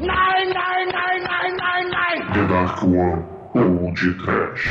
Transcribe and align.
Nein, 0.00 0.48
nein, 0.54 0.88
nein, 0.92 1.22
nein, 1.24 1.56
nein, 1.56 1.90
nein! 1.90 2.32
The 2.32 2.46
Dark 2.46 2.82
One 2.84 3.24
ou 3.52 3.92
de 3.92 4.14
Trash. 4.14 4.70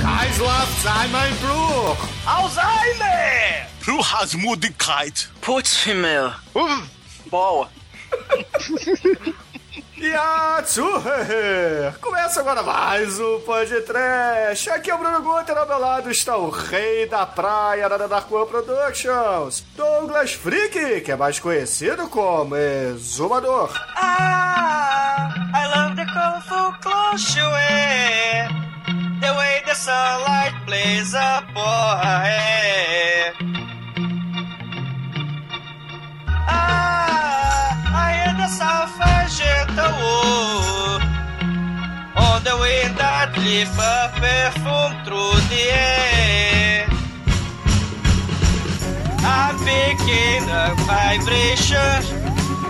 Kaislav 0.00 0.68
sei 0.82 1.08
mein 1.12 1.36
Bruch! 1.42 1.98
Alzheimer! 2.24 3.66
Pro 3.84 4.00
Rasmudigkeit. 4.00 5.28
Putz, 5.42 5.86
meu. 5.86 6.30
Ja, 10.00 10.62
Zuhörer! 10.66 11.92
Começa 12.00 12.40
agora 12.40 12.62
mais 12.62 13.20
um 13.20 13.38
podcast. 13.40 14.70
Aqui 14.70 14.90
é 14.90 14.94
o 14.94 14.98
Bruno 14.98 15.20
Guter, 15.20 15.54
ao 15.58 15.66
meu 15.66 15.78
lado 15.78 16.10
está 16.10 16.38
o 16.38 16.48
rei 16.48 17.06
da 17.06 17.26
praia 17.26 17.86
da 17.86 18.06
Dark 18.06 18.32
One 18.32 18.46
Productions, 18.46 19.62
Douglas 19.76 20.32
Freak, 20.32 21.02
que 21.02 21.12
é 21.12 21.16
mais 21.16 21.38
conhecido 21.38 22.08
como 22.08 22.56
Exumador. 22.56 23.78
Ah, 23.94 25.34
I 25.54 25.66
love 25.66 25.96
the 25.96 26.06
colorful 26.06 26.72
wear. 27.52 28.48
The 29.20 29.34
way 29.34 29.62
the 29.66 29.74
sunlight 29.74 30.54
plays 30.66 31.12
upon 31.12 32.24
her 32.24 33.39
gentle 39.80 39.96
wood 40.02 41.02
on 42.16 42.44
the 42.44 42.56
wind 42.60 42.96
that 42.98 43.32
lifts 43.38 43.78
a 43.78 44.10
perfume 44.20 44.94
through 45.04 45.36
the 45.52 45.64
air. 45.72 46.86
I'm 49.24 49.56
picking 49.64 50.44
up 50.50 50.76
vibration. 50.84 51.96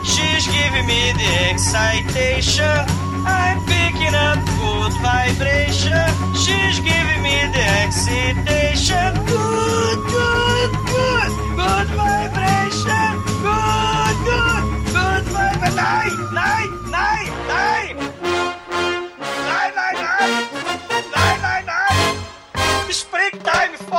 She's 0.04 0.46
giving 0.46 0.86
me 0.86 1.12
the 1.20 1.30
excitation. 1.50 2.78
I'm 3.26 3.58
picking 3.66 4.14
up 4.14 4.38
good 4.58 4.92
vibration. 5.02 6.06
She's 6.34 6.78
giving 6.80 7.22
me 7.22 7.36
the 7.54 7.64
excitation. 7.84 9.10
Good, 9.26 9.98
good, 10.14 10.70
good, 10.94 11.30
good 11.58 11.88
vibration. 11.96 13.10
Good, 13.44 14.16
good, 14.28 14.62
good 14.94 15.24
vibration. 15.34 15.76
Nein, 15.76 16.34
nein, 16.34 16.79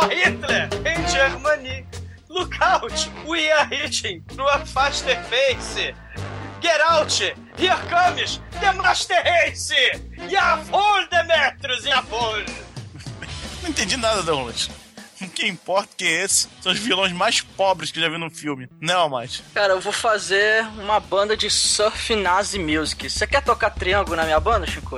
for 0.01 0.09
Hitler 0.09 0.69
in 0.85 1.07
Germany. 1.07 1.85
Look 2.29 2.59
out, 2.61 3.09
we 3.27 3.51
are 3.51 3.65
hitching 3.65 4.23
to 4.35 4.43
a 4.45 4.65
faster 4.65 5.15
pace. 5.29 5.93
Get 6.61 6.79
out, 6.87 7.11
here 7.57 7.75
comes 7.89 8.39
the 8.59 8.73
Master 8.73 9.15
Race. 9.25 9.73
Jawohl, 10.29 11.07
Demetrius, 11.09 11.85
jawohl. 11.85 12.45
Não 13.61 13.69
entendi 13.69 13.97
nada, 13.97 14.23
Douglas. 14.23 14.69
O 15.21 15.29
que 15.29 15.47
importa 15.47 15.89
que 15.97 16.05
esses 16.05 16.49
são 16.61 16.71
os 16.71 16.79
vilões 16.79 17.11
mais 17.11 17.41
pobres 17.41 17.91
que 17.91 17.99
já 17.99 18.09
vi 18.09 18.17
no 18.17 18.31
filme. 18.31 18.67
Não, 18.79 19.07
mais. 19.07 19.43
Cara, 19.53 19.73
eu 19.73 19.79
vou 19.79 19.93
fazer 19.93 20.65
uma 20.79 20.99
banda 20.99 21.37
de 21.37 21.49
surf 21.49 22.15
nazi 22.15 22.57
music. 22.57 23.07
Você 23.07 23.27
quer 23.27 23.43
tocar 23.43 23.69
triângulo 23.71 24.15
na 24.15 24.23
minha 24.23 24.39
banda, 24.39 24.65
Chico? 24.65 24.97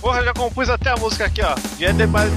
Porra, 0.00 0.22
já 0.22 0.32
compus 0.32 0.68
até 0.70 0.90
a 0.90 0.96
música 0.96 1.24
aqui, 1.26 1.42
ó. 1.42 1.54
Yeah, 1.78 1.96
depois, 1.98 2.30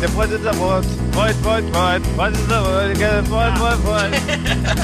depois 0.00 0.30
dos 0.30 0.46
amores. 0.46 0.86
Void, 1.12 1.34
void, 1.42 1.70
void. 1.70 2.02
Void 2.16 2.36
dos 2.36 2.52
amores. 2.52 2.98
Void, 2.98 3.58
void, 3.58 3.76
void. 3.82 4.10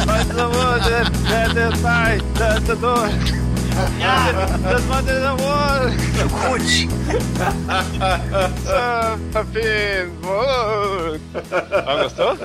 Void 0.06 0.24
dos 0.28 0.38
amores. 0.38 0.86
Yeah, 1.28 1.54
the 1.54 1.78
pai. 1.82 2.20
Da, 2.38 2.58
da, 2.58 2.74
dor. 2.74 3.08
Das 4.62 4.82
voids 4.82 5.06
dos 5.06 5.24
amores. 5.24 5.94
Escute. 6.18 6.88
Surfing, 9.32 10.10
void. 10.20 11.20
Ah, 11.86 12.02
gostou? 12.02 12.38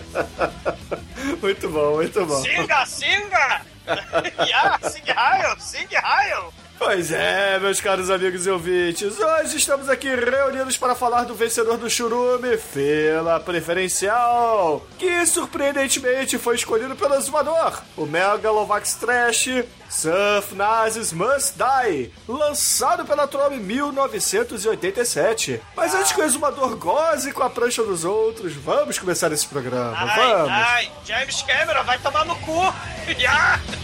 Muito 1.42 1.70
bom, 1.70 1.96
muito 1.96 2.26
bom. 2.26 2.42
Singa, 2.42 2.86
singa. 2.86 3.62
Ja, 4.48 4.80
sing 4.82 5.04
heil, 5.06 5.56
sing 5.60 5.88
heil. 5.92 6.54
Pois 6.86 7.14
é, 7.14 7.58
meus 7.60 7.80
caros 7.80 8.10
amigos 8.10 8.46
e 8.46 8.50
ouvintes, 8.50 9.18
hoje 9.18 9.56
estamos 9.56 9.88
aqui 9.88 10.14
reunidos 10.14 10.76
para 10.76 10.94
falar 10.94 11.24
do 11.24 11.34
vencedor 11.34 11.78
do 11.78 11.90
Churume, 11.90 12.58
Fila 12.58 13.40
Preferencial, 13.40 14.86
que 15.00 15.26
surpreendentemente 15.26 16.38
foi 16.38 16.56
escolhido 16.56 16.94
pelo 16.98 17.16
Exumador, 17.16 17.82
o 17.96 18.06
Megalovax 18.06 18.96
Trash 18.96 19.64
Surf 19.90 20.56
Nazis 20.56 21.14
Must 21.14 21.54
Die, 21.56 22.12
lançado 22.28 23.06
pela 23.06 23.28
Trome 23.28 23.58
1987. 23.58 25.62
Mas 25.76 25.94
antes 25.94 26.12
que 26.12 26.20
o 26.20 26.24
Exumador 26.24 26.76
goze 26.78 27.32
com 27.32 27.44
a 27.44 27.50
prancha 27.50 27.84
dos 27.84 28.04
outros, 28.04 28.54
vamos 28.54 28.98
começar 28.98 29.32
esse 29.32 29.46
programa, 29.48 29.96
Ai, 29.96 30.34
vamos! 30.34 30.52
ai, 30.52 30.92
James 31.06 31.44
Cameron, 31.44 31.84
vai 31.84 32.00
tomar 32.00 32.26
no 32.26 32.36
cu. 32.38 32.60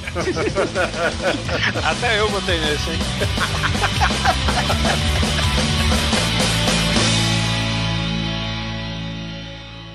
Até 1.86 2.20
eu 2.20 2.30
botei 2.30 2.60
nesse, 2.60 2.89
hein? 2.90 3.00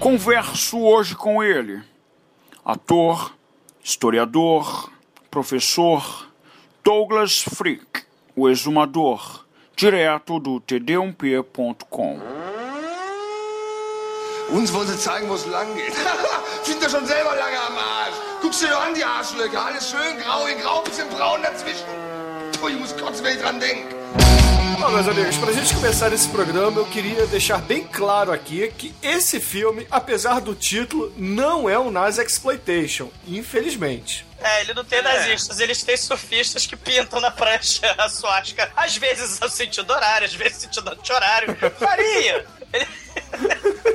Converso 0.04 0.80
hoje 0.82 1.14
com 1.14 1.42
ele, 1.42 1.82
ator, 2.62 3.32
historiador, 3.82 4.90
professor 5.30 6.28
Douglas 6.84 7.40
Freak, 7.40 8.04
o 8.36 8.46
exumador, 8.46 9.46
direto 9.74 10.38
do 10.38 10.60
td1p.com. 10.60 12.20
Uns 14.50 14.72
wollen 14.74 14.88
sie 14.88 14.98
zeigen, 14.98 15.26
wo 15.30 15.34
es 15.36 15.46
lang 15.46 15.74
geht. 15.74 15.94
Sind 16.64 16.82
ja 16.82 16.90
schon 16.90 17.06
selber 17.06 17.34
lange 17.34 17.58
am 17.66 17.78
Arsch. 17.78 18.14
Guckst 18.42 18.60
dir 18.62 18.68
doch 18.68 18.84
an, 18.84 18.94
die 18.94 19.02
Arschlöcher. 19.02 19.64
Alles 19.64 19.90
schön 19.90 20.18
grau 20.22 20.44
in 20.46 20.60
grau, 20.60 20.82
bisschen 20.82 21.08
braun 21.08 21.40
dazwischen. 21.42 22.13
Kotzen, 22.60 23.24
wenn 23.24 23.34
ich 23.36 23.40
dran 23.42 23.58
denk. 23.60 23.84
Bom, 24.80 24.90
meus 24.90 25.08
amigos, 25.08 25.36
pra 25.38 25.52
gente 25.52 25.74
começar 25.74 26.12
esse 26.12 26.28
programa, 26.28 26.78
eu 26.80 26.84
queria 26.86 27.26
deixar 27.26 27.58
bem 27.58 27.84
claro 27.84 28.32
aqui 28.32 28.70
que 28.76 28.94
esse 29.02 29.40
filme, 29.40 29.86
apesar 29.90 30.40
do 30.40 30.54
título, 30.54 31.12
não 31.16 31.68
é 31.68 31.78
um 31.78 31.90
Nazi 31.90 32.20
Exploitation, 32.22 33.10
infelizmente. 33.26 34.26
É, 34.40 34.60
ele 34.60 34.74
não 34.74 34.84
tem 34.84 35.00
nazistas, 35.02 35.58
eles 35.58 35.82
têm 35.82 35.96
surfistas 35.96 36.66
que 36.66 36.76
pintam 36.76 37.20
na 37.20 37.30
prancha 37.30 37.92
a 37.98 38.08
suástica, 38.08 38.70
às 38.76 38.96
vezes 38.96 39.40
no 39.40 39.48
sentido 39.48 39.90
horário, 39.90 40.26
às 40.26 40.34
vezes 40.34 40.56
no 40.56 40.60
sentido 40.62 40.90
anti-horário. 40.90 41.56
Faria! 41.78 42.44
Ele- 42.72 42.86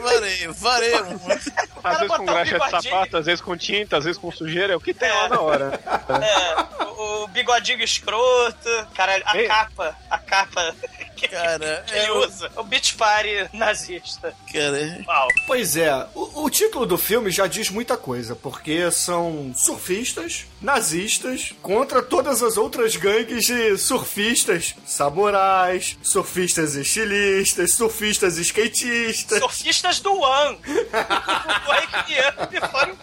Varei, 0.01 0.47
varei 0.47 1.01
muito. 1.03 1.51
Às 1.83 1.99
vezes 1.99 2.15
com 2.15 2.23
um 2.23 2.25
graxa 2.25 2.59
de 2.59 2.69
sapato, 2.69 3.17
às 3.17 3.25
vezes 3.25 3.41
com 3.41 3.57
tinta, 3.57 3.97
às 3.97 4.05
vezes 4.05 4.19
com 4.19 4.31
sujeira, 4.31 4.73
é 4.73 4.75
o 4.75 4.79
que 4.79 4.93
tem 4.93 5.09
lá 5.09 5.29
na 5.29 5.39
hora. 5.39 5.79
É, 6.09 6.83
o, 6.85 7.23
o 7.23 7.27
bigodinho 7.27 7.83
escroto, 7.83 8.69
cara, 8.95 9.21
a 9.25 9.37
Ei. 9.37 9.47
capa, 9.47 9.95
a 10.09 10.17
capa 10.17 10.75
que, 11.19 11.27
Cara, 11.27 11.83
que 11.87 11.93
ele 11.95 12.05
é 12.05 12.11
o- 12.11 12.19
usa. 12.25 12.51
O 12.55 12.63
beach 12.63 12.95
party 12.95 13.49
nazista. 13.53 14.33
Cara, 14.51 15.03
Uau. 15.07 15.27
Pois 15.47 15.75
é, 15.77 15.93
o, 16.15 16.43
o 16.43 16.49
título 16.49 16.85
do 16.85 16.97
filme 16.97 17.29
já 17.31 17.47
diz 17.47 17.69
muita 17.69 17.97
coisa, 17.97 18.35
porque 18.35 18.89
são 18.91 19.51
surfistas, 19.55 20.45
nazistas, 20.61 21.53
contra 21.61 22.01
todas 22.01 22.41
as 22.43 22.57
outras 22.57 22.95
gangues 22.95 23.45
de 23.45 23.77
surfistas, 23.77 24.75
samurais, 24.85 25.97
surfistas 26.01 26.75
estilistas, 26.75 27.73
surfistas 27.73 28.37
skatistas. 28.37 29.39
Surfistas 29.39 29.99
do 29.99 30.13
One. 30.13 30.57
do 30.57 31.67
Wake 31.67 32.11
Me 32.11 32.59
Before 32.59 32.89
You 32.89 32.95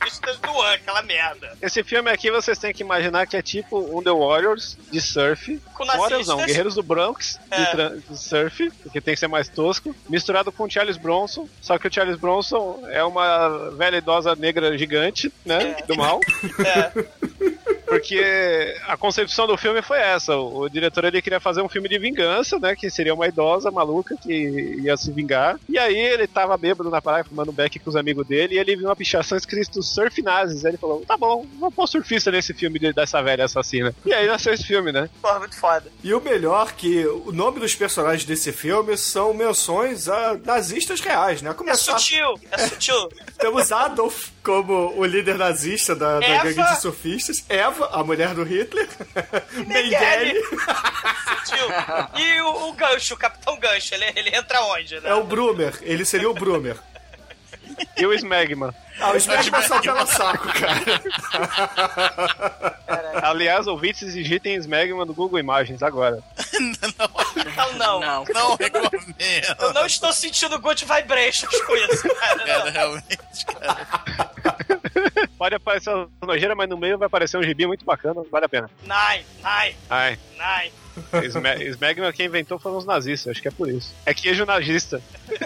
Surfistas 0.00 0.38
do 0.38 0.50
One, 0.50 0.74
aquela 0.76 1.02
merda. 1.02 1.52
Esse 1.60 1.82
filme 1.84 2.10
aqui 2.10 2.30
vocês 2.30 2.58
têm 2.58 2.72
que 2.72 2.82
imaginar 2.82 3.26
que 3.26 3.36
é 3.36 3.42
tipo 3.42 3.78
um 3.96 4.02
The 4.02 4.10
Warriors 4.10 4.76
de 4.90 5.00
surf. 5.00 5.60
Com 5.74 5.84
Warriors 5.84 6.26
não. 6.26 6.38
Guerreiros 6.38 6.74
do 6.74 6.82
Bronx 6.82 7.38
de, 7.50 7.54
É. 7.62 7.66
tra- 7.66 7.88
de 7.96 8.18
surf, 8.18 8.70
porque 8.82 9.00
tem 9.00 9.14
que 9.14 9.20
ser 9.20 9.28
mais 9.28 9.48
tosco, 9.48 9.94
misturado 10.08 10.50
com 10.50 10.64
o 10.64 10.70
Charles 10.70 10.96
Bronson, 10.96 11.48
só 11.60 11.78
que 11.78 11.86
o 11.86 11.92
Charles 11.92 12.16
Bronson 12.16 12.82
é 12.90 13.04
uma 13.04 13.70
velha 13.72 13.96
idosa 13.98 14.34
negra 14.34 14.76
gigante, 14.76 15.32
né, 15.44 15.76
É. 15.78 15.82
do 15.86 15.96
mal. 15.96 16.20
É. 16.60 17.50
Porque 17.86 18.76
a 18.86 18.96
concepção 18.96 19.48
do 19.48 19.56
filme 19.56 19.82
foi 19.82 19.98
essa. 19.98 20.36
O, 20.36 20.68
diretor 20.68 21.04
ele 21.04 21.20
queria 21.20 21.40
fazer 21.40 21.60
um 21.60 21.68
filme 21.68 21.88
de 21.88 21.98
vingança, 21.98 22.56
né? 22.56 22.76
Que 22.76 22.88
seria 22.88 23.12
uma 23.12 23.26
idosa 23.26 23.68
maluca 23.70 24.16
que 24.16 24.78
ia 24.80 24.96
se 24.96 25.10
vingar. 25.10 25.58
E 25.68 25.76
aí 25.76 25.96
ele 25.98 26.28
tava 26.28 26.56
bêbado 26.56 26.88
na 26.88 27.02
praia, 27.02 27.24
fumando 27.24 27.50
beck 27.50 27.80
com 27.80 27.90
os 27.90 27.96
amigos 27.96 28.24
dele, 28.28 28.54
e 28.54 28.58
ele 28.58 28.76
viu 28.76 28.86
uma 28.86 28.94
pichação 28.94 29.36
escrito 29.36 29.82
Surf 29.90 30.22
Nazis. 30.22 30.64
Aí 30.64 30.70
ele 30.72 30.78
falou: 30.78 31.04
tá 31.06 31.16
bom, 31.16 31.46
vou 31.58 31.70
pôr 31.70 31.86
surfista 31.86 32.30
nesse 32.30 32.54
filme 32.54 32.78
de- 32.78 32.92
dessa 32.92 33.22
velha 33.22 33.44
assassina. 33.44 33.94
E 34.04 34.12
aí 34.14 34.26
nasceu 34.26 34.52
esse 34.54 34.64
filme, 34.64 34.92
né? 34.92 35.08
Porra, 35.20 35.38
muito 35.40 35.56
foda. 35.58 35.90
E 36.02 36.12
o 36.14 36.20
melhor 36.20 36.72
que 36.72 37.06
o 37.06 37.32
nome 37.32 37.60
dos 37.60 37.74
personagens 37.74 38.24
desse 38.24 38.52
filme 38.52 38.96
são 38.96 39.32
menções 39.34 40.08
a 40.08 40.34
nazistas 40.44 41.00
reais, 41.00 41.42
né? 41.42 41.54
É 41.66 41.74
sutil, 41.74 42.34
é 42.50 42.58
sutil. 42.68 43.08
temos 43.38 43.70
Adolf 43.72 44.28
como 44.42 44.94
o 44.96 45.04
líder 45.04 45.36
nazista 45.36 45.94
da, 45.94 46.18
da 46.20 46.42
gangue 46.42 46.62
de 46.62 46.80
surfistas, 46.80 47.44
Eva, 47.48 47.90
a 47.92 48.02
mulher 48.02 48.34
do 48.34 48.42
Hitler, 48.42 48.88
Mengele 49.66 50.40
sutil. 50.42 51.66
E 52.16 52.40
o, 52.40 52.68
o 52.68 52.72
gancho, 52.72 53.14
o 53.14 53.16
Capitão 53.16 53.58
Gancho, 53.58 53.94
ele, 53.94 54.06
ele 54.16 54.34
entra 54.34 54.60
onde, 54.62 54.98
né? 55.00 55.10
é 55.10 55.14
o 55.14 55.24
Brumer, 55.24 55.74
ele 55.82 56.04
seria 56.04 56.30
o 56.30 56.34
Brumer. 56.34 56.76
E 57.96 58.06
o 58.06 58.12
Smegma. 58.12 58.74
Ah, 59.00 59.12
o 59.12 59.16
Smegma 59.16 59.62
só 59.62 59.80
pela 59.80 60.06
saco, 60.06 60.48
cara. 60.52 60.84
Aliás, 63.22 63.66
ouvintes 63.66 64.12
digitem 64.12 64.54
Smegma 64.56 65.04
no 65.04 65.14
Google 65.14 65.38
Imagens 65.38 65.82
agora. 65.82 66.22
Não, 66.60 67.72
não. 67.74 68.00
Não. 68.00 68.24
Não 68.34 68.56
recomendo. 68.56 69.14
Eu 69.58 69.72
não 69.72 69.86
estou 69.86 70.12
sentindo 70.12 70.58
good 70.60 70.84
vibrations 70.84 71.62
com 71.62 71.76
isso, 71.76 72.08
cara. 72.14 72.44
Cara, 72.44 72.70
realmente, 72.70 73.46
cara. 73.46 73.86
Pode 75.38 75.54
aparecer 75.54 75.90
uma 75.90 76.08
nojeira, 76.22 76.54
mas 76.54 76.68
no 76.68 76.76
meio 76.76 76.98
vai 76.98 77.06
aparecer 77.06 77.38
um 77.38 77.42
gibi 77.42 77.66
muito 77.66 77.84
bacana, 77.84 78.22
vale 78.30 78.44
a 78.44 78.48
pena. 78.48 78.70
Nine, 78.82 79.24
nine, 79.42 79.76
Ai, 79.88 80.18
nine. 80.38 80.72
Sme- 81.30 81.64
Smegma 81.70 82.12
quem 82.12 82.26
inventou 82.26 82.58
foram 82.58 82.76
os 82.78 82.84
nazistas, 82.84 83.32
acho 83.32 83.42
que 83.42 83.48
é 83.48 83.50
por 83.50 83.68
isso. 83.68 83.92
É 84.06 84.12
queijo 84.14 84.44
nazista. 84.44 85.00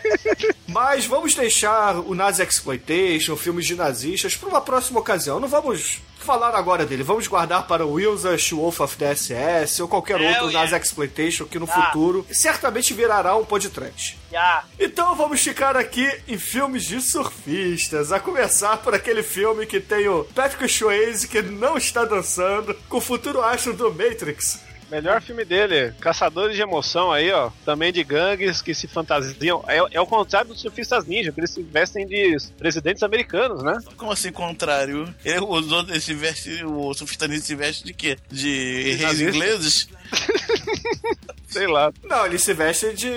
Mas 0.69 1.07
vamos 1.07 1.35
deixar 1.35 1.97
o 1.99 2.15
Nazi 2.15 2.43
Exploitation, 2.43 3.37
filmes 3.37 3.67
de 3.67 3.75
nazistas, 3.75 4.35
para 4.35 4.49
uma 4.49 4.61
próxima 4.61 4.99
ocasião. 5.01 5.39
Não 5.39 5.47
vamos 5.49 6.01
falar 6.19 6.55
agora 6.57 6.87
dele. 6.87 7.03
Vamos 7.03 7.27
guardar 7.27 7.67
para 7.67 7.85
o 7.87 7.93
Wilson, 7.93 8.57
Wolf 8.57 8.81
of 8.81 8.97
the 8.97 9.15
SS 9.15 9.83
ou 9.83 9.87
qualquer 9.89 10.19
Hell 10.21 10.31
outro 10.31 10.47
yeah. 10.49 10.71
Nazi 10.71 10.75
Exploitation 10.83 11.45
que 11.45 11.59
no 11.59 11.69
Ah. 11.71 11.87
futuro 11.87 12.27
certamente 12.33 12.95
virará 12.95 13.37
um 13.37 13.45
podcast. 13.45 14.19
Já. 14.33 14.65
Então 14.81 15.15
vamos 15.15 15.43
ficar 15.43 15.77
aqui 15.77 16.11
em 16.27 16.39
filmes 16.39 16.85
de 16.85 17.01
surfistas, 17.01 18.11
a 18.11 18.19
começar 18.19 18.79
por 18.79 18.95
aquele 18.95 19.23
filme 19.23 19.67
que 19.67 19.79
tem 19.81 20.09
o 20.09 20.25
Patrick 20.35 20.67
Swayze 20.69 21.29
que 21.29 21.43
não 21.43 21.77
está 21.77 22.05
dançando, 22.05 22.75
com 22.89 22.97
o 22.97 23.01
futuro 23.03 23.43
astro 23.43 23.75
do 23.75 23.93
Matrix. 23.93 24.59
Melhor 24.95 25.21
filme 25.21 25.45
dele, 25.45 25.93
Caçadores 26.01 26.55
de 26.55 26.63
Emoção 26.63 27.11
aí, 27.11 27.29
ó. 27.33 27.51
Também 27.65 27.93
de 27.93 28.05
gangues 28.05 28.63
que 28.63 28.73
se 28.73 28.87
fantasiam. 28.87 29.65
É, 29.67 29.79
é 29.91 30.01
o 30.01 30.07
contrário 30.07 30.51
dos 30.51 30.61
surfistas 30.61 31.05
ninja, 31.05 31.33
que 31.33 31.41
eles 31.41 31.51
se 31.51 31.65
vestem 31.65 32.07
de 32.07 32.37
presidentes 32.57 33.03
americanos, 33.03 33.61
né? 33.65 33.77
Como 33.97 34.13
assim, 34.13 34.31
contrário? 34.31 35.13
Ele, 35.25 35.41
os 35.41 35.73
outros, 35.73 36.05
se 36.05 36.15
veste, 36.15 36.65
o 36.65 36.95
surfistanista 36.95 37.45
se 37.45 37.57
veste 37.57 37.85
de 37.85 37.93
quê? 37.93 38.17
De 38.31 38.83
reis 38.93 39.01
nazista. 39.01 39.37
ingleses? 39.37 39.89
Sei 41.55 41.67
lá. 41.67 41.93
Não, 42.05 42.27
ele 42.27 42.39
se 42.39 42.53
veste 42.53 42.93
de 42.95 43.09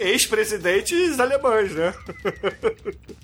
ex-presidentes 0.00 1.18
alemães, 1.20 1.72
né? 1.72 1.92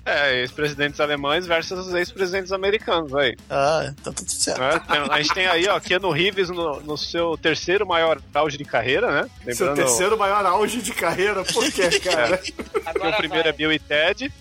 É, 0.05 0.39
ex-presidentes 0.41 0.99
alemães 0.99 1.45
versus 1.47 1.93
ex-presidentes 1.93 2.51
americanos 2.51 3.13
aí. 3.15 3.35
Ah, 3.49 3.93
tá 4.03 4.11
tudo 4.11 4.29
certo. 4.31 4.87
Tem- 4.87 5.07
A 5.09 5.17
gente 5.21 5.33
tem 5.33 5.47
aí, 5.47 5.67
ó, 5.67 5.79
Keanu 5.79 6.11
Reeves 6.11 6.49
no, 6.49 6.79
no 6.81 6.97
seu 6.97 7.37
terceiro 7.37 7.85
maior 7.87 8.21
auge 8.33 8.57
de 8.57 8.65
carreira, 8.65 9.09
né? 9.11 9.29
Seu 9.53 9.73
terceiro 9.73 10.17
maior 10.17 10.45
auge 10.45 10.81
de 10.81 10.93
carreira, 10.93 11.43
por 11.43 11.71
quê, 11.71 11.89
cara? 11.99 12.37
que 12.37 12.53
Agora 12.85 13.09
o 13.15 13.17
primeiro 13.17 13.43
vai. 13.43 13.49
é 13.51 13.53
Bill 13.53 13.71
e 13.71 13.79
Ted. 13.79 14.31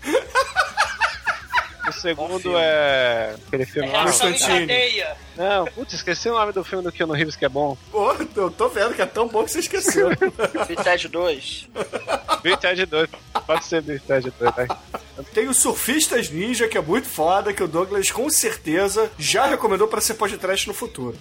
O 1.89 1.93
segundo 1.93 2.57
é. 2.59 3.35
Aquele 3.47 3.67
filme 3.67 3.89
É 3.89 3.93
lá. 3.93 4.05
cadeia. 4.13 5.17
Não, 5.37 5.65
putz, 5.67 5.95
esqueci 5.95 6.29
o 6.29 6.33
nome 6.33 6.53
do 6.53 6.65
filme 6.65 6.83
do 6.85 6.91
Keanu 6.93 7.13
Reeves 7.13 7.37
que 7.37 7.45
é 7.45 7.49
bom. 7.49 7.77
Pô, 7.91 8.13
eu 8.37 8.51
tô 8.51 8.69
vendo 8.69 8.95
que 8.95 9.03
é 9.03 9.07
tão 9.07 9.29
bom 9.29 9.45
que 9.45 9.53
você 9.53 9.61
esqueceu. 9.61 10.11
Bited 10.11 11.09
2. 11.09 11.69
Bill 12.43 12.55
e 12.55 12.57
Ted 12.57 12.87
2. 12.87 13.09
Pode 13.47 13.65
ser 13.65 13.83
e 13.89 13.99
Ted 13.99 14.33
2, 14.39 14.55
vai. 14.55 14.67
Tem 15.33 15.49
o 15.49 15.55
Surfistas 15.55 16.31
Ninja, 16.31 16.69
que 16.69 16.77
é 16.79 16.81
muito 16.83 17.09
foda, 17.09 17.53
que 17.53 17.63
o 17.63 17.69
Douglas 17.69 18.11
com 18.11 18.29
certeza 18.31 19.11
já 19.19 19.47
recomendou 19.47 19.89
pra 19.89 20.01
ser 20.01 20.15
podcast 20.15 20.67
no 20.69 20.75
futuro. 20.75 21.17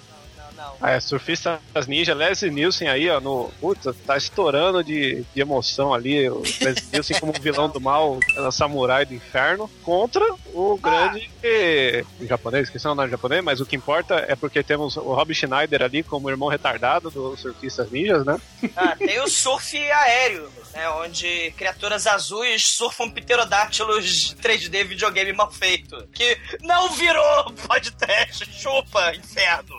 Ah, 0.80 0.92
é, 0.92 1.00
Surfistas 1.00 1.60
Ninja, 1.88 2.14
Leslie 2.14 2.52
Nielsen 2.52 2.88
aí, 2.88 3.10
ó, 3.10 3.20
no. 3.20 3.50
Putz, 3.60 3.88
tá 4.06 4.16
estourando 4.16 4.84
de, 4.84 5.24
de 5.34 5.42
emoção 5.42 5.94
ali. 5.94 6.30
O 6.30 6.42
Leslie 6.62 6.86
Nielsen 6.92 7.20
como 7.20 7.34
vilão 7.34 7.70
do 7.70 7.82
mal, 7.82 8.20
o 8.38 8.52
samurai 8.52 9.06
do 9.06 9.14
inferno, 9.14 9.70
contra 9.84 10.24
o 10.54 10.78
grande 10.78 11.30
eh, 11.44 12.04
japonês, 12.22 12.68
esqueci 12.68 12.88
o 12.88 12.96
nome 12.96 13.10
japonês, 13.10 13.44
mas 13.44 13.60
o 13.60 13.66
que 13.66 13.76
importa 13.76 14.26
é 14.28 14.36
porque 14.36 14.62
temos 14.64 14.98
o 14.98 15.14
Rob 15.14 15.34
Schneider 15.34 15.82
ali 15.82 16.04
como 16.04 16.30
irmão 16.30 16.50
retardado 16.50 17.10
dos 17.10 17.40
Surfistas 17.40 17.92
Ninjas, 17.92 18.26
né? 18.26 18.40
Ah, 18.76 18.96
tem 18.96 19.20
o 19.20 19.28
surf 19.28 19.78
aéreo, 19.78 20.50
né? 20.78 20.88
Onde 20.92 21.52
criaturas 21.58 22.06
azuis 22.06 22.64
surfam 22.68 23.10
pterodáctilos 23.10 24.36
3D 24.36 24.86
videogame 24.86 25.34
mal 25.34 25.52
feito. 25.52 26.08
Que 26.14 26.38
não 26.62 26.92
virou 26.92 27.52
podcast, 27.68 28.46
chupa, 28.54 29.16
inferno. 29.16 29.76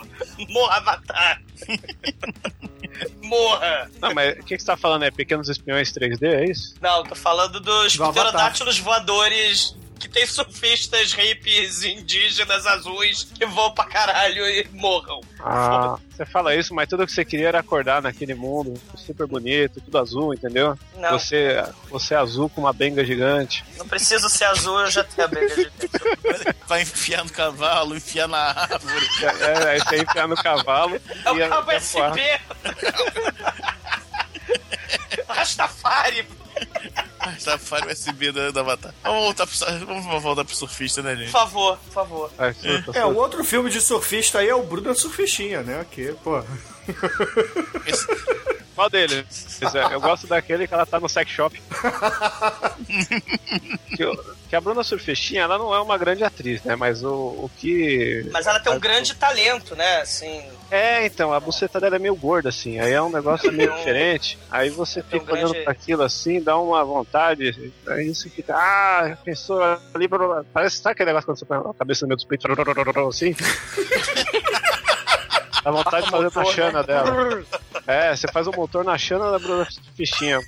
Morra, 0.48 0.76
Avatar. 0.78 1.40
Morra. 3.22 3.90
Não, 4.00 4.12
mas 4.12 4.32
o 4.32 4.42
que, 4.42 4.56
que 4.56 4.58
você 4.58 4.66
tá 4.66 4.76
falando? 4.76 5.04
É 5.04 5.10
Pequenos 5.10 5.48
Espiões 5.48 5.92
3D, 5.92 6.24
é 6.24 6.50
isso? 6.50 6.74
Não, 6.80 7.04
tô 7.04 7.14
falando 7.14 7.60
dos 7.60 7.96
Do 7.96 8.10
pterodáctilos 8.10 8.78
voadores 8.78 9.76
que 9.98 10.08
tem 10.08 10.26
surfistas 10.26 11.12
hippies 11.12 11.82
indígenas 11.82 12.66
azuis 12.66 13.24
que 13.24 13.44
voam 13.46 13.72
pra 13.72 13.84
caralho 13.84 14.46
e 14.48 14.66
morram. 14.72 15.20
Ah, 15.40 15.96
você 16.10 16.24
fala 16.24 16.54
isso, 16.54 16.74
mas 16.74 16.88
tudo 16.88 17.06
que 17.06 17.12
você 17.12 17.24
queria 17.24 17.48
era 17.48 17.60
acordar 17.60 18.02
naquele 18.02 18.34
mundo 18.34 18.74
super 18.96 19.26
bonito, 19.26 19.80
tudo 19.80 19.98
azul, 19.98 20.34
entendeu? 20.34 20.78
Não. 20.96 21.10
Você, 21.10 21.62
você 21.90 22.14
é 22.14 22.18
azul 22.18 22.48
com 22.48 22.62
uma 22.62 22.72
benga 22.72 23.04
gigante. 23.04 23.64
Não 23.76 23.86
preciso 23.86 24.28
ser 24.28 24.44
azul, 24.44 24.78
eu 24.80 24.90
já 24.90 25.04
tenho 25.04 25.26
a 25.26 25.30
briga 25.30 25.54
de 25.56 25.70
Vai 26.66 26.82
enfiar 26.82 27.24
no 27.24 27.30
cavalo, 27.30 27.96
enfiar 27.96 28.28
na 28.28 28.38
árvore. 28.38 29.06
É, 29.22 29.26
é, 29.26 29.70
aí 29.70 29.80
você 29.80 30.02
enfiar 30.02 30.28
no 30.28 30.36
cavalo 30.36 31.00
É 31.24 31.30
o 31.30 31.48
cabo. 31.48 31.72
SP. 31.72 32.18
Rastafari. 35.28 36.26
Safari 37.38 37.92
USB 37.92 38.32
da, 38.32 38.50
da 38.50 38.60
Avatar. 38.60 38.94
Vamos 39.02 39.24
voltar, 39.24 39.46
pro, 39.46 39.86
vamos 39.86 40.22
voltar 40.22 40.44
pro 40.44 40.54
surfista, 40.56 41.02
né, 41.02 41.10
Por 41.14 41.18
gente? 41.20 41.30
favor, 41.30 41.78
por 41.78 41.92
favor. 41.92 42.32
Ai, 42.38 42.54
surta, 42.54 42.98
É, 42.98 43.04
o 43.04 43.14
outro 43.16 43.44
filme 43.44 43.70
de 43.70 43.80
surfista 43.80 44.38
aí 44.38 44.48
é 44.48 44.54
o 44.54 44.62
Bruno 44.62 44.94
Surfistinha, 44.94 45.62
né? 45.62 45.84
Que, 45.90 46.12
pô. 46.24 46.42
Qual 48.74 48.88
deles? 48.88 49.60
É, 49.74 49.94
Eu 49.94 50.00
gosto 50.00 50.26
daquele 50.28 50.68
que 50.68 50.72
ela 50.74 50.86
tá 50.86 51.00
no 51.00 51.08
sex 51.08 51.28
shop. 51.32 51.60
que, 53.96 54.04
que 54.48 54.54
a 54.56 54.60
Bruna 54.60 54.84
Surfistinha, 54.84 55.42
ela 55.42 55.58
não 55.58 55.74
é 55.74 55.80
uma 55.80 55.98
grande 55.98 56.22
atriz, 56.22 56.62
né? 56.62 56.76
Mas 56.76 57.02
o, 57.02 57.08
o 57.12 57.50
que. 57.58 58.28
Mas 58.32 58.46
ela 58.46 58.60
tem 58.60 58.72
um 58.72 58.78
grande 58.78 59.14
talento, 59.16 59.74
né? 59.74 60.02
Assim, 60.02 60.44
É, 60.70 61.04
então, 61.04 61.32
a 61.32 61.40
buceta 61.40 61.80
dela 61.80 61.96
é 61.96 61.98
meio 61.98 62.14
gorda, 62.14 62.50
assim. 62.50 62.78
Aí 62.78 62.92
é 62.92 63.02
um 63.02 63.10
negócio 63.10 63.50
meio 63.52 63.74
diferente. 63.74 64.38
Aí 64.48 64.70
você 64.70 65.02
Tem 65.02 65.18
um 65.18 65.22
fica 65.22 65.32
olhando 65.34 65.48
grande- 65.50 65.64
pra 65.64 65.72
aquilo 65.72 66.02
assim, 66.04 66.40
dá 66.40 66.56
uma 66.56 66.84
vontade. 66.84 67.72
Aí 67.88 68.14
você 68.14 68.28
fica, 68.30 68.54
ah, 68.54 69.16
pensou 69.24 69.60
ali. 69.60 70.06
blá, 70.06 70.18
blá, 70.18 70.26
blá. 70.28 70.44
Parece, 70.52 70.76
sabe 70.78 70.92
aquele 70.92 71.06
negócio 71.08 71.26
quando 71.26 71.38
você 71.38 71.44
põe 71.44 71.58
a 71.58 71.74
cabeça 71.74 72.04
no 72.04 72.08
meio 72.10 72.16
dos 72.16 72.24
peitos, 72.26 72.46
assim? 73.08 73.34
Dá 75.62 75.70
vontade 75.70 76.04
de 76.04 76.10
fazer 76.10 76.30
na 76.34 76.44
chana 76.44 76.82
dela. 76.82 77.42
É, 77.86 78.14
você 78.14 78.28
faz 78.28 78.46
o 78.46 78.50
motor 78.50 78.84
na 78.84 78.98
chana 78.98 79.30
da 79.30 79.38
Bruna 79.38 79.66
Fichinha. 79.96 80.40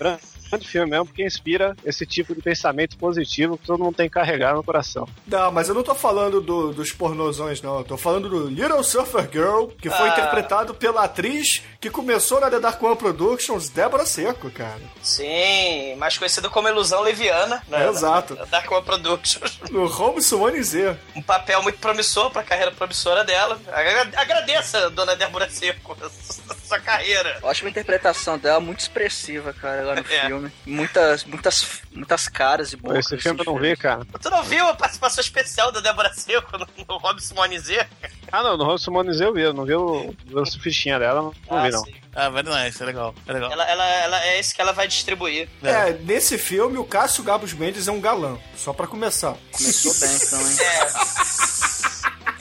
Grande 0.51 0.69
filme 0.69 0.91
mesmo, 0.91 1.07
porque 1.07 1.25
inspira 1.25 1.77
esse 1.85 2.05
tipo 2.05 2.35
de 2.35 2.43
pensamento 2.43 2.97
positivo 2.99 3.57
que 3.57 3.67
todo 3.67 3.83
mundo 3.83 3.95
tem 3.95 4.09
que 4.09 4.15
carregar 4.15 4.55
no 4.55 4.63
coração. 4.65 5.09
Não, 5.27 5.51
mas 5.53 5.69
eu 5.69 5.75
não 5.75 5.83
tô 5.83 5.95
falando 5.95 6.41
do- 6.41 6.73
dos 6.73 6.91
pornozões, 6.93 7.63
não. 7.63 7.79
Eu 7.79 7.85
tô 7.85 7.97
falando 7.97 8.29
do 8.29 8.49
Little 8.49 8.83
Surfer 8.83 9.29
Girl, 9.31 9.67
que 9.81 9.89
foi 9.89 10.09
Ah. 10.09 10.13
interpretado 10.13 10.75
pela 10.75 11.05
atriz 11.05 11.63
que 11.81 11.89
começou 11.89 12.41
na 12.41 12.51
The 12.51 12.59
Dark 12.61 12.83
One 12.83 12.97
Productions, 12.97 13.69
Débora 13.69 14.05
Seco, 14.05 14.51
cara. 14.51 14.81
sim, 15.03 15.95
mais 15.97 16.17
conhecido 16.19 16.51
como 16.51 16.69
Ilusão 16.69 17.01
Leviana, 17.03 17.63
né? 17.69 17.89
Exato. 17.89 18.35
Da 18.35 18.45
Dark 18.47 18.71
One 18.71 18.85
Productions. 18.85 19.59
No 19.71 19.85
Home 20.01 20.23
Summon 20.23 20.63
Z. 20.63 20.97
Um 21.15 21.23
papel 21.23 21.63
muito 21.63 21.79
promissor 21.79 22.31
pra 22.31 22.43
carreira 22.43 22.73
promissora 22.73 23.25
dela. 23.25 23.61
Agra- 23.73 24.11
Agradeça, 24.21 24.91
dona 24.91 25.15
Débora 25.15 25.49
Seco, 25.51 25.97
sua 26.67 26.79
carreira. 26.81 27.39
Ótima 27.43 27.71
interpretação 27.71 28.39
dela, 28.39 28.61
muito 28.61 28.81
expressiva, 28.81 29.53
cara, 29.53 29.83
lá 29.83 29.95
no 29.95 30.01
É. 30.01 30.27
filme. 30.27 30.40
Muitas, 30.67 31.25
muitas, 31.25 31.83
muitas 31.93 32.29
caras 32.29 32.73
e 32.73 32.77
bocas. 32.77 33.07
Esse 33.07 33.19
filme 33.19 33.41
eu 33.41 33.45
não 33.53 33.59
vi, 33.59 33.77
cara. 33.77 34.07
Tu 34.21 34.31
não 34.31 34.43
viu 34.43 34.67
a 34.69 34.75
participação 34.75 35.21
especial 35.23 35.71
da 35.73 35.81
Débora 35.81 36.13
Seco 36.15 36.57
no, 36.59 36.67
no 36.89 36.97
Robson 36.99 37.35
Monizê? 37.35 37.87
Ah, 38.33 38.43
não, 38.43 38.57
no 38.57 38.65
Rosso 38.65 38.85
Simones 38.85 39.21
eu 39.21 39.35
vi, 39.35 39.43
eu 39.43 39.53
não 39.53 39.65
vi 39.65 39.75
o, 39.75 40.15
o 40.33 40.47
fichinha 40.61 40.99
dela, 40.99 41.21
não, 41.23 41.35
não 41.51 41.59
Ah, 41.59 41.63
vi 41.65 41.71
não. 41.73 41.85
sim. 41.85 41.95
Ah, 42.15 42.29
very 42.29 42.49
nice, 42.49 42.81
é 42.83 42.87
legal, 42.87 43.15
é 43.27 43.33
legal. 43.33 43.51
Ela, 43.53 43.65
ela, 43.69 43.85
ela 43.87 44.25
é 44.25 44.39
esse 44.39 44.55
que 44.55 44.61
ela 44.61 44.73
vai 44.73 44.87
distribuir. 44.87 45.49
É, 45.63 45.93
nesse 45.93 46.39
filme 46.39 46.79
o 46.79 46.85
Cássio 46.85 47.25
Gabos 47.25 47.53
Mendes 47.53 47.89
é 47.89 47.93
um 47.93 48.01
galã, 48.01 48.39
só 48.57 48.73
pra 48.73 48.87
começar. 48.87 49.35
Começou 49.53 49.93
bem, 49.95 50.17
então, 50.17 50.41
hein? 50.41 50.57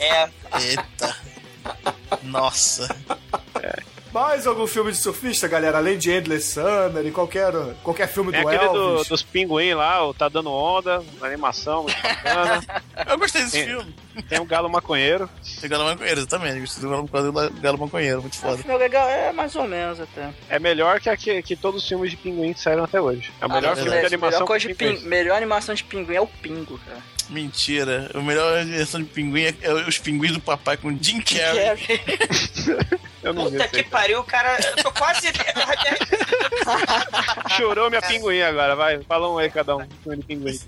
É. 0.00 0.30
Eita. 0.60 1.16
Nossa. 2.22 2.88
Mais 4.12 4.44
algum 4.44 4.66
filme 4.66 4.90
de 4.90 4.98
surfista, 4.98 5.46
galera? 5.46 5.78
Além 5.78 5.96
de 5.96 6.10
Endless 6.10 6.52
Summer 6.54 7.06
e 7.06 7.12
qualquer, 7.12 7.52
qualquer 7.82 8.08
filme 8.08 8.32
Tem 8.32 8.42
do 8.42 8.48
aquele 8.48 8.68
do- 8.68 8.76
Elvis. 8.94 9.08
dos 9.08 9.22
pinguim 9.22 9.72
lá, 9.74 10.04
o 10.04 10.12
Tá 10.12 10.28
Dando 10.28 10.50
Onda, 10.50 11.00
animação, 11.22 11.84
muito 11.84 12.02
bacana. 12.02 12.60
Eu 13.08 13.18
gostei 13.18 13.42
desse 13.42 13.52
Tem- 13.58 13.66
filme. 13.66 13.94
Tem 14.28 14.40
o 14.40 14.44
Galo 14.44 14.68
Maconheiro. 14.68 15.30
Tem 15.60 15.70
Galo 15.70 15.84
Maconheiro 15.84 16.26
também. 16.26 16.58
Gostei 16.60 16.82
do 16.82 16.90
Galo, 16.90 17.06
do 17.50 17.60
Galo 17.60 17.78
Maconheiro, 17.78 18.20
muito 18.20 18.34
O 18.34 18.36
foda. 18.36 18.56
filme 18.58 18.74
é 18.74 18.78
legal, 18.78 19.08
é 19.08 19.30
mais 19.32 19.54
ou 19.54 19.68
menos 19.68 20.00
até. 20.00 20.30
É 20.48 20.58
melhor 20.58 20.98
que, 21.00 21.16
que, 21.16 21.42
que 21.42 21.54
todos 21.56 21.82
os 21.82 21.88
filmes 21.88 22.10
de 22.10 22.16
pinguim 22.16 22.52
que 22.52 22.60
saíram 22.60 22.82
até 22.84 23.00
hoje. 23.00 23.30
É 23.40 23.46
o 23.46 23.48
melhor 23.48 23.72
Ah, 23.72 23.76
filme 23.76 23.90
mas 23.90 23.98
de 24.00 24.04
a 24.04 24.08
animação 24.08 24.38
melhor, 24.40 24.46
coisa 24.48 24.66
de 24.68 24.74
pin- 24.74 24.86
pinguins. 24.88 25.04
melhor 25.04 25.36
animação 25.36 25.72
de 25.74 25.84
pinguim 25.84 26.14
é 26.16 26.20
o 26.20 26.26
Pingo, 26.26 26.78
cara. 26.84 26.98
Mentira. 27.28 28.10
A 28.12 28.18
melhor 28.20 28.64
versão 28.64 29.00
de 29.00 29.06
pinguim 29.08 29.42
é, 29.44 29.54
é 29.62 29.72
os 29.72 29.98
pinguins 29.98 30.32
do 30.32 30.40
papai 30.40 30.76
com 30.76 30.90
Jim 31.00 31.20
Carrey. 31.20 31.78
Eu 33.22 33.34
não 33.34 33.50
Puta 33.50 33.68
que 33.68 33.82
pariu, 33.82 34.24
cara. 34.24 34.56
Eu 34.76 34.82
tô 34.82 34.90
quase. 34.92 35.28
Chorou 37.56 37.90
minha 37.90 38.00
pinguim 38.00 38.40
agora, 38.40 38.74
vai. 38.74 38.98
Fala 39.02 39.30
um 39.30 39.36
aí 39.38 39.50
cada 39.50 39.76
um. 39.76 39.86
Pinguim. 40.26 40.58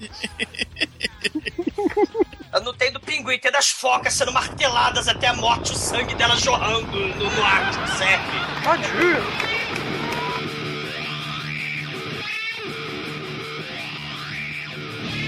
Eu 2.53 2.61
não 2.61 2.75
tenho 2.75 2.93
do 2.93 3.01
pinguim, 3.01 3.39
tem 3.39 3.51
das 3.51 3.71
focas 3.71 4.13
sendo 4.13 4.31
marteladas 4.33 5.09
até 5.09 5.29
a 5.29 5.35
morte, 5.35 5.73
o 5.73 5.75
sangue 5.75 6.15
dela 6.15 6.37
jorrando 6.37 6.87
no, 6.87 7.31
no 7.31 7.43
ar 7.43 7.71
do 7.71 7.89
surf. 7.89 8.21
Tadinho. 8.63 9.23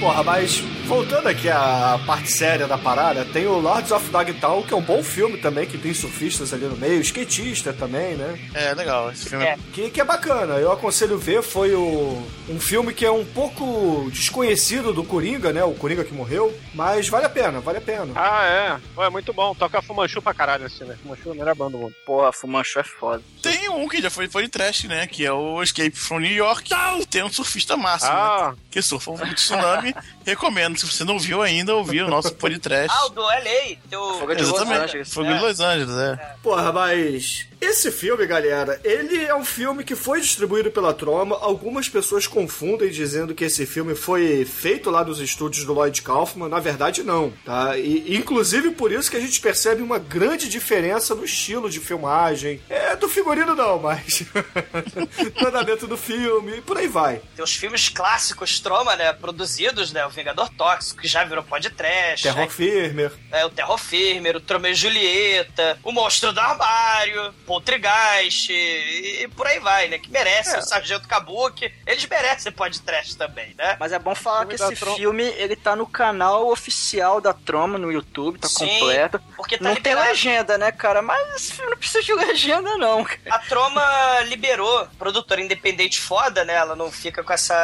Porra, 0.01 0.23
mas 0.23 0.63
voltando 0.87 1.29
aqui 1.29 1.49
à 1.49 1.99
parte 2.07 2.31
séria 2.31 2.67
da 2.67 2.77
parada, 2.77 3.25
tem 3.25 3.47
o 3.47 3.59
Lords 3.59 3.91
of 3.91 4.09
Dogtown, 4.11 4.63
que 4.63 4.75
é 4.75 4.77
um 4.77 4.83
bom 4.83 5.03
filme 5.03 5.39
também, 5.39 5.67
que 5.67 5.79
tem 5.79 5.95
surfistas 5.95 6.53
ali 6.53 6.65
no 6.67 6.77
meio, 6.77 7.01
skatista 7.01 7.73
também, 7.73 8.15
né? 8.15 8.39
É, 8.55 8.75
legal. 8.75 9.11
Esse 9.11 9.29
filme 9.29 9.45
É. 9.45 9.57
Que, 9.73 9.91
que 9.91 10.01
é 10.01 10.05
bacana, 10.05 10.55
eu 10.55 10.71
aconselho 10.71 11.19
ver, 11.19 11.43
foi 11.43 11.75
o, 11.75 12.23
um 12.49 12.61
filme 12.61 12.93
que 12.93 13.05
é 13.05 13.11
um 13.11 13.25
pouco 13.25 14.09
desconhecido 14.13 14.93
do 14.93 15.03
Coringa, 15.05 15.53
né? 15.53 15.65
O 15.65 15.75
Coringa 15.75 16.05
que 16.05 16.13
morreu, 16.13 16.55
mas 16.75 17.09
vale 17.09 17.27
a 17.27 17.31
pena, 17.31 17.61
vale 17.61 17.79
a 17.79 17.81
pena. 17.81 18.13
Ah, 18.15 18.45
é. 18.45 19.05
É 19.05 19.11
muito 19.11 19.33
bom. 19.33 19.55
Toca 19.55 19.81
Fumanchu 19.83 20.21
pra 20.21 20.35
caralho 20.35 20.67
esse 20.67 20.79
filme. 20.79 20.95
Fumanchu 20.97 21.29
é 21.29 21.33
a 21.33 21.35
melhor 21.35 21.55
banda 21.55 21.73
do 21.73 21.79
mundo. 21.79 21.95
Porra, 22.07 22.33
Fumanchu 22.33 22.79
é 22.79 22.85
foda. 22.85 23.23
Tem 23.43 23.69
um 23.69 23.89
que 23.89 24.01
já 24.03 24.11
foi, 24.11 24.29
foi 24.29 24.43
de 24.45 24.49
trash, 24.49 24.85
né? 24.85 25.07
Que 25.07 25.25
é 25.25 25.33
o 25.33 25.63
Escape 25.63 25.91
from 25.97 26.21
New 26.21 26.33
York. 26.33 26.65
que 26.65 27.07
Tem 27.07 27.23
um 27.23 27.31
surfista 27.31 27.77
máximo, 27.77 28.13
Ah. 28.13 28.51
né? 28.53 28.59
Que 28.71 28.83
surfa 28.83 29.11
um 29.11 29.35
tsunami. 29.35 29.95
Recomendo. 30.25 30.74
Se 30.77 30.87
você 30.87 31.05
não 31.05 31.19
viu 31.19 31.43
ainda, 31.43 31.75
ouvir 31.75 32.03
o 32.03 32.09
nosso 32.09 32.35
podcast. 32.35 32.89
Ah, 32.91 33.07
o 33.07 33.09
do 33.11 33.23
LA. 33.23 33.77
Teu... 33.89 34.01
Fogo 34.19 34.35
de 34.35 34.43
Los 34.43 34.53
Exatamente. 34.53 34.85
Angeles. 34.85 35.15
Fogo 35.15 35.33
de 35.33 35.41
Los 35.41 35.61
Angeles, 35.61 35.97
é. 35.97 36.37
Porra, 36.43 36.73
mas 36.73 37.47
esse 37.65 37.91
filme, 37.91 38.27
galera, 38.27 38.81
ele 38.85 39.25
é 39.25 39.35
um 39.35 39.45
filme 39.45 39.85
que 39.85 39.95
foi 39.95 40.21
distribuído 40.21 40.71
pela 40.71 40.95
Troma. 40.95 41.37
Algumas 41.41 41.89
pessoas 41.89 42.27
confundem 42.27 42.91
dizendo 42.91 43.35
que 43.35 43.45
esse 43.45 43.67
filme 43.67 43.95
foi 43.95 44.45
feito 44.45 44.91
lá 44.91 45.05
nos 45.05 45.21
estúdios 45.21 45.65
do 45.65 45.73
Lloyd 45.73 46.03
Kaufman. 46.03 46.49
Na 46.49 46.61
verdade, 46.61 47.03
não, 47.03 47.33
tá? 47.45 47.77
E, 47.79 48.17
inclusive 48.17 48.71
por 48.71 48.93
isso 48.93 49.11
que 49.11 49.17
a 49.17 49.21
gente 49.21 49.41
percebe 49.41 49.83
uma 49.83 49.99
grande 49.99 50.49
diferença 50.49 51.15
no 51.15 51.25
estilo 51.25 51.71
de 51.71 51.81
filmagem. 51.81 52.61
É 52.69 52.95
do 52.97 53.09
figurino 53.09 53.55
não, 53.55 53.79
mas 53.79 54.25
no 55.41 55.49
andamento 55.49 55.87
do 55.87 55.97
filme 55.97 56.59
e 56.59 56.61
por 56.61 56.77
aí 56.77 56.89
vai. 56.89 57.21
Tem 57.35 57.45
os 57.45 57.55
filmes 57.55 57.89
clássicos 57.89 58.61
Troma, 58.61 58.97
né? 58.97 59.13
Produzidos, 59.13 59.93
né? 59.93 60.07
O 60.07 60.11
Vingador 60.11 60.49
Tóxico, 60.51 61.01
que 61.01 61.09
já 61.09 61.25
virou 61.25 61.43
podcast. 61.43 62.23
Terror 62.23 62.41
né? 62.41 62.49
Firmer. 62.49 63.13
É, 63.31 63.45
o 63.45 63.51
Terror 63.51 63.79
Firmer, 63.79 64.37
o 64.37 64.41
Tromeu 64.41 64.73
e 64.73 64.75
Julieta, 64.75 65.79
o 65.83 65.93
Monstro 65.93 66.33
do 66.33 66.41
Armário, 66.41 67.35
Poltergeist 67.55 68.51
e, 68.53 69.23
e 69.23 69.29
por 69.29 69.47
aí 69.47 69.61
vai, 69.61 69.89
né? 69.89 69.99
Que 69.99 70.11
merece, 70.11 70.57
o 70.59 70.63
Sargento 70.63 71.07
Kabuki. 71.07 71.73
Eles 71.87 72.05
merecem 72.07 72.51
podcast 72.53 73.17
também, 73.17 73.55
né? 73.57 73.77
Mas 73.79 73.93
é 73.93 73.99
bom 73.99 74.15
falar 74.15 74.47
que 74.47 74.57
esse 74.57 74.75
Tron- 74.77 74.97
filme, 74.97 75.23
ele 75.37 75.55
tá 75.55 75.77
no 75.77 75.87
canal 75.87 76.51
oficial 76.51 77.21
da 77.21 77.33
Troma 77.33 77.79
no 77.79 77.93
YouTube, 77.93 78.39
tá 78.39 78.49
Sim, 78.49 78.67
completo. 78.67 79.21
porque 79.37 79.57
tá 79.57 79.65
não 79.65 79.75
tem 79.75 79.93
liberado. 79.93 80.09
legenda, 80.11 80.59
né, 80.59 80.73
cara? 80.73 81.01
Mas 81.01 81.35
esse 81.37 81.53
filme 81.53 81.71
não 81.71 81.79
precisa 81.79 82.03
de 82.03 82.13
legenda, 82.13 82.77
não. 82.77 83.05
cara. 83.05 83.21
A 83.31 83.39
Troma 83.39 84.21
liberou, 84.27 84.89
produtora 84.99 85.41
independente 85.41 86.01
foda, 86.01 86.45
né? 86.45 86.55
Ela 86.55 86.75
não 86.75 86.91
fica 86.91 87.23
com 87.23 87.33
essa 87.33 87.55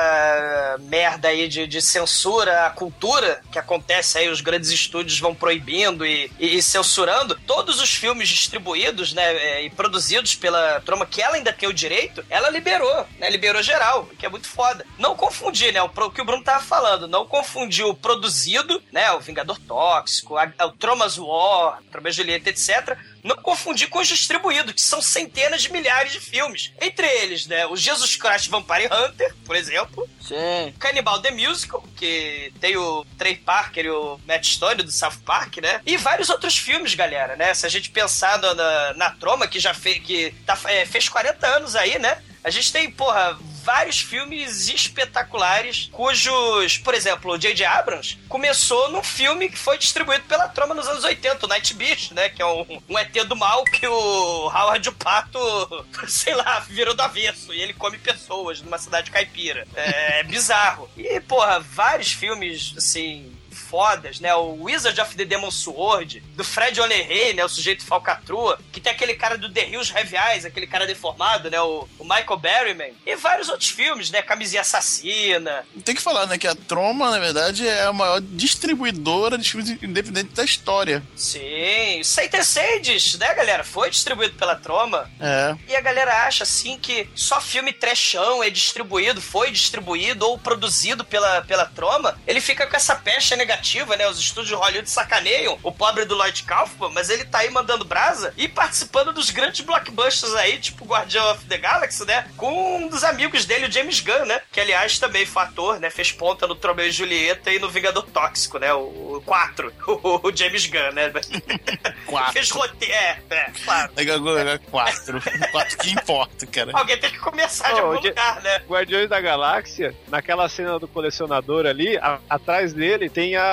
merda 0.81 1.29
aí 1.29 1.49
de, 1.49 1.67
de 1.67 1.83
censura 1.83 2.67
à 2.67 2.71
cultura 2.71 3.43
que 3.51 3.59
acontece 3.59 4.19
aí, 4.19 4.29
os 4.29 4.41
grandes 4.41 4.71
estúdios 4.71 5.19
vão 5.19 5.35
proibindo 5.35 6.07
e, 6.07 6.31
e- 6.39 6.57
e 6.57 6.63
censurando. 6.63 7.39
Todos 7.47 7.81
os 7.81 7.91
filmes 7.95 8.29
distribuídos, 8.29 9.13
né, 9.13 9.33
é, 9.37 9.63
e 9.65 9.71
produzidos 9.81 10.35
pela 10.35 10.79
Troma, 10.83 11.07
que 11.07 11.23
ela 11.23 11.37
ainda 11.37 11.55
tem 11.55 11.67
o 11.67 11.73
direito, 11.73 12.23
ela 12.29 12.51
liberou, 12.51 13.07
né? 13.19 13.31
Liberou 13.31 13.63
geral, 13.63 14.07
que 14.19 14.27
é 14.27 14.29
muito 14.29 14.47
foda. 14.47 14.85
Não 14.99 15.17
confundir, 15.17 15.73
né? 15.73 15.81
O, 15.81 15.89
que 16.11 16.21
o 16.21 16.25
Bruno 16.25 16.45
tava 16.45 16.63
falando, 16.63 17.09
não 17.09 17.27
confundir 17.27 17.87
o 17.87 17.95
produzido, 17.95 18.83
né? 18.93 19.11
O 19.13 19.21
Vingador 19.21 19.59
Tóxico, 19.59 20.37
a, 20.37 20.53
o 20.67 20.73
Tromas 20.73 21.17
War, 21.17 21.81
Troma 21.91 22.11
e 22.11 22.13
Julieta, 22.13 22.51
etc 22.51 22.95
não 23.23 23.37
confundir 23.37 23.89
com 23.89 23.99
os 23.99 24.09
distribuídos, 24.09 24.73
que 24.73 24.81
são 24.81 25.03
centenas 25.03 25.63
de 25.63 25.73
milhares 25.73 26.13
de 26.13 26.21
filmes. 26.21 26.73
Entre 26.81 27.07
eles, 27.07 27.47
né, 27.47 27.67
o 27.67 27.77
Jesus 27.77 28.17
Christ 28.17 28.49
Vampire 28.49 28.87
Hunter, 28.87 29.35
por 29.45 29.57
exemplo, 29.57 30.09
Sim. 30.21 30.73
Cannibal 30.79 31.21
The 31.21 31.31
Musical, 31.31 31.85
que 31.97 32.53
tem 32.61 32.77
o 32.77 33.05
Trey 33.19 33.37
Parker 33.37 33.85
e 33.85 33.91
o 33.91 34.21
Matt 34.27 34.47
Stone 34.47 34.83
do 34.83 34.91
South 34.91 35.19
Park, 35.25 35.59
né? 35.59 35.81
E 35.85 35.97
vários 35.97 36.31
outros 36.31 36.57
filmes, 36.57 36.95
galera, 36.95 37.37
né? 37.37 37.53
Se 37.55 37.67
a 37.67 37.69
gente 37.69 37.91
pensar 37.91 38.39
na, 38.39 38.95
na, 38.95 39.11
Troma, 39.11 39.49
que 39.49 39.59
já 39.59 39.75
fez, 39.75 39.99
que 39.99 40.35
tá, 40.47 40.59
é, 40.67 40.87
fez 40.87 41.09
40 41.09 41.47
anos 41.47 41.77
aí, 41.77 41.99
né? 41.99 42.23
A 42.43 42.51
gente 42.51 42.73
tem, 42.73 42.91
porra, 42.91 43.39
vários 43.63 44.01
filmes 44.01 44.69
espetaculares, 44.69 45.89
cujos, 45.93 46.79
por 46.79 46.95
exemplo, 46.95 47.33
o 47.33 47.39
J.J. 47.39 47.65
Abrams 47.65 48.19
começou 48.29 48.91
num 48.91 49.03
filme 49.03 49.49
que 49.49 49.59
foi 49.59 49.79
distribuído 49.79 50.25
pela 50.25 50.49
Troma 50.49 50.75
nos 50.75 50.87
anos 50.87 51.05
80, 51.05 51.45
o 51.45 51.49
Night 51.49 51.75
Beast, 51.75 52.13
né? 52.13 52.29
Que 52.29 52.43
é 52.43 52.47
um, 52.47 52.83
um 52.89 52.99
ET 52.99 53.13
do 53.27 53.37
mal 53.37 53.65
que 53.65 53.87
o 53.87 54.49
Howard 54.49 54.91
Pato, 54.93 55.41
sei 56.09 56.35
lá, 56.35 56.61
virou 56.61 56.95
do 56.95 57.03
avesso 57.03 57.53
e 57.53 57.61
ele 57.61 57.73
come 57.73 57.99
pessoas 57.99 58.61
numa 58.61 58.79
cidade 58.79 59.11
caipira. 59.11 59.67
É, 59.75 60.23
bizarro. 60.25 60.91
E, 60.97 61.21
porra, 61.21 61.61
vários 61.61 62.13
filmes, 62.13 62.75
assim, 62.77 63.33
fodas, 63.71 64.19
né? 64.19 64.35
O 64.35 64.65
Wizard 64.65 65.01
of 65.01 65.15
the 65.15 65.25
Demon 65.25 65.51
Sword, 65.51 66.21
do 66.35 66.43
Fred 66.43 66.81
Oleray, 66.81 67.33
né? 67.35 67.45
O 67.45 67.49
sujeito 67.49 67.85
falcatrua, 67.85 68.59
que 68.73 68.81
tem 68.81 68.93
aquele 68.93 69.15
cara 69.15 69.39
do 69.39 69.53
The 69.53 69.69
Hills 69.69 69.93
Heavy 69.95 70.17
Eyes, 70.17 70.45
aquele 70.45 70.67
cara 70.67 70.87
deformado, 70.87 71.49
né? 71.49 71.61
O, 71.61 71.89
o 71.99 72.05
Michael 72.05 72.39
Berryman. 72.39 72.93
E 73.07 73.15
vários 73.15 73.49
outros 73.49 73.71
filmes, 73.71 74.11
né? 74.11 74.23
Camisinha 74.23 74.63
Assassina. 74.63 75.65
Tem 75.85 75.95
que 75.95 76.03
falar, 76.03 76.27
né, 76.27 76.37
que 76.37 76.47
a 76.47 76.55
Troma, 76.55 77.11
na 77.11 77.19
verdade, 77.19 77.67
é 77.67 77.85
a 77.85 77.93
maior 77.93 78.21
distribuidora 78.21 79.39
de 79.39 79.49
filmes 79.49 79.71
independentes 79.83 80.35
da 80.35 80.45
história. 80.45 81.03
Sim, 81.15 82.03
Satan 82.03 82.43
Sades, 82.43 83.17
né, 83.19 83.33
galera? 83.35 83.63
Foi 83.63 83.91
distribuído 83.91 84.35
pela 84.35 84.57
Troma. 84.57 85.11
É. 85.21 85.57
E 85.69 85.77
a 85.77 85.81
galera 85.81 86.27
acha, 86.27 86.43
assim, 86.43 86.79
que 86.79 87.09
só 87.15 87.41
filme 87.41 87.73
trechão 87.73 88.43
é 88.43 88.51
distribuído, 88.51 89.21
foi 89.21 89.51
distribuído 89.51 90.27
ou 90.27 90.39
produzido 90.39 91.05
pela, 91.05 91.43
pela 91.43 91.67
Troma. 91.67 92.19
Ele 92.27 92.41
fica 92.41 92.67
com 92.67 92.77
essa 92.77 92.95
pecha 92.95 93.37
negativa, 93.37 93.60
né? 93.97 94.09
Os 94.09 94.19
estúdios 94.19 94.49
de 94.49 94.55
Hollywood 94.55 94.89
sacaneiam 94.91 95.59
o 95.63 95.71
pobre 95.73 96.05
do 96.05 96.15
Lloyd 96.15 96.43
Kaufman, 96.45 96.91
mas 96.93 97.11
ele 97.11 97.25
tá 97.25 97.39
aí 97.39 97.51
mandando 97.51 97.85
brasa 97.85 98.33
e 98.37 98.49
participando 98.49 99.13
dos 99.13 99.31
grandes 99.31 99.61
blockbusters 99.61 100.35
aí, 100.35 100.59
tipo 100.59 100.85
Guardian 100.85 101.25
of 101.31 101.45
the 101.47 101.59
Galaxy, 101.59 102.05
né? 102.05 102.27
Com 102.37 102.77
um 102.79 102.89
dos 102.89 103.05
amigos 103.05 103.45
dele, 103.45 103.67
o 103.67 103.73
James 103.73 104.01
Gunn, 104.01 104.25
né? 104.27 104.41
Que, 104.51 104.61
aliás, 104.61 104.99
também 104.99 105.25
foi 105.27 105.43
ator, 105.43 105.79
né? 105.81 105.91
Fez 105.91 106.11
ponta 106.13 106.47
no 106.47 106.55
Tromeu 106.55 106.87
e 106.87 106.91
Julieta 106.91 107.51
e 107.51 107.59
no 107.59 107.69
Vingador 107.71 108.05
Tóxico, 108.11 108.59
né? 108.59 108.73
O 108.73 109.23
4, 109.27 109.73
o, 109.87 110.29
o 110.29 110.37
James 110.37 110.67
Gunn, 110.67 110.93
né? 110.93 111.11
Quatro. 112.07 112.33
Fez 112.33 112.51
roteiro, 112.51 112.93
é, 112.95 113.19
é, 113.31 113.51
claro. 113.65 113.93
Agora, 114.15 114.59
quatro. 114.71 115.21
quatro 115.53 115.79
que 115.79 115.91
importa, 115.91 116.47
cara. 116.47 116.73
Alguém 116.75 116.99
tem 116.99 117.11
que 117.11 117.19
começar 117.19 117.73
de 117.73 117.81
Oh, 117.81 117.87
algum 117.87 117.99
o 117.99 118.03
Ja- 118.03 118.09
lugar, 118.09 118.43
né? 118.43 118.59
Guardiões 118.69 119.09
da 119.09 119.21
Galáxia, 119.21 119.95
naquela 120.09 120.49
cena 120.49 120.79
do 120.79 120.89
colecionador 120.89 121.67
ali, 121.67 121.97
a- 121.99 122.19
atrás 122.29 122.73
dele 122.73 123.09
tem 123.09 123.37
a, 123.37 123.50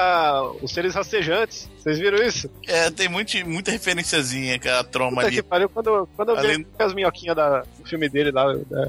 os 0.62 0.72
seres 0.72 0.94
rastejantes. 0.96 1.70
Vocês 1.78 2.00
viram 2.00 2.18
isso? 2.22 2.50
É, 2.68 2.90
tem 2.92 3.08
muito, 3.08 3.38
muita 3.48 3.72
referenciazinha 3.72 4.60
que 4.60 4.68
a 4.68 4.84
troma 4.84 5.18
Puta 5.18 5.28
ali. 5.28 5.36
que 5.38 5.44
pariu, 5.44 5.70
quando, 5.70 6.10
quando 6.16 6.30
eu 6.30 6.38
Além- 6.38 6.58
vi 6.58 6.68
as 6.80 6.94
minhoquinhas 6.94 7.36
da, 7.36 7.60
do 7.62 7.86
filme 7.88 8.10
dele 8.10 8.32
lá, 8.32 8.54
da, 8.54 8.88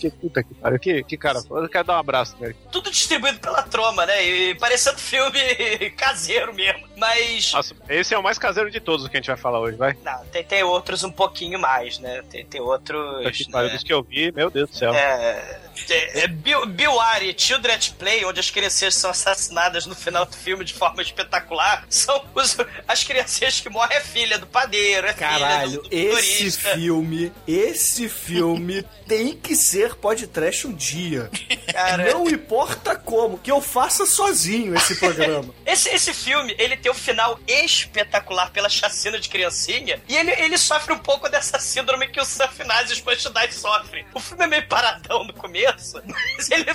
que 0.00 0.10
puta 0.10 0.42
que 0.42 0.54
pariu, 0.54 0.78
que, 0.78 1.02
que 1.02 1.16
cara, 1.16 1.40
eu 1.50 1.68
quero 1.68 1.86
dar 1.86 1.96
um 1.96 1.98
abraço 1.98 2.36
nele. 2.40 2.56
Tudo 2.72 2.90
distribuído 2.90 3.38
pela 3.38 3.62
Troma, 3.62 4.06
né? 4.06 4.24
E 4.26 4.54
parecendo 4.54 4.98
filme 4.98 5.38
caseiro 5.96 6.54
mesmo. 6.54 6.86
Mas. 6.96 7.52
Nossa, 7.52 7.74
esse 7.88 8.14
é 8.14 8.18
o 8.18 8.22
mais 8.22 8.38
caseiro 8.38 8.70
de 8.70 8.80
todos 8.80 9.06
que 9.08 9.16
a 9.16 9.20
gente 9.20 9.28
vai 9.28 9.36
falar 9.36 9.60
hoje, 9.60 9.76
vai. 9.76 9.96
Não, 10.02 10.24
tem, 10.26 10.42
tem 10.42 10.62
outros 10.62 11.04
um 11.04 11.10
pouquinho 11.10 11.58
mais, 11.58 11.98
né? 11.98 12.22
Tem, 12.30 12.46
tem 12.46 12.60
outros. 12.60 13.18
Puta 13.18 13.32
que 13.32 13.50
pariu, 13.50 13.68
né? 13.68 13.74
dos 13.74 13.84
que 13.84 13.92
eu 13.92 14.02
vi, 14.02 14.32
meu 14.32 14.48
Deus 14.50 14.70
do 14.70 14.76
céu. 14.76 14.94
É, 14.94 15.60
é, 15.88 16.20
é 16.20 16.28
Bill, 16.28 16.66
Bill 16.66 17.00
Ari, 17.00 17.34
Children 17.36 17.74
at 17.74 17.90
Play, 17.92 18.24
onde 18.24 18.40
as 18.40 18.50
crianças 18.50 18.94
são 18.94 19.10
assassinadas 19.10 19.86
no 19.86 19.94
final 19.94 20.24
do 20.26 20.36
filme 20.36 20.64
de 20.64 20.74
forma 20.74 21.02
espetacular, 21.02 21.84
são 21.88 22.24
os- 22.34 22.56
as 22.86 23.04
crianças 23.04 23.60
que 23.60 23.68
morrem 23.68 23.96
é 23.96 24.00
filha 24.00 24.38
do 24.38 24.46
padeiro, 24.46 25.06
é 25.06 25.12
Caralho, 25.12 25.70
filha 25.70 25.82
do, 25.82 25.88
do 26.12 26.18
esse 26.18 26.50
filme, 26.52 27.32
esse 27.46 28.08
filme 28.08 28.84
tem 29.06 29.34
que 29.34 29.56
ser 29.56 29.94
podcast 29.94 30.66
um 30.66 30.72
dia. 30.74 31.30
Cara, 31.72 32.12
Não 32.12 32.28
importa 32.28 32.94
como, 32.96 33.38
que 33.38 33.50
eu 33.50 33.60
faça 33.60 34.04
sozinho 34.06 34.74
esse 34.74 34.96
programa. 34.96 35.54
Esse, 35.68 35.90
esse 35.90 36.14
filme, 36.14 36.54
ele 36.58 36.76
tem 36.78 36.90
um 36.90 36.94
final 36.94 37.38
espetacular 37.46 38.50
pela 38.50 38.68
chacina 38.70 39.18
de 39.18 39.28
criancinha, 39.28 40.00
e 40.08 40.16
ele, 40.16 40.30
ele 40.32 40.56
sofre 40.56 40.92
um 40.94 40.98
pouco 40.98 41.28
dessa 41.28 41.58
síndrome 41.58 42.08
que 42.08 42.18
o 42.20 42.24
e 42.24 42.92
os 42.92 43.00
Quantidades 43.02 43.56
sofrem. 43.56 44.04
O 44.14 44.20
filme 44.20 44.44
é 44.44 44.46
meio 44.46 44.66
paradão 44.66 45.24
no 45.24 45.32
começo, 45.34 45.67
mas 46.06 46.50
ele, 46.50 46.66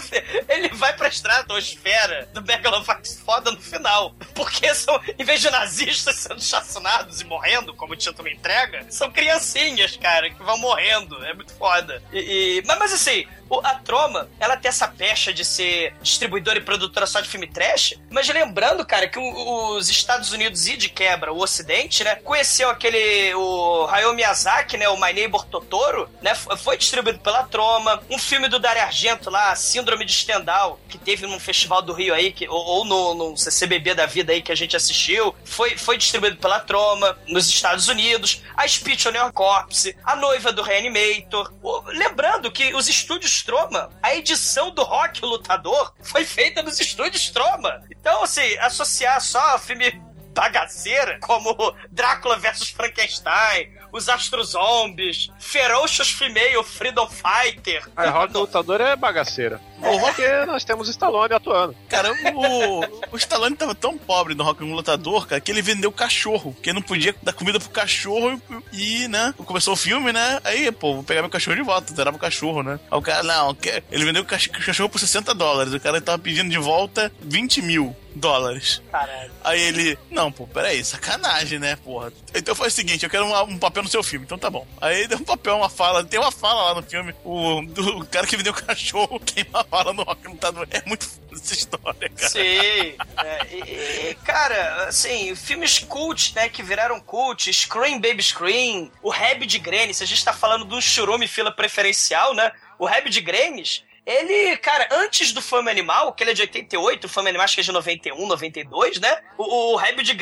ele 0.50 0.70
vai 0.70 0.94
pra 0.96 1.08
estratosfera 1.08 2.28
do 2.34 2.42
Megalovax 2.42 3.20
foda 3.26 3.52
no 3.52 3.62
final. 3.62 4.14
Porque 4.34 4.74
são, 4.76 5.00
em 5.18 5.24
vez 5.24 5.42
de 5.42 5.50
nazistas 5.50 6.16
sendo 6.16 6.42
chacinados 6.42 7.22
e 7.22 7.26
morrendo, 7.26 7.74
como 7.74 7.94
o 7.94 7.96
título 7.98 8.28
entrega, 8.28 8.86
são 8.90 9.12
criancinhas, 9.12 9.96
cara, 9.98 10.30
que 10.30 10.42
vão 10.44 10.58
morrendo. 10.58 11.24
É 11.26 11.34
muito 11.34 11.54
foda. 11.54 12.02
E, 12.12 12.20
e- 12.60 12.64
mas, 12.66 12.80
mas 12.80 12.94
assim, 12.94 13.26
a 13.64 13.76
Troma, 13.76 14.30
ela 14.40 14.56
tem 14.58 14.70
essa 14.70 14.88
pecha 14.88 15.34
de 15.34 15.44
ser 15.46 15.94
distribuidora 16.02 16.58
e 16.58 16.62
produtora 16.62 17.06
só 17.06 17.20
de 17.22 17.28
filme 17.28 17.48
trash, 17.48 17.96
mas 18.10 18.28
lembrando, 18.30 18.86
cara, 18.86 19.08
que 19.08 19.20
os 19.20 19.90
Estados 19.90 20.32
Unidos 20.32 20.68
e 20.68 20.78
de 20.78 20.90
quebra, 20.90 21.32
o 21.34 21.42
Ocidente, 21.42 22.04
né, 22.04 22.16
conheceu 22.16 22.70
aquele, 22.70 23.34
o 23.36 23.86
Hayao 23.90 24.14
Miyazaki, 24.14 24.78
né, 24.78 24.88
o 24.90 25.00
My 25.00 25.14
Neighbor 25.14 25.46
Totoro, 25.46 26.10
né, 26.22 26.34
foi 26.36 26.78
distribuído 26.78 27.20
pela 27.20 27.44
Troma, 27.44 28.02
um 28.10 28.18
filme 28.18 28.48
do 28.48 28.60
Dario 28.60 28.82
Argento 28.84 29.30
lá, 29.30 29.56
Síndrome 29.56 30.06
de 30.06 30.14
Stendhal, 30.14 30.80
que 30.90 30.98
teve 30.98 31.26
num 31.28 31.40
festival 31.40 31.82
do 31.82 31.94
Rio 31.94 32.14
aí, 32.14 32.32
que, 32.32 32.48
ou, 32.48 32.56
ou 32.64 32.86
no, 32.86 33.14
no 33.32 33.38
CCBB 33.38 33.94
da 33.94 34.06
vida 34.06 34.32
aí 34.34 34.42
que 34.42 34.52
a 34.52 34.56
gente 34.56 34.76
assistiu, 34.76 35.36
foi, 35.44 35.78
foi 35.78 35.98
distribuído 35.98 36.38
pela 36.38 36.60
Troma, 36.60 37.18
nos 37.28 37.48
Estados 37.48 37.88
Unidos, 37.88 38.42
a 38.56 38.68
Speech 38.68 39.08
on 39.08 39.12
Your 39.12 39.32
Corpse, 39.34 39.96
a 40.04 40.16
noiva 40.16 40.52
do 40.52 40.62
Reanimator, 40.62 41.54
o- 41.62 41.82
lembrando 41.88 42.52
que 42.52 42.74
os 42.76 42.88
estúdios 42.88 43.43
Troma, 43.44 43.90
a 44.02 44.16
edição 44.16 44.72
do 44.72 44.84
Rock 44.84 45.22
Lutador 45.24 45.94
foi 46.02 46.26
feita 46.26 46.62
nos 46.62 46.80
estúdios 46.80 47.30
Troma. 47.30 47.82
Então, 47.92 48.24
assim, 48.24 48.58
associar 48.60 49.20
só 49.22 49.58
filme 49.60 50.02
bagaceira 50.34 51.20
como 51.22 51.56
Drácula 51.92 52.38
vs 52.38 52.70
Frankenstein, 52.70 53.72
Os 53.92 54.10
Astrozombies, 54.10 55.30
Ferocious 55.40 56.12
Female 56.12 56.64
Freedom 56.64 57.08
Fighter. 57.08 57.88
A 57.96 58.10
Rock 58.10 58.34
Lutador 58.34 58.82
é 58.82 58.96
bagaceira. 58.96 59.62
O 59.84 59.98
Rock, 59.98 60.16
Porque 60.16 60.46
nós 60.46 60.64
temos 60.64 60.88
Stallone 60.90 61.34
atuando. 61.34 61.76
cara, 61.90 62.12
o, 62.34 62.80
o 63.12 63.18
Stallone 63.18 63.56
tava 63.56 63.76
tão 63.76 63.98
pobre 63.98 64.34
no 64.36 64.44
Rock 64.44 64.64
1 64.64 64.74
Lutador, 64.74 65.28
cara, 65.28 65.42
que 65.42 65.52
ele 65.52 65.62
vendeu 65.62 65.92
cachorro, 65.92 66.56
que 66.62 66.72
não 66.74 66.82
podia 66.82 67.16
dar 67.22 67.34
comida 67.34 67.60
pro 67.60 67.70
cachorro 67.70 68.42
e, 68.72 69.08
né, 69.08 69.34
começou 69.46 69.74
o 69.74 69.78
filme, 69.78 70.12
né, 70.14 70.40
aí, 70.44 70.72
pô, 70.72 70.96
vou 70.96 71.04
pegar 71.04 71.22
meu 71.22 71.30
cachorro 71.30 71.56
de 71.56 71.64
volta, 71.64 71.94
zerava 71.94 72.18
o 72.18 72.20
cachorro, 72.20 72.64
né. 72.64 72.80
Aí 72.92 72.98
o 72.98 73.02
cara, 73.02 73.24
não, 73.24 73.56
ele 73.92 74.06
vendeu 74.06 74.22
o 74.24 74.26
cach- 74.26 74.50
cachorro 74.50 74.90
por 74.90 75.00
60 75.00 75.34
dólares, 75.36 75.74
o 75.74 75.80
cara 75.80 76.00
tava 76.02 76.20
pedindo 76.20 76.50
de 76.50 76.58
volta 76.58 77.12
20 77.22 77.62
mil 77.62 77.96
dólares. 78.16 78.80
Caralho. 78.92 79.32
Aí 79.44 79.60
ele, 79.60 79.98
não, 80.12 80.32
pô, 80.32 80.46
peraí, 80.46 80.84
sacanagem, 80.86 81.58
né, 81.58 81.76
porra. 81.78 82.14
Então 82.36 82.54
foi 82.54 82.68
o 82.68 82.72
seguinte, 82.72 83.04
eu 83.04 83.10
quero 83.10 83.26
uma- 83.26 83.44
um 83.44 83.58
papel 83.58 83.82
no 83.84 83.90
seu 83.90 84.04
filme, 84.04 84.26
então 84.26 84.38
tá 84.38 84.50
bom. 84.52 84.66
Aí 84.80 85.08
deu 85.08 85.18
um 85.18 85.24
papel, 85.24 85.58
uma 85.58 85.70
fala, 85.70 86.04
tem 86.04 86.20
uma 86.20 86.32
fala 86.32 86.64
lá 86.66 86.76
no 86.76 86.84
filme, 86.84 87.14
o, 87.26 87.62
do 87.66 87.98
o 88.00 88.06
cara 88.06 88.28
que 88.28 88.38
vendeu 88.38 88.54
o 88.54 88.56
cachorro 88.56 89.20
queima 89.26 89.60
a 89.60 89.64
fala 89.74 89.94
no 89.94 90.04
rock 90.04 90.28
lutador. 90.28 90.68
É 90.70 90.82
muito 90.86 91.06
foda 91.10 91.24
essa 91.34 91.54
história, 91.54 92.10
cara. 92.10 92.30
Sim. 92.30 92.96
É, 93.18 93.48
e- 93.52 94.10
e, 94.12 94.16
cara, 94.24 94.86
assim, 94.88 95.34
filmes 95.36 95.80
cult, 95.80 96.36
né, 96.36 96.48
que 96.48 96.62
viraram 96.62 97.00
cult, 97.00 97.52
Scream 97.52 98.00
Baby 98.00 98.22
Scream, 98.22 98.92
o 99.02 99.10
Reb 99.10 99.46
de 99.48 99.58
Grenes, 99.58 100.02
a 100.02 100.06
gente 100.06 100.24
tá 100.24 100.32
falando 100.32 100.72
um 100.76 100.82
churume 100.82 101.28
fila 101.28 101.52
preferencial, 101.52 102.34
né? 102.36 102.52
O 102.78 102.86
Reb 102.86 103.10
de 103.10 103.22
Grenes, 103.22 103.84
ele, 104.06 104.58
cara, 104.58 104.88
antes 104.92 105.32
do 105.32 105.42
Fome 105.42 105.70
Animal, 105.72 106.14
que 106.14 106.24
ele 106.24 106.32
é 106.32 106.34
de 106.34 106.42
88, 106.42 107.06
o 107.06 107.10
Fome 107.10 107.30
Animal 107.30 107.46
acho 107.46 107.56
que 107.56 107.62
é 107.62 107.64
de 107.64 107.72
91, 107.72 108.28
92, 108.28 109.00
né? 109.00 109.18
O, 109.38 109.74
o 109.74 109.76
Reb 109.76 110.02
de 110.04 110.14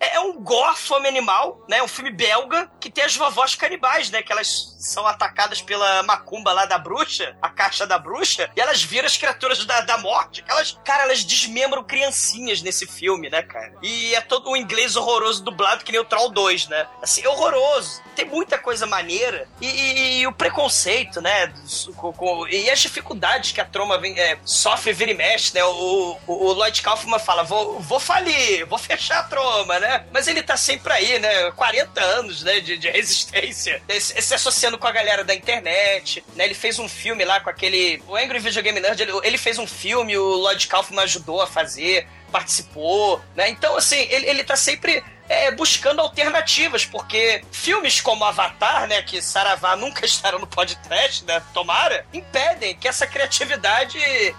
é, 0.00 0.16
é 0.16 0.20
um 0.20 0.40
gore 0.40 0.76
Fome 0.76 1.08
Animal, 1.08 1.64
né? 1.68 1.82
Um 1.82 1.88
filme 1.88 2.10
belga 2.10 2.70
que 2.80 2.90
tem 2.90 3.04
as 3.04 3.16
vovós 3.16 3.54
canibais, 3.54 4.10
né? 4.10 4.22
Que 4.22 4.32
elas 4.32 4.74
são 4.78 5.06
atacadas 5.06 5.62
pela 5.62 6.02
macumba 6.02 6.52
lá 6.52 6.64
da 6.66 6.78
bruxa, 6.78 7.36
a 7.40 7.48
caixa 7.48 7.86
da 7.86 7.98
bruxa, 7.98 8.50
e 8.56 8.60
elas 8.60 8.82
viram 8.82 9.06
as 9.06 9.16
criaturas 9.16 9.64
da, 9.64 9.80
da 9.82 9.98
morte. 9.98 10.44
Elas, 10.48 10.78
cara, 10.84 11.04
elas 11.04 11.24
desmembram 11.24 11.84
criancinhas 11.84 12.60
nesse 12.62 12.86
filme, 12.86 13.30
né, 13.30 13.42
cara? 13.42 13.72
E 13.82 14.14
é 14.14 14.20
todo 14.20 14.50
um 14.50 14.56
inglês 14.56 14.96
horroroso 14.96 15.42
dublado 15.44 15.84
que 15.84 15.92
nem 15.92 16.00
o 16.00 16.04
Troll 16.04 16.30
2, 16.30 16.68
né? 16.68 16.86
Assim, 17.02 17.22
é 17.24 17.28
horroroso. 17.28 18.02
Tem 18.16 18.24
muita 18.24 18.58
coisa 18.58 18.86
maneira. 18.86 19.48
E, 19.60 19.66
e- 19.66 20.20
e 20.20 20.26
o 20.26 20.32
preconceito, 20.32 21.20
né? 21.20 21.52
com- 21.96 22.12
com- 22.12 22.46
e 22.48 22.68
as 22.70 22.80
dificuldades 22.80 23.21
que 23.54 23.60
a 23.60 23.64
troma 23.64 23.98
vem, 23.98 24.18
é, 24.18 24.36
sofre, 24.44 24.92
vira 24.92 25.12
e 25.12 25.14
mexe, 25.14 25.54
né? 25.54 25.64
O, 25.64 26.18
o, 26.26 26.46
o 26.46 26.52
Lloyd 26.52 26.82
Kaufman 26.82 27.18
fala: 27.18 27.44
vou, 27.44 27.78
vou 27.78 28.00
falir, 28.00 28.66
vou 28.66 28.78
fechar 28.78 29.20
a 29.20 29.22
troma, 29.22 29.78
né? 29.78 30.04
Mas 30.12 30.26
ele 30.26 30.42
tá 30.42 30.56
sempre 30.56 30.92
aí, 30.92 31.18
né? 31.18 31.50
40 31.52 32.00
anos, 32.00 32.42
né? 32.42 32.60
De, 32.60 32.76
de 32.76 32.90
resistência. 32.90 33.80
Se, 33.88 34.20
se 34.20 34.34
associando 34.34 34.76
com 34.76 34.86
a 34.86 34.92
galera 34.92 35.22
da 35.22 35.34
internet, 35.34 36.24
né? 36.34 36.44
Ele 36.44 36.54
fez 36.54 36.78
um 36.78 36.88
filme 36.88 37.24
lá 37.24 37.40
com 37.40 37.50
aquele. 37.50 38.02
O 38.08 38.16
Angry 38.16 38.40
Video 38.40 38.62
Game 38.62 38.80
Nerd, 38.80 39.00
ele, 39.00 39.12
ele 39.22 39.38
fez 39.38 39.58
um 39.58 39.66
filme, 39.66 40.16
o 40.18 40.34
Lloyd 40.34 40.66
Kaufman 40.66 41.04
ajudou 41.04 41.40
a 41.40 41.46
fazer, 41.46 42.08
participou, 42.32 43.20
né? 43.36 43.48
Então, 43.48 43.76
assim, 43.76 44.00
ele, 44.10 44.26
ele 44.26 44.42
tá 44.42 44.56
sempre 44.56 45.02
é, 45.32 45.50
buscando 45.50 46.00
alternativas, 46.00 46.84
porque 46.84 47.42
filmes 47.50 48.00
como 48.00 48.24
Avatar, 48.24 48.86
né, 48.86 49.02
que 49.02 49.22
Saravá 49.22 49.74
nunca 49.76 50.04
estará 50.06 50.38
no 50.38 50.46
podcast, 50.46 51.24
né, 51.24 51.42
tomara, 51.54 52.04
impedem 52.12 52.76
que 52.76 52.86
essa 52.86 53.06
criatividade 53.06 53.98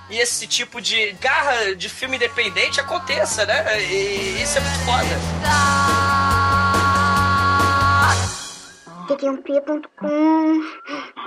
e 0.10 0.18
esse 0.18 0.46
tipo 0.46 0.80
de 0.80 1.14
garra 1.14 1.76
de 1.76 1.90
filme 1.90 2.16
independente 2.18 2.80
aconteça, 2.80 3.46
né? 3.46 3.82
E 3.82 4.42
isso 4.42 4.58
é 4.58 4.62
muito 4.62 4.80
foda. 4.86 5.04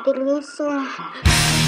Delícia. 0.04 1.65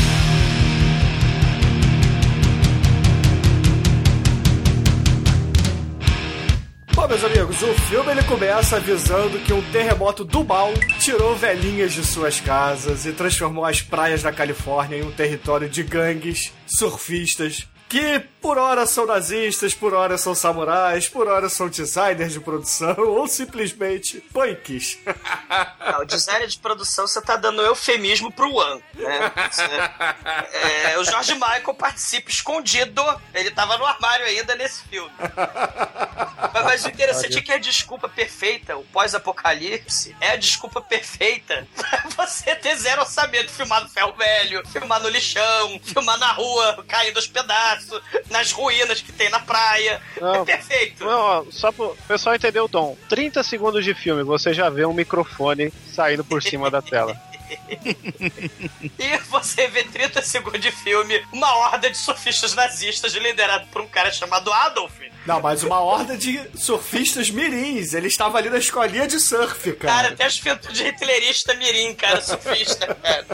Bom, 6.99 7.07
meus 7.07 7.23
amigos, 7.23 7.63
o 7.63 7.73
filme 7.83 8.11
ele 8.11 8.25
começa 8.25 8.75
avisando 8.75 9.39
que 9.39 9.53
um 9.53 9.63
terremoto 9.71 10.25
do 10.25 10.43
mal 10.43 10.73
tirou 10.99 11.33
velhinhas 11.37 11.93
de 11.93 12.05
suas 12.05 12.41
casas 12.41 13.07
e 13.07 13.13
transformou 13.13 13.65
as 13.65 13.81
praias 13.81 14.25
da 14.25 14.33
Califórnia 14.33 14.99
em 14.99 15.05
um 15.05 15.13
território 15.13 15.69
de 15.69 15.85
gangues, 15.85 16.53
surfistas, 16.67 17.69
que 17.89 18.21
por 18.41 18.59
hora 18.59 18.87
são 18.87 19.07
nazistas, 19.07 19.75
por 19.75 19.95
hora 19.95 20.17
são 20.19 20.35
samurais, 20.35 21.09
por 21.09 21.27
hora 21.27 21.49
são 21.49 21.69
designers 21.69 22.33
de 22.33 22.41
produção 22.41 22.95
ou 22.99 23.27
simplesmente 23.27 24.21
punks. 24.33 24.99
Ah, 25.51 26.01
o 26.01 26.05
designer 26.05 26.47
de 26.47 26.59
produção 26.59 27.07
você 27.07 27.21
tá 27.23 27.35
dando 27.37 27.63
eufemismo 27.63 28.31
pro 28.31 28.53
One, 28.55 28.83
né? 28.95 29.33
Você- 29.51 29.63
é, 30.91 30.99
o 30.99 31.05
George 31.05 31.33
Michael 31.35 31.75
participa 31.75 32.29
escondido, 32.31 33.03
ele 33.33 33.51
tava 33.51 33.79
no 33.79 33.87
armário 33.87 34.27
ainda 34.27 34.55
nesse 34.55 34.83
filme. 34.85 35.11
Mas, 36.53 36.65
mas 36.65 36.85
o 36.85 36.89
interessante 36.89 37.39
é 37.39 37.41
que 37.41 37.53
a 37.53 37.59
desculpa 37.59 38.07
perfeita, 38.09 38.77
o 38.77 38.85
pós-apocalipse, 38.85 40.15
é 40.21 40.33
a 40.33 40.37
desculpa 40.37 40.81
perfeita 40.83 41.67
pra 41.75 42.27
você 42.27 42.55
ter 42.57 42.77
zero 42.77 43.01
orçamento, 43.03 43.51
filmar 43.51 43.83
no 43.83 43.89
ferro 43.89 44.13
velho, 44.13 44.67
filmar 44.69 45.01
no 45.01 45.09
lixão, 45.09 45.81
filmar 45.83 46.19
na 46.19 46.33
rua, 46.33 46.85
caindo 46.87 47.17
aos 47.17 47.27
pedaços, 47.27 47.78
nas 48.31 48.53
ruínas 48.53 49.01
que 49.01 49.13
tem 49.13 49.29
na 49.31 49.41
praia. 49.41 50.01
Não. 50.21 50.43
É 50.43 50.45
perfeito. 50.45 51.05
Não, 51.05 51.21
ó, 51.21 51.45
só 51.51 51.73
pro 51.73 51.97
pessoal 52.07 52.35
entender 52.35 52.61
o 52.61 52.69
tom. 52.69 52.97
30 53.09 53.43
segundos 53.43 53.85
de 53.85 53.95
filme, 53.95 54.23
você 54.23 54.53
já 54.53 54.69
vê 54.71 54.85
um 54.85 54.95
microfone 54.95 55.73
saindo 55.95 56.25
por 56.25 56.43
cima 56.43 56.71
da 56.71 56.83
tela. 56.83 57.17
E 58.99 59.17
você 59.29 59.69
vê 59.69 59.83
30 59.85 60.23
segundos 60.23 60.61
de 60.61 60.71
filme, 60.71 61.25
uma 61.33 61.55
horda 61.57 61.91
de 61.91 61.97
surfistas 61.97 62.55
nazistas 62.55 63.15
liderado 63.15 63.67
por 63.69 63.81
um 63.81 63.87
cara 63.89 64.11
chamado 64.13 64.53
Adolf, 64.53 64.93
Não, 65.25 65.41
mas 65.41 65.63
uma 65.63 65.81
horda 65.81 66.17
de 66.17 66.41
surfistas 66.55 67.31
mirins. 67.31 67.95
Ele 67.95 68.09
estava 68.09 68.39
ali 68.39 68.51
na 68.51 68.59
escolinha 68.59 69.07
de 69.07 69.19
surf, 69.19 69.73
cara. 69.73 70.03
Cara, 70.03 70.17
tem 70.17 70.27
as 70.27 70.35
de 70.35 70.85
hitlerista 70.85 71.55
mirim, 71.55 71.95
cara, 71.95 72.21
surfista, 72.21 72.95
cara. 73.03 73.27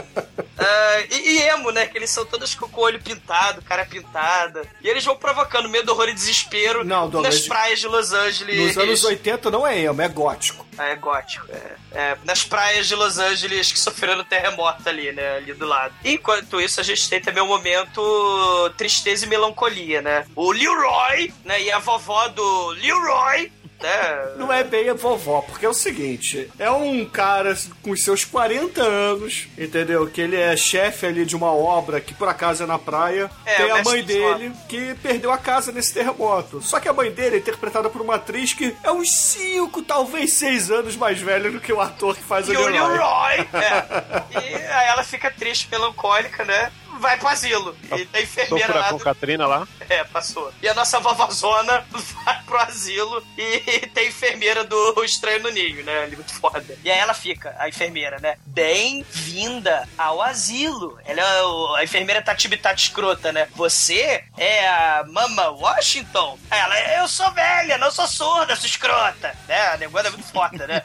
Ah, 0.57 1.03
e, 1.11 1.31
e 1.31 1.41
emo, 1.43 1.71
né? 1.71 1.85
Que 1.85 1.97
eles 1.97 2.09
são 2.09 2.25
todos 2.25 2.55
com 2.55 2.65
o 2.65 2.83
olho 2.83 3.01
pintado, 3.01 3.61
cara 3.61 3.85
pintada. 3.85 4.63
E 4.81 4.87
eles 4.87 5.03
vão 5.03 5.15
provocando 5.15 5.67
medo, 5.67 5.91
horror 5.91 6.09
e 6.09 6.13
desespero 6.13 6.83
Não, 6.83 7.09
Douglas, 7.09 7.35
nas 7.35 7.47
praias 7.47 7.79
de 7.79 7.87
Los 7.87 8.13
Angeles. 8.13 8.75
Nos 8.75 8.77
anos 8.77 9.03
80 9.03 9.51
não 9.51 9.67
é 9.67 9.79
emo, 9.79 10.01
é 10.01 10.07
gótico. 10.07 10.65
Ah, 10.77 10.85
é 10.85 10.95
gótico, 10.95 11.47
é. 11.51 11.75
É, 11.91 12.17
nas 12.25 12.43
praias 12.43 12.87
de 12.87 12.95
Los 12.95 13.17
Angeles 13.17 13.71
que 13.71 13.79
sofreram 13.79 14.23
terremoto 14.23 14.87
ali, 14.87 15.11
né? 15.11 15.37
Ali 15.37 15.53
do 15.53 15.65
lado. 15.65 15.93
Enquanto 16.03 16.59
isso, 16.59 16.79
a 16.79 16.83
gente 16.83 17.09
tem 17.09 17.21
também 17.21 17.41
o 17.41 17.47
momento 17.47 18.73
tristeza 18.77 19.25
e 19.25 19.29
melancolia, 19.29 20.01
né? 20.01 20.25
O 20.35 20.51
Leroy, 20.51 21.33
né? 21.43 21.61
E 21.61 21.71
a 21.71 21.79
vovó 21.79 22.27
do 22.29 22.69
Leroy. 22.69 23.51
Né? 23.81 24.33
Não 24.37 24.51
é 24.51 24.63
bem 24.63 24.89
a 24.89 24.93
vovó, 24.93 25.41
porque 25.41 25.65
é 25.65 25.69
o 25.69 25.73
seguinte: 25.73 26.49
é 26.57 26.71
um 26.71 27.05
cara 27.05 27.55
com 27.81 27.91
os 27.91 28.03
seus 28.03 28.23
40 28.23 28.81
anos, 28.81 29.47
entendeu? 29.57 30.07
Que 30.07 30.21
ele 30.21 30.35
é 30.35 30.55
chefe 30.55 31.05
ali 31.05 31.25
de 31.25 31.35
uma 31.35 31.51
obra 31.53 31.99
que 31.99 32.13
por 32.13 32.27
acaso 32.27 32.63
é 32.63 32.65
na 32.65 32.79
praia. 32.79 33.29
É, 33.45 33.55
tem 33.55 33.71
a 33.71 33.83
mãe 33.83 34.03
dele 34.03 34.51
que 34.67 34.95
perdeu 34.95 35.31
a 35.31 35.37
casa 35.37 35.71
nesse 35.71 35.93
terremoto. 35.93 36.61
Só 36.61 36.79
que 36.79 36.87
a 36.87 36.93
mãe 36.93 37.11
dele 37.11 37.35
é 37.35 37.39
interpretada 37.39 37.89
por 37.89 38.01
uma 38.01 38.15
atriz 38.15 38.53
que 38.53 38.75
é 38.83 38.91
uns 38.91 39.11
5, 39.11 39.81
talvez 39.83 40.33
6 40.33 40.71
anos 40.71 40.95
mais 40.95 41.19
velha 41.19 41.51
do 41.51 41.59
que 41.59 41.73
o 41.73 41.81
ator 41.81 42.15
que 42.15 42.23
faz 42.23 42.47
o 42.47 42.53
E 42.53 42.57
o 42.57 42.65
Leroy. 42.65 42.91
Leroy. 42.91 43.47
É. 43.53 44.25
E 44.35 44.55
aí 44.55 44.87
ela 44.87 45.03
fica 45.03 45.31
triste, 45.31 45.67
melancólica, 45.71 46.43
né? 46.43 46.71
Vai 46.99 47.17
pro 47.17 47.27
asilo. 47.27 47.75
E 47.95 48.07
a 48.13 48.21
enfermeira 48.21 48.73
lá. 48.79 48.89
com 48.89 48.97
do- 48.97 49.03
Catrina 49.03 49.45
lá. 49.45 49.67
É, 49.89 50.03
passou. 50.05 50.51
E 50.61 50.67
a 50.67 50.73
nossa 50.73 50.99
vovózona 50.99 51.85
vai 51.91 52.43
pro 52.43 52.57
asilo 52.57 53.23
e 53.37 53.59
tem 53.93 54.05
a 54.05 54.09
enfermeira 54.09 54.63
do 54.63 55.03
Estranho 55.03 55.43
no 55.43 55.49
Ninho, 55.49 55.83
né? 55.83 56.03
Ali 56.03 56.15
muito 56.15 56.33
foda. 56.33 56.77
E 56.83 56.89
aí 56.89 56.97
ela 56.97 57.13
fica, 57.13 57.55
a 57.59 57.67
enfermeira, 57.69 58.19
né? 58.19 58.37
Bem-vinda 58.45 59.87
ao 59.97 60.21
asilo. 60.21 60.97
Ela 61.05 61.21
é 61.21 61.79
a 61.79 61.83
enfermeira 61.83 62.21
tatibitata 62.21 62.75
escrota, 62.75 63.31
né? 63.31 63.47
Você 63.55 64.23
é 64.37 64.67
a 64.67 65.03
Mama 65.07 65.49
Washington? 65.49 66.39
Ela, 66.49 66.79
eu 66.97 67.07
sou 67.07 67.29
velha, 67.31 67.77
não 67.77 67.91
sou 67.91 68.07
surda, 68.07 68.55
sou 68.55 68.65
escrota. 68.65 69.35
Né? 69.47 69.67
A 69.67 69.77
negócio 69.77 70.07
é 70.07 70.11
muito 70.11 70.27
foda, 70.31 70.65
né? 70.67 70.81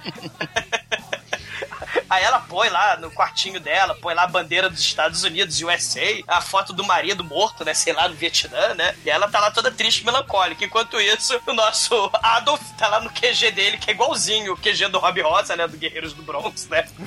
Aí 2.11 2.25
ela 2.25 2.41
põe 2.41 2.69
lá 2.69 2.97
no 2.97 3.09
quartinho 3.09 3.61
dela, 3.61 3.95
põe 3.95 4.13
lá 4.15 4.25
a 4.25 4.27
bandeira 4.27 4.69
dos 4.69 4.81
Estados 4.81 5.23
Unidos, 5.23 5.63
USA, 5.63 6.01
a 6.27 6.41
foto 6.41 6.73
do 6.73 6.83
marido 6.83 7.23
morto, 7.23 7.65
né? 7.65 7.73
Sei 7.73 7.93
lá, 7.93 8.09
no 8.09 8.17
Vietnã, 8.17 8.75
né? 8.75 8.97
E 9.05 9.11
ela 9.11 9.31
tá 9.31 9.39
lá 9.39 9.53
toda 9.53 9.71
triste, 9.71 10.05
melancólica. 10.05 10.65
Enquanto 10.65 11.01
isso, 11.01 11.41
o 11.47 11.53
nosso 11.53 12.11
Adolf 12.21 12.61
tá 12.77 12.89
lá 12.89 13.01
no 13.01 13.11
QG 13.11 13.53
dele, 13.53 13.79
que 13.79 13.91
é 13.91 13.95
igualzinho 13.95 14.55
o 14.55 14.57
QG 14.57 14.89
do 14.89 14.99
Rob 14.99 15.21
Rosa, 15.23 15.55
né? 15.55 15.69
Do 15.69 15.77
Guerreiros 15.77 16.13
do 16.13 16.23
Bronx, 16.23 16.67
né? 16.69 16.89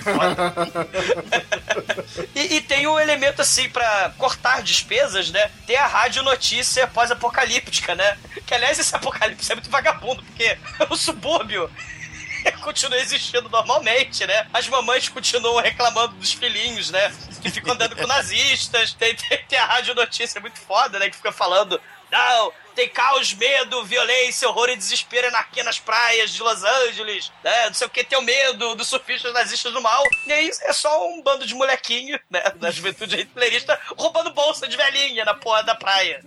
E, 2.35 2.55
e 2.55 2.61
tem 2.61 2.87
um 2.87 2.99
elemento 2.99 3.41
assim 3.41 3.69
pra 3.69 4.11
cortar 4.17 4.61
despesas, 4.61 5.31
né? 5.31 5.51
Tem 5.65 5.75
a 5.75 5.87
rádio 5.87 6.23
notícia 6.23 6.87
pós-apocalíptica, 6.87 7.95
né? 7.95 8.17
Que 8.45 8.53
aliás, 8.53 8.77
esse 8.79 8.95
apocalipse 8.95 9.51
é 9.51 9.55
muito 9.55 9.69
vagabundo, 9.69 10.23
porque 10.23 10.57
o 10.89 10.95
subúrbio 10.95 11.69
continua 12.62 12.99
existindo 12.99 13.49
normalmente, 13.49 14.25
né? 14.25 14.47
As 14.53 14.67
mamães 14.67 15.10
continuam 15.10 15.62
reclamando 15.62 16.15
dos 16.15 16.34
filhinhos, 16.34 16.89
né? 16.89 17.13
Que 17.41 17.49
ficam 17.49 17.73
andando 17.73 17.95
com 17.95 18.08
nazistas. 18.08 18.93
Tem, 18.93 19.15
tem, 19.15 19.38
tem 19.45 19.60
a 19.60 19.65
rádio 19.65 19.95
notícia 19.95 20.39
muito 20.41 20.60
foda, 20.60 20.99
né? 20.99 21.10
Que 21.10 21.15
fica 21.15 21.32
falando. 21.32 21.79
Não, 22.12 22.53
tem 22.75 22.89
caos, 22.89 23.33
medo, 23.33 23.83
violência, 23.86 24.47
horror 24.47 24.69
e 24.69 24.75
desespero 24.75 25.27
aqui 25.36 25.62
nas 25.63 25.79
praias 25.79 26.31
de 26.31 26.41
Los 26.41 26.63
Angeles, 26.63 27.31
né? 27.43 27.67
Não 27.67 27.73
sei 27.73 27.88
o 27.88 27.89
que, 27.89 28.03
tem 28.03 28.17
o 28.17 28.21
medo 28.21 28.75
dos 28.75 28.88
surfistas 28.88 29.33
nazistas 29.33 29.71
do 29.73 29.81
mal. 29.81 30.03
E 30.27 30.33
aí 30.33 30.49
é 30.63 30.73
só 30.73 31.07
um 31.07 31.21
bando 31.21 31.45
de 31.45 31.53
molequinho, 31.53 32.19
né? 32.29 32.41
Da 32.55 32.71
juventude 32.71 33.15
hitlerista 33.21 33.79
roubando 33.97 34.31
bolsa 34.33 34.67
de 34.67 34.75
velhinha 34.77 35.25
na 35.25 35.33
porra 35.33 35.63
da 35.63 35.75
praia. 35.75 36.23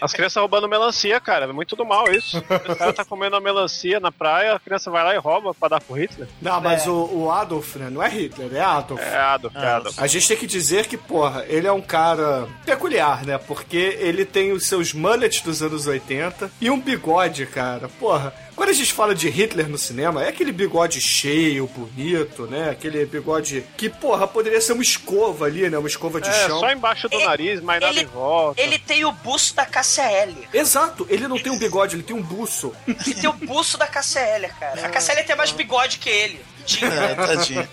As 0.00 0.12
crianças 0.12 0.40
roubando 0.40 0.68
melancia, 0.68 1.20
cara. 1.20 1.44
É 1.46 1.52
muito 1.52 1.76
do 1.76 1.84
mal 1.84 2.10
isso. 2.12 2.36
O 2.66 2.76
cara 2.76 2.92
tá 2.92 3.04
comendo 3.04 3.36
uma 3.36 3.40
melancia 3.40 3.98
na 4.00 4.10
praia, 4.12 4.54
a 4.54 4.60
criança 4.60 4.90
vai 4.90 5.02
lá 5.04 5.14
e 5.14 5.18
rouba 5.18 5.54
pra 5.54 5.68
dar 5.68 5.80
pro 5.80 5.94
Hitler. 5.96 6.28
Não, 6.42 6.56
É. 6.58 6.60
mas 6.60 6.86
o, 6.86 6.92
o 7.12 7.30
Adolf, 7.30 7.76
né? 7.76 7.88
Não 7.90 8.02
é 8.02 8.08
Hitler, 8.08 8.54
é 8.54 8.60
Adolf. 8.60 9.00
É 9.00 9.16
Adolf, 9.16 9.54
é 9.56 9.66
Adolf. 9.66 9.98
A 9.98 10.06
gente 10.06 10.28
tem 10.28 10.36
que 10.36 10.46
dizer 10.46 10.86
que, 10.86 10.96
porra, 10.96 11.44
ele 11.48 11.66
é 11.66 11.72
um 11.72 11.80
cara 11.80 12.46
peculiar, 12.64 13.24
né? 13.24 13.38
Porque 13.38 13.96
ele 14.00 14.24
tem 14.24 14.52
os 14.52 14.66
seus 14.66 14.92
mullets 14.92 15.40
dos 15.40 15.62
anos 15.62 15.85
80 15.86 16.50
e 16.60 16.70
um 16.70 16.80
bigode, 16.80 17.46
cara. 17.46 17.88
Porra, 17.88 18.32
quando 18.54 18.70
a 18.70 18.72
gente 18.72 18.92
fala 18.92 19.14
de 19.14 19.28
Hitler 19.28 19.68
no 19.68 19.76
cinema, 19.78 20.24
é 20.24 20.28
aquele 20.28 20.52
bigode 20.52 21.00
cheio, 21.00 21.66
bonito, 21.66 22.46
né? 22.46 22.70
Aquele 22.70 23.04
bigode 23.06 23.64
que, 23.76 23.88
porra, 23.88 24.26
poderia 24.26 24.60
ser 24.60 24.72
uma 24.72 24.82
escova 24.82 25.44
ali, 25.46 25.68
né? 25.68 25.76
Uma 25.78 25.88
escova 25.88 26.20
de 26.20 26.28
É, 26.28 26.46
chão. 26.46 26.60
só 26.60 26.70
embaixo 26.70 27.08
do 27.08 27.18
nariz, 27.20 27.60
mas 27.60 27.80
nada 27.80 27.92
ele- 27.92 28.02
em 28.02 28.06
volta. 28.06 28.60
Ele 28.60 28.78
tem 28.78 29.04
o 29.04 29.12
buço 29.12 29.54
da 29.54 29.66
KCL. 29.66 30.48
Exato, 30.52 31.06
ele 31.10 31.28
não 31.28 31.38
tem 31.38 31.52
um 31.52 31.58
bigode, 31.58 31.96
ele 31.96 32.02
tem 32.02 32.16
um 32.16 32.22
buço. 32.22 32.72
Ele 32.86 33.14
tem 33.14 33.28
o 33.28 33.32
buço 33.32 33.76
da 33.78 33.86
KCL, 33.86 34.48
cara. 34.58 34.86
A 34.86 34.88
KCL 34.88 35.24
tem 35.24 35.36
mais 35.36 35.52
bigode 35.52 35.98
que 35.98 36.08
ele. 36.08 36.40
Tinha. 36.66 36.90
É, 36.90 37.14
tadinho. 37.14 37.68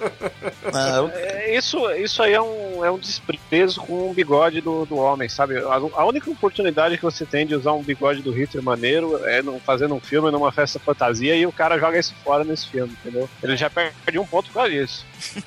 Não, 0.71 1.09
É, 1.13 1.55
Isso, 1.55 1.89
isso 1.91 2.21
aí 2.23 2.33
é 2.33 2.41
um, 2.41 2.85
é 2.85 2.91
um 2.91 2.97
desprezo 2.97 3.81
com 3.81 4.09
o 4.09 4.13
bigode 4.13 4.61
do, 4.61 4.85
do 4.85 4.95
homem, 4.95 5.27
sabe? 5.27 5.57
A, 5.57 5.75
a 5.75 6.05
única 6.05 6.29
oportunidade 6.29 6.97
que 6.97 7.03
você 7.03 7.25
tem 7.25 7.45
de 7.45 7.55
usar 7.55 7.73
um 7.73 7.83
bigode 7.83 8.21
do 8.21 8.31
Hitler 8.31 8.63
maneiro 8.63 9.19
é 9.25 9.41
não, 9.41 9.59
fazendo 9.59 9.95
um 9.95 9.99
filme 9.99 10.31
numa 10.31 10.51
festa 10.51 10.79
fantasia 10.79 11.35
e 11.35 11.45
o 11.45 11.51
cara 11.51 11.77
joga 11.77 11.99
isso 11.99 12.13
fora 12.23 12.43
nesse 12.43 12.67
filme, 12.67 12.95
entendeu? 13.01 13.29
Ele 13.41 13.57
já 13.57 13.69
perde 13.69 14.19
um 14.19 14.25
ponto 14.25 14.47
por 14.47 14.55
causa 14.55 14.71
disso. 14.71 15.05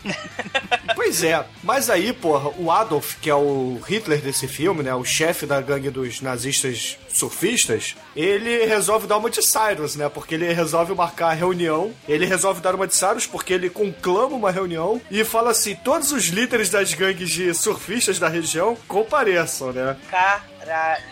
Pois 0.94 1.22
é, 1.22 1.44
mas 1.62 1.90
aí, 1.90 2.12
porra, 2.12 2.50
o 2.58 2.70
Adolf, 2.70 3.16
que 3.20 3.28
é 3.28 3.34
o 3.34 3.78
Hitler 3.86 4.20
desse 4.20 4.48
filme, 4.48 4.82
né? 4.82 4.94
O 4.94 5.04
chefe 5.04 5.44
da 5.44 5.60
gangue 5.60 5.90
dos 5.90 6.20
nazistas 6.20 6.98
surfistas, 7.12 7.94
ele 8.14 8.64
resolve 8.64 9.06
dar 9.06 9.18
uma 9.18 9.30
de 9.30 9.42
Cyrus, 9.42 9.94
né? 9.96 10.08
Porque 10.08 10.34
ele 10.34 10.52
resolve 10.52 10.94
marcar 10.94 11.28
a 11.28 11.34
reunião, 11.34 11.92
ele 12.08 12.26
resolve 12.26 12.60
dar 12.60 12.74
uma 12.74 12.86
de 12.86 12.94
Cyrus 12.94 13.26
porque 13.36 13.52
ele 13.52 13.68
conclama 13.68 14.34
uma 14.34 14.50
reunião 14.50 14.98
e 15.10 15.22
fala 15.22 15.50
assim: 15.50 15.74
todos 15.76 16.10
os 16.10 16.24
líderes 16.28 16.70
das 16.70 16.94
gangues 16.94 17.28
de 17.30 17.52
surfistas 17.52 18.18
da 18.18 18.28
região 18.28 18.74
compareçam, 18.88 19.72
né? 19.74 19.94
Caralho. 20.10 21.04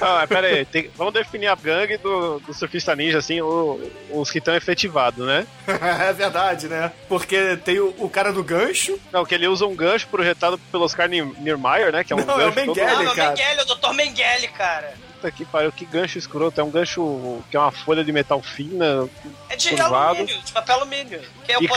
Ah, 0.00 0.24
pera 0.28 0.46
aí, 0.46 0.64
tem- 0.64 0.88
vamos 0.96 1.12
definir 1.12 1.48
a 1.48 1.54
gangue 1.56 1.96
do, 1.98 2.38
do 2.40 2.54
surfista 2.54 2.94
ninja, 2.94 3.18
assim, 3.18 3.40
o- 3.40 3.80
os 4.10 4.30
que 4.30 4.38
estão 4.38 4.54
efetivados, 4.54 5.26
né? 5.26 5.46
é 6.08 6.12
verdade, 6.12 6.68
né? 6.68 6.92
Porque 7.08 7.56
tem 7.64 7.80
o, 7.80 7.92
o 7.98 8.08
cara 8.08 8.32
do 8.32 8.44
gancho. 8.44 8.98
Não, 9.12 9.24
que 9.24 9.34
ele 9.34 9.48
usa 9.48 9.66
um 9.66 9.74
gancho 9.74 10.06
projetado 10.06 10.56
pelo 10.70 10.84
Oscar 10.84 11.08
Niemeyer, 11.08 11.90
né? 11.92 12.04
Que 12.04 12.12
é 12.12 12.16
um 12.16 12.20
Não, 12.24 12.40
é 12.40 12.46
o 12.46 12.52
gancho 12.52 12.66
todo- 12.66 12.76
Mengele, 12.76 12.92
Não, 12.96 13.02
não, 13.04 13.14
cara. 13.16 13.30
Mengele, 13.30 13.60
o 13.62 13.64
Dr. 13.64 13.92
Mengele, 13.94 14.48
cara. 14.48 14.94
Puta 15.24 15.30
que 15.30 15.44
pariu, 15.46 15.72
que 15.72 15.86
gancho 15.86 16.18
escroto. 16.18 16.60
É 16.60 16.64
um 16.64 16.70
gancho 16.70 17.40
que 17.50 17.56
é 17.56 17.60
uma 17.60 17.70
folha 17.70 18.04
de 18.04 18.12
metal 18.12 18.42
fina. 18.42 19.08
É 19.48 19.56
de 19.56 19.70
curvado. 19.70 19.96
alumínio, 20.18 20.42
de 20.42 20.52
papel 20.52 20.76
alumínio. 20.76 21.20
Que 21.44 21.52
é 21.52 21.58
o 21.58 21.62
E, 21.62 21.68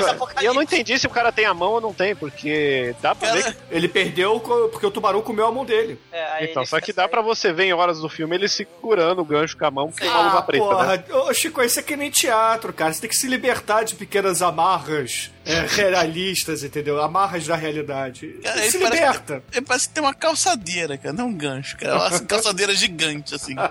e 0.42 0.46
eu 0.46 0.54
não 0.54 0.62
entendi 0.62 1.00
se 1.00 1.08
o 1.08 1.10
cara 1.10 1.32
tem 1.32 1.46
a 1.46 1.54
mão 1.54 1.72
ou 1.74 1.82
não 1.82 1.94
tem, 1.94 2.14
porque 2.16 2.94
dá 3.02 3.16
pra 3.16 3.32
ver 3.34 3.54
que. 3.54 3.58
Ele 3.72 3.88
perdeu 3.88 4.40
porque 4.40 4.86
o 4.86 4.92
tubarão 4.92 5.22
comeu 5.22 5.46
a 5.48 5.52
mão 5.52 5.64
dele. 5.64 6.00
É, 6.12 6.24
aí 6.34 6.48
Então, 6.50 6.66
só 6.66 6.82
que 6.82 6.92
dá 6.92 7.08
pra 7.08 7.22
você 7.22 7.54
ver 7.54 7.66
em 7.66 7.74
horas 7.74 8.00
do 8.00 8.10
filme 8.10 8.36
ele 8.36 8.50
segurando 8.50 9.22
o 9.22 9.26
gancho 9.26 9.58
com 9.58 9.66
a 9.66 9.72
mão, 9.72 9.90
porque 9.92 10.06
é 10.06 10.10
uma 10.10 10.22
luva 10.24 10.40
Ah, 10.40 10.42
preta, 10.42 10.66
porra. 10.66 10.98
né? 10.98 11.04
Ô, 11.12 11.34
Chico, 11.34 11.62
isso 11.62 11.80
é 11.80 11.84
que 11.84 11.96
nem 11.96 12.12
teatro, 12.12 12.74
cara. 12.74 12.92
Você 12.92 13.02
tem 13.02 13.10
que 13.10 13.16
se 13.16 13.28
libertar 13.28 13.84
de 13.84 13.96
pequenas 13.96 14.42
amarras 14.42 15.32
é, 15.48 15.66
realistas, 15.68 16.64
entendeu? 16.64 17.02
Amarras 17.02 17.46
da 17.48 17.56
realidade. 17.56 18.40
Cara, 18.44 18.62
se 18.64 18.80
parece, 18.80 19.02
liberta. 19.02 19.44
ele 19.52 19.66
parece 19.66 19.88
que 19.88 19.94
tem 19.94 20.04
uma 20.04 20.14
calçadeira, 20.14 20.98
cara, 20.98 21.14
não 21.14 21.28
um 21.28 21.34
gancho, 21.34 21.78
cara. 21.78 21.96
Uma 21.96 22.20
calçadeira 22.26 22.76
gigante, 22.76 23.36
assim. 23.36 23.56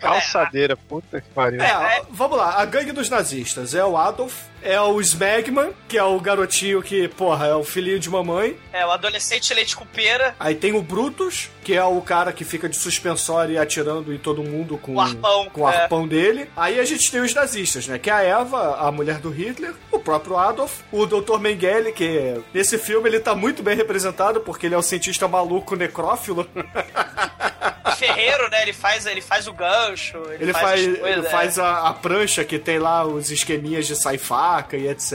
Calçadeira, 0.00 0.76
puta 0.76 1.20
que 1.20 1.28
pariu. 1.30 1.60
É, 1.60 2.02
vamos 2.10 2.38
lá. 2.38 2.60
A 2.60 2.64
gangue 2.64 2.92
dos 2.92 3.10
nazistas 3.10 3.74
é 3.74 3.84
o 3.84 3.96
Adolf, 3.96 4.34
é 4.62 4.80
o 4.80 5.00
Smegman, 5.00 5.72
que 5.88 5.96
é 5.96 6.02
o 6.02 6.18
garotinho 6.20 6.82
que, 6.82 7.08
porra, 7.08 7.46
é 7.46 7.54
o 7.54 7.64
filhinho 7.64 7.98
de 7.98 8.10
mamãe. 8.10 8.56
É, 8.72 8.84
o 8.84 8.90
adolescente 8.90 9.52
leite 9.54 9.76
com 9.76 9.86
pera. 9.86 10.34
Aí 10.38 10.54
tem 10.54 10.72
o 10.72 10.82
Brutus, 10.82 11.48
que 11.62 11.74
é 11.74 11.84
o 11.84 12.00
cara 12.00 12.32
que 12.32 12.44
fica 12.44 12.68
de 12.68 12.76
suspensório 12.76 13.54
e 13.54 13.58
atirando 13.58 14.12
em 14.12 14.18
todo 14.18 14.42
mundo 14.42 14.76
com 14.78 14.94
O 14.94 15.00
arpão, 15.00 15.48
com 15.50 15.62
o 15.62 15.70
é. 15.70 15.76
arpão 15.82 16.06
dele. 16.06 16.50
Aí 16.56 16.80
a 16.80 16.84
gente 16.84 17.10
tem 17.10 17.20
os 17.20 17.34
nazistas, 17.34 17.86
né? 17.86 17.98
Que 17.98 18.10
é 18.10 18.12
a 18.12 18.22
Eva, 18.22 18.76
a 18.76 18.90
mulher 18.90 19.18
do 19.18 19.30
Hitler, 19.30 19.74
o 19.90 19.98
próprio 19.98 20.36
Adolf, 20.36 20.80
o 20.92 21.06
Dr. 21.06 21.38
Mengele, 21.38 21.92
que 21.92 22.40
nesse 22.52 22.78
filme 22.78 23.08
ele 23.08 23.20
tá 23.20 23.34
muito 23.34 23.62
bem 23.62 23.76
representado, 23.76 24.40
porque 24.40 24.66
ele 24.66 24.74
é 24.74 24.78
o 24.78 24.82
cientista 24.82 25.26
maluco 25.26 25.74
necrófilo. 25.76 26.48
Ferreiro, 27.96 28.50
né? 28.50 28.62
Ele 28.62 28.72
faz, 28.72 29.06
ele 29.06 29.20
faz 29.20 29.46
o 29.48 29.52
gancho. 29.52 30.18
Ele, 30.30 30.44
Ele 30.44 30.52
faz, 30.52 30.80
ele 30.80 30.96
coisas, 30.96 31.30
faz 31.30 31.58
é. 31.58 31.62
a, 31.62 31.88
a 31.88 31.94
prancha 31.94 32.44
que 32.44 32.58
tem 32.58 32.78
lá 32.78 33.04
os 33.04 33.30
esqueminhas 33.30 33.86
de 33.86 33.96
sai 33.96 34.18
faca 34.18 34.76
e 34.76 34.88
etc. 34.88 35.12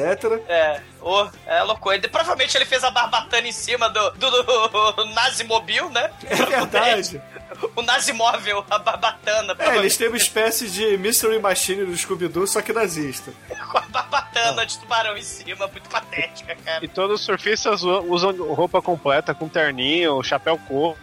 É, 0.47 0.81
ô, 1.01 1.27
é 1.45 1.61
loucura. 1.63 1.95
Ele- 1.95 2.07
Provavelmente 2.07 2.55
ele 2.57 2.65
fez 2.65 2.83
a 2.83 2.91
barbatana 2.91 3.47
em 3.47 3.51
cima 3.51 3.89
do, 3.89 4.11
do, 4.11 4.29
do 4.93 5.05
Nazimobil, 5.13 5.89
né? 5.89 6.11
É 6.25 6.35
verdade. 6.35 7.21
o 7.75 7.81
Nazimóvel, 7.81 8.65
a 8.69 8.77
barbatana. 8.79 9.55
É, 9.59 9.77
eles 9.77 9.97
têm 9.97 10.07
uma 10.07 10.17
espécie 10.17 10.69
de 10.69 10.97
Mystery 10.97 11.39
Machine 11.39 11.85
do 11.85 11.95
Scooby-Doo, 11.97 12.47
só 12.47 12.61
que 12.61 12.71
nazista. 12.73 13.31
Com 13.71 13.77
a 13.77 13.81
barbatana 13.81 14.65
de 14.65 14.77
tubarão 14.79 15.17
em 15.17 15.21
cima, 15.21 15.67
muito 15.67 15.89
patética, 15.89 16.55
cara. 16.63 16.83
E 16.83 16.87
todos 16.87 17.19
os 17.19 17.25
surfistas 17.25 17.83
usam 17.83 18.31
roupa 18.53 18.81
completa, 18.81 19.33
com 19.33 19.47
terninho, 19.47 20.21
chapéu 20.23 20.57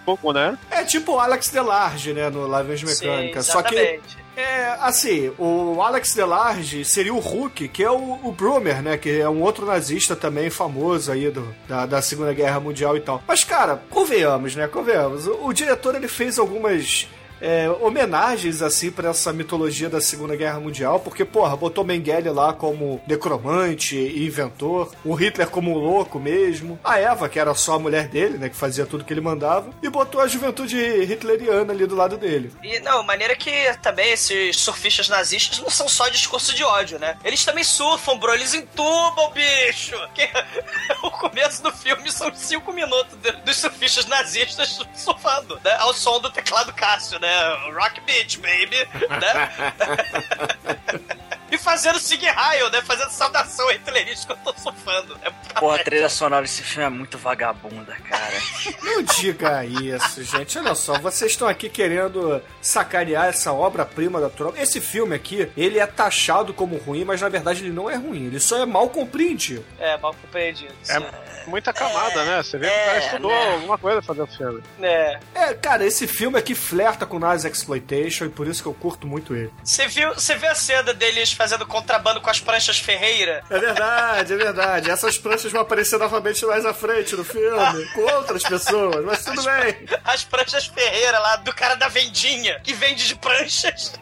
coco, 0.04 0.32
né? 0.32 0.58
É 0.70 0.84
tipo 0.84 1.12
o 1.12 1.20
Alex 1.20 1.50
Delarge, 1.50 2.12
né, 2.12 2.28
no 2.30 2.46
Live 2.46 2.84
Mecânica. 2.84 3.42
Sim, 3.42 3.52
só 3.52 3.62
que 3.62 3.74
exatamente. 3.74 4.27
É, 4.38 4.76
assim, 4.80 5.32
o 5.36 5.82
Alex 5.82 6.14
Delarge 6.14 6.84
seria 6.84 7.12
o 7.12 7.18
Hulk, 7.18 7.66
que 7.66 7.82
é 7.82 7.90
o, 7.90 8.20
o 8.22 8.30
Brumer, 8.30 8.80
né? 8.80 8.96
Que 8.96 9.20
é 9.20 9.28
um 9.28 9.42
outro 9.42 9.66
nazista 9.66 10.14
também 10.14 10.48
famoso 10.48 11.10
aí 11.10 11.28
do, 11.28 11.52
da, 11.66 11.86
da 11.86 12.00
Segunda 12.00 12.32
Guerra 12.32 12.60
Mundial 12.60 12.96
e 12.96 13.00
tal. 13.00 13.20
Mas, 13.26 13.42
cara, 13.42 13.82
convenhamos, 13.90 14.54
né? 14.54 14.68
Convenhamos. 14.68 15.26
O, 15.26 15.46
o 15.46 15.52
diretor, 15.52 15.96
ele 15.96 16.06
fez 16.06 16.38
algumas... 16.38 17.08
é, 17.40 17.68
homenagens 17.80 18.62
assim 18.62 18.90
pra 18.90 19.10
essa 19.10 19.32
mitologia 19.32 19.88
da 19.88 20.00
Segunda 20.00 20.36
Guerra 20.36 20.60
Mundial, 20.60 21.00
porque, 21.00 21.24
porra, 21.24 21.56
botou 21.56 21.84
Mengele 21.84 22.30
lá 22.30 22.52
como 22.52 23.00
necromante 23.06 23.96
e 23.96 24.26
inventor, 24.26 24.92
o 25.04 25.14
Hitler 25.14 25.48
como 25.48 25.72
um 25.72 25.78
louco 25.78 26.18
mesmo, 26.18 26.78
a 26.82 26.98
Eva, 26.98 27.28
que 27.28 27.38
era 27.38 27.54
só 27.54 27.74
a 27.74 27.78
mulher 27.78 28.08
dele, 28.08 28.38
né, 28.38 28.48
que 28.48 28.56
fazia 28.56 28.86
tudo 28.86 29.04
que 29.04 29.12
ele 29.12 29.20
mandava, 29.20 29.70
e 29.82 29.88
botou 29.88 30.20
a 30.20 30.26
juventude 30.26 30.76
hitleriana 30.76 31.72
ali 31.72 31.86
do 31.86 31.96
lado 31.96 32.16
dele. 32.16 32.52
E 32.62 32.80
não, 32.80 33.02
maneira 33.02 33.34
que 33.34 33.50
também 33.82 34.12
esses 34.12 34.56
surfistas 34.56 35.08
nazistas 35.08 35.58
não 35.60 35.70
são 35.70 35.88
só 35.88 36.08
discurso 36.08 36.54
de 36.54 36.64
ódio, 36.64 36.98
né? 36.98 37.16
Eles 37.24 37.44
também 37.44 37.64
surfam, 37.64 38.18
bro, 38.18 38.34
eles 38.34 38.54
entubam, 38.54 39.30
bicho! 39.32 39.96
Que 40.14 40.28
o 41.02 41.10
começo 41.10 41.62
do 41.62 41.70
filme 41.70 42.10
são 42.10 42.34
cinco 42.34 42.72
minutos 42.72 43.16
dos 43.44 43.56
surfistas 43.56 44.06
nazistas 44.06 44.80
surfando, 44.94 45.60
né? 45.64 45.76
Ao 45.78 45.94
som 45.94 46.20
do 46.20 46.30
teclado 46.30 46.72
Cássio, 46.72 47.20
né? 47.20 47.27
Rock 47.72 48.00
Beach, 48.06 48.40
baby! 48.42 48.76
E 51.50 51.58
fazendo 51.58 51.98
sig 51.98 52.24
raio, 52.26 52.70
né? 52.70 52.82
Fazendo 52.82 53.10
saudação 53.10 53.70
hitlerista 53.70 54.34
que 54.34 54.48
eu 54.48 54.52
tô 54.52 54.60
surfando. 54.60 55.18
É 55.22 55.30
Pô, 55.58 55.70
a 55.70 55.78
trilha 55.78 56.08
sonora 56.08 56.42
desse 56.42 56.62
filme 56.62 56.86
é 56.86 56.90
muito 56.90 57.18
vagabunda, 57.18 57.94
cara. 58.08 58.34
Não 58.82 59.02
diga 59.02 59.64
isso, 59.64 60.22
gente. 60.22 60.58
Olha 60.58 60.74
só, 60.74 60.98
vocês 60.98 61.32
estão 61.32 61.48
aqui 61.48 61.68
querendo 61.68 62.42
sacanear 62.60 63.26
essa 63.26 63.52
obra-prima 63.52 64.20
da 64.20 64.28
Trump. 64.28 64.56
Esse 64.58 64.80
filme 64.80 65.14
aqui, 65.14 65.50
ele 65.56 65.78
é 65.78 65.86
taxado 65.86 66.52
como 66.52 66.76
ruim, 66.76 67.04
mas 67.04 67.20
na 67.20 67.28
verdade 67.28 67.64
ele 67.64 67.72
não 67.72 67.88
é 67.88 67.96
ruim. 67.96 68.26
Ele 68.26 68.40
só 68.40 68.58
é 68.58 68.66
mal 68.66 68.88
compreendido. 68.88 69.64
É, 69.78 69.96
mal 69.96 70.14
compreendido. 70.14 70.74
É 70.88 71.28
muita 71.48 71.72
camada, 71.72 72.24
né? 72.24 72.42
Você 72.42 72.58
vê 72.58 72.68
que 72.68 72.72
o 72.72 72.84
cara 72.84 72.98
estudou 72.98 73.30
né? 73.30 73.54
alguma 73.54 73.78
coisa 73.78 73.96
pra 74.02 74.06
fazer 74.06 74.22
o 74.22 74.26
filme. 74.26 74.62
É. 74.80 75.18
É, 75.34 75.54
cara, 75.54 75.84
esse 75.84 76.06
filme 76.06 76.38
aqui 76.38 76.54
flerta 76.54 77.06
com 77.06 77.18
Nazi 77.18 77.48
Exploitation 77.48 78.26
e 78.26 78.28
por 78.28 78.46
isso 78.46 78.62
que 78.62 78.68
eu 78.68 78.74
curto 78.74 79.06
muito 79.06 79.34
ele. 79.34 79.50
Você 79.64 79.88
viu, 79.88 80.14
você 80.14 80.36
viu 80.36 80.50
a 80.50 80.54
cena 80.54 80.94
deles 80.94 81.32
fazendo 81.38 81.64
contrabando 81.64 82.20
com 82.20 82.28
as 82.28 82.40
pranchas 82.40 82.80
Ferreira? 82.80 83.44
É 83.48 83.58
verdade, 83.60 84.32
é 84.32 84.36
verdade. 84.36 84.90
Essas 84.90 85.16
pranchas 85.16 85.52
vão 85.52 85.60
aparecer 85.60 85.96
novamente 85.96 86.44
mais 86.44 86.66
à 86.66 86.74
frente 86.74 87.14
no 87.14 87.22
filme, 87.24 87.86
com 87.94 88.00
outras 88.00 88.42
pessoas, 88.42 89.04
mas 89.04 89.24
tudo 89.24 89.40
bem. 89.44 89.86
As 90.04 90.24
pranchas 90.24 90.66
Ferreira 90.66 91.16
lá, 91.20 91.36
do 91.36 91.54
cara 91.54 91.76
da 91.76 91.86
vendinha, 91.86 92.58
que 92.58 92.72
vende 92.72 93.06
de 93.06 93.14
pranchas. 93.14 93.92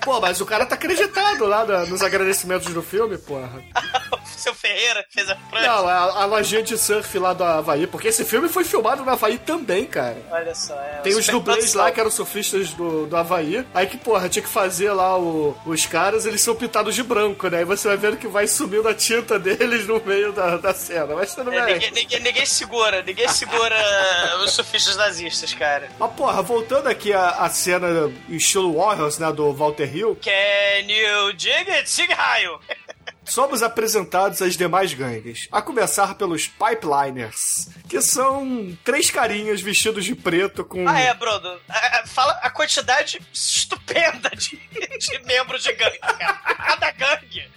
Pô, 0.00 0.20
mas 0.20 0.40
o 0.40 0.46
cara 0.46 0.64
tá 0.64 0.76
acreditado 0.76 1.44
lá 1.46 1.66
nos 1.86 2.00
agradecimentos 2.02 2.72
do 2.72 2.80
filme, 2.80 3.18
porra. 3.18 3.60
Seu 4.36 4.54
Ferreira 4.54 5.02
que 5.04 5.14
fez 5.14 5.28
a 5.30 5.34
prancha. 5.34 5.66
Não, 5.66 5.88
a, 5.88 6.22
a 6.22 6.24
lojinha 6.26 6.62
de 6.62 6.76
surf 6.78 7.18
lá 7.18 7.32
do 7.32 7.42
Havaí, 7.44 7.86
porque 7.86 8.08
esse 8.08 8.24
filme 8.24 8.48
foi 8.48 8.64
filmado 8.64 9.02
no 9.04 9.10
Havaí 9.10 9.38
também, 9.38 9.84
cara. 9.86 10.16
Olha 10.30 10.54
só, 10.54 10.74
é. 10.74 11.00
Tem 11.02 11.14
os 11.14 11.26
dublês 11.26 11.74
lá 11.74 11.90
que 11.90 11.98
eram 12.00 12.10
surfistas 12.10 12.70
do, 12.70 13.06
do 13.06 13.16
Havaí. 13.16 13.66
Aí 13.74 13.86
que, 13.86 13.96
porra, 13.96 14.28
tinha 14.28 14.42
que 14.42 14.48
fazer 14.48 14.92
lá 14.92 15.18
o- 15.18 15.56
os 15.64 15.86
caras, 15.86 16.26
eles 16.26 16.40
são 16.42 16.54
pintados 16.54 16.94
de 16.94 17.02
branco, 17.02 17.48
né? 17.48 17.58
Aí 17.58 17.64
você 17.64 17.88
vai 17.88 17.96
vendo 17.96 18.16
que 18.16 18.26
vai 18.28 18.46
sumindo 18.46 18.88
a 18.88 18.94
tinta 18.94 19.38
deles 19.40 19.86
no 19.86 20.00
meio 20.04 20.32
da, 20.32 20.56
da 20.56 20.74
cena. 20.74 21.14
Mas 21.14 21.34
tudo 21.34 21.52
É, 21.52 21.64
bem. 21.64 21.74
ninguém, 21.74 21.90
ninguém- 21.92 22.20
ninguém 22.20 22.46
segura, 22.46 23.02
ninguém 23.02 23.28
segura 23.28 23.76
os 24.44 24.52
surfistas 24.52 24.96
nazistas, 24.96 25.52
cara. 25.54 25.88
Mas, 25.98 26.12
porra, 26.12 26.42
voltando 26.42 26.88
aqui 26.88 27.12
à, 27.12 27.28
à 27.30 27.48
cena 27.48 28.12
em 28.28 28.36
estilo 28.36 28.74
Warriors, 28.76 29.18
né, 29.18 29.32
do 29.32 29.52
Walter 29.52 29.94
Hill, 29.96 30.16
Can 30.22 30.86
you 30.92 31.32
dig 31.34 31.70
it? 31.70 31.88
Sig 31.88 32.12
raio! 32.12 32.58
somos 33.26 33.62
apresentados 33.62 34.40
às 34.40 34.56
demais 34.56 34.94
gangues. 34.94 35.48
A 35.52 35.60
começar 35.60 36.14
pelos 36.14 36.46
Pipeliners, 36.48 37.68
que 37.88 38.00
são 38.00 38.76
três 38.84 39.10
carinhas 39.10 39.60
vestidos 39.60 40.04
de 40.04 40.14
preto 40.14 40.64
com... 40.64 40.88
Ah, 40.88 40.98
é, 41.00 41.12
Bruno. 41.14 41.58
a- 41.68 42.00
a- 42.00 42.06
Fala 42.06 42.32
a 42.42 42.48
quantidade 42.50 43.20
estupenda 43.32 44.30
de, 44.30 44.56
de 44.56 45.18
membros 45.24 45.62
de 45.62 45.72
gangue. 45.72 45.98
Cada 45.98 46.90
gangue. 46.92 47.48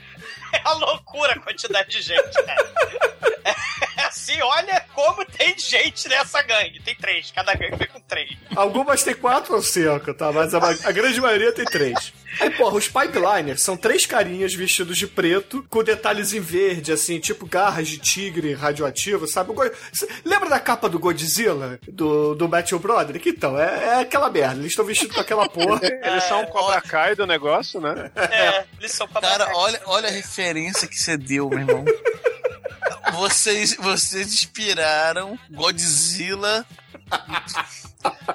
É 0.53 0.59
uma 0.61 0.73
loucura 0.73 1.33
a 1.33 1.39
quantidade 1.39 1.89
de 1.89 2.01
gente, 2.01 2.43
cara. 2.43 2.73
É 3.97 4.01
assim, 4.03 4.41
olha 4.41 4.83
como 4.93 5.25
tem 5.25 5.57
gente 5.57 6.07
nessa 6.07 6.41
gangue. 6.41 6.79
Tem 6.81 6.95
três, 6.95 7.31
cada 7.31 7.53
gangue 7.53 7.75
vem 7.75 7.87
com 7.87 7.99
três. 8.01 8.31
Algumas 8.55 9.03
tem 9.03 9.13
quatro 9.13 9.55
ou 9.55 9.61
cinco, 9.61 10.13
tá? 10.13 10.31
Mas 10.31 10.53
a, 10.53 10.57
a 10.59 10.91
grande 10.91 11.19
maioria 11.21 11.51
tem 11.51 11.65
três. 11.65 12.13
Aí, 12.39 12.49
porra, 12.51 12.75
os 12.77 12.87
pipeliners 12.87 13.61
são 13.61 13.75
três 13.75 14.05
carinhas 14.05 14.53
vestidos 14.53 14.97
de 14.97 15.07
preto, 15.07 15.65
com 15.69 15.83
detalhes 15.83 16.31
em 16.31 16.39
verde, 16.39 16.91
assim, 16.91 17.19
tipo 17.19 17.45
garras 17.45 17.87
de 17.87 17.97
tigre 17.97 18.53
radioativo, 18.53 19.27
sabe? 19.27 19.51
Go- 19.51 19.69
Lembra 20.23 20.47
da 20.47 20.59
capa 20.59 20.87
do 20.87 20.99
Godzilla? 20.99 21.79
Do, 21.87 22.35
do 22.35 22.47
Matthew 22.47 22.79
Broderick? 22.79 23.29
Então, 23.29 23.59
é, 23.59 23.83
é 23.85 23.99
aquela 24.01 24.29
merda. 24.29 24.59
Eles 24.59 24.71
estão 24.71 24.85
vestidos 24.85 25.15
com 25.15 25.21
aquela 25.21 25.49
porra. 25.49 25.81
Eles 25.83 26.23
são 26.25 26.41
um 26.43 26.45
Cobra 26.45 26.79
Kai 26.81 27.15
do 27.15 27.25
negócio, 27.25 27.81
né? 27.81 28.11
É, 28.15 28.63
eles 28.79 28.91
são 28.91 29.07
pra 29.07 29.21
Cara, 29.21 29.49
olha, 29.55 29.81
olha 29.85 30.07
a 30.07 30.11
referência 30.39 30.87
que 30.87 30.97
você 30.97 31.17
deu, 31.17 31.49
meu 31.49 31.59
irmão. 31.59 31.83
Vocês, 33.13 33.75
vocês 33.75 34.27
inspiraram 34.33 35.37
Godzilla 35.51 36.65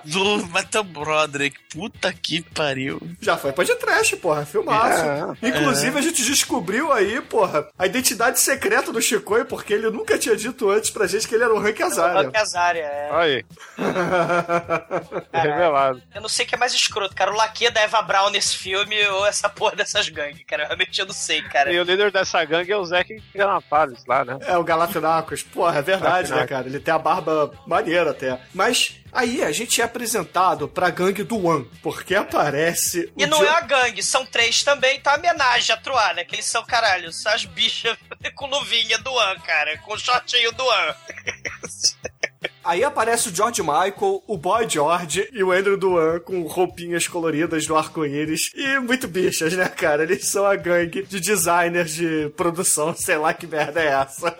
do 0.05 0.47
Metal 0.49 0.85
Broderick. 0.85 1.59
Puta 1.73 2.13
que 2.13 2.43
pariu. 2.43 3.01
Já 3.21 3.37
foi 3.37 3.53
pra 3.53 3.65
de 3.65 3.75
trash, 3.77 4.15
porra. 4.15 4.45
Filmaço. 4.45 5.03
É, 5.43 5.49
Inclusive, 5.49 5.97
é. 5.97 5.99
a 5.99 6.03
gente 6.03 6.23
descobriu 6.23 6.93
aí, 6.93 7.21
porra, 7.23 7.69
a 7.79 7.87
identidade 7.87 8.39
secreta 8.39 8.93
do 8.93 9.01
Chicoio, 9.01 9.47
porque 9.47 9.73
ele 9.73 9.91
nunca 9.91 10.19
tinha 10.19 10.37
dito 10.37 10.71
antes 10.71 10.91
pra 10.91 11.07
gente 11.07 11.27
que 11.27 11.35
ele 11.35 11.45
era 11.45 11.55
o 11.55 11.59
Hank 11.59 11.83
Azaria. 11.83 12.29
Hank 12.29 12.37
Azaria, 12.37 12.83
é. 12.83 13.11
Aí. 13.13 13.45
Revelado. 15.33 16.03
Eu 16.15 16.21
não 16.21 16.29
sei 16.29 16.45
o 16.45 16.49
que 16.49 16.55
é 16.55 16.59
mais 16.59 16.75
escroto, 16.75 17.15
cara. 17.15 17.33
O 17.33 17.37
laque 17.37 17.71
da 17.71 17.81
Eva 17.81 18.03
Brown 18.03 18.31
nesse 18.31 18.57
filme 18.57 19.05
ou 19.09 19.27
essa 19.27 19.49
porra 19.49 19.75
dessas 19.77 20.09
gangues, 20.09 20.45
cara. 20.47 20.67
Realmente 20.67 21.01
eu 21.01 21.07
não 21.07 21.15
sei, 21.15 21.43
cara. 21.43 21.73
E 21.73 21.81
o 21.81 21.85
líder 21.85 22.11
dessa 22.11 22.45
gangue 22.45 22.71
é 22.71 22.77
o 22.77 22.85
Zack 22.85 23.23
Ganapales 23.35 24.05
lá, 24.07 24.25
né? 24.25 24.39
É, 24.43 24.57
o 24.57 24.65
Galafinacos. 24.65 25.43
Porra, 25.43 25.79
é 25.79 25.83
verdade, 25.83 26.31
né, 26.33 26.47
cara? 26.47 26.67
Ele 26.67 26.79
tem 26.79 26.93
a 26.93 26.99
barba 26.99 27.53
maneira 27.67 28.11
até. 28.11 28.39
Mas 28.53 29.04
aí 29.15 29.43
a 29.43 29.53
gente 29.53 29.81
é 29.81 29.85
apresentado 29.85 30.69
pra 30.69 30.91
gangue 30.91 31.23
do 31.23 31.47
One, 31.47 31.71
porque 31.83 32.15
aparece. 32.15 33.11
E 33.17 33.27
não 33.27 33.39
John- 33.39 33.45
é 33.45 33.49
a 33.49 33.61
gangue, 33.61 34.03
são 34.03 34.27
três 34.27 34.63
também, 34.63 35.01
tá 35.01 35.15
homenagem 35.15 35.75
a 35.75 35.79
Truá, 35.79 36.13
né? 36.15 36.25
Que 36.25 36.35
eles 36.37 36.47
são, 36.47 36.65
caralho, 36.65 37.13
são 37.13 37.33
as 37.33 37.45
bichas 37.45 37.97
com 38.35 38.47
luvinha 38.47 38.99
do 38.99 39.19
An, 39.19 39.37
cara, 39.41 39.79
com 39.79 39.97
shortinho 39.97 40.53
do 40.53 40.69
An. 40.71 40.95
Aí 42.63 42.83
aparece 42.83 43.29
o 43.29 43.35
George 43.35 43.61
Michael, 43.63 44.23
o 44.27 44.39
Boy 44.39 44.67
George 44.69 45.29
e 45.33 45.43
o 45.45 45.53
Andrew 45.53 45.77
Duan 45.77 46.19
com 46.21 46.43
roupinhas 46.43 47.07
coloridas 47.07 47.67
do 47.67 47.77
arco-íris. 47.77 48.51
E 48.55 48.79
muito 48.79 49.07
bichas, 49.07 49.53
né, 49.53 49.69
cara? 49.69 50.03
Eles 50.03 50.31
são 50.31 50.47
a 50.47 50.57
gangue 50.57 51.03
de 51.03 51.21
designers 51.21 51.93
de 51.95 52.31
produção, 52.37 52.95
sei 52.97 53.17
lá 53.19 53.35
que 53.35 53.47
merda 53.47 53.83
é 53.83 53.89
essa. 53.89 54.35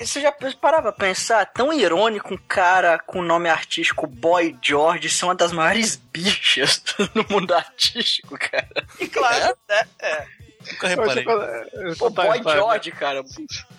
Você 0.00 0.20
já 0.20 0.32
parava 0.60 0.92
pra 0.92 1.06
pensar? 1.06 1.44
Tão 1.46 1.72
irônico 1.72 2.34
um 2.34 2.38
cara 2.38 2.98
com 2.98 3.20
o 3.20 3.24
nome 3.24 3.48
artístico 3.48 4.06
Boy 4.06 4.56
George 4.62 5.10
ser 5.10 5.26
uma 5.26 5.34
das 5.34 5.52
maiores 5.52 5.96
bichas 5.96 6.82
no 7.14 7.24
mundo 7.28 7.54
artístico, 7.54 8.38
cara. 8.38 8.86
E 8.98 9.06
claro, 9.06 9.56
né? 9.68 9.84
É. 10.00 10.26
Nunca 10.72 10.88
reparei. 10.88 11.24
Pô, 11.98 12.10
Boy 12.10 12.42
George, 12.56 12.92
cara. 12.92 13.22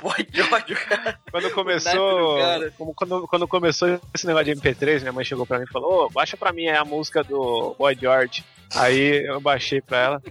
Boy 0.02 0.28
George, 0.34 0.76
cara. 0.76 1.20
Quando 1.32 1.52
começou. 1.52 2.38
como- 2.78 2.94
Quando, 2.94 3.28
quando 3.28 3.48
começou 3.48 4.00
esse 4.14 4.26
negócio 4.26 4.46
de 4.46 4.52
MP3, 4.60 5.02
minha 5.02 5.14
mãe 5.14 5.24
chegou 5.26 5.46
pra 5.46 5.60
mim 5.60 5.66
e 5.68 5.72
falou: 5.72 6.06
Ô, 6.06 6.10
baixa 6.10 6.36
pra 6.38 6.52
mim 6.52 6.68
aí 6.68 6.76
a 6.78 6.86
música 6.86 7.24
do 7.24 7.76
Boy 7.78 7.96
George. 8.00 8.44
Aí 8.74 9.26
eu 9.28 9.42
baixei 9.42 9.82
pra 9.82 9.98
ela. 9.98 10.22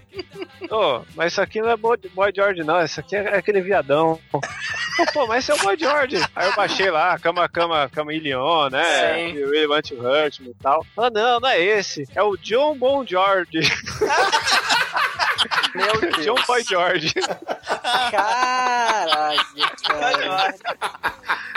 Ô, 0.70 1.02
mas 1.14 1.32
isso 1.32 1.42
aqui 1.42 1.60
não 1.60 1.68
é 1.70 1.76
Boy, 1.76 1.98
George, 2.34 2.62
não. 2.64 2.82
Isso 2.82 2.98
aqui 2.98 3.14
é 3.14 3.36
aquele 3.36 3.60
viadão. 3.60 4.18
Pô, 5.12 5.26
mas 5.26 5.44
esse 5.44 5.50
é 5.52 5.54
o 5.54 5.58
Boy 5.62 5.76
George. 5.78 6.16
Aí 6.34 6.48
eu 6.48 6.54
baixei 6.56 6.90
lá, 6.90 7.18
Cama 7.18 7.46
Cama 7.50 7.88
Camillion, 7.90 8.70
né? 8.70 8.82
Sim. 9.14 9.42
O 9.44 9.50
Really 9.50 9.66
Want 9.66 9.88
to 9.88 9.94
Hurt 9.96 10.40
Me 10.40 10.50
e 10.50 10.54
tal. 10.54 10.84
Ah, 10.96 11.10
não, 11.10 11.38
não 11.38 11.48
é 11.50 11.60
esse. 11.62 12.06
É 12.14 12.22
o 12.22 12.34
John 12.38 12.76
Bon 12.78 13.04
George. 13.06 13.60
Meu 15.74 16.00
Deus. 16.00 16.24
John 16.24 16.34
Boy 16.46 16.62
George. 16.64 17.12
Caralho, 18.10 19.40
cara. 19.82 20.54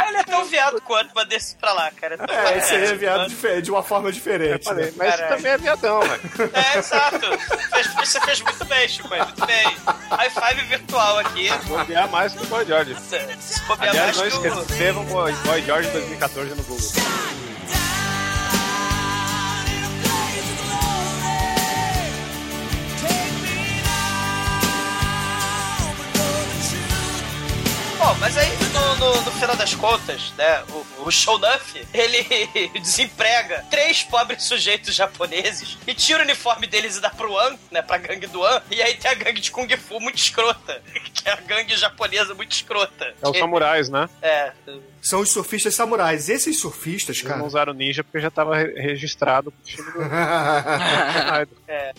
Ele 0.07 0.17
é 0.17 0.23
tão 0.23 0.45
viado 0.45 0.81
quanto, 0.81 1.11
mas 1.15 1.27
desse 1.27 1.55
pra 1.55 1.73
lá, 1.73 1.89
cara. 1.91 2.17
É, 2.29 2.57
esse 2.57 2.75
aí 2.75 2.83
é 2.85 2.93
viado 2.95 3.27
dife- 3.29 3.61
de 3.61 3.71
uma 3.71 3.81
forma 3.81 4.11
diferente. 4.11 4.65
Falei, 4.65 4.85
né? 4.87 4.91
mas 4.97 5.07
isso 5.09 5.17
Caralho. 5.17 5.35
também 5.37 5.51
é 5.51 5.57
viadão, 5.57 6.01
velho. 6.01 6.21
É, 6.53 6.77
exato. 6.77 7.37
Fez- 7.73 7.93
você 7.95 8.21
fez 8.21 8.41
muito 8.41 8.65
bem, 8.65 8.87
Chico, 8.87 9.07
muito 9.07 9.45
bem. 9.45 9.63
High 10.11 10.29
five 10.29 10.61
virtual 10.67 11.19
aqui. 11.19 11.49
Bobear 11.67 12.09
mais 12.09 12.33
que 12.33 12.43
o 12.43 12.47
Boy 12.47 12.65
George. 12.65 12.95
Se 13.39 13.59
bobear 13.61 13.89
Aliás, 13.91 14.17
mais 14.17 14.33
não 14.33 14.41
que 14.41 14.47
o... 14.49 14.61
esqueçam 14.61 15.03
Boy, 15.05 15.33
Boy 15.33 15.61
George 15.63 15.89
2014 15.89 16.49
no 16.55 16.63
Google. 16.63 16.91
Bom, 28.03 28.15
mas 28.19 28.37
aí 28.37 28.49
no, 28.73 28.95
no- 28.97 29.21
no 29.21 29.31
final 29.31 29.55
das 29.55 29.73
contas, 29.75 30.33
né, 30.37 30.61
o, 30.97 31.03
o 31.05 31.11
Shonuff, 31.11 31.87
ele 31.93 32.21
desemprega 32.81 33.65
três 33.71 34.03
pobres 34.03 34.43
sujeitos 34.43 34.93
japoneses 34.93 35.77
e 35.87 35.93
tira 35.93 36.19
o 36.19 36.23
uniforme 36.23 36.67
deles 36.67 36.97
e 36.97 36.99
dá 36.99 37.09
pro 37.09 37.37
An, 37.39 37.55
né, 37.71 37.81
pra 37.81 37.97
gangue 37.97 38.27
do 38.27 38.43
An, 38.45 38.61
e 38.69 38.81
aí 38.81 38.95
tem 38.95 39.09
a 39.09 39.13
gangue 39.13 39.39
de 39.39 39.49
Kung 39.51 39.69
Fu 39.77 40.01
muito 40.01 40.17
escrota, 40.17 40.81
que 41.13 41.29
é 41.29 41.31
a 41.31 41.37
gangue 41.37 41.77
japonesa 41.77 42.33
muito 42.33 42.51
escrota. 42.51 43.13
É 43.21 43.29
os 43.29 43.37
samurais, 43.37 43.87
né? 43.87 44.09
É, 44.21 44.51
São 45.03 45.19
os 45.19 45.29
surfistas 45.31 45.75
samurais. 45.75 46.29
Esses 46.29 46.57
surfistas, 46.59 47.17
Eles 47.17 47.27
cara. 47.27 47.39
não 47.39 47.45
usaram 47.47 47.73
ninja 47.73 48.03
porque 48.03 48.19
já 48.21 48.31
tava 48.31 48.55
re- 48.55 48.73
registrado 48.81 49.51
pro 49.51 49.61
time 49.63 49.91
do 49.91 49.99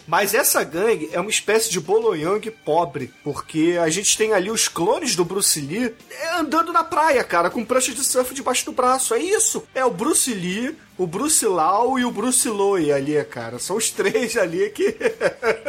Mas 0.06 0.34
essa 0.34 0.62
gangue 0.64 1.10
é 1.12 1.20
uma 1.20 1.30
espécie 1.30 1.70
de 1.70 1.78
Boloyang 1.80 2.50
pobre, 2.50 3.12
porque 3.22 3.78
a 3.80 3.88
gente 3.90 4.16
tem 4.16 4.32
ali 4.32 4.50
os 4.50 4.68
clones 4.68 5.14
do 5.14 5.24
Bruce 5.24 5.60
Lee 5.60 5.94
é, 6.10 6.34
andando 6.38 6.72
na 6.72 6.82
praia, 6.84 7.22
cara, 7.22 7.50
com 7.50 7.64
prancha 7.64 7.92
de 7.92 8.04
surf 8.04 8.32
debaixo 8.34 8.64
do 8.64 8.72
braço. 8.72 9.14
É 9.14 9.18
isso. 9.18 9.66
É 9.74 9.84
o 9.84 9.90
Bruce 9.90 10.32
Lee, 10.32 10.76
o 10.96 11.06
Bruce 11.06 11.44
Lau 11.44 11.98
e 11.98 12.04
o 12.04 12.10
Bruce 12.10 12.48
Loy 12.48 12.92
ali, 12.92 13.22
cara. 13.24 13.58
São 13.58 13.76
os 13.76 13.90
três 13.90 14.36
ali 14.36 14.70
que. 14.70 14.96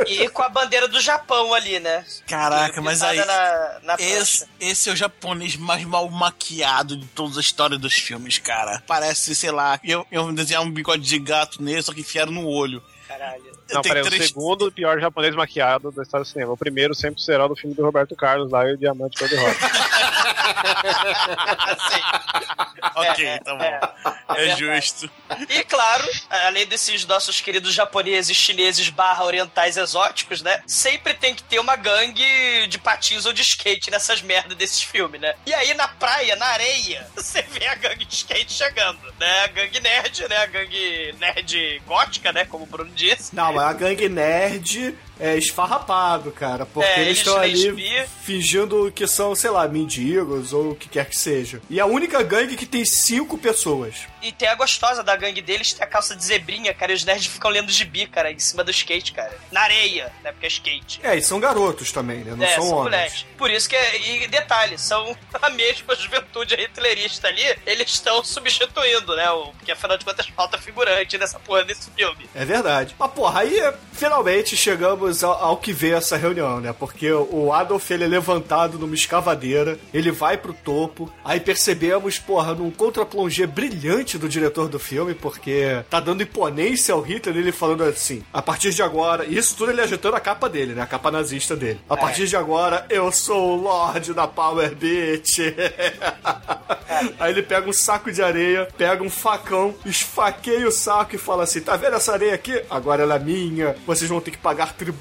e 0.08 0.30
com 0.30 0.42
a 0.42 0.50
bandeira 0.50 0.88
do 0.88 1.02
Japão 1.02 1.54
ali, 1.54 1.80
né? 1.80 2.06
Caraca, 2.28 2.82
mas 2.82 3.02
aí. 3.02 3.18
Na, 3.18 3.80
na 3.84 3.96
Esse, 4.00 4.46
esse 4.60 4.90
é 4.90 4.94
o 4.94 4.96
japonês 4.96 5.56
mais 5.56 5.84
mal 5.84 6.10
maquiado 6.10 6.96
de 6.96 7.08
toda 7.08 7.40
a 7.40 7.42
história 7.42 7.78
dos 7.78 7.96
filmes, 7.96 8.38
cara. 8.38 8.84
Parece, 8.86 9.36
sei 9.36 9.52
lá, 9.52 9.80
eu, 9.84 10.06
eu 10.12 10.32
desenhar 10.32 10.62
um 10.62 10.72
bigode 10.72 11.04
de 11.04 11.18
gato 11.18 11.62
nele, 11.62 11.82
só 11.82 11.94
que 11.94 12.02
enfiaram 12.02 12.32
no 12.32 12.48
olho. 12.48 12.84
Caralho. 13.08 13.56
Não, 13.74 13.82
peraí, 13.82 14.04
o 14.04 14.06
três- 14.06 14.28
segundo 14.28 14.72
pior 14.72 15.00
japonês 15.00 15.36
maquiado 15.36 15.92
da 15.92 16.04
história 16.04 16.24
do 16.24 16.30
cinema. 16.30 16.54
O 16.54 16.58
primeiro 16.58 16.94
sempre 16.94 17.22
será 17.22 17.46
o 17.46 17.50
do 17.50 17.56
filme 17.56 17.76
do 17.76 17.84
Roberto 17.84 18.16
Carlos 18.16 18.52
lá 18.52 18.68
e 18.70 18.74
o 18.74 18.78
Diamante 18.78 19.18
Cor-de-Rosa. 19.18 19.58
Ok, 22.96 23.40
tá 23.44 23.56
bom. 23.56 24.36
É, 24.36 24.56
justo. 24.56 25.10
E 25.50 25.64
claro, 25.66 26.08
além 26.30 26.66
desses 26.66 27.06
nossos 27.06 27.42
queridos 27.42 27.74
japoneses, 27.74 28.36
chineses 28.38 28.90
barra 28.90 29.24
orientais 29.26 29.76
exóticos, 29.76 30.42
né? 30.42 30.62
Sempre 30.66 31.14
tem 31.14 31.36
que 31.36 31.44
ter 31.44 31.60
uma 31.60 31.76
gangue 31.76 32.68
de 32.68 32.78
patins 32.78 33.26
ou 33.26 33.34
de 33.34 33.42
skate 33.42 33.92
nessas 33.92 34.22
merdas 34.22 34.56
desses 34.58 34.82
filmes, 34.82 35.20
né? 35.20 35.34
E 35.46 35.54
aí 35.54 35.74
na 35.74 35.88
praia, 35.88 36.36
na 36.38 36.46
areia, 36.46 37.06
você 37.16 37.42
vê 37.42 37.68
a 37.68 37.76
gangue 37.76 38.06
de 38.06 38.16
skate 38.16 38.54
chegando, 38.54 39.00
né? 39.20 39.44
A 39.44 39.48
gangue 39.48 39.80
nerd, 39.82 40.28
né? 40.30 40.38
A 40.38 40.46
gangue 40.46 41.16
nerd 41.20 41.82
gótica, 41.86 42.32
né? 42.32 42.46
Como 42.46 42.64
o 42.64 42.68
Bruno 42.68 42.92
disse. 42.92 43.36
Não, 43.36 43.52
é 43.60 43.66
a 43.66 43.74
gangue 43.74 44.10
nerd 44.10 44.96
é 45.20 45.38
esfarrapado, 45.38 46.32
cara. 46.32 46.66
Porque 46.66 46.88
É, 46.90 47.02
eles 47.02 47.20
estão 47.20 47.38
ali 47.38 48.06
fingindo 48.24 48.92
que 48.92 49.08
são, 49.08 49.36
sei 49.36 49.50
lá, 49.50 49.68
mendigos 49.68 50.54
ou 50.54 50.72
o 50.72 50.76
que 50.76 50.90
quer 50.90 51.06
que 51.10 51.18
seja. 51.18 51.62
E 51.70 51.80
a 51.80 51.86
única 51.86 52.22
gangue 52.24 52.56
que 52.56 52.66
tem 52.66 52.86
cinco 52.86 53.38
pessoas. 53.38 53.96
E 54.22 54.32
tem 54.32 54.48
a 54.48 54.56
gostosa 54.56 55.04
da 55.04 55.16
gangue 55.16 55.42
deles, 55.42 55.74
tem 55.74 55.84
a 55.84 55.88
calça 55.88 56.16
de 56.16 56.26
zebrinha, 56.26 56.74
cara, 56.74 56.92
e 56.92 56.96
os 56.96 57.06
nerds 57.06 57.28
ficam 57.28 57.52
lendo 57.52 57.72
gibi, 57.72 58.08
cara, 58.08 58.32
em 58.32 58.40
cima 58.40 58.64
do 58.64 58.72
skate, 58.72 59.12
cara. 59.12 59.38
Na 59.52 59.62
areia, 59.62 60.12
né? 60.24 60.32
Porque 60.32 60.46
é 60.48 60.50
skate. 60.50 61.00
É, 61.04 61.16
e 61.16 61.22
são 61.22 61.40
garotos 61.40 61.92
também, 61.92 62.24
né? 62.24 62.34
Não 62.36 62.44
é, 62.44 62.56
são 62.56 62.64
são 62.64 62.78
homens. 62.78 62.96
moleques. 62.96 63.26
Por 63.38 63.52
isso 63.52 63.70
que 63.70 63.76
é. 63.76 64.24
E 64.24 64.28
detalhe, 64.28 64.78
são 64.80 65.16
a 65.42 65.50
mesma 65.52 65.96
juventude 65.96 66.56
hitlerista 66.56 67.28
ali, 67.28 67.44
eles 67.66 67.92
estão 67.92 68.24
substituindo, 68.24 69.16
né? 69.16 69.26
Porque 69.58 69.72
afinal 69.72 69.98
de 69.98 70.06
contas 70.06 70.26
falta 70.28 70.58
figurante 70.58 71.18
nessa 71.18 71.40
porra 71.40 71.64
desse 71.64 71.90
filme. 71.92 72.28
É 72.34 72.44
verdade. 72.46 72.96
Mas, 72.98 73.12
porra, 73.12 73.42
aí 73.42 73.60
finalmente 73.94 74.58
chegamos 74.58 75.05
ao, 75.24 75.34
ao 75.34 75.58
que 75.58 75.72
vê 75.72 75.92
essa 75.92 76.18
reunião, 76.18 76.60
né? 76.60 76.74
Porque 76.74 77.12
o 77.12 77.52
Adolf, 77.54 77.90
ele 77.92 78.04
é 78.04 78.08
levantado 78.08 78.78
numa 78.78 78.96
escavadeira, 78.96 79.78
ele 79.94 80.12
vai 80.12 80.38
pro 80.38 80.54
topo, 80.54 81.12
aí 81.24 81.40
percebemos, 81.40 82.20
porra, 82.20 82.54
num 82.54 82.72
contraplongé 82.72 83.46
brilhante 83.46 84.18
do 84.18 84.30
diretor 84.30 84.68
do 84.68 84.80
filme, 84.80 85.14
porque 85.14 85.84
tá 85.90 86.00
dando 86.00 86.24
imponência 86.24 86.94
ao 86.94 87.02
Hitler, 87.02 87.38
ele 87.38 87.52
falando 87.52 87.84
assim, 87.84 88.24
a 88.34 88.42
partir 88.42 88.72
de 88.72 88.82
agora, 88.82 89.26
isso 89.26 89.56
tudo 89.56 89.72
ele 89.72 89.82
agitando 89.82 90.16
a 90.16 90.20
capa 90.20 90.50
dele, 90.50 90.74
né? 90.74 90.82
A 90.82 90.88
capa 90.88 91.12
nazista 91.12 91.56
dele. 91.56 91.80
A 91.90 91.98
partir 91.98 92.28
de 92.28 92.36
agora, 92.36 92.86
eu 92.90 93.12
sou 93.12 93.58
o 93.58 93.62
Lorde 93.62 94.14
da 94.14 94.28
Power 94.28 94.76
Beat. 94.76 95.40
Aí 97.20 97.32
ele 97.32 97.44
pega 97.44 97.70
um 97.70 97.74
saco 97.74 98.12
de 98.12 98.22
areia, 98.22 98.68
pega 98.78 99.04
um 99.04 99.10
facão, 99.10 99.76
esfaqueia 99.86 100.68
o 100.68 100.72
saco 100.72 101.16
e 101.16 101.20
fala 101.20 101.44
assim: 101.44 101.62
tá 101.62 101.76
vendo 101.76 101.96
essa 101.96 102.14
areia 102.14 102.34
aqui? 102.34 102.62
Agora 102.70 103.04
ela 103.04 103.16
é 103.16 103.20
minha, 103.20 103.76
vocês 103.86 104.10
vão 104.10 104.22
ter 104.22 104.32
que 104.32 104.38
pagar 104.38 104.74
tributo. 104.74 104.95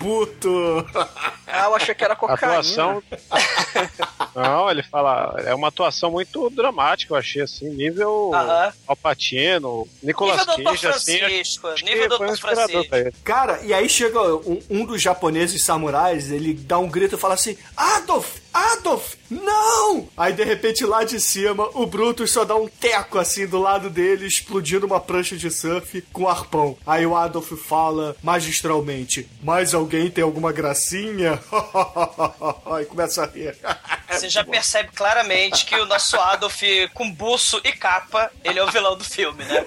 Ah, 1.46 1.64
eu 1.66 1.74
achei 1.76 1.94
que 1.94 2.02
era 2.04 2.14
A 2.14 2.16
cocaína. 2.16 2.58
atuação. 2.58 3.02
Não, 4.34 4.70
ele 4.70 4.82
fala. 4.82 5.34
É 5.44 5.54
uma 5.54 5.68
atuação 5.68 6.10
muito 6.10 6.50
dramática, 6.50 7.14
eu 7.14 7.18
achei 7.18 7.42
assim. 7.42 7.68
Nível 7.70 8.32
Aham. 8.34 8.72
Alpatino, 8.86 9.86
Nicolas 10.02 10.46
nível. 10.46 10.64
Cage, 10.72 10.86
assim. 10.88 11.18
Francisco, 11.18 11.66
acho 11.68 11.84
que 11.84 11.90
nível 11.94 12.08
Dr. 12.18 12.24
inspirador 12.26 12.86
Francisco. 12.86 13.18
Cara, 13.24 13.60
e 13.62 13.72
aí 13.72 13.88
chega 13.88 14.20
um, 14.36 14.60
um 14.68 14.84
dos 14.84 15.00
japoneses 15.00 15.62
samurais, 15.62 16.30
ele 16.30 16.54
dá 16.54 16.78
um 16.78 16.88
grito 16.88 17.14
e 17.14 17.18
fala 17.18 17.34
assim: 17.34 17.56
Adolf! 17.76 18.42
Adolf! 18.52 19.14
Não! 19.30 20.08
Aí 20.16 20.32
de 20.32 20.44
repente 20.44 20.84
lá 20.84 21.02
de 21.02 21.18
cima, 21.20 21.68
o 21.74 21.86
Brutus 21.86 22.30
só 22.32 22.44
dá 22.44 22.54
um 22.54 22.68
teco 22.68 23.18
assim 23.18 23.46
do 23.46 23.58
lado 23.60 23.90
dele, 23.90 24.26
explodindo 24.26 24.86
uma 24.86 25.00
prancha 25.00 25.36
de 25.36 25.50
surf 25.50 26.02
com 26.12 26.28
arpão. 26.28 26.76
Aí 26.86 27.04
o 27.06 27.16
Adolf 27.16 27.52
fala 27.52 28.16
magistralmente: 28.22 29.28
Mais 29.42 29.74
alguém 29.74 29.83
tem 30.10 30.24
alguma 30.24 30.52
gracinha? 30.52 31.38
e 32.80 32.84
começa 32.86 33.22
a 33.22 33.26
rir. 33.26 33.56
Você 34.18 34.28
já 34.28 34.44
percebe 34.44 34.90
claramente 34.94 35.64
que 35.66 35.74
o 35.76 35.86
nosso 35.86 36.16
Adolf, 36.18 36.62
com 36.92 37.10
buço 37.10 37.60
e 37.64 37.72
capa, 37.72 38.30
ele 38.42 38.58
é 38.58 38.62
o 38.64 38.70
vilão 38.70 38.96
do 38.96 39.04
filme, 39.04 39.44
né? 39.44 39.64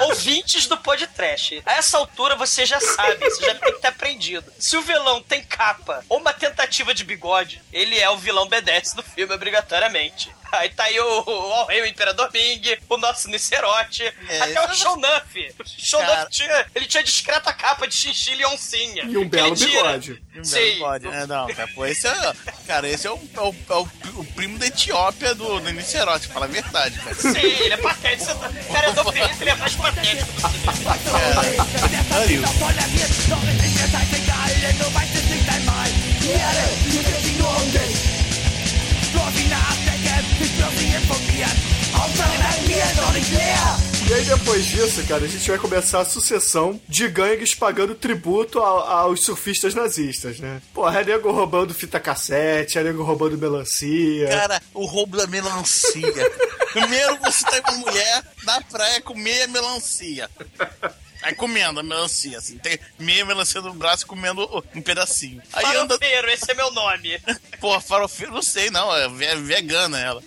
Ou- 0.00 0.08
Ouvintes 0.08 0.66
do 0.66 0.76
podcast. 0.78 1.62
A 1.64 1.74
essa 1.74 1.98
altura 1.98 2.36
você 2.36 2.64
já 2.66 2.80
sabe, 2.80 3.16
você 3.28 3.44
já 3.46 3.54
tem 3.54 3.72
que 3.72 3.80
ter 3.80 3.88
aprendido. 3.88 4.52
Se 4.58 4.76
o 4.76 4.82
vilão 4.82 5.22
tem 5.22 5.42
capa 5.44 6.04
ou 6.08 6.18
uma 6.18 6.32
tentativa 6.32 6.94
de 6.94 7.04
bigode, 7.04 7.62
ele 7.72 7.98
é 7.98 8.08
o 8.10 8.16
vilão 8.16 8.48
B10 8.48 8.94
do 8.94 9.02
filme, 9.02 9.34
obrigatoriamente. 9.34 10.30
Aí 10.52 10.68
tá 10.68 10.84
aí 10.84 11.00
o, 11.00 11.06
o 11.26 11.64
Rei, 11.64 11.80
o 11.80 11.86
Imperador 11.86 12.30
Ming, 12.30 12.76
o 12.86 12.98
nosso 12.98 13.26
Nicerote, 13.30 14.04
até 14.38 14.60
o 14.66 14.74
Shonuff. 14.74 15.54
O 15.58 15.64
Shonuff 15.66 16.26
tinha, 16.30 16.66
ele 16.74 16.84
tinha 16.84 17.02
discreta 17.02 17.50
capa 17.54 17.88
de 17.88 17.94
chinchila 17.96 18.42
e 18.42 18.44
oncinha. 18.46 19.04
E 19.04 19.16
um 19.16 19.26
belo 19.26 19.54
bigode. 19.56 20.22
Um 20.36 20.44
Sim. 20.44 20.56
belo 20.60 20.78
bode. 20.80 21.06
É, 21.08 21.26
não, 21.26 21.46
cara, 21.46 21.68
pô, 21.74 21.86
esse 21.86 22.06
é. 22.06 22.32
Cara, 22.66 22.86
esse 22.86 23.06
é 23.06 23.10
o, 23.10 23.18
é 23.34 23.40
o, 23.40 23.54
é 23.68 23.74
o, 23.74 23.88
o 24.16 24.24
primo 24.24 24.58
da 24.58 24.66
Etiópia 24.66 25.34
do, 25.34 25.60
do 25.60 25.72
Nicerote, 25.72 26.28
fala 26.28 26.46
a 26.46 26.48
verdade, 26.48 26.98
cara. 26.98 27.14
Sim, 27.14 27.38
ele 27.38 27.74
é 27.74 27.76
patético. 27.76 28.32
O 28.32 28.72
cara 28.72 28.88
é 28.88 28.92
do 28.92 29.04
Felipe, 29.12 29.36
ele 29.42 29.50
é 29.50 29.54
mais 29.54 29.74
patético 29.74 30.32
Ariel. 32.12 32.42
E 44.08 44.14
aí 44.14 44.24
depois 44.24 44.66
disso, 44.66 45.02
cara, 45.06 45.24
a 45.24 45.28
gente 45.28 45.48
vai 45.48 45.58
começar 45.58 46.00
a 46.00 46.04
sucessão 46.04 46.80
de 46.88 47.08
gangues 47.08 47.54
pagando 47.54 47.94
tributo 47.94 48.58
a- 48.60 49.00
aos 49.02 49.24
surfistas 49.24 49.72
nazistas, 49.74 50.38
né? 50.40 50.60
Porra, 50.74 51.00
é 51.00 51.04
nego 51.04 51.30
roubando 51.30 51.72
fita 51.72 52.00
cassete, 52.00 52.76
é 52.78 52.82
nego 52.82 53.02
roubando 53.04 53.38
melancia. 53.38 54.28
Cara, 54.28 54.60
o 54.74 54.84
roubo 54.84 55.16
da 55.16 55.26
melancia. 55.28 56.02
Primeiro 56.72 57.16
você 57.18 57.44
tem 57.46 57.60
uma 57.60 57.78
mulher 57.78 58.22
na 58.44 58.60
praia 58.62 59.00
com 59.00 59.14
meia 59.14 59.46
melancia. 59.46 60.28
Aí 61.22 61.34
comendo 61.36 61.78
a 61.78 61.82
melancia, 61.84 62.36
assim. 62.38 62.58
Tem 62.58 62.76
meia 62.98 63.24
melancia 63.24 63.60
no 63.60 63.72
braço 63.72 64.02
e 64.02 64.06
comendo 64.08 64.64
um 64.74 64.82
pedacinho. 64.82 65.40
Aí 65.52 65.64
anda. 65.76 65.96
Farofeiro, 65.96 66.30
esse 66.30 66.50
é 66.50 66.54
meu 66.54 66.72
nome. 66.72 67.20
Pô, 67.60 67.80
farofeiro, 67.80 68.32
não 68.32 68.42
sei, 68.42 68.70
não. 68.70 68.92
É 68.94 69.08
ve- 69.08 69.36
vegana 69.36 70.00
ela. 70.00 70.20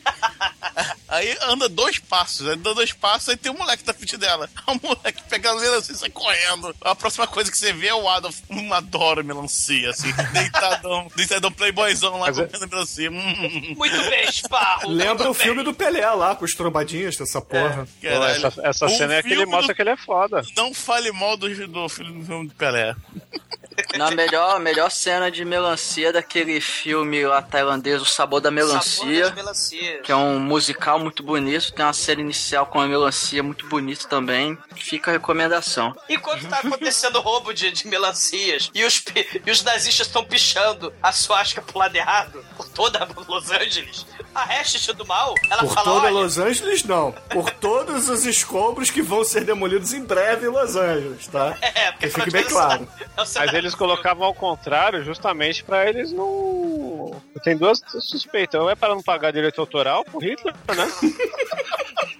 Aí 1.07 1.37
anda 1.43 1.69
dois 1.69 1.99
passos, 1.99 2.45
aí 2.47 2.53
anda 2.53 2.73
dois 2.73 2.91
passos, 2.91 3.29
aí 3.29 3.37
tem 3.37 3.51
um 3.51 3.57
moleque 3.57 3.83
na 3.85 3.93
frente 3.93 4.17
dela. 4.17 4.49
O 4.67 4.79
moleque 4.87 5.21
pega 5.29 5.51
a 5.51 5.55
melancia 5.55 5.93
e 5.93 5.97
sai 5.97 6.09
correndo. 6.09 6.75
A 6.81 6.95
próxima 6.95 7.25
coisa 7.27 7.49
que 7.51 7.57
você 7.57 7.71
vê 7.71 7.87
é 7.87 7.93
o 7.93 8.09
Adolf, 8.09 8.39
um 8.49 8.73
adoro 8.73 9.23
melancia, 9.23 9.89
assim, 9.91 10.11
deitadão, 10.33 11.07
deitadão 11.15 11.51
playboyzão 11.51 12.13
lá 12.19 12.27
Mas 12.27 12.37
é- 12.39 12.45
comendo 12.45 12.67
melancia. 12.67 13.11
Hum, 13.11 13.75
Muito 13.77 14.09
bem, 14.09 14.31
Sparro. 14.31 14.89
Lembra 14.89 15.29
o 15.29 15.33
filme 15.33 15.57
bem. 15.57 15.65
do 15.65 15.73
Pelé 15.73 16.09
lá, 16.11 16.35
com 16.35 16.43
os 16.45 16.53
trombadinhos 16.55 17.15
dessa 17.15 17.39
porra. 17.41 17.85
Pô, 17.85 18.07
caralho. 18.07 18.47
essa 18.47 18.61
essa 18.63 18.85
Um 18.87 18.89
cena 18.97 19.13
é 19.15 19.21
que 19.21 19.27
ele 19.29 19.35
filme 19.37 19.51
mostra 19.51 19.73
do- 19.73 19.75
que 19.75 19.81
ele 19.81 19.91
é 19.91 19.97
foda. 19.97 20.41
Não 20.57 20.73
fale 20.73 21.11
mal 21.11 21.37
do, 21.37 21.47
do 21.47 21.55
filme 21.89 22.19
do 22.19 22.25
filme 22.25 22.47
do 22.47 22.55
Pelé. 22.55 22.95
Na 23.97 24.11
melhor, 24.11 24.59
melhor 24.59 24.89
cena 24.89 25.29
de 25.29 25.43
melancia 25.43 26.11
daquele 26.13 26.61
filme 26.61 27.25
lá 27.25 27.41
tailandês, 27.41 28.01
O 28.01 28.05
Sabor 28.05 28.39
da 28.39 28.49
Sabor 28.49 28.53
Melancia. 28.65 29.31
melancias. 29.35 30.01
Que 30.01 30.11
é 30.11 30.15
um 30.15 30.39
musical 30.39 30.97
muito 30.99 31.21
bonito, 31.23 31.73
tem 31.73 31.85
uma 31.85 31.93
série 31.93 32.21
inicial 32.21 32.65
com 32.67 32.79
a 32.79 32.87
melancia 32.87 33.41
muito 33.43 33.67
bonita 33.67 34.07
também. 34.07 34.57
Fica 34.75 35.11
a 35.11 35.13
recomendação. 35.13 35.95
Enquanto 36.07 36.47
tá 36.47 36.59
acontecendo 36.59 37.19
roubo 37.19 37.53
de, 37.53 37.71
de 37.71 37.87
melancias 37.87 38.69
e 38.73 38.83
os, 38.85 39.03
e 39.45 39.51
os 39.51 39.63
nazistas 39.63 40.07
estão 40.07 40.23
pichando 40.23 40.93
a 41.01 41.11
suasca 41.11 41.61
pro 41.61 41.79
lado 41.79 41.95
errado 41.95 42.43
por 42.55 42.67
toda 42.69 43.07
Los 43.27 43.51
Angeles, 43.51 44.05
a 44.33 44.43
Hashtag 44.45 44.93
do 44.97 45.05
mal, 45.05 45.33
ela 45.49 45.61
Por 45.61 45.73
fala, 45.73 45.85
toda 45.85 46.05
olha, 46.07 46.09
Los 46.11 46.37
Angeles, 46.37 46.83
não. 46.83 47.11
Por 47.29 47.49
todos 47.51 48.07
os 48.09 48.25
escombros 48.25 48.89
que 48.89 49.01
vão 49.01 49.23
ser 49.23 49.43
demolidos 49.43 49.93
em 49.93 50.03
breve 50.03 50.45
em 50.47 50.49
Los 50.49 50.75
Angeles, 50.75 51.27
tá? 51.27 51.57
É, 51.61 51.91
porque 51.91 52.07
Que 52.07 52.13
fique 52.13 52.31
bem 52.31 52.43
claro. 52.43 52.87
é 52.99 53.05
o 53.05 53.11
Mas 53.17 53.29
cenário- 53.29 53.64
eles 53.65 53.75
colocavam 53.75 54.25
ao 54.25 54.33
contrário 54.33 55.03
justamente 55.03 55.63
pra 55.63 55.89
eles 55.89 56.11
não. 56.11 57.19
Tem 57.43 57.57
duas 57.57 57.81
suspeitas. 57.99 58.61
Ou 58.61 58.69
é 58.69 58.75
para 58.75 58.93
não 58.93 59.01
pagar 59.01 59.31
direito 59.31 59.59
autoral 59.59 60.03
pro 60.05 60.19
Hitler, 60.19 60.53
né? 60.75 60.91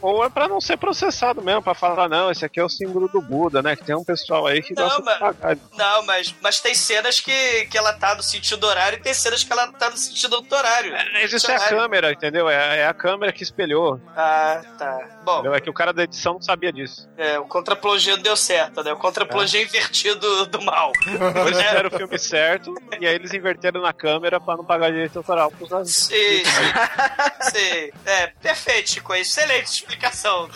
Ou 0.00 0.24
é 0.24 0.28
pra 0.30 0.48
não 0.48 0.60
ser 0.60 0.76
processado 0.76 1.42
mesmo, 1.42 1.62
pra 1.62 1.74
falar, 1.74 2.08
não, 2.08 2.30
esse 2.30 2.44
aqui 2.44 2.60
é 2.60 2.64
o 2.64 2.68
símbolo 2.68 3.08
do 3.08 3.20
Buda, 3.20 3.62
né? 3.62 3.74
Que 3.76 3.84
tem 3.84 3.94
um 3.96 4.04
pessoal 4.04 4.46
aí 4.46 4.62
que 4.62 4.74
Não, 4.74 4.84
gosta 4.84 5.02
mas- 5.02 5.14
de 5.14 5.20
pagar. 5.20 5.56
Não, 5.76 6.02
mas, 6.04 6.34
mas 6.40 6.60
tem 6.60 6.74
cenas 6.74 7.20
que, 7.20 7.66
que 7.66 7.76
ela 7.76 7.92
tá 7.92 8.14
no 8.14 8.22
sentido 8.22 8.64
horário 8.66 8.98
e 8.98 9.02
tem 9.02 9.12
cenas 9.14 9.42
que 9.44 9.52
ela 9.52 9.66
tá 9.72 9.90
no 9.90 9.96
sentido 9.96 10.44
horário. 10.50 10.92
Mas 11.12 11.32
isso 11.32 11.50
é 11.50 11.56
a 11.56 11.68
câmera, 11.68 12.12
entendeu? 12.12 12.48
É, 12.48 12.78
é 12.80 12.86
a 12.86 12.94
câmera 12.94 13.32
que 13.32 13.42
espelhou. 13.42 14.00
Ah, 14.16 14.62
tá. 14.78 14.98
Bom, 15.24 15.34
Entendeu? 15.40 15.54
É 15.54 15.60
que 15.60 15.68
o 15.70 15.74
cara 15.74 15.92
da 15.92 16.04
edição 16.04 16.34
não 16.34 16.42
sabia 16.42 16.72
disso. 16.72 17.08
é, 17.16 17.38
o 17.38 17.44
contraplongê 17.44 18.16
deu 18.16 18.36
certo, 18.36 18.82
né? 18.82 18.92
O 18.92 18.96
contraplongê 18.96 19.62
invertido 19.62 20.46
do 20.46 20.60
mal. 20.62 20.92
Eles 21.46 21.58
É. 21.58 21.64
fizeram 21.64 21.88
o 21.88 21.96
filme 21.98 22.18
certo 22.18 22.74
e 23.00 23.06
aí 23.06 23.14
eles 23.14 23.32
inverteram 23.34 23.80
na 23.82 23.92
câmera 23.92 24.40
pra 24.40 24.56
não 24.56 24.64
pagar 24.64 24.90
direito 24.90 25.18
autoral 25.18 25.50
pros 25.50 25.68
nazistas. 25.70 26.06
Sim, 26.18 26.44
sim. 26.44 27.50
sim. 27.50 27.90
É, 28.06 28.26
perfeito, 28.40 28.90
Chico. 28.90 29.14
Excelente 29.14 29.84
explicação. 29.88 30.48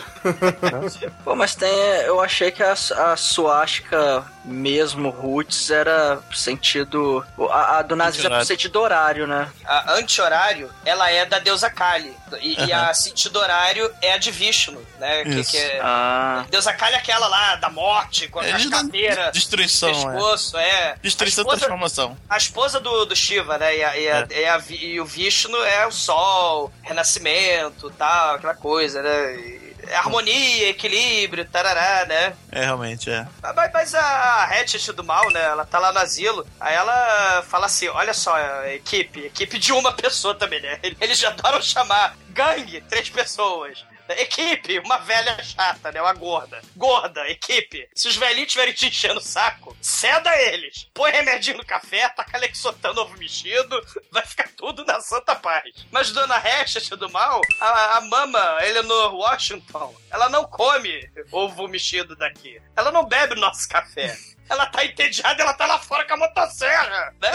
Pô, 1.23 1.35
mas 1.35 1.55
tem. 1.55 1.69
Eu 2.05 2.21
achei 2.21 2.51
que 2.51 2.61
a, 2.61 2.73
a 2.73 3.17
suástica 3.17 4.23
mesmo, 4.45 5.09
roots, 5.09 5.69
era 5.71 6.21
sentido. 6.33 7.25
A, 7.49 7.77
a 7.77 7.81
do 7.81 7.95
nazismo 7.95 8.33
é 8.33 8.37
pro 8.37 8.45
sentido 8.45 8.79
horário, 8.79 9.25
né? 9.27 9.49
A 9.65 9.93
anti-horário, 9.93 10.69
ela 10.85 11.09
é 11.09 11.25
da 11.25 11.39
deusa 11.39 11.69
Kali. 11.69 12.13
E, 12.41 12.65
e 12.65 12.73
a 12.73 12.93
sentido 12.93 13.37
horário 13.39 13.89
é 14.01 14.13
a 14.13 14.17
de 14.17 14.31
Vishnu, 14.31 14.81
né? 14.99 15.23
Que, 15.23 15.43
que 15.43 15.57
é... 15.57 15.79
Ah. 15.83 16.45
Deusa 16.49 16.73
Kali 16.73 16.95
é 16.95 16.97
aquela 16.97 17.27
lá 17.27 17.55
da 17.57 17.69
morte, 17.69 18.27
com 18.27 18.41
É 18.41 18.51
as 18.51 18.63
de- 18.63 18.69
caveiras, 18.69 19.31
Destruição, 19.33 19.89
é. 19.89 19.93
pescoço, 19.93 20.57
é. 20.57 20.95
Destruição 21.01 21.43
e 21.43 21.45
A 21.45 21.47
esposa- 21.47 21.59
transformação. 21.59 22.17
A 22.29 22.37
esposa 22.37 22.79
do, 22.79 23.05
do 23.05 23.15
Shiva, 23.15 23.57
né? 23.57 23.77
E, 23.77 23.83
a, 23.83 23.97
e, 23.97 24.09
a- 24.09 24.27
e 24.31 24.45
a 24.45 24.57
Vi- 24.57 24.83
e 24.93 24.99
o 24.99 25.05
Vishnu 25.05 25.57
é 25.63 25.85
o 25.87 25.91
sol, 25.91 26.71
renascimento, 26.81 27.89
tal, 27.91 28.35
aquela 28.35 28.55
coisa, 28.55 29.01
né? 29.01 29.59
E- 29.87 29.93
Harmonia, 29.93 30.69
equilíbrio, 30.69 31.45
tarará, 31.45 32.05
né? 32.05 32.33
É, 32.51 32.65
realmente, 32.65 33.09
é. 33.09 33.27
Mas, 33.41 33.71
mas 33.73 33.95
a 33.95 34.43
Hatchet 34.45 34.91
do 34.93 35.03
mal, 35.03 35.29
né? 35.31 35.41
Ela 35.43 35.65
tá 35.65 35.79
lá 35.79 35.91
no 35.91 35.99
asilo. 35.99 36.45
Aí 36.59 36.75
ela 36.75 37.43
fala 37.47 37.65
assim: 37.65 37.87
olha 37.89 38.13
só, 38.13 38.35
equipe, 38.67 39.21
equipe 39.25 39.57
de 39.59 39.71
uma 39.73 39.91
pessoa 39.95 40.35
também, 40.35 40.61
né? 40.61 40.79
Eles 41.01 41.17
já 41.17 41.29
adoram 41.29 41.61
chamar 41.61 42.15
gangue, 42.29 42.81
três 42.81 43.09
pessoas. 43.09 43.83
Equipe, 44.17 44.79
uma 44.79 44.97
velha 44.99 45.41
chata, 45.43 45.91
né? 45.91 46.01
Uma 46.01 46.13
gorda. 46.13 46.61
Gorda, 46.75 47.27
equipe. 47.29 47.87
Se 47.95 48.07
os 48.07 48.15
velhinhos 48.15 48.47
estiverem 48.47 48.73
te 48.73 48.87
enchendo 48.87 49.19
o 49.19 49.23
saco, 49.23 49.75
ceda 49.81 50.35
eles. 50.41 50.89
Põe 50.93 51.11
remedinho 51.11 51.57
no 51.57 51.65
café, 51.65 52.09
taca 52.09 52.37
Lexotan 52.37 52.93
novo 52.93 53.17
mexido, 53.17 53.81
vai 54.11 54.25
ficar 54.25 54.49
tudo 54.55 54.85
na 54.85 54.99
santa 54.99 55.35
paz. 55.35 55.63
Mas 55.91 56.11
Dona 56.11 56.35
Hatchet 56.35 56.89
do 56.95 57.09
mal, 57.09 57.41
a, 57.59 57.97
a 57.97 58.01
mama 58.01 58.57
Eleanor 58.61 59.13
Washington, 59.15 59.95
ela 60.09 60.29
não 60.29 60.45
come 60.45 61.09
ovo 61.31 61.67
mexido 61.67 62.15
daqui. 62.15 62.61
Ela 62.75 62.91
não 62.91 63.05
bebe 63.05 63.35
nosso 63.35 63.67
café. 63.67 64.15
Ela 64.49 64.65
tá 64.65 64.83
entediada, 64.83 65.41
ela 65.41 65.53
tá 65.53 65.65
lá 65.65 65.79
fora 65.79 66.05
com 66.05 66.15
a 66.15 66.17
motosserra, 66.17 67.15
né? 67.21 67.31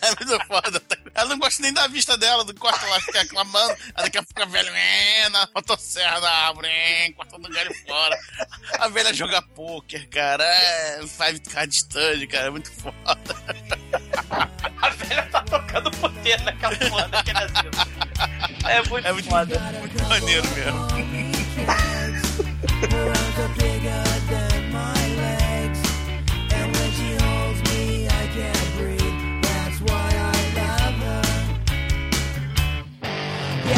É 0.00 0.08
muito 0.24 0.46
foda. 0.46 0.82
Ela 1.14 1.28
não 1.30 1.38
gosta 1.38 1.62
nem 1.62 1.72
da 1.72 1.86
vista 1.86 2.16
dela, 2.16 2.44
do 2.44 2.54
quarto 2.54 2.84
lá, 2.88 3.00
fica 3.00 3.20
reclamando. 3.20 3.74
Aí 3.94 4.04
daqui 4.04 4.18
a 4.18 4.22
pouco 4.22 4.42
a 4.42 4.46
velha, 4.46 4.70
é, 4.70 5.28
na 5.28 5.48
motosserra 5.54 6.20
da 6.20 6.30
árvore, 6.48 6.68
é, 6.68 7.12
cortando 7.12 7.44
o 7.46 7.50
galho 7.50 7.74
fora. 7.86 8.18
A 8.78 8.88
velha 8.88 9.12
joga 9.12 9.42
pôquer, 9.42 10.08
cara. 10.08 10.44
É, 10.44 11.02
five 11.06 11.40
card 11.40 11.74
stand, 11.74 12.26
cara. 12.28 12.46
É 12.46 12.50
muito 12.50 12.70
foda. 12.72 12.92
A 14.80 14.88
velha 14.90 15.22
tá 15.30 15.42
tocando 15.42 15.90
puteiro 15.92 16.42
naquela 16.44 16.76
porra 16.76 17.08
daquele 17.08 17.38
asilo. 17.38 17.70
É 18.68 18.82
muito, 18.88 19.06
É 19.06 19.12
muito, 19.12 19.28
foda. 19.28 19.58
muito 19.58 20.04
maneiro 20.08 20.48
mesmo. 20.50 20.88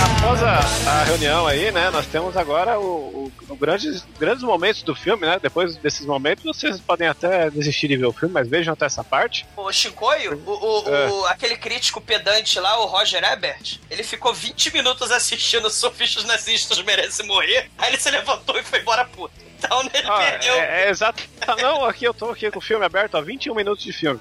Após 0.02 0.42
a, 0.42 0.58
a 0.90 1.04
reunião 1.04 1.46
aí, 1.46 1.70
né, 1.70 1.90
nós 1.90 2.06
temos 2.06 2.36
agora 2.36 2.78
o, 2.78 2.84
o, 2.84 3.32
o 3.50 3.56
grandes, 3.56 4.04
grandes 4.18 4.42
momentos 4.42 4.82
do 4.82 4.94
filme, 4.94 5.26
né? 5.26 5.38
Depois 5.40 5.76
desses 5.76 6.04
momentos, 6.06 6.44
vocês 6.44 6.80
podem 6.80 7.06
até 7.08 7.50
desistir 7.50 7.88
de 7.88 7.96
ver 7.96 8.06
o 8.06 8.12
filme, 8.12 8.32
mas 8.32 8.48
vejam 8.48 8.72
até 8.72 8.86
essa 8.86 9.04
parte. 9.04 9.46
O 9.56 9.70
Shinkoio, 9.72 10.42
o, 10.46 10.84
É. 10.88 11.08
o- 11.08 11.26
aquele 11.26 11.56
crítico 11.56 12.00
pedante 12.00 12.58
lá, 12.58 12.78
o 12.80 12.86
Roger 12.86 13.22
Ebert, 13.22 13.78
ele 13.90 14.02
ficou 14.02 14.32
20 14.34 14.72
minutos 14.72 15.10
assistindo 15.12 15.68
Sofistas 15.70 16.24
Nazistas 16.24 16.80
Merecem 16.82 17.26
Morrer, 17.26 17.70
aí 17.78 17.90
ele 17.90 18.00
se 18.00 18.10
levantou 18.10 18.58
e 18.58 18.62
foi 18.64 18.80
embora 18.80 19.04
puto. 19.04 19.34
Então 19.58 19.80
ele 19.94 20.06
Ah, 20.08 20.18
perdeu. 20.18 20.54
é, 20.54 20.84
é 20.86 20.90
exato. 20.90 21.22
Não, 21.62 21.84
aqui 21.84 22.04
eu 22.04 22.12
tô 22.12 22.30
aqui 22.30 22.50
com 22.50 22.58
o 22.58 22.62
filme 22.62 22.84
aberto, 22.84 23.14
ó, 23.14 23.22
21 23.22 23.54
minutos 23.54 23.82
de 23.84 23.92
filme. 23.92 24.20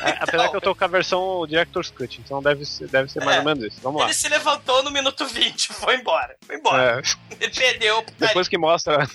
É, 0.00 0.10
apesar 0.20 0.48
que 0.48 0.56
eu 0.56 0.60
tô 0.60 0.74
com 0.74 0.84
a 0.84 0.88
versão 0.88 1.46
Director's 1.46 1.90
Cut, 1.90 2.20
então 2.20 2.42
deve 2.42 2.64
ser, 2.64 2.88
deve 2.88 3.10
ser 3.10 3.24
mais 3.24 3.36
É. 3.36 3.38
ou 3.40 3.44
menos 3.44 3.64
isso. 3.64 3.80
Vamos 3.82 4.00
lá. 4.00 4.06
Ele 4.06 4.14
se 4.14 4.28
levantou 4.28 4.82
no 4.82 4.90
minuto 4.90 5.26
20, 5.26 5.68
foi 5.74 5.96
embora. 5.96 6.36
Foi 6.46 6.56
embora. 6.56 7.00
É, 7.00 7.34
Ele 7.44 7.52
perdeu. 7.52 8.04
depois 8.18 8.48
que 8.48 8.56
mostra 8.58 9.06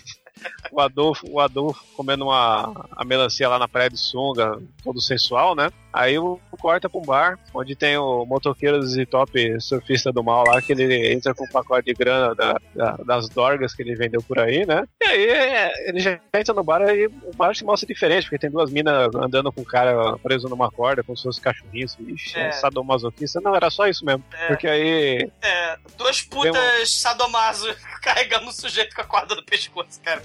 o 0.72 0.80
Adolfo, 0.80 1.26
o 1.30 1.40
Adolfo 1.40 1.84
comendo 1.98 2.26
uma 2.26 2.88
a 2.96 3.04
melancia 3.04 3.50
lá 3.50 3.60
na 3.60 3.68
praia 3.68 3.90
de 3.90 3.98
sunga, 3.98 4.58
todo 4.84 5.02
sensual, 5.02 5.54
né? 5.56 5.70
Aí 5.92 6.18
o 6.20 6.40
corta 6.62 6.90
pra 6.90 7.00
um 7.00 7.04
bar, 7.06 7.40
onde 7.54 7.74
tem 7.76 7.98
o 7.98 8.26
motoqueiro 8.26 8.80
e 9.00 9.06
top 9.06 9.60
surfista 9.62 10.12
do 10.12 10.22
mal 10.24 10.44
lá, 10.46 10.62
que 10.62 10.74
ele 10.74 11.14
entra 11.14 11.34
com 11.34 11.46
um 11.46 11.50
pacote 11.50 11.86
de 11.86 11.94
grana 11.94 12.36
da- 12.36 12.60
da- 12.76 12.98
das 13.06 13.30
dorgas 13.30 13.74
que 13.74 13.82
ele 13.82 13.96
vendeu 13.96 14.22
por 14.22 14.38
aí, 14.40 14.66
né? 14.66 14.84
E 15.02 15.06
aí 15.06 15.30
é, 15.30 15.90
ele 15.90 16.00
já 16.02 16.20
entra 16.34 16.54
no 16.54 16.64
bar 16.64 16.82
e 16.90 17.08
o 17.08 17.34
bar 17.36 17.56
se 17.56 17.64
mostra 17.64 17.88
diferente, 17.88 18.24
porque 18.24 18.38
tem 18.40 18.52
duas 18.52 18.70
minas 18.70 19.10
andando 19.16 19.52
com 19.54 19.62
o 19.62 19.66
cara 19.66 20.18
preso 20.18 20.50
numa 20.50 20.70
corda, 20.70 21.02
como 21.02 21.16
se 21.18 21.24
fosse 21.24 21.40
cachorrinho, 21.40 21.86
assim, 21.86 22.04
ixi, 22.14 22.38
É. 22.38 22.48
é. 22.48 22.52
sadomasoquista. 22.52 23.40
Não, 23.42 23.56
era 23.56 23.70
só 23.70 23.88
isso 23.88 24.04
mesmo. 24.06 24.24
É. 24.34 24.48
Porque 24.48 24.68
aí 24.68 25.32
É, 25.42 25.78
duas 25.98 26.22
putas 26.22 27.00
sadomaso 27.02 27.68
carregando 28.04 28.50
o 28.50 28.54
sujeito 28.54 28.94
com 28.96 29.02
a 29.02 29.06
corda 29.06 29.34
no 29.34 29.44
pescoço, 29.44 30.00
cara. 30.04 30.22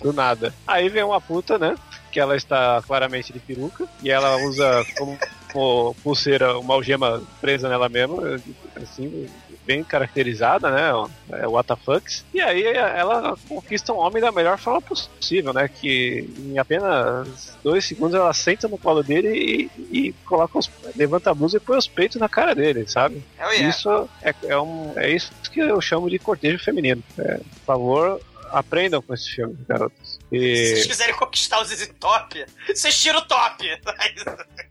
Do 0.00 0.12
nada. 0.12 0.52
Aí 0.66 0.88
vem 0.90 1.02
uma 1.02 1.20
puta, 1.20 1.58
né? 1.58 1.74
Que 2.10 2.20
ela 2.20 2.36
está 2.36 2.82
claramente 2.86 3.32
de 3.32 3.38
peruca 3.38 3.86
e 4.02 4.10
ela 4.10 4.36
usa 4.38 4.84
como, 4.98 5.18
pulseira 6.02 6.58
uma 6.58 6.74
algema 6.74 7.22
presa 7.40 7.68
nela 7.68 7.88
mesma, 7.88 8.40
assim, 8.76 9.28
bem 9.66 9.84
caracterizada, 9.84 10.70
né? 10.70 10.90
É 11.32 11.46
o 11.46 11.58
WTF. 11.58 12.24
E 12.34 12.40
aí 12.40 12.64
ela 12.64 13.36
conquista 13.48 13.92
um 13.92 13.98
homem 13.98 14.20
da 14.20 14.32
melhor 14.32 14.58
forma 14.58 14.80
possível, 14.80 15.52
né? 15.52 15.68
Que 15.68 16.28
em 16.38 16.58
apenas 16.58 17.56
dois 17.62 17.84
segundos 17.84 18.14
ela 18.14 18.32
senta 18.32 18.66
no 18.66 18.78
colo 18.78 19.02
dele 19.02 19.70
e, 19.88 20.08
e 20.08 20.12
coloca 20.24 20.58
os, 20.58 20.70
levanta 20.96 21.30
a 21.30 21.34
blusa 21.34 21.58
e 21.58 21.60
põe 21.60 21.78
os 21.78 21.86
peitos 21.86 22.20
na 22.20 22.28
cara 22.28 22.54
dele, 22.54 22.88
sabe? 22.88 23.22
Hell 23.38 23.50
yeah. 23.52 23.68
Isso 23.68 24.08
é, 24.22 24.34
é, 24.44 24.58
um, 24.58 24.92
é 24.96 25.10
isso 25.10 25.30
que 25.52 25.60
eu 25.60 25.80
chamo 25.80 26.10
de 26.10 26.18
cortejo 26.18 26.58
feminino. 26.62 27.02
É, 27.18 27.36
por 27.36 27.64
favor, 27.66 28.20
aprendam 28.50 29.02
com 29.02 29.14
esse 29.14 29.30
filme, 29.30 29.56
garotas. 30.30 30.58
Se 30.58 30.66
vocês 30.74 30.84
E 30.84 30.88
quiserem 30.88 31.14
conquistar 31.16 31.60
os 31.60 31.86
Top, 31.98 32.46
vocês 32.68 33.00
tiram 33.00 33.18
o 33.18 33.22
top. 33.22 33.68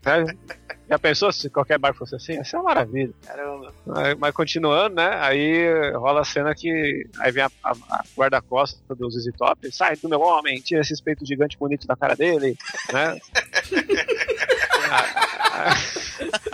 né, 0.04 0.24
já 0.88 0.98
pensou 0.98 1.30
se 1.32 1.48
qualquer 1.48 1.78
bar 1.78 1.94
fosse 1.94 2.16
assim? 2.16 2.32
Ia 2.34 2.44
ser 2.44 2.56
uma 2.56 2.64
maravilha. 2.64 3.12
Caramba. 3.24 3.72
Mas, 3.86 4.18
mas 4.18 4.34
continuando, 4.34 4.96
né? 4.96 5.18
Aí 5.20 5.92
rola 5.92 6.22
a 6.22 6.24
cena 6.24 6.52
que 6.54 7.06
aí 7.20 7.30
vem 7.30 7.44
a, 7.44 7.50
a- 7.64 7.72
a 7.90 8.04
guarda-costas 8.16 8.80
do 8.98 9.08
ZZ 9.10 9.30
Top, 9.38 9.70
sai 9.72 9.94
do 9.96 10.08
meu 10.08 10.20
homem, 10.20 10.60
tira 10.60 10.80
esse 10.80 11.00
peito 11.02 11.24
gigante 11.24 11.56
bonito 11.56 11.86
da 11.86 11.94
cara 11.96 12.16
dele, 12.16 12.56
né? 12.92 13.18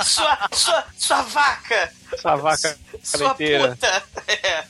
Sua, 0.03 0.49
sua, 0.53 0.85
sua 0.97 1.23
vaca! 1.23 1.91
Essa 2.13 2.37
vaca 2.37 2.79
Sua 3.03 3.35
puta! 3.35 4.03
É. 4.29 4.65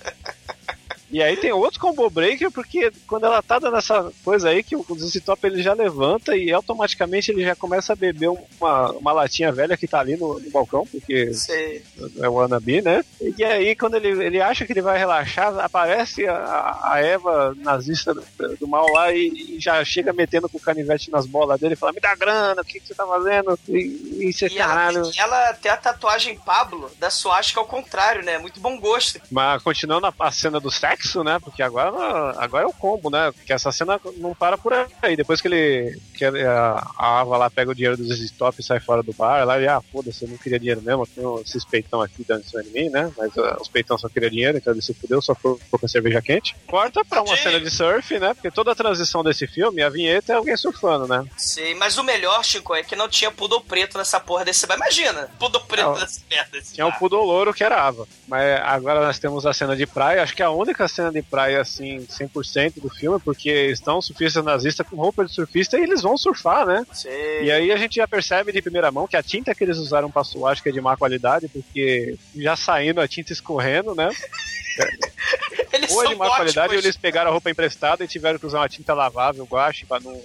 E 1.11 1.22
aí 1.22 1.36
tem 1.36 1.52
outro 1.52 1.80
combo 1.80 2.09
breaker, 2.11 2.50
porque 2.50 2.92
quando 3.07 3.26
ela 3.26 3.42
tá 3.42 3.59
dando 3.59 3.76
essa 3.76 4.12
coisa 4.24 4.48
aí, 4.48 4.62
que 4.62 4.76
o 4.76 4.84
ZZ 4.94 5.20
Top 5.24 5.46
ele 5.46 5.62
já 5.62 5.72
levanta 5.72 6.36
e 6.36 6.52
automaticamente 6.52 7.30
ele 7.30 7.44
já 7.44 7.54
começa 7.54 7.92
a 7.92 7.96
beber 7.96 8.28
uma, 8.28 8.90
uma 8.92 9.12
latinha 9.12 9.52
velha 9.52 9.76
que 9.76 9.86
tá 9.86 10.00
ali 10.00 10.16
no, 10.16 10.38
no 10.38 10.50
balcão, 10.50 10.86
porque 10.86 11.32
Sei. 11.32 11.82
é 12.18 12.28
o 12.28 12.34
wannabe, 12.34 12.82
né? 12.82 13.04
E 13.20 13.44
aí 13.44 13.76
quando 13.76 13.96
ele, 13.96 14.24
ele 14.24 14.40
acha 14.40 14.64
que 14.66 14.72
ele 14.72 14.82
vai 14.82 14.98
relaxar, 14.98 15.59
aparece 15.61 16.26
a, 16.26 16.80
a 16.82 17.00
Eva 17.00 17.54
nazista 17.59 18.12
do, 18.14 18.24
do 18.61 18.68
mal 18.68 18.90
lá 18.92 19.12
e, 19.12 19.57
e 19.57 19.61
já 19.61 19.84
chega 19.84 20.12
metendo 20.12 20.48
com 20.48 20.59
o 20.59 20.61
canivete 20.61 21.11
nas 21.11 21.26
bolas 21.26 21.61
dele 21.61 21.74
e 21.74 21.76
fala, 21.76 21.92
me 21.92 22.00
dá 22.00 22.14
grana, 22.14 22.62
o 22.62 22.64
que, 22.64 22.80
que 22.80 22.86
você 22.86 22.94
tá 22.94 23.07
fazendo? 23.07 23.59
E, 23.68 24.26
e 24.28 24.32
você 24.32 24.48
E 24.48 24.59
ela, 24.59 24.74
caralho. 24.74 25.11
ela 25.16 25.54
tem 25.54 25.70
a 25.70 25.76
tatuagem 25.76 26.36
Pablo 26.38 26.90
da 26.98 27.11
suástica 27.11 27.61
ao 27.61 27.66
contrário, 27.66 28.24
né? 28.24 28.38
Muito 28.38 28.61
bom 28.61 28.78
gosto. 28.78 29.20
Mas 29.30 29.62
continuando 29.62 30.07
a, 30.07 30.14
a 30.18 30.32
cena 30.32 30.61
do 30.61 30.70
né? 31.24 31.38
Porque 31.38 31.62
agora, 31.62 32.34
agora 32.38 32.64
é 32.64 32.66
o 32.66 32.72
combo, 32.72 33.11
né? 33.11 33.32
Porque 33.32 33.53
essa 33.53 33.72
cena 33.72 34.01
não 34.16 34.34
para 34.34 34.59
por 34.59 34.72
aí. 35.03 35.16
Depois 35.16 35.40
que 35.40 35.49
ele. 35.49 36.01
que 36.14 36.24
a, 36.24 36.86
a 36.97 37.20
Ava 37.20 37.36
lá 37.36 37.51
pega 37.51 37.70
o 37.70 37.74
dinheiro 37.74 37.97
dos 37.97 38.09
ZZ 38.09 38.30
Top 38.32 38.61
e 38.61 38.64
sai 38.64 38.80
fora 38.80 39.03
do 39.03 39.12
bar, 39.12 39.44
lá 39.44 39.57
ele, 39.57 39.68
ah, 39.68 39.80
foda-se, 39.80 40.24
eu 40.24 40.28
não 40.28 40.36
queria 40.36 40.59
dinheiro 40.59 40.82
mesmo, 40.82 41.03
eu 41.03 41.07
tenho 41.07 41.40
esses 41.40 41.64
peitão 41.64 42.03
aqui 42.03 42.24
dando 42.26 42.44
em 42.61 42.72
mim, 42.72 42.90
né? 42.90 43.11
Mas 43.16 43.36
ah, 43.38 43.57
os 43.61 43.68
peitão 43.68 43.99
só 43.99 44.09
queriam 44.09 44.30
dinheiro, 44.30 44.59
então 44.59 44.72
ele 44.72 44.82
se 44.82 44.94
fudeu, 44.94 45.20
só 45.22 45.34
foi 45.34 45.59
com 45.70 45.86
a 45.86 45.88
cerveja 45.88 46.20
quente. 46.22 46.57
Corta 46.66 47.05
pra 47.05 47.22
uma 47.22 47.36
cena 47.36 47.61
de 47.61 47.70
surf, 47.70 48.18
né? 48.18 48.34
Porque 48.34 48.51
toda 48.51 48.72
a 48.72 48.74
transição 48.74 49.22
desse 49.22 49.47
filme, 49.47 49.82
a 49.82 49.88
vinheta 49.88 50.32
é 50.32 50.36
alguém 50.36 50.57
surfando, 50.57 51.07
né? 51.07 51.24
Sei, 51.36 51.74
mas 51.74 51.99
o 51.99 52.05
melhor, 52.05 52.44
Chico, 52.44 52.74
é 52.74 52.82
que 52.82 52.97
não 52.97 53.09
tinha 53.09 53.30
poodle 53.30 53.61
preto 53.61 53.99
nessa 53.99 54.20
porra 54.20 54.44
desse 54.44 54.66
bar. 54.66 54.76
Imagina, 54.76 55.28
poodle 55.38 55.61
preto 55.62 55.90
Não. 55.90 55.99
nessa 55.99 56.20
merda 56.30 56.51
desse 56.53 56.74
Tinha 56.74 56.86
o 56.86 56.90
bar. 56.90 56.99
Pudor 56.99 57.24
Louro 57.24 57.55
que 57.55 57.64
era 57.64 57.80
Ava. 57.80 58.07
Mas 58.26 58.61
agora 58.62 59.01
nós 59.01 59.18
temos 59.18 59.47
a 59.47 59.53
cena 59.53 59.76
de 59.76 59.86
praia. 59.86 60.22
Acho 60.22 60.34
que 60.34 60.42
é 60.42 60.47
a 60.47 60.51
única 60.51 60.86
cena 60.89 61.12
de 61.12 61.22
praia, 61.22 61.61
assim, 61.61 62.07
100% 62.07 62.80
do 62.80 62.89
filme, 62.89 63.20
porque 63.20 63.51
estão 63.70 64.01
surfistas 64.01 64.45
nazistas 64.45 64.87
com 64.87 64.97
roupa 64.97 65.24
de 65.24 65.32
surfista 65.32 65.78
e 65.78 65.82
eles 65.82 66.03
vão 66.03 66.16
surfar, 66.16 66.66
né? 66.66 66.87
Sei. 66.93 67.45
E 67.45 67.53
aí 67.53 67.72
a 67.72 67.76
gente 67.76 67.97
já 67.97 68.09
percebe 68.09 68.53
de 68.53 68.62
primeira 68.62 68.91
mão 68.91 69.07
que 69.07 69.16
a 69.16 69.22
tinta 69.22 69.55
que 69.55 69.64
eles 69.64 69.78
usaram 69.78 70.11
pra 70.11 70.24
suar 70.24 70.53
acho 70.53 70.62
que 70.62 70.68
é 70.68 70.72
de 70.72 70.80
má 70.80 70.97
qualidade, 70.97 71.49
porque 71.49 72.16
já 72.34 72.57
saindo 72.57 73.01
a 73.01 73.09
tinta 73.09 73.32
escorrendo, 73.32 73.95
né? 73.95 74.09
Eles 75.72 75.91
Ou 75.91 76.05
é 76.05 76.09
de 76.09 76.14
má 76.14 76.28
qualidade 76.28 76.74
ou 76.74 76.78
eles 76.78 76.97
pegaram 76.97 77.30
a 77.30 77.32
roupa 77.32 77.51
emprestada 77.51 78.05
e 78.05 78.09
tiveram 78.09 78.39
que 78.39 78.47
usar 78.47 78.61
uma 78.61 78.68
tinta 78.68 78.95
lavável, 78.95 79.45
guache, 79.45 79.84
pra 79.84 80.01
não. 80.01 80.20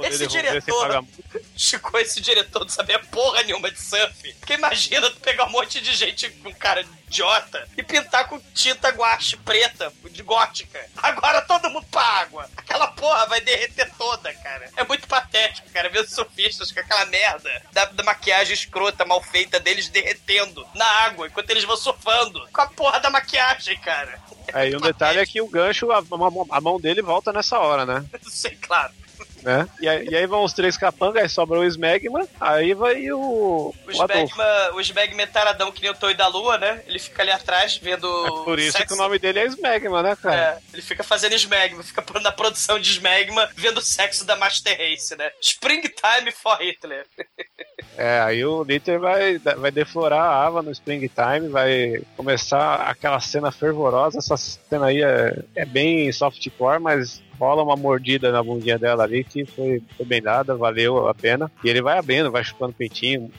Esse 0.00 0.26
diretor. 0.26 1.04
Chico, 1.56 1.98
esse 1.98 2.20
diretor 2.20 2.60
não 2.60 2.68
sabia 2.68 2.98
porra 2.98 3.42
nenhuma 3.42 3.70
de 3.70 3.80
surf. 3.80 4.32
Porque 4.34 4.54
imagina 4.54 5.10
tu 5.10 5.20
pegar 5.20 5.44
um 5.46 5.50
monte 5.50 5.80
de 5.80 5.92
gente 5.94 6.28
com 6.30 6.52
cara 6.54 6.84
idiota 7.06 7.68
e 7.76 7.82
pintar 7.82 8.26
com 8.28 8.40
tinta 8.54 8.88
guache 8.90 9.36
preta, 9.38 9.92
de 10.10 10.22
gótica. 10.22 10.78
Agora 10.96 11.42
todo 11.42 11.68
mundo 11.70 11.86
pra 11.90 12.02
água. 12.02 12.48
Aquela 12.56 12.88
porra 12.88 13.26
vai 13.26 13.40
derreter 13.40 13.90
toda, 13.98 14.32
cara. 14.34 14.70
É 14.76 14.84
muito 14.84 15.06
patético, 15.06 15.68
cara, 15.70 15.88
ver 15.88 16.00
os 16.00 16.10
surfistas 16.12 16.70
com 16.72 16.80
aquela 16.80 17.04
merda 17.06 17.62
da, 17.72 17.84
da 17.86 18.02
maquiagem 18.02 18.54
escrota, 18.54 19.04
mal 19.04 19.22
feita 19.22 19.58
deles 19.60 19.88
derretendo 19.88 20.66
na 20.74 20.86
água 20.86 21.26
enquanto 21.26 21.50
eles 21.50 21.64
vão 21.64 21.76
surfando. 21.76 22.46
Com 22.52 22.60
a 22.60 22.66
porra 22.68 23.00
da 23.00 23.10
maquiagem, 23.10 23.78
cara. 23.80 24.18
Aí 24.52 24.74
um 24.74 24.80
detalhe 24.80 25.18
é 25.20 25.26
que 25.26 25.40
o 25.40 25.46
gancho, 25.48 25.92
a, 25.92 25.98
a- 25.98 26.56
a 26.56 26.60
mão 26.60 26.80
dele 26.80 27.02
volta 27.02 27.32
nessa 27.32 27.58
hora, 27.58 27.84
né? 27.86 28.04
Sei, 28.28 28.56
claro. 28.56 28.92
Né? 29.42 29.68
E 29.80 29.88
aí, 29.88 30.08
e 30.08 30.16
aí 30.16 30.26
vão 30.26 30.44
os 30.44 30.52
três 30.52 30.76
capangas, 30.76 31.22
aí 31.22 31.28
sobra 31.28 31.58
o 31.58 31.64
Smegma, 31.64 32.26
aí 32.40 32.74
vai 32.74 33.10
o. 33.12 33.20
O. 33.20 33.74
Smegma, 33.90 34.74
o 34.74 34.80
Smegma 34.80 35.22
é 35.22 35.26
taradão 35.26 35.72
que 35.72 35.82
nem 35.82 35.90
o 35.90 35.94
Toy 35.94 36.14
da 36.14 36.26
Lua, 36.26 36.58
né? 36.58 36.82
Ele 36.86 36.98
fica 36.98 37.22
ali 37.22 37.30
atrás 37.30 37.76
vendo. 37.76 38.06
É 38.06 38.44
por 38.44 38.58
isso 38.58 38.72
sexo. 38.72 38.88
que 38.88 38.94
o 38.94 38.96
nome 38.96 39.18
dele 39.18 39.40
é 39.40 39.46
Smegma, 39.46 40.02
né, 40.02 40.16
cara? 40.16 40.36
É, 40.36 40.58
ele 40.72 40.82
fica 40.82 41.02
fazendo 41.02 41.34
Smegma, 41.34 41.82
fica 41.82 42.04
na 42.20 42.32
produção 42.32 42.78
de 42.78 42.90
Smegma, 42.90 43.48
vendo 43.54 43.78
o 43.78 43.82
sexo 43.82 44.24
da 44.24 44.36
Master 44.36 44.76
Race, 44.76 45.16
né? 45.16 45.30
Springtime 45.40 46.32
for 46.32 46.56
Hitler. 46.60 47.06
É, 47.96 48.20
aí 48.20 48.44
o 48.44 48.62
Litter 48.62 48.98
vai, 48.98 49.38
vai 49.38 49.70
deflorar 49.70 50.22
a 50.22 50.46
Ava 50.46 50.62
no 50.62 50.70
Springtime, 50.70 51.48
vai 51.48 52.02
começar 52.16 52.76
aquela 52.82 53.20
cena 53.20 53.50
fervorosa. 53.50 54.18
Essa 54.18 54.36
cena 54.36 54.86
aí 54.86 55.02
é, 55.02 55.42
é 55.54 55.64
bem 55.64 56.10
softcore, 56.12 56.80
mas 56.80 57.22
rola 57.40 57.62
uma 57.62 57.74
mordida 57.76 58.30
na 58.30 58.42
bundinha 58.42 58.78
dela 58.78 59.04
ali 59.04 59.24
que 59.24 59.46
foi, 59.46 59.82
foi 59.96 60.04
bem 60.04 60.20
dada, 60.20 60.54
valeu 60.54 61.08
a 61.08 61.14
pena. 61.14 61.50
E 61.64 61.70
ele 61.70 61.80
vai 61.80 61.98
abrindo, 61.98 62.30
vai 62.30 62.44
chupando 62.44 62.74
peitinho, 62.74 63.30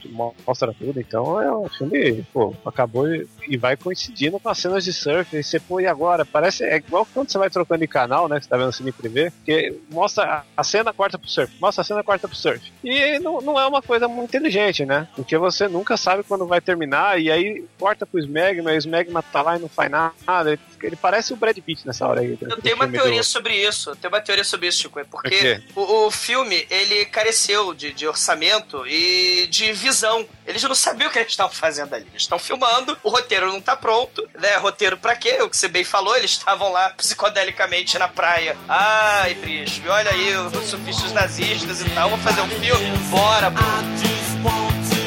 mostra 0.46 0.74
tudo. 0.76 0.98
Então 1.00 1.40
é 1.40 1.54
um 1.56 1.68
filme, 1.68 2.26
pô, 2.32 2.52
acabou 2.66 3.06
e, 3.48 3.56
vai 3.56 3.76
coincidindo 3.76 4.40
com 4.40 4.48
as 4.48 4.58
cenas 4.58 4.84
de 4.84 4.92
surf. 4.92 5.36
E 5.36 5.42
você, 5.42 5.60
pô, 5.60 5.80
e 5.80 5.86
agora? 5.86 6.24
Parece, 6.24 6.64
é 6.64 6.76
igual 6.76 7.06
quando 7.14 7.30
você 7.30 7.38
vai 7.38 7.48
trocando 7.48 7.80
de 7.80 7.86
canal, 7.86 8.28
né? 8.28 8.38
Que 8.38 8.44
você 8.44 8.50
tá 8.50 8.56
vendo 8.56 8.68
o 8.70 8.72
cine 8.72 8.90
privê, 8.90 9.32
que 9.44 9.78
mostra 9.90 10.44
a- 10.56 10.64
cena 10.64 10.92
quarta 10.92 11.18
pro 11.18 11.28
surf, 11.28 11.52
mostra 11.60 11.82
a 11.82 11.84
cena 11.84 12.02
quarta 12.02 12.26
pro 12.26 12.36
surf. 12.36 12.72
E 12.82 13.18
não, 13.18 13.40
não 13.40 13.60
é 13.60 13.66
uma 13.66 13.82
coisa 13.82 14.08
muito 14.08 14.30
inteligente, 14.36 14.84
né? 14.86 15.06
Porque 15.14 15.36
você 15.36 15.68
nunca 15.68 15.96
sabe 15.96 16.22
quando 16.22 16.46
vai 16.46 16.60
terminar, 16.60 17.20
e 17.20 17.30
aí 17.30 17.64
corta 17.78 18.04
pro 18.06 18.18
Smegma, 18.18 18.72
e 18.72 18.76
o 18.76 18.78
Smegma 18.78 19.22
tá 19.22 19.42
lá 19.42 19.56
e 19.56 19.60
não 19.60 19.68
faz 19.68 19.90
nada. 19.90 20.50
Ele, 20.52 20.60
ele 20.82 20.96
parece 20.96 21.32
o 21.32 21.36
Brad 21.36 21.56
Pitt 21.58 21.86
nessa 21.86 22.06
hora 22.06 22.20
aí. 22.20 22.38
Eu 22.40 22.56
tenho 22.60 22.74
uma 22.76 22.88
teoria 22.88 23.22
sobre 23.22 23.54
isso, 23.54 23.91
eu 23.92 23.96
tenho 23.96 24.12
uma 24.12 24.20
teoria 24.20 24.44
sobre 24.44 24.68
isso, 24.68 24.82
Chico, 24.82 24.98
é 24.98 25.04
porque 25.04 25.62
o, 25.74 26.06
o 26.06 26.10
filme, 26.10 26.66
ele 26.70 27.04
careceu 27.06 27.74
de, 27.74 27.92
de 27.92 28.06
orçamento 28.06 28.86
e 28.86 29.46
de 29.48 29.72
visão. 29.72 30.26
Eles 30.46 30.62
não 30.62 30.74
sabiam 30.74 31.08
o 31.08 31.12
que 31.12 31.18
eles 31.18 31.30
estavam 31.30 31.52
fazendo 31.54 31.94
ali. 31.94 32.06
Eles 32.10 32.22
estão 32.22 32.38
filmando, 32.38 32.96
o 33.02 33.10
roteiro 33.10 33.46
não 33.46 33.60
tá 33.60 33.76
pronto, 33.76 34.26
né? 34.38 34.56
Roteiro 34.56 34.96
pra 34.96 35.14
quê? 35.14 35.42
O 35.42 35.50
que 35.50 35.56
você 35.56 35.68
bem 35.68 35.84
falou, 35.84 36.16
eles 36.16 36.32
estavam 36.32 36.72
lá 36.72 36.90
psicodelicamente 36.90 37.98
na 37.98 38.08
praia. 38.08 38.56
Ai, 38.68 39.34
bicho, 39.34 39.82
olha 39.88 40.10
aí 40.10 40.34
os 40.36 40.68
surfistas 40.68 41.12
nazistas 41.12 41.82
e 41.82 41.90
tal, 41.90 42.10
vamos 42.10 42.24
fazer 42.24 42.40
um 42.40 42.48
filme? 42.48 42.90
Bora, 43.10 43.50
pô. 43.50 45.01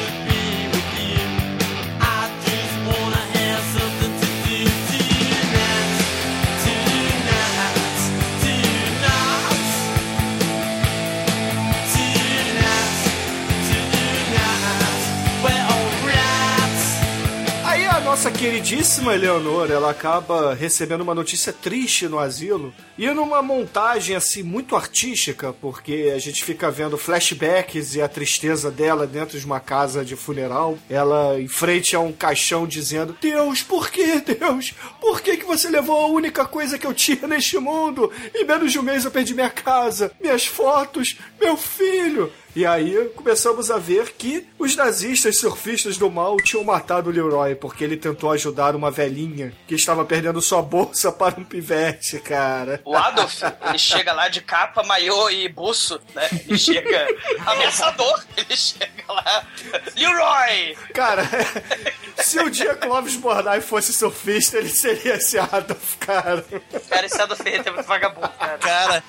Nossa 18.16 18.30
queridíssima 18.30 19.14
Eleonora, 19.14 19.74
ela 19.74 19.90
acaba 19.90 20.54
recebendo 20.54 21.02
uma 21.02 21.14
notícia 21.14 21.52
triste 21.52 22.08
no 22.08 22.18
asilo 22.18 22.72
e 22.96 23.06
numa 23.10 23.42
montagem 23.42 24.16
assim 24.16 24.42
muito 24.42 24.74
artística, 24.74 25.52
porque 25.52 26.10
a 26.16 26.18
gente 26.18 26.42
fica 26.42 26.70
vendo 26.70 26.96
flashbacks 26.96 27.94
e 27.94 28.00
a 28.00 28.08
tristeza 28.08 28.70
dela 28.70 29.06
dentro 29.06 29.38
de 29.38 29.44
uma 29.44 29.60
casa 29.60 30.02
de 30.02 30.16
funeral, 30.16 30.78
ela 30.88 31.38
em 31.38 31.46
frente 31.46 31.94
a 31.94 32.00
um 32.00 32.10
caixão 32.10 32.66
dizendo: 32.66 33.14
"Deus, 33.20 33.60
por 33.60 33.90
que, 33.90 34.18
Deus? 34.20 34.72
Por 34.98 35.20
que 35.20 35.36
que 35.36 35.44
você 35.44 35.68
levou 35.68 36.00
a 36.00 36.08
única 36.08 36.46
coisa 36.46 36.78
que 36.78 36.86
eu 36.86 36.94
tinha 36.94 37.28
neste 37.28 37.58
mundo? 37.58 38.10
Em 38.34 38.46
menos 38.46 38.72
de 38.72 38.78
um 38.78 38.82
mês 38.82 39.04
eu 39.04 39.10
perdi 39.10 39.34
minha 39.34 39.50
casa, 39.50 40.10
minhas 40.18 40.46
fotos, 40.46 41.18
meu 41.38 41.54
filho." 41.54 42.32
E 42.56 42.64
aí 42.64 43.10
começamos 43.14 43.70
a 43.70 43.76
ver 43.76 44.12
que 44.12 44.48
os 44.58 44.74
nazistas 44.74 45.36
surfistas 45.36 45.98
do 45.98 46.10
mal 46.10 46.38
tinham 46.38 46.64
matado 46.64 47.10
o 47.10 47.12
Leroy 47.12 47.54
porque 47.54 47.84
ele 47.84 47.98
tentou 47.98 48.32
ajudar 48.32 48.74
uma 48.74 48.90
velhinha 48.90 49.52
que 49.68 49.74
estava 49.74 50.06
perdendo 50.06 50.40
sua 50.40 50.62
bolsa 50.62 51.12
para 51.12 51.38
um 51.38 51.44
pivete, 51.44 52.18
cara. 52.18 52.80
O 52.82 52.96
Adolf, 52.96 53.42
ele 53.68 53.78
chega 53.78 54.10
lá 54.14 54.28
de 54.28 54.40
capa, 54.40 54.82
maiô 54.82 55.28
e 55.28 55.50
buço, 55.50 56.00
né? 56.14 56.30
Ele 56.46 56.56
chega 56.56 57.06
ameaçador, 57.44 58.24
ele 58.34 58.56
chega 58.56 59.04
lá. 59.06 59.46
Leroy! 59.94 60.78
Cara, 60.94 61.28
se 62.16 62.38
o 62.38 62.48
dia 62.48 62.74
Clóvis 62.74 63.16
Bornai 63.16 63.60
fosse 63.60 63.92
surfista, 63.92 64.56
ele 64.56 64.70
seria 64.70 65.16
esse 65.16 65.38
Adolf, 65.38 65.96
cara. 66.00 66.42
Cara, 66.88 67.04
esse 67.04 67.20
Adolf 67.20 67.40
é 67.44 67.70
muito 67.70 67.86
vagabundo, 67.86 68.30
cara. 68.30 68.56
Cara, 68.56 69.04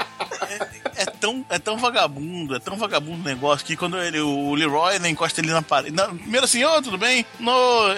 é, 0.49 1.03
é 1.03 1.05
tão, 1.19 1.45
é 1.49 1.59
tão 1.59 1.77
vagabundo, 1.77 2.55
é 2.55 2.59
tão 2.59 2.77
vagabundo 2.77 3.21
o 3.21 3.23
negócio 3.23 3.65
que 3.65 3.75
quando 3.75 3.97
ele, 4.01 4.19
o 4.19 4.53
Leroy 4.55 4.99
né, 4.99 5.09
encosta 5.09 5.41
ele 5.41 5.51
na 5.51 5.61
parede. 5.61 5.95
na- 5.95 6.07
primeiro 6.07 6.45
assim, 6.45 6.63
ô, 6.63 6.81
tudo 6.81 6.97
bem? 6.97 7.25
No, 7.39 7.51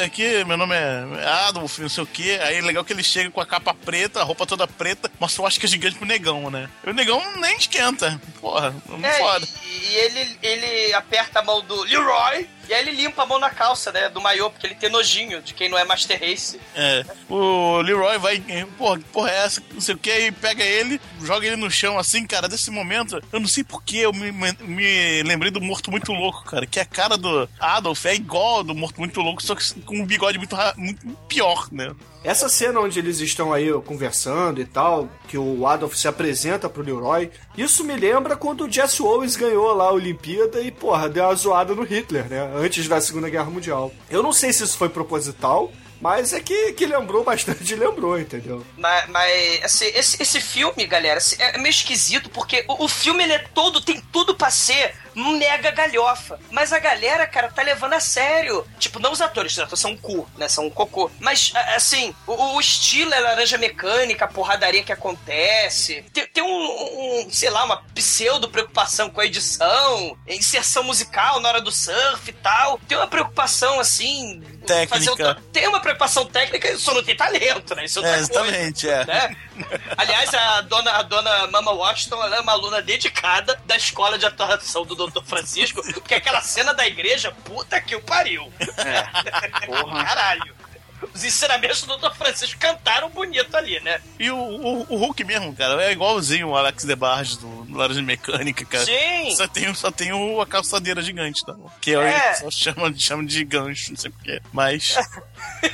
aqui, 0.04 0.44
meu 0.46 0.58
nome 0.58 0.76
é 0.76 1.26
Adolf, 1.48 1.80
não 1.80 1.90
sei 1.90 2.04
o 2.04 2.08
quê. 2.08 2.40
Aí 2.42 2.56
é 2.58 2.62
legal 2.62 2.84
que 2.84 2.94
ele 2.94 3.04
chega 3.04 3.30
com 3.30 3.42
a 3.42 3.46
capa 3.46 3.74
preta, 3.74 4.22
a 4.22 4.24
roupa 4.24 4.46
toda 4.46 4.68
preta, 4.68 5.12
uma 5.20 5.30
suástica 5.30 5.68
gigante 5.68 5.98
pro 5.98 6.06
negão, 6.08 6.50
né? 6.50 6.70
E 6.86 6.90
o 6.90 6.94
negão 6.94 7.22
nem 7.38 7.58
esquenta. 7.58 8.20
Porra, 8.42 8.72
muito 8.88 9.06
É, 9.06 9.14
foda. 9.20 9.48
e, 9.66 9.68
e 9.90 9.96
ele, 9.96 10.38
ele 10.42 10.94
aperta 10.94 11.40
a 11.40 11.44
mão 11.44 11.62
do 11.62 11.84
Leroy 11.84 12.48
e 12.70 12.74
aí 12.74 12.88
ele 12.88 12.92
limpa 12.92 13.24
a 13.24 13.26
mão 13.26 13.40
na 13.40 13.50
calça, 13.50 13.92
né? 13.92 14.10
Do 14.10 14.22
maiô, 14.22 14.48
porque 14.52 14.68
ele 14.68 14.76
tem 14.76 14.92
nojinho 14.92 15.42
de 15.42 15.56
quem 15.56 15.68
não 15.68 15.78
é 15.78 15.84
Master 15.84 16.20
Race. 16.20 16.60
É, 16.76 17.04
o 17.28 17.82
Leroy 17.82 18.20
vai, 18.20 18.40
porra, 18.78 19.00
que 19.00 19.06
porra 19.06 19.32
é 19.32 19.38
essa? 19.46 19.64
Não 19.74 19.82
sei 19.82 19.96
o 19.96 19.98
que, 19.98 20.12
e 20.12 20.32
pega 20.32 20.64
ele, 20.64 21.02
joga 21.24 21.48
ele 21.48 21.56
no 21.56 21.72
chão 21.72 21.98
assim, 21.98 22.28
cara. 22.28 22.48
Desse 22.48 22.70
momento, 22.70 23.20
eu 23.34 23.40
não 23.40 23.48
sei 23.48 23.64
porquê, 23.64 23.98
eu 23.98 24.14
me, 24.14 24.32
me, 24.32 25.24
lembrei 25.24 25.50
do 25.50 25.60
Morto 25.60 25.90
Muito 25.90 26.12
Louco, 26.12 26.44
cara. 26.44 26.68
Que 26.68 26.80
a 26.80 26.86
cara 26.86 27.18
do 27.18 27.50
Adolf 27.60 28.06
é 28.06 28.14
igual 28.14 28.58
ao 28.58 28.64
do 28.64 28.76
Morto 28.76 29.00
Muito 29.00 29.20
Louco, 29.20 29.42
só 29.42 29.56
que 29.56 29.74
com 29.82 29.96
um 29.96 30.06
bigode 30.06 30.38
muito, 30.38 30.56
muito 30.78 31.08
pior, 31.28 31.68
né? 31.72 31.92
Essa 32.22 32.50
cena 32.50 32.82
onde 32.82 33.00
eles 33.00 33.22
estão 33.22 33.54
aí 33.54 33.72
conversando 33.86 34.60
e 34.60 34.66
tal, 34.66 35.08
que 35.30 35.38
o 35.38 35.66
Adolf 35.66 35.96
se 35.96 36.06
apresenta 36.08 36.70
pro 36.70 36.84
Leroy, 36.84 37.32
isso 37.58 37.84
me 37.84 37.96
lembra 37.96 38.36
quando 38.36 38.66
o 38.66 38.72
Jesse 38.72 39.02
Owens 39.02 39.38
ganhou 39.38 39.74
lá 39.74 39.86
a 39.86 39.94
Olimpíada 39.94 40.60
e, 40.60 40.70
porra, 40.70 41.08
deu 41.08 41.24
uma 41.24 41.36
zoada 41.36 41.74
no 41.74 41.84
Hitler, 41.84 42.28
né? 42.28 42.42
Antes 42.60 42.88
da 42.88 43.00
Segunda 43.00 43.30
Guerra 43.30 43.50
Mundial. 43.50 43.92
Eu 44.10 44.22
não 44.22 44.34
sei 44.34 44.52
se 44.52 44.64
isso 44.64 44.78
foi 44.78 44.90
proposital, 44.90 45.72
mas 46.02 46.34
é 46.34 46.40
que, 46.40 46.74
que 46.74 46.86
lembrou 46.86 47.24
bastante, 47.24 47.76
lembrou, 47.76 48.20
entendeu? 48.20 48.66
Mas, 48.78 49.10
mas, 49.10 49.64
assim, 49.64 49.86
esse, 49.88 50.22
esse 50.22 50.42
filme, 50.42 50.86
galera, 50.86 51.18
assim, 51.18 51.36
é 51.40 51.58
meio 51.58 51.70
esquisito 51.70 52.30
porque 52.30 52.66
o, 52.68 52.86
o 52.86 52.88
filme 52.88 53.24
ele 53.24 53.34
é 53.34 53.40
todo, 53.40 53.82
tem 53.82 54.02
tudo 54.12 54.36
pra 54.36 54.50
ser 54.50 54.94
mega 55.20 55.72
galhofa. 55.72 56.40
Mas 56.52 56.72
a 56.72 56.80
galera, 56.80 57.28
cara, 57.28 57.50
tá 57.50 57.62
levando 57.62 57.94
a 57.94 58.00
sério. 58.00 58.66
Tipo, 58.78 59.00
não 59.00 59.12
os 59.12 59.22
atores, 59.22 59.54
os 59.54 59.60
atores 59.60 59.80
são 59.80 59.92
um 59.92 59.98
cu, 59.98 60.28
né? 60.38 60.48
São 60.48 60.66
um 60.66 60.70
cocô. 60.70 61.12
Mas, 61.20 61.52
assim, 61.76 62.14
o, 62.26 62.34
o 62.56 62.60
estilo 62.60 63.14
é 63.14 63.20
laranja 63.20 63.58
mecânica, 63.58 64.26
a 64.26 64.28
porradaria 64.28 64.84
que 64.84 64.92
acontece. 64.92 66.04
Tem, 66.14 66.28
tem 66.28 66.44
um, 66.44 66.48
um, 67.26 67.30
sei 67.30 67.50
lá, 67.50 67.64
uma 67.64 67.84
pseudo 67.94 68.50
preocupação 68.50 69.10
com 69.10 69.22
a 69.22 69.26
edição, 69.26 70.18
inserção 70.28 70.84
musical 70.84 71.40
na 71.40 71.50
hora 71.50 71.62
do 71.62 71.72
surf 71.72 72.30
e 72.30 72.34
tal. 72.34 72.80
Tem 72.88 72.98
uma 72.98 73.08
preocupação, 73.08 73.80
assim. 73.80 74.42
Técnica. 74.66 75.42
tem 75.52 75.68
uma 75.68 75.80
preocupação 75.80 76.26
técnica, 76.26 76.78
só 76.78 76.94
não 76.94 77.04
tem 77.04 77.16
talento, 77.16 77.74
né? 77.76 77.86
Isso 77.86 78.00
é 78.00 78.02
outra 78.02 78.18
É, 78.18 78.20
exatamente, 78.20 78.88
coisa, 78.88 79.02
é. 79.02 79.06
né? 79.06 79.36
Aliás, 79.98 80.34
a 80.34 80.62
dona, 80.62 80.92
a 80.92 81.02
dona 81.04 81.48
Mama 81.48 81.72
Washington 81.72 82.24
ela 82.24 82.38
é 82.38 82.40
uma 82.40 82.52
aluna 82.52 82.82
dedicada 82.82 83.60
da 83.66 83.76
escola 83.76 84.18
de 84.18 84.26
atuação 84.26 84.86
do 84.86 84.96
Dr. 84.96 85.24
Francisco, 85.24 85.82
porque 85.94 86.16
aquela 86.16 86.42
cena 86.42 86.74
da 86.74 86.88
igreja, 86.88 87.32
puta 87.44 87.80
que 87.82 87.96
o 87.96 88.02
pariu. 88.02 88.52
Porra. 89.66 90.04
Caralho. 90.04 90.56
Os 91.14 91.24
ensinamentos 91.24 91.84
do 91.84 91.98
Dr. 91.98 92.14
Francisco 92.16 92.60
cantaram 92.60 93.10
bonito 93.10 93.56
ali, 93.56 93.80
né? 93.80 94.02
E 94.20 94.30
o, 94.30 94.38
o, 94.38 94.86
o 94.90 94.98
Hulk 94.98 95.24
mesmo, 95.24 95.56
cara, 95.56 95.84
é 95.84 95.92
igualzinho 95.92 96.50
o 96.50 96.56
Alex 96.56 96.84
DeBarge 96.84 97.38
do, 97.40 97.64
do 97.66 97.78
Laranja 97.78 98.02
Mecânica, 98.02 98.66
cara. 98.66 98.86
Sim. 98.86 99.36
Só 99.36 99.48
tem, 99.48 99.74
só 99.74 99.92
tem 99.92 100.12
o, 100.12 100.42
a 100.42 100.46
calçadeira 100.46 101.02
gigante, 101.02 101.46
tá? 101.46 101.56
Que 101.80 101.96
é. 101.96 102.10
É. 102.10 102.34
só 102.36 102.52
chama, 102.52 102.94
chama 102.98 103.26
de 103.26 103.44
gancho, 103.44 103.92
não 103.92 103.98
sei 103.98 104.12
porquê. 104.12 104.42
Mas. 104.52 104.96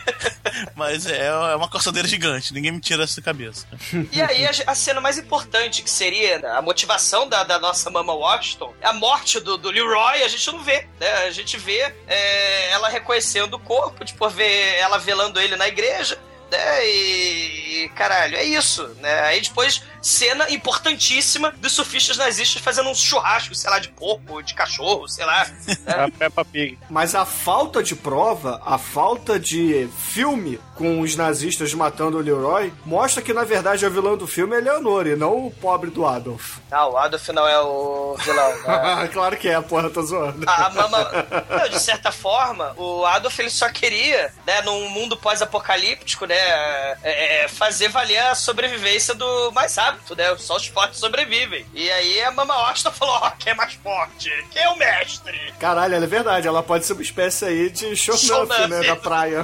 mas 0.75 1.05
é, 1.05 1.27
é 1.27 1.55
uma 1.55 1.69
calçadeira 1.69 2.07
gigante, 2.07 2.53
ninguém 2.53 2.71
me 2.71 2.79
tira 2.79 3.03
essa 3.03 3.21
cabeça. 3.21 3.67
E 4.11 4.21
aí, 4.21 4.45
a, 4.45 4.51
a 4.67 4.75
cena 4.75 5.01
mais 5.01 5.17
importante, 5.17 5.81
que 5.81 5.89
seria 5.89 6.57
a 6.57 6.61
motivação 6.61 7.27
da, 7.27 7.43
da 7.43 7.59
nossa 7.59 7.89
Mama 7.89 8.13
Washington, 8.13 8.73
a 8.81 8.93
morte 8.93 9.39
do, 9.39 9.57
do 9.57 9.69
Leroy, 9.69 10.23
a 10.23 10.27
gente 10.27 10.51
não 10.51 10.63
vê, 10.63 10.87
né? 10.99 11.11
A 11.25 11.31
gente 11.31 11.57
vê 11.57 11.93
é, 12.07 12.71
ela 12.71 12.89
reconhecendo 12.89 13.55
o 13.55 13.59
corpo, 13.59 14.03
tipo, 14.05 14.27
vê 14.29 14.75
ela 14.75 14.97
velando 15.15 15.39
ele 15.39 15.55
na 15.55 15.67
igreja, 15.67 16.17
né? 16.51 16.87
E, 16.87 17.89
caralho, 17.95 18.37
é 18.37 18.43
isso, 18.43 18.87
né? 18.99 19.21
Aí 19.21 19.41
depois, 19.41 19.81
cena 20.01 20.49
importantíssima 20.51 21.51
dos 21.51 21.71
surfistas 21.73 22.17
nazistas 22.17 22.61
fazendo 22.61 22.89
um 22.89 22.95
churrasco, 22.95 23.55
sei 23.55 23.69
lá, 23.69 23.79
de 23.79 23.89
porco, 23.89 24.43
de 24.43 24.53
cachorro, 24.53 25.07
sei 25.07 25.25
lá. 25.25 25.47
A 25.87 26.09
Peppa 26.11 26.45
Pig. 26.45 26.77
Mas 26.89 27.15
a 27.15 27.25
falta 27.25 27.81
de 27.81 27.95
prova, 27.95 28.61
a 28.65 28.77
falta 28.77 29.39
de 29.39 29.89
filme 29.97 30.59
com 30.75 30.99
os 30.99 31.15
nazistas 31.15 31.73
matando 31.73 32.17
o 32.17 32.21
Leroy, 32.21 32.71
mostra 32.85 33.21
que 33.21 33.33
na 33.33 33.43
verdade 33.43 33.85
a 33.85 33.89
vilã 33.89 34.15
do 34.15 34.27
filme 34.27 34.55
é 34.57 34.59
Leonor 34.59 35.07
e 35.07 35.15
não 35.15 35.47
o 35.47 35.51
pobre 35.51 35.89
do 35.89 36.05
Adolf. 36.05 36.57
Ah, 36.69 36.87
o 36.87 36.97
Adolf 36.97 37.29
não 37.29 37.47
é 37.47 37.59
o 37.61 38.15
vilão, 38.19 38.61
né? 38.61 39.09
claro 39.13 39.37
que 39.37 39.47
é, 39.47 39.59
porra, 39.61 39.89
tô 39.89 40.01
zoando. 40.01 40.47
A, 40.47 40.65
a 40.65 40.69
mama. 40.69 41.25
Não, 41.49 41.69
de 41.69 41.79
certa 41.79 42.11
forma, 42.11 42.73
o 42.77 43.05
Adolf 43.05 43.39
ele 43.39 43.49
só 43.49 43.69
queria, 43.69 44.33
né, 44.45 44.61
num 44.61 44.89
mundo 44.89 45.17
pós-apocalíptico, 45.17 46.25
né, 46.25 46.34
é, 46.35 47.43
é, 47.43 47.47
fazer 47.47 47.89
valer 47.89 48.17
a 48.19 48.35
sobrevivência 48.35 49.13
do 49.13 49.51
mais 49.51 49.77
apto, 49.77 50.15
né? 50.15 50.35
Só 50.37 50.55
os 50.55 50.67
fortes 50.67 50.99
sobrevivem. 50.99 51.65
E 51.73 51.89
aí 51.91 52.21
a 52.23 52.31
Mama 52.31 52.55
Washington 52.55 52.91
falou: 52.91 53.15
ó, 53.15 53.29
quem 53.31 53.51
é 53.51 53.55
mais 53.55 53.73
forte? 53.73 54.29
Quem 54.51 54.61
é 54.61 54.69
o 54.69 54.77
mestre? 54.77 55.53
Caralho, 55.59 55.95
é 55.95 56.07
verdade, 56.07 56.47
ela 56.47 56.63
pode 56.63 56.85
ser 56.85 56.93
uma 56.93 57.01
espécie 57.01 57.45
aí 57.45 57.69
de 57.69 57.95
Shonuff, 57.95 58.25
Shonuff. 58.25 58.67
né, 58.67 58.83
da 58.83 58.95
praia. 58.95 59.43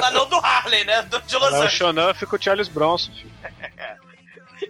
Mas 0.00 0.12
não 0.12 0.26
do 0.28 0.36
Harley, 0.36 0.84
né? 0.84 1.02
Do, 1.02 1.20
de 1.22 1.34
Los 1.36 1.50
Não, 1.50 1.58
o 1.58 1.62
Angeles. 1.62 1.72
Shonuff 1.78 2.26
com 2.26 2.36
o 2.36 2.42
Charles 2.42 2.68
Bronson, 2.68 3.12
filho. 3.12 3.32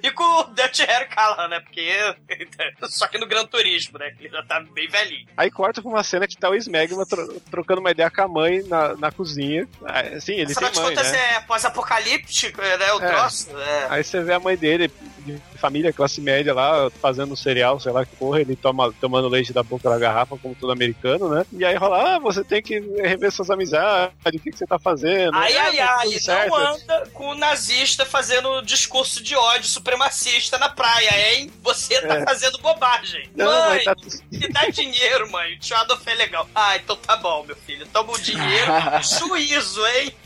E 0.03 0.11
com 0.11 0.23
o 0.25 0.45
Dutch 0.45 0.81
Harry 0.81 1.09
Callahan, 1.09 1.49
né? 1.49 1.61
Porque. 1.61 1.91
Só 2.89 3.07
que 3.07 3.19
no 3.19 3.27
Gran 3.27 3.47
Turismo, 3.47 3.99
né? 3.99 4.15
Ele 4.19 4.29
já 4.29 4.43
tá 4.43 4.61
bem 4.61 4.89
velhinho. 4.89 5.27
Aí 5.37 5.51
corta 5.51 5.81
pra 5.81 5.91
uma 5.91 6.03
cena 6.05 6.27
que 6.27 6.37
tá 6.37 6.49
o 6.51 6.55
Smegma 6.55 7.07
tro- 7.07 7.41
trocando 7.51 7.81
uma 7.81 7.91
ideia 7.91 8.11
com 8.11 8.23
a 8.23 8.29
mãe 8.29 8.63
na, 8.65 8.97
na 8.97 9.11
cozinha. 9.11 9.67
Ah, 9.85 10.19
Sim, 10.21 10.35
ele 10.35 10.53
Afinal 10.53 10.71
tem 10.71 10.73
de 10.73 10.81
mãe, 10.87 10.95
contas, 10.97 11.13
né? 11.13 11.35
é 11.37 11.41
pós-apocalíptico, 11.41 12.61
né? 12.61 12.93
O 12.93 13.03
É. 13.03 13.09
troço. 13.09 13.57
É. 13.59 13.87
Aí 13.91 14.05
você 14.05 14.23
vê 14.23 14.33
a 14.35 14.41
mãe 14.41 14.57
dele, 14.57 14.91
de 15.19 15.41
família, 15.59 15.93
classe 15.93 16.21
média 16.21 16.53
lá, 16.55 16.91
fazendo 17.01 17.37
cereal, 17.37 17.79
sei 17.81 17.93
lá 17.93 18.05
que 18.05 18.15
porra, 18.17 18.41
ele 18.41 18.57
toma, 18.57 18.93
tomando 19.01 19.29
leite 19.29 19.53
da 19.53 19.63
boca 19.63 19.89
da 19.89 19.99
garrafa, 19.99 20.37
como 20.39 20.55
todo 20.55 20.73
americano, 20.73 21.29
né? 21.29 21.45
E 21.53 21.65
aí 21.65 21.75
rola, 21.77 22.17
ah, 22.17 22.19
você 22.19 22.45
tem 22.45 22.63
que 22.63 22.79
rever 22.79 23.31
suas 23.33 23.51
amizades, 23.51 24.15
o 24.25 24.31
que, 24.31 24.51
que 24.51 24.59
você 24.59 24.67
tá 24.67 24.79
fazendo? 24.79 25.35
Ai, 25.37 25.57
ai, 25.57 25.79
ai, 25.81 26.09
não 26.49 26.55
anda 26.57 27.09
com 27.13 27.29
o 27.29 27.35
nazista 27.35 28.05
fazendo 28.07 28.61
discurso 28.63 29.23
de 29.23 29.35
ódio 29.35 29.69
supremacista 29.77 30.57
na 30.59 30.69
praia, 30.69 31.35
hein? 31.35 31.53
Você 31.63 32.01
tá 32.03 32.15
É. 32.17 32.25
fazendo 32.25 32.59
bobagem. 32.59 33.31
Não, 33.35 33.69
mãe, 33.69 33.85
tá- 33.85 33.95
me 34.33 34.49
dá 34.49 34.67
dinheiro, 34.69 35.31
mãe. 35.31 35.55
O 35.55 35.59
tio 35.59 35.77
Adolf 35.77 36.07
é 36.07 36.15
legal. 36.15 36.49
Ah, 36.55 36.77
então 36.77 36.97
tá 36.97 37.17
bom, 37.17 37.45
meu 37.45 37.57
filho. 37.57 37.87
Toma 37.89 38.13
o 38.13 38.19
dinheiro. 38.19 38.67
Juízo, 39.19 39.87
hein? 39.89 40.17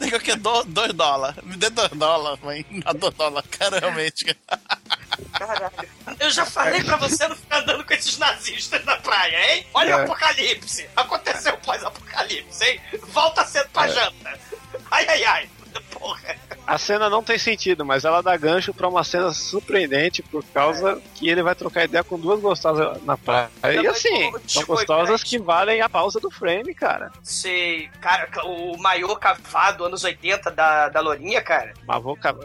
Negócio 0.00 0.24
que 0.24 0.30
é 0.30 0.36
2 0.36 0.92
dólares. 0.94 1.36
Me 1.44 1.56
dê 1.56 1.68
2 1.70 1.90
dólares, 1.90 2.40
mãe. 2.42 2.64
Dá 2.84 2.92
2 2.92 3.14
dólares, 3.14 3.48
cara, 3.50 3.78
realmente. 3.78 4.36
Caralho. 5.32 5.70
Eu 6.18 6.30
já 6.30 6.46
falei 6.46 6.82
pra 6.82 6.96
você 6.96 7.28
não 7.28 7.36
ficar 7.36 7.58
andando 7.60 7.84
com 7.84 7.92
esses 7.94 8.16
nazistas 8.18 8.84
na 8.84 8.96
praia, 8.96 9.54
hein? 9.54 9.66
Olha 9.74 9.96
o 9.96 10.00
É. 10.00 10.02
apocalipse. 10.04 10.88
Aconteceu 10.96 11.54
o 11.54 11.58
pós-apocalipse, 11.58 12.64
hein? 12.64 12.80
Volta 13.08 13.44
cedo 13.44 13.68
pra 13.70 13.88
janta. 13.88 14.38
Ai, 14.90 15.06
ai, 15.08 15.24
ai. 15.24 15.50
Porra. 15.90 16.36
A 16.66 16.78
cena 16.78 17.08
não 17.08 17.22
tem 17.22 17.38
sentido, 17.38 17.84
mas 17.84 18.04
ela 18.04 18.20
dá 18.22 18.36
gancho 18.36 18.74
pra 18.74 18.88
uma 18.88 19.04
cena 19.04 19.32
surpreendente 19.32 20.22
por 20.22 20.44
causa 20.46 21.00
que 21.14 21.28
ele 21.28 21.42
vai 21.42 21.54
trocar 21.54 21.84
ideia 21.84 22.02
com 22.02 22.18
duas 22.18 22.40
gostosas 22.40 23.02
na 23.04 23.16
praia. 23.16 23.48
E 23.62 23.86
assim, 23.86 24.32
são 24.46 24.64
gostosas 24.64 25.22
que 25.22 25.38
valem 25.38 25.80
a 25.80 25.88
pausa 25.88 26.18
do 26.18 26.30
frame, 26.30 26.74
cara. 26.74 27.12
Sei, 27.22 27.88
cara, 28.00 28.28
o 28.44 28.76
maiô 28.78 29.14
cavado 29.16 29.84
anos 29.84 30.02
80 30.04 30.50
da, 30.50 30.88
da 30.88 31.00
Lourinha, 31.00 31.40
cara. 31.42 31.72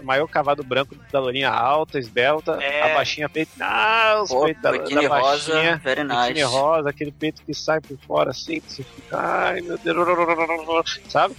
Maior 0.03 0.27
cavado 0.27 0.63
branco 0.63 0.95
da 1.11 1.19
lourinha 1.19 1.49
alta, 1.49 1.97
esbelta, 1.97 2.57
É. 2.61 2.91
a 2.91 2.93
baixinha 2.95 3.27
peito. 3.27 3.51
Ah, 3.59 4.19
os 4.23 4.29
Pô, 4.29 4.43
peitos 4.45 4.61
da, 4.61 4.71
da 4.71 5.07
rosa, 5.07 5.53
baixinha. 5.53 5.81
very 5.83 6.03
nice. 6.03 6.41
rosa, 6.43 6.89
aquele 6.89 7.11
peito 7.11 7.41
que 7.43 7.53
sai 7.53 7.79
por 7.81 7.97
fora 8.05 8.31
assim, 8.31 8.59
que 8.61 8.71
você 8.71 8.83
fica. 8.83 9.17
Ai, 9.17 9.61
meu 9.61 9.77
Deus. 9.77 10.99
Sabe? 11.09 11.35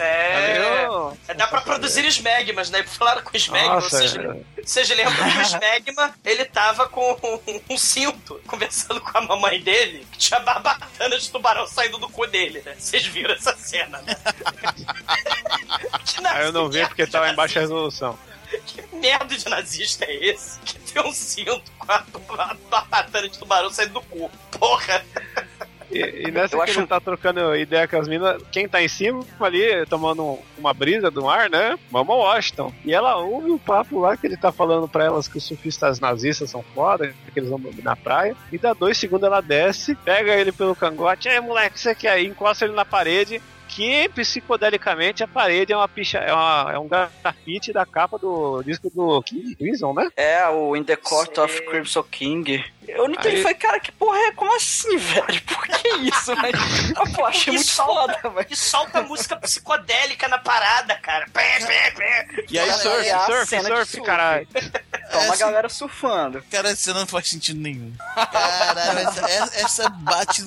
É. 0.00 0.58
Valeu. 0.58 1.16
Dá 1.36 1.46
pra 1.46 1.60
produzir 1.60 2.04
smegmas, 2.22 2.70
né? 2.70 2.82
Falaram 2.84 3.22
com 3.22 3.36
o 3.36 3.52
Nossa, 3.52 3.90
vocês, 3.90 4.16
é. 4.16 4.62
vocês 4.62 4.88
lembram 4.90 5.14
que 5.14 5.38
o 5.38 5.42
smegma, 5.42 6.14
ele 6.24 6.44
tava 6.44 6.88
com 6.88 7.12
um, 7.12 7.60
um 7.70 7.78
cinto, 7.78 8.40
conversando 8.46 9.00
com 9.00 9.18
a 9.18 9.20
mamãe 9.20 9.60
dele, 9.60 10.06
que 10.12 10.18
tinha 10.18 10.38
barbatana 10.40 11.18
de 11.18 11.28
tubarão 11.30 11.66
saindo 11.66 11.98
do 11.98 12.08
cu 12.08 12.26
dele, 12.26 12.62
né? 12.64 12.76
Vocês 12.78 13.04
viram 13.06 13.34
essa 13.34 13.56
cena, 13.56 14.00
né? 14.02 14.16
Aí 16.30 16.46
eu 16.46 16.52
não 16.52 16.70
vi 16.70 16.86
porque 16.86 17.06
tava 17.06 17.28
em 17.28 17.34
baixa 17.34 17.60
resolução. 17.60 18.16
Que 18.66 18.96
merda 18.96 19.36
de 19.36 19.48
nazista 19.48 20.04
é 20.04 20.14
esse? 20.14 20.60
Que 20.60 20.78
tem 20.78 21.02
um 21.02 21.12
cinto 21.12 21.72
com 21.78 21.90
a, 21.90 22.04
a 22.38 22.54
barbatana 22.70 23.28
de 23.28 23.38
tubarão 23.38 23.70
saindo 23.70 23.94
do 23.94 24.02
cu. 24.02 24.30
Porra! 24.58 25.04
E, 25.92 26.28
e 26.28 26.30
nessa 26.30 26.56
Eu 26.56 26.60
que 26.62 26.70
acho- 26.70 26.80
ele 26.80 26.86
tá 26.86 27.00
trocando 27.00 27.54
ideia 27.56 27.86
com 27.86 27.96
as 27.98 28.08
minas, 28.08 28.42
quem 28.50 28.66
tá 28.68 28.82
em 28.82 28.88
cima 28.88 29.22
ali, 29.40 29.84
tomando 29.86 30.38
uma 30.56 30.72
brisa 30.72 31.10
do 31.10 31.22
mar, 31.24 31.50
né? 31.50 31.78
Mama 31.90 32.14
Washington. 32.14 32.72
E 32.84 32.92
ela 32.94 33.16
ouve 33.18 33.50
o 33.50 33.58
papo 33.58 34.00
lá 34.00 34.16
que 34.16 34.26
ele 34.26 34.36
tá 34.36 34.50
falando 34.50 34.88
pra 34.88 35.04
elas 35.04 35.28
que 35.28 35.38
os 35.38 35.44
surfistas 35.44 36.00
nazistas 36.00 36.50
são 36.50 36.62
foda, 36.74 37.12
que 37.32 37.38
eles 37.38 37.50
vão 37.50 37.60
na 37.82 37.94
praia. 37.96 38.34
E 38.50 38.58
dá 38.58 38.72
dois 38.72 38.96
segundos 38.98 39.26
ela 39.26 39.40
desce, 39.40 39.94
pega 39.96 40.34
ele 40.34 40.52
pelo 40.52 40.74
cangote, 40.74 41.28
aí 41.28 41.40
moleque, 41.40 41.78
você 41.78 41.94
quer 41.94 42.20
ir? 42.22 42.28
Encosta 42.28 42.64
ele 42.64 42.74
na 42.74 42.84
parede. 42.84 43.40
Que 43.74 44.06
psicodelicamente 44.10 45.24
a 45.24 45.28
parede 45.28 45.72
é 45.72 45.76
uma 45.76 45.88
picha, 45.88 46.18
é, 46.18 46.32
uma- 46.32 46.70
é 46.74 46.78
um 46.78 46.86
grafite 46.86 47.72
da 47.72 47.86
capa 47.86 48.18
do 48.18 48.62
disco 48.62 48.90
do 48.90 49.22
King 49.22 49.54
Crimson, 49.56 49.94
né? 49.94 50.10
É, 50.14 50.46
o 50.48 50.76
In 50.76 50.84
the 50.84 50.94
Court 50.96 51.38
of 51.38 51.62
Crimson 51.66 52.02
King. 52.02 52.62
Eu 52.86 53.08
não 53.08 53.14
entendi, 53.14 53.36
Aí- 53.36 53.42
foi, 53.42 53.54
cara, 53.54 53.80
que 53.80 53.90
porra 53.92 54.18
é? 54.18 54.32
Como 54.32 54.54
assim, 54.54 54.94
velho? 54.98 55.42
Por 55.42 55.66
que 55.68 55.88
isso? 56.00 56.36
Mas, 56.36 56.52
ah, 56.96 57.04
pô, 57.16 57.24
achei 57.24 57.50
E 57.52 57.56
muito 57.56 57.70
solta- 57.70 58.12
foda, 58.20 58.28
velho. 58.34 58.46
E 58.50 58.56
solta 58.56 59.02
música 59.02 59.36
psicodélica 59.36 60.28
na 60.28 60.36
parada, 60.38 60.94
cara. 60.96 61.26
Pé, 61.32 61.58
pé, 61.64 61.90
pé. 61.92 62.44
E 62.50 62.58
aí, 62.58 62.68
Cara, 62.68 62.78
surf, 62.82 63.06
é 63.08 63.12
a 63.12 63.26
surf, 63.26 63.46
cena 63.46 63.62
de 63.62 63.68
surf, 63.86 64.00
caralho. 64.02 64.46
Toma 64.52 65.24
a 65.24 65.26
Essa- 65.28 65.36
galera 65.38 65.68
surfando. 65.70 66.44
Cara, 66.50 66.68
essa 66.70 66.92
não 66.92 67.06
faz 67.06 67.28
sentido 67.28 67.58
nenhum. 67.60 67.92
Caralho, 68.14 68.98
essa- 69.08 69.56
essa 69.60 69.88
bate 69.88 70.42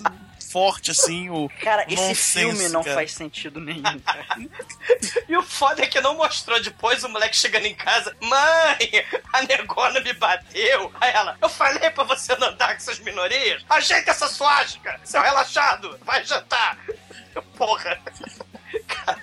forte, 0.55 0.91
assim, 0.91 1.29
o. 1.29 1.49
Cara, 1.61 1.83
esse 1.83 1.95
nonsense, 1.95 2.39
filme 2.39 2.69
não 2.69 2.81
cara. 2.81 2.95
faz 2.95 3.11
sentido 3.11 3.59
nenhum, 3.59 3.99
cara. 3.99 4.25
E 5.27 5.35
o 5.35 5.43
foda 5.43 5.83
é 5.83 5.87
que 5.87 5.99
não 5.99 6.15
mostrou 6.15 6.61
depois 6.61 7.03
o 7.03 7.09
moleque 7.09 7.35
chegando 7.35 7.65
em 7.65 7.75
casa. 7.75 8.15
Mãe, 8.21 9.05
a 9.33 9.41
negona 9.41 9.99
me 9.99 10.13
bateu. 10.13 10.91
Aí 11.01 11.11
ela, 11.11 11.37
eu 11.41 11.49
falei 11.49 11.89
pra 11.89 12.03
você 12.05 12.35
não 12.37 12.49
andar 12.49 12.67
com 12.67 12.75
essas 12.75 12.99
minorias. 12.99 13.65
Ajeita 13.69 14.11
essa 14.11 14.27
suástica, 14.27 14.99
seu 15.03 15.21
relaxado. 15.21 15.99
Vai 16.03 16.23
jantar. 16.23 16.77
Porra. 17.57 17.99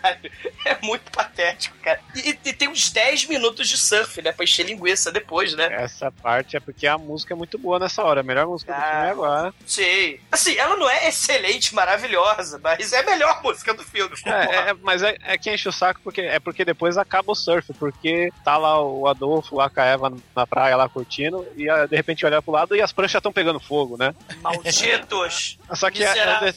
Caralho, 0.02 0.30
é 0.64 0.76
muito 0.82 1.10
patético, 1.12 1.76
cara. 1.78 2.00
E, 2.14 2.30
e 2.44 2.52
tem 2.52 2.68
uns 2.68 2.90
10 2.90 3.26
minutos 3.26 3.68
de 3.68 3.76
surf, 3.78 4.20
né? 4.20 4.32
Pra 4.32 4.44
encher 4.44 4.66
linguiça 4.66 5.12
depois, 5.12 5.54
né? 5.54 5.68
Essa 5.72 6.10
parte 6.10 6.56
é 6.56 6.60
porque 6.60 6.86
a 6.86 6.98
música 6.98 7.34
é 7.34 7.36
muito 7.36 7.56
boa 7.58 7.78
nessa 7.78 8.02
hora. 8.02 8.20
A 8.20 8.24
melhor 8.24 8.46
música 8.46 8.72
do 8.72 8.78
Ah. 8.78 8.82
filme 8.90 9.06
é 9.06 9.10
agora. 9.10 9.54
Sim. 9.66 10.18
Assim, 10.30 10.56
ela 10.56 10.76
não 10.76 10.88
é 10.90 11.08
excelente, 11.08 11.74
maravilhosa, 11.74 12.60
mas 12.62 12.92
é 12.92 13.00
a 13.00 13.02
melhor 13.04 13.40
música 13.44 13.72
do 13.74 13.82
filme. 13.84 14.14
É, 14.26 14.70
é, 14.70 14.74
mas 14.82 15.02
é, 15.02 15.16
é 15.22 15.38
que 15.38 15.52
enche 15.52 15.68
o 15.68 15.72
saco 15.72 16.00
porque 16.02 16.20
é 16.20 16.38
porque 16.40 16.64
depois 16.64 16.98
acaba 16.98 17.32
o 17.32 17.34
surf, 17.34 17.72
porque 17.74 18.30
tá 18.44 18.56
lá 18.56 18.80
o 18.82 19.06
Adolfo 19.06 19.56
lá 19.56 19.70
com 19.70 19.80
a 19.80 19.84
Eva 19.84 20.12
na 20.34 20.46
praia 20.46 20.76
lá 20.76 20.88
curtindo, 20.88 21.46
e 21.56 21.68
ah, 21.68 21.86
de 21.86 21.94
repente 21.96 22.24
olha 22.26 22.42
pro 22.42 22.52
lado 22.52 22.74
e 22.74 22.82
as 22.82 22.92
pranchas 22.92 23.18
estão 23.20 23.32
pegando 23.32 23.60
fogo, 23.60 23.96
né? 23.96 24.14
Malditos! 24.40 25.58
Só 25.74 25.90
que 25.90 26.02
é- 26.04 26.18
é 26.18 26.52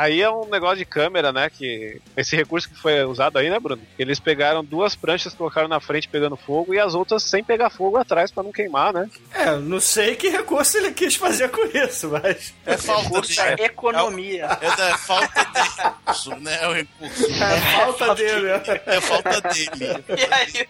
aí 0.00 0.22
é 0.22 0.30
um 0.30 0.46
negócio 0.46 0.78
de 0.78 0.84
câmera, 0.86 1.30
né? 1.30 1.50
Que 1.50 2.00
esse 2.16 2.34
recurso 2.34 2.68
que 2.68 2.76
foi 2.76 3.04
usado 3.04 3.38
aí, 3.38 3.50
né, 3.50 3.60
Bruno? 3.60 3.82
Eles 3.98 4.18
pegaram 4.18 4.64
duas 4.64 4.96
pranchas, 4.96 5.34
colocaram 5.34 5.68
na 5.68 5.78
frente 5.78 6.08
pegando 6.08 6.36
fogo 6.36 6.72
e 6.72 6.78
as 6.78 6.94
outras 6.94 7.22
sem 7.22 7.44
pegar 7.44 7.68
fogo 7.68 7.98
atrás 7.98 8.30
pra 8.30 8.42
não 8.42 8.50
queimar, 8.50 8.94
né? 8.94 9.10
É, 9.32 9.56
não 9.56 9.78
sei 9.78 10.16
que 10.16 10.30
recurso 10.30 10.78
ele 10.78 10.92
quis 10.92 11.16
fazer 11.16 11.50
com 11.50 11.64
isso, 11.76 12.08
mas. 12.08 12.54
É 12.64 12.76
falta 12.78 13.20
de. 13.20 13.36
Puta 13.36 13.62
economia. 13.62 14.46
É 14.60 14.76
da 14.76 14.96
falta 14.96 15.44
de 15.44 15.82
recurso, 15.82 16.36
né? 16.36 16.58
É 16.62 16.68
o 16.68 16.72
recurso. 16.72 17.26
É 17.30 17.60
falta 17.60 18.14
dele, 18.14 18.40
né? 18.42 18.62
É 18.86 19.00
falta 19.00 19.40
dele. 19.42 20.04
E 20.08 20.34
aí, 20.34 20.68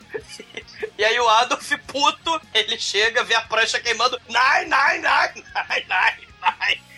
e 0.98 1.04
aí 1.04 1.20
o 1.20 1.28
Adolf, 1.28 1.70
puto, 1.86 2.40
ele 2.52 2.78
chega, 2.78 3.22
vê 3.22 3.34
a 3.34 3.42
prancha 3.42 3.78
queimando. 3.78 4.20
Nai, 4.28 4.64
nai, 4.66 4.98
nai, 4.98 5.32
nai, 5.54 5.84
nai, 5.88 6.14
nai. 6.40 6.89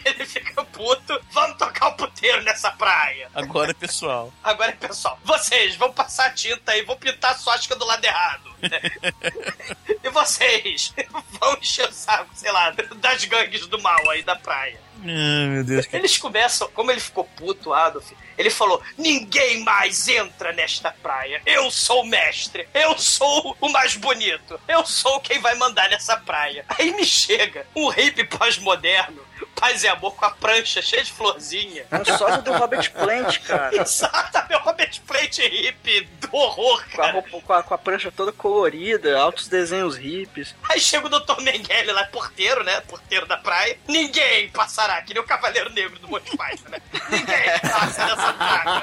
Ele 0.04 0.26
fica 0.26 0.64
puto. 0.64 1.20
Vamos 1.30 1.56
tocar 1.56 1.88
o 1.88 1.92
puteiro 1.92 2.42
nessa 2.42 2.70
praia. 2.72 3.30
Agora, 3.34 3.74
pessoal. 3.74 4.32
Agora, 4.42 4.72
pessoal, 4.72 5.18
vocês 5.24 5.76
vão 5.76 5.92
passar 5.92 6.34
tinta 6.34 6.72
aí, 6.72 6.82
vão 6.82 6.96
pintar 6.96 7.32
a 7.32 7.36
suástica 7.36 7.76
do 7.76 7.84
lado 7.84 8.04
errado. 8.04 8.50
e 10.02 10.10
vocês 10.10 10.94
vão 11.40 11.56
encher 11.58 11.88
o 11.88 11.92
saco, 11.92 12.30
sei 12.34 12.52
lá, 12.52 12.70
das 12.70 13.24
gangues 13.24 13.66
do 13.66 13.80
mal 13.80 14.10
aí 14.10 14.22
da 14.22 14.36
praia. 14.36 14.80
Ai, 15.02 15.46
meu 15.46 15.64
Deus. 15.64 15.86
Eles 15.92 16.18
começam, 16.18 16.68
como 16.72 16.90
ele 16.90 17.00
ficou 17.00 17.24
puto, 17.24 17.72
Adolf, 17.72 18.12
ele 18.36 18.50
falou: 18.50 18.82
ninguém 18.98 19.62
mais 19.62 20.08
entra 20.08 20.52
nesta 20.52 20.92
praia. 21.02 21.40
Eu 21.46 21.70
sou 21.70 22.02
o 22.02 22.06
mestre, 22.06 22.68
eu 22.74 22.98
sou 22.98 23.56
o 23.60 23.68
mais 23.70 23.96
bonito, 23.96 24.60
eu 24.68 24.84
sou 24.84 25.20
quem 25.20 25.38
vai 25.40 25.54
mandar 25.54 25.88
nessa 25.88 26.16
praia. 26.16 26.64
Aí 26.68 26.92
me 26.92 27.04
chega 27.04 27.66
um 27.74 27.88
hippie 27.88 28.24
pós-moderno, 28.24 29.22
paz 29.60 29.84
e 29.84 29.88
amor 29.88 30.16
com 30.16 30.24
a 30.24 30.30
prancha 30.30 30.80
cheia 30.80 31.04
de 31.04 31.12
florzinha. 31.12 31.84
É 31.90 31.96
um 31.98 32.04
sódio 32.16 32.40
do 32.42 32.52
Robert 32.54 32.90
Plant, 32.92 33.38
cara. 33.40 33.76
Exato, 33.76 34.48
meu 34.48 34.58
Robert 34.60 34.98
Plate 35.06 35.42
hippie 35.42 36.08
do 36.18 36.34
horror, 36.34 36.82
Com 36.94 37.02
a, 37.02 37.04
cara. 37.04 37.12
roupa, 37.12 37.40
com, 37.42 37.52
a, 37.52 37.62
com 37.62 37.74
a 37.74 37.78
prancha 37.78 38.10
toda 38.10 38.32
colorida, 38.32 39.18
altos 39.18 39.48
desenhos 39.48 39.96
hippies. 39.96 40.54
Aí 40.68 40.80
chega 40.80 41.06
o 41.06 41.10
Dr. 41.10 41.42
Mengele 41.42 41.92
lá, 41.92 42.04
porteiro, 42.06 42.64
né? 42.64 42.80
Porteiro 42.80 43.26
da 43.26 43.36
praia. 43.36 43.78
Ninguém 43.86 44.48
passará, 44.48 45.02
que 45.02 45.12
nem 45.12 45.22
o 45.22 45.26
Cavaleiro 45.26 45.68
Negro 45.70 45.98
do 45.98 46.08
Monty 46.08 46.34
Python, 46.36 46.70
né? 46.70 46.78
Ninguém 47.10 47.58
passa 47.70 48.06
nessa 48.06 48.32
praia. 48.32 48.82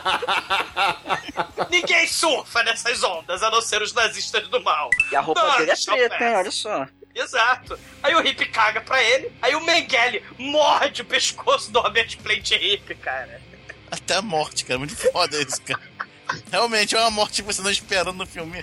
Ninguém 1.71 2.07
surfa 2.07 2.61
nessas 2.63 3.03
ondas, 3.03 3.41
a 3.41 3.49
não 3.49 3.61
ser 3.61 3.81
os 3.81 3.93
nazistas 3.93 4.47
do 4.47 4.61
mal. 4.61 4.91
E 5.11 5.15
a 5.15 5.21
roupa 5.21 5.41
dele 5.57 5.71
é 5.71 5.75
preta, 5.75 6.23
hein? 6.23 6.35
Olha 6.35 6.51
só. 6.51 6.85
Exato. 7.17 7.79
Aí 8.03 8.13
o 8.15 8.25
Hip 8.25 8.45
caga 8.47 8.79
pra 8.81 9.01
ele, 9.03 9.31
aí 9.41 9.55
o 9.55 9.61
Mengele 9.61 10.23
morde 10.37 11.01
o 11.01 11.05
pescoço 11.05 11.71
do 11.71 11.79
Robert 11.79 12.15
Plant 12.19 12.51
Hip, 12.51 12.93
cara. 12.95 13.41
Até 13.89 14.15
a 14.15 14.21
morte, 14.21 14.63
cara. 14.65 14.77
Muito 14.77 14.95
foda 14.95 15.41
isso, 15.41 15.61
cara. 15.63 15.81
Realmente 16.51 16.93
é 16.93 16.99
uma 16.99 17.09
morte 17.09 17.41
que 17.41 17.47
você 17.47 17.61
não 17.61 17.71
espera 17.71 18.11
no 18.11 18.25
filme 18.25 18.61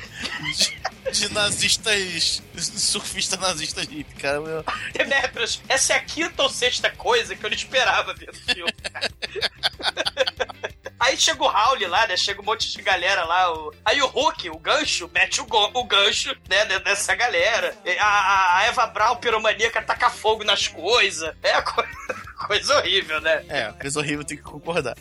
de, 1.08 1.10
de 1.12 1.32
nazistas, 1.32 2.42
surfistas 2.58 3.38
nazistas 3.40 3.86
hippie, 3.88 4.14
cara. 4.16 4.38
Meu- 4.40 4.64
Demetrius, 4.92 5.62
essa 5.66 5.94
é 5.94 5.96
a 5.96 6.00
quinta 6.04 6.42
ou 6.42 6.50
sexta 6.50 6.90
coisa 6.90 7.34
que 7.34 7.44
eu 7.44 7.48
não 7.50 7.56
esperava 7.56 8.12
ver 8.14 8.28
no 8.32 8.54
filme. 8.54 8.72
cara. 8.92 9.10
Aí 11.04 11.16
chega 11.18 11.42
o 11.44 11.46
Raul 11.48 11.76
lá, 11.88 12.06
né? 12.06 12.16
Chega 12.16 12.40
um 12.40 12.44
monte 12.44 12.70
de 12.74 12.80
galera 12.82 13.24
lá. 13.24 13.52
o- 13.52 13.74
Aí 13.84 14.00
o 14.00 14.06
Hulk, 14.06 14.48
o 14.50 14.58
gancho, 14.58 15.10
mete 15.12 15.40
o, 15.40 15.44
go- 15.46 15.70
o 15.74 15.84
gancho, 15.84 16.34
né? 16.48 16.64
ne- 16.64 16.78
Nessa 16.78 17.14
galera. 17.14 17.76
A, 18.00 18.58
a- 18.60 18.64
Eva 18.64 18.86
Braun, 18.86 19.16
piromaníaca, 19.16 19.82
taca 19.82 20.08
fogo 20.08 20.44
nas 20.44 20.66
coisas. 20.66 21.34
É 21.42 21.60
co- 21.60 21.84
coisa 22.46 22.78
horrível, 22.78 23.20
né? 23.20 23.44
É, 23.48 23.72
coisa 23.72 24.00
horrível, 24.00 24.24
tem 24.24 24.36
que 24.38 24.42
concordar. 24.42 24.96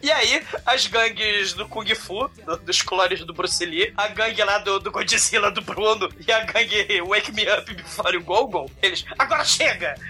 E 0.00 0.10
aí, 0.10 0.44
as 0.66 0.86
gangues 0.86 1.52
do 1.54 1.68
Kung 1.68 1.92
Fu, 1.94 2.28
do- 2.44 2.56
dos 2.58 2.80
clones 2.82 3.24
do 3.24 3.32
Bruce 3.34 3.64
Lee, 3.64 3.92
a 3.96 4.06
gangue 4.08 4.42
lá 4.44 4.58
do, 4.58 4.78
do 4.78 4.90
Godzilla 4.92 5.50
do 5.50 5.62
Bruno 5.62 6.08
e 6.26 6.30
a 6.32 6.44
gangue 6.44 7.00
Wake 7.02 7.32
Me 7.32 7.42
Up 7.52 7.72
Before 7.74 8.14
You 8.14 8.22
Go 8.22 8.46
Go, 8.46 8.70
eles, 8.80 9.04
agora 9.18 9.44
chega! 9.44 9.94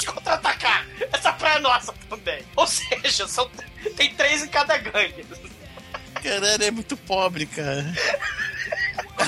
Vamos 0.00 0.04
contra-atacar! 0.04 0.86
Essa 1.12 1.32
praia 1.32 1.56
é 1.56 1.60
nossa 1.60 1.92
também. 2.08 2.42
Ou 2.56 2.66
seja, 2.66 3.28
são, 3.28 3.50
tem 3.96 4.14
três 4.14 4.42
em 4.42 4.48
cada 4.48 4.78
gangue. 4.78 5.26
Caralho, 6.22 6.64
é 6.64 6.70
muito 6.70 6.96
pobre, 6.96 7.46
cara. 7.46 7.84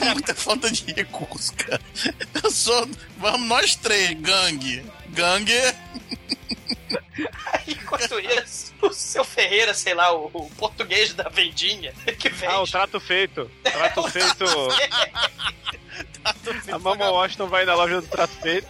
É 0.01 0.15
muita 0.15 0.35
falta 0.35 0.71
de 0.71 0.93
recurso, 0.93 1.53
cara. 1.55 1.81
Eu 2.43 2.51
sou. 2.51 2.89
Vamos 3.19 3.47
nós 3.49 3.77
três, 3.77 4.19
gangue. 4.21 4.85
Gangue. 5.09 5.53
Aí, 7.53 7.65
enquanto 7.69 8.19
isso, 8.19 8.73
o 8.81 8.93
seu 8.93 9.25
Ferreira, 9.25 9.75
sei 9.75 9.95
lá, 9.95 10.15
o, 10.15 10.31
o 10.33 10.51
português 10.57 11.13
da 11.15 11.29
vendinha, 11.29 11.93
que 12.19 12.29
vende. 12.29 12.53
Ah, 12.53 12.61
o 12.63 12.67
trato 12.67 12.99
feito. 12.99 13.51
Trato 13.63 14.03
feito. 14.11 14.45
A 16.73 16.79
Mama 16.79 17.11
Washington 17.11 17.47
vai 17.49 17.65
na 17.65 17.75
loja 17.75 18.01
do 18.01 18.07
trato 18.07 18.35
feito. 18.41 18.69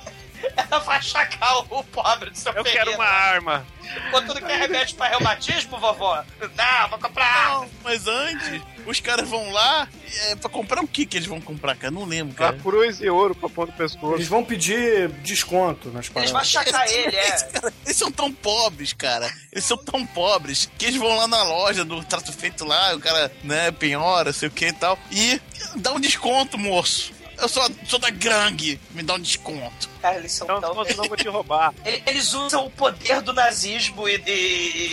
Ela 0.57 0.79
vai 0.81 1.01
chacar 1.03 1.59
o 1.73 1.85
pobre 1.85 2.31
do 2.31 2.37
seu 2.39 2.53
Eu 2.53 2.65
quero 2.65 2.95
uma 2.95 3.05
arma. 3.05 3.67
Quanto 4.11 4.33
não 4.35 4.41
quer 4.41 4.59
remédio 4.59 4.97
pra 4.97 5.09
reumatismo, 5.09 5.79
vovó? 5.79 6.25
Não, 6.41 6.89
vou 6.89 6.99
comprar. 6.99 7.51
Não, 7.51 7.71
mas 7.85 8.07
antes, 8.07 8.63
os 8.87 9.01
caras 9.01 9.29
vão 9.29 9.51
lá 9.53 9.87
é, 10.29 10.37
pra 10.37 10.49
comprar 10.49 10.83
o 10.83 10.89
que 10.89 11.05
que 11.05 11.19
eles 11.19 11.29
vão 11.29 11.41
comprar, 11.41 11.77
cara? 11.77 11.91
Não 11.91 12.05
lembro, 12.05 12.35
A 12.35 12.39
cara. 12.39 12.59
cruz 12.59 13.01
e 13.01 13.11
ouro 13.11 13.35
pra 13.35 13.49
pôr 13.49 13.67
no 13.67 13.73
pescoço. 13.75 14.15
Eles 14.15 14.29
vão 14.29 14.43
pedir 14.45 15.09
desconto 15.23 15.89
nas 15.91 16.07
Eles 16.15 16.31
vão 16.31 16.41
paradas. 16.41 16.49
chacar 16.49 16.89
ele, 16.91 17.17
é. 17.17 17.31
Cara, 17.43 17.73
eles 17.85 17.97
são 17.97 18.11
tão 18.11 18.33
pobres, 18.33 18.93
cara. 18.95 19.31
Eles 19.53 19.65
são 19.65 19.77
tão 19.77 20.07
pobres 20.07 20.71
que 20.79 20.87
eles 20.87 20.97
vão 20.99 21.15
lá 21.17 21.27
na 21.29 21.43
loja 21.43 21.85
do 21.85 22.03
trato 22.05 22.33
feito 22.33 22.65
lá, 22.65 22.95
o 22.95 23.01
cara, 23.01 23.31
né, 23.45 23.71
penhora, 23.73 24.33
sei 24.33 24.49
o 24.49 24.53
que 24.53 24.67
e 24.69 24.73
tal, 24.73 24.99
e 25.11 25.41
dá 25.77 25.93
um 25.93 26.01
desconto, 26.01 26.57
moço. 26.57 27.13
Eu 27.43 27.49
sou, 27.49 27.69
sou 27.89 27.99
da 27.99 28.09
gangue, 28.09 28.81
me 28.93 29.03
dá 29.03 29.15
um 29.15 29.21
desconto. 29.21 29.89
Cara, 30.01 30.17
eles 30.19 30.31
são 30.33 30.47
tão... 30.47 30.61
senão 30.85 31.03
eu 31.05 31.09
vou 31.09 31.17
te 31.17 31.27
roubar. 31.29 31.75
Ele- 31.85 32.01
Eles 32.07 32.33
usam 32.35 32.67
o 32.67 32.71
poder 32.71 33.21
do 33.21 33.33
nazismo 33.33 34.09
e, 34.09 34.17
de- 34.19 34.31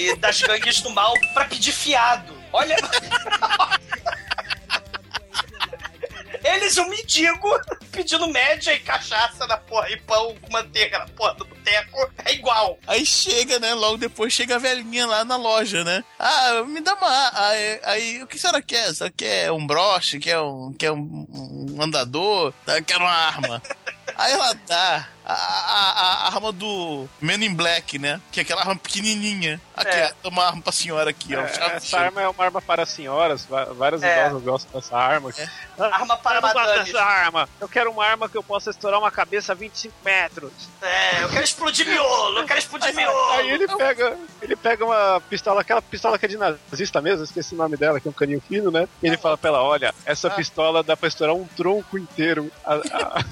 e 0.10 0.16
das 0.16 0.42
gangues 0.42 0.82
do 0.82 0.90
mal 0.90 1.14
pra 1.36 1.46
pedir 1.46 1.72
fiado. 1.72 2.34
Olha. 2.52 2.76
Eles 6.56 6.78
um 6.78 6.90
mendigo 6.90 7.48
pedindo 7.92 8.28
média 8.28 8.74
e 8.74 8.80
cachaça 8.80 9.46
na 9.46 9.58
porra 9.58 9.90
e 9.90 9.98
pão 9.98 10.36
com 10.42 10.52
manteiga 10.52 11.00
na 11.00 11.08
porra 11.08 11.36
do 11.36 11.46
boteco. 11.46 12.12
É 12.26 12.34
igual. 12.34 12.80
Aí 12.88 13.06
chega, 13.06 13.60
né? 13.60 13.74
Logo 13.74 13.98
depois 13.98 14.34
chega 14.34 14.56
a 14.56 14.60
velhinha 14.60 15.06
lá 15.06 15.24
na 15.24 15.36
loja, 15.36 15.84
né? 15.84 16.04
Ah, 16.18 16.64
me 16.66 16.82
dá 16.82 16.96
uma. 16.96 17.32
Aí, 17.34 17.80
aí 17.84 18.24
o 18.24 18.28
que 18.28 18.38
a 18.38 18.40
senhora 18.40 18.62
quer? 18.62 18.86
A 18.86 18.94
senhora 18.94 19.14
quer 19.16 19.52
um 19.52 19.66
broche? 19.66 20.20
Quer 20.20 20.40
um, 20.40 20.74
quer 20.74 20.92
um, 20.92 21.28
um 21.30 21.82
andador? 21.82 22.54
Quer 22.86 22.98
uma 22.98 23.12
arma? 23.12 23.62
Aí 24.18 24.34
ela 24.34 24.54
dá 24.68 25.08
a, 25.34 25.34
a, 25.34 26.14
a 26.24 26.28
arma 26.36 26.52
do 26.52 27.08
Men 27.22 27.44
in 27.46 27.54
Black, 27.54 27.98
né? 28.00 28.20
Que 28.32 28.40
é 28.40 28.44
aquela 28.44 28.62
arma 28.62 28.76
pequenininha. 28.76 29.60
Aqui, 29.76 29.96
É. 29.96 30.14
ó, 30.24 30.30
uma 30.30 30.46
arma 30.48 30.62
pra 30.62 30.72
senhora 30.72 31.10
aqui, 31.10 31.36
ó. 31.36 31.42
É, 31.42 31.76
essa 31.78 32.00
arma 32.00 32.22
é 32.22 32.28
uma 32.28 32.44
arma 32.44 32.62
para 32.62 32.86
senhoras, 32.86 33.46
várias 33.76 34.02
É. 34.04 34.28
idosas 34.28 34.44
gostam 34.44 34.80
dessa 34.82 34.98
arma. 34.98 35.32
Ah, 35.78 35.86
Arma 36.00 36.18
para 36.18 36.38
eu 36.38 36.42
gosto 36.42 36.86
dessa 36.86 37.02
arma. 37.02 37.48
Eu 37.62 37.70
quero 37.70 37.92
uma 37.92 38.06
arma 38.06 38.28
que 38.28 38.38
eu 38.38 38.44
possa 38.44 38.70
estourar 38.70 39.00
uma 39.00 39.12
cabeça 39.12 39.52
a 39.54 39.56
25 39.56 39.94
metros. 40.04 40.52
É, 40.82 41.24
eu 41.24 41.30
quero 41.30 41.44
explodir 41.44 41.88
miolo, 41.88 42.40
eu 42.40 42.46
quero 42.46 42.60
explodir 42.60 42.94
miolo. 42.96 43.32
Aí 43.32 43.50
ele 43.50 43.68
pega, 43.68 44.18
ele 44.42 44.56
pega 44.56 44.86
uma 44.86 45.22
pistola, 45.30 45.62
aquela 45.62 45.82
pistola 45.82 46.18
que 46.20 46.26
é 46.26 46.30
de 46.30 46.38
nazista 46.38 47.02
mesmo, 47.02 47.24
esqueci 47.24 47.54
o 47.54 47.58
nome 47.58 47.78
dela, 47.78 48.00
que 48.00 48.08
é 48.08 48.12
um 48.12 48.14
caninho 48.14 48.42
fino, 48.48 48.70
né? 48.72 48.88
E 49.02 49.08
ele 49.08 49.18
fala 49.18 49.38
pra 49.38 49.50
ela, 49.50 49.64
olha, 49.64 49.94
essa 50.06 50.30
pistola 50.30 50.84
dá 50.84 50.98
pra 50.98 51.08
estourar 51.08 51.36
um 51.36 51.46
tronco 51.46 51.98
inteiro. 51.98 52.52
A- 52.66 52.74
a- 52.76 53.26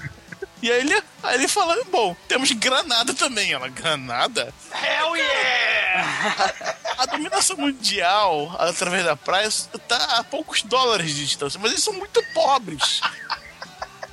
E 0.61 0.71
aí 0.71 0.79
ele, 0.79 1.03
aí 1.23 1.35
ele 1.35 1.47
fala: 1.47 1.77
bom, 1.85 2.15
temos 2.27 2.51
granada 2.51 3.13
também. 3.13 3.53
Ela, 3.53 3.67
granada? 3.69 4.53
Hell 4.73 5.15
yeah! 5.15 6.53
A 6.97 7.05
dominação 7.05 7.57
mundial 7.57 8.55
através 8.59 9.03
da 9.03 9.15
praia 9.15 9.49
tá 9.87 10.17
a 10.17 10.23
poucos 10.23 10.63
dólares 10.63 11.13
de 11.13 11.25
distância, 11.25 11.59
mas 11.61 11.71
eles 11.71 11.83
são 11.83 11.93
muito 11.93 12.21
pobres. 12.33 13.01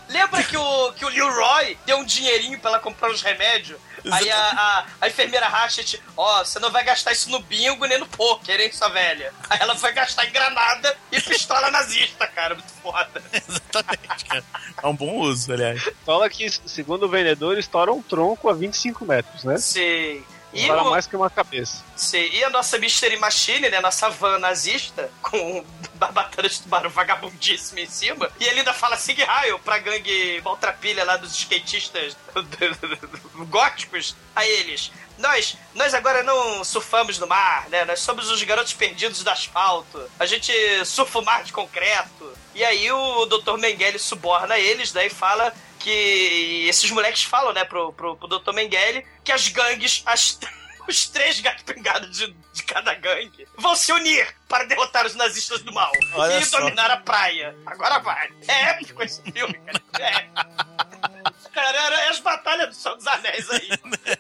Lembra 0.08 0.44
que 0.44 0.56
o, 0.56 0.92
que 0.92 1.04
o 1.04 1.08
Leroy 1.08 1.78
deu 1.86 1.98
um 1.98 2.04
dinheirinho 2.04 2.60
pra 2.60 2.70
ela 2.70 2.78
comprar 2.78 3.10
os 3.10 3.22
remédios? 3.22 3.80
Aí 4.10 4.30
a, 4.30 4.38
a, 4.38 4.86
a 5.00 5.08
enfermeira 5.08 5.46
Ratchet, 5.46 6.02
ó, 6.16 6.44
você 6.44 6.58
não 6.58 6.70
vai 6.70 6.84
gastar 6.84 7.12
isso 7.12 7.30
no 7.30 7.40
bingo 7.40 7.86
nem 7.86 7.98
no 7.98 8.06
poker, 8.06 8.60
hein, 8.60 8.70
sua 8.72 8.88
velha? 8.88 9.32
Aí 9.48 9.58
ela 9.60 9.74
foi 9.76 9.92
gastar 9.92 10.26
em 10.26 10.32
granada 10.32 10.96
e 11.10 11.20
pistola 11.20 11.70
nazista, 11.70 12.26
cara, 12.26 12.54
muito 12.54 12.72
foda. 12.82 13.22
Exatamente, 13.32 14.24
cara. 14.26 14.44
É 14.82 14.86
um 14.86 14.94
bom 14.94 15.20
uso, 15.20 15.52
aliás. 15.52 15.82
pistola 15.82 16.28
que, 16.28 16.50
segundo 16.66 17.06
o 17.06 17.08
vendedor, 17.08 17.58
estoura 17.58 17.92
um 17.92 18.02
tronco 18.02 18.48
a 18.48 18.52
25 18.52 19.04
metros, 19.04 19.44
né? 19.44 19.56
Sei. 19.58 20.22
E, 20.54 20.70
o, 20.70 20.90
mais 20.90 21.06
que 21.06 21.16
uma 21.16 21.28
cabeça. 21.28 21.82
sei. 21.96 22.30
e 22.30 22.44
a 22.44 22.50
nossa 22.50 22.78
Mystery 22.78 23.16
Machine, 23.18 23.68
né, 23.68 23.80
nossa 23.80 24.08
van 24.08 24.38
nazista, 24.38 25.10
com 25.20 25.64
barbatana 25.94 26.48
de 26.48 26.60
tubarão 26.60 26.90
vagabundíssima 26.90 27.80
em 27.80 27.86
cima, 27.86 28.30
e 28.38 28.44
ele 28.44 28.60
ainda 28.60 28.72
fala 28.72 28.96
Sig 28.96 29.22
Raio 29.22 29.58
pra 29.58 29.78
gangue 29.78 30.40
maltrapilha 30.44 31.04
lá 31.04 31.16
dos 31.16 31.32
skatistas 31.32 32.16
góticos, 33.50 34.16
a 34.34 34.46
eles. 34.46 34.90
Nós, 35.18 35.56
nós 35.74 35.94
agora 35.94 36.22
não 36.22 36.64
surfamos 36.64 37.18
no 37.18 37.26
mar, 37.26 37.68
né? 37.68 37.84
Nós 37.84 38.00
somos 38.00 38.30
os 38.30 38.42
garotos 38.42 38.72
perdidos 38.72 39.22
do 39.22 39.30
asfalto. 39.30 40.10
A 40.18 40.26
gente 40.26 40.52
surfa 40.84 41.18
o 41.20 41.24
mar 41.24 41.44
de 41.44 41.52
concreto. 41.52 42.32
E 42.54 42.64
aí 42.64 42.90
o 42.90 43.26
Dr. 43.26 43.56
Mengele 43.58 43.98
suborna 43.98 44.58
eles, 44.58 44.92
né? 44.92 45.06
E 45.06 45.10
fala 45.10 45.54
que 45.78 46.66
esses 46.66 46.90
moleques 46.90 47.24
falam, 47.24 47.52
né, 47.52 47.62
pro, 47.64 47.92
pro, 47.92 48.16
pro 48.16 48.26
Dr. 48.26 48.52
Mengele, 48.52 49.06
que 49.22 49.30
as 49.30 49.48
gangues, 49.48 50.02
as, 50.06 50.38
os 50.88 51.06
três 51.08 51.40
gatos 51.40 51.62
pingados 51.62 52.16
de, 52.16 52.34
de 52.52 52.62
cada 52.62 52.94
gangue, 52.94 53.46
vão 53.56 53.76
se 53.76 53.92
unir 53.92 54.34
para 54.48 54.64
derrotar 54.64 55.04
os 55.04 55.14
nazistas 55.14 55.60
do 55.62 55.72
mal 55.72 55.92
Olha 56.14 56.38
e 56.38 56.44
só. 56.44 56.58
dominar 56.58 56.90
a 56.90 56.96
praia. 56.96 57.54
Agora 57.66 57.98
vai. 57.98 58.30
É 58.48 58.70
épico 58.70 59.02
esse 59.02 59.20
filme, 59.30 59.54
cara. 59.54 59.82
É. 60.00 61.13
Tarará, 61.54 62.00
é 62.00 62.08
as 62.08 62.20
batalhas 62.20 62.68
do 62.68 62.74
Senhor 62.74 62.96
dos 62.96 63.06
Anéis 63.06 63.48
aí. 63.50 63.68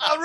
A. 0.00 0.16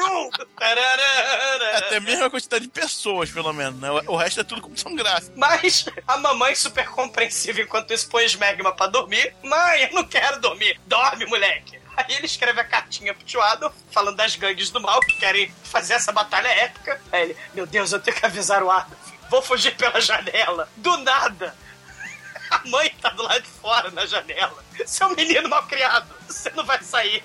Tarará. 0.59 1.77
Até 1.77 1.99
mesmo 1.99 2.25
a 2.25 2.29
quantidade 2.29 2.65
de 2.65 2.71
pessoas, 2.71 3.29
pelo 3.31 3.53
menos, 3.53 3.79
né? 3.79 3.89
O 4.07 4.15
resto 4.15 4.39
é 4.39 4.43
tudo 4.43 4.61
computação 4.61 4.95
gráfica. 4.95 5.33
Mas 5.35 5.85
a 6.07 6.17
mamãe, 6.17 6.55
super 6.55 6.87
compreensiva, 6.89 7.61
enquanto 7.61 7.91
isso 7.91 8.09
põe 8.09 8.25
esmegma 8.25 8.75
pra 8.75 8.87
dormir. 8.87 9.35
Mãe, 9.43 9.83
eu 9.83 9.93
não 9.93 10.03
quero 10.03 10.41
dormir. 10.41 10.79
Dorme, 10.87 11.25
moleque. 11.25 11.79
Aí 11.95 12.15
ele 12.15 12.25
escreve 12.25 12.59
a 12.59 12.63
cartinha 12.63 13.13
pro 13.13 13.23
tio 13.23 13.41
Adolf, 13.41 13.75
falando 13.91 14.17
das 14.17 14.35
gangues 14.35 14.71
do 14.71 14.81
mal 14.81 14.99
que 15.01 15.15
querem 15.17 15.53
fazer 15.63 15.93
essa 15.93 16.11
batalha 16.11 16.47
épica. 16.47 16.99
Aí 17.11 17.21
ele, 17.21 17.37
meu 17.53 17.67
Deus, 17.67 17.91
eu 17.91 17.99
tenho 17.99 18.17
que 18.17 18.25
avisar 18.25 18.63
o 18.63 18.71
Adolf. 18.71 18.97
Vou 19.29 19.41
fugir 19.41 19.75
pela 19.75 20.01
janela. 20.01 20.67
Do 20.77 20.97
nada. 20.97 21.55
A 22.53 22.61
mãe 22.69 22.89
tá 23.01 23.09
do 23.09 23.23
lado 23.23 23.41
de 23.41 23.47
fora 23.49 23.89
na 23.91 24.05
janela. 24.05 24.63
Seu 24.85 25.09
menino 25.15 25.49
mal 25.49 25.63
criado, 25.67 26.13
você 26.27 26.49
não 26.51 26.63
vai 26.65 26.81
sair. 26.83 27.23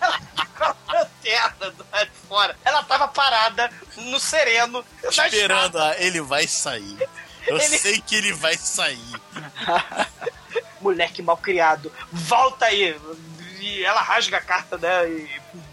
Ela 0.00 0.18
tá 0.36 0.46
com 0.46 0.64
a 0.64 0.92
lanterna 0.92 1.70
do 1.70 1.86
lado 1.92 2.06
de 2.10 2.28
fora. 2.28 2.56
Ela 2.64 2.82
tava 2.84 3.08
parada 3.08 3.70
no 3.96 4.18
sereno. 4.20 4.84
Esperando, 5.02 5.78
ah, 5.78 5.94
ele 5.98 6.20
vai 6.20 6.46
sair. 6.46 7.08
Eu 7.46 7.56
Ele- 7.58 7.78
sei 7.78 8.00
que 8.00 8.14
ele 8.14 8.32
vai 8.32 8.56
sair. 8.56 8.98
Moleque 10.80 11.22
mal 11.22 11.36
criado, 11.36 11.92
volta 12.12 12.66
aí. 12.66 12.96
E 13.60 13.82
ela 13.84 14.00
rasga 14.00 14.36
a 14.36 14.40
carta, 14.40 14.76
né? 14.78 15.08
E 15.08 15.28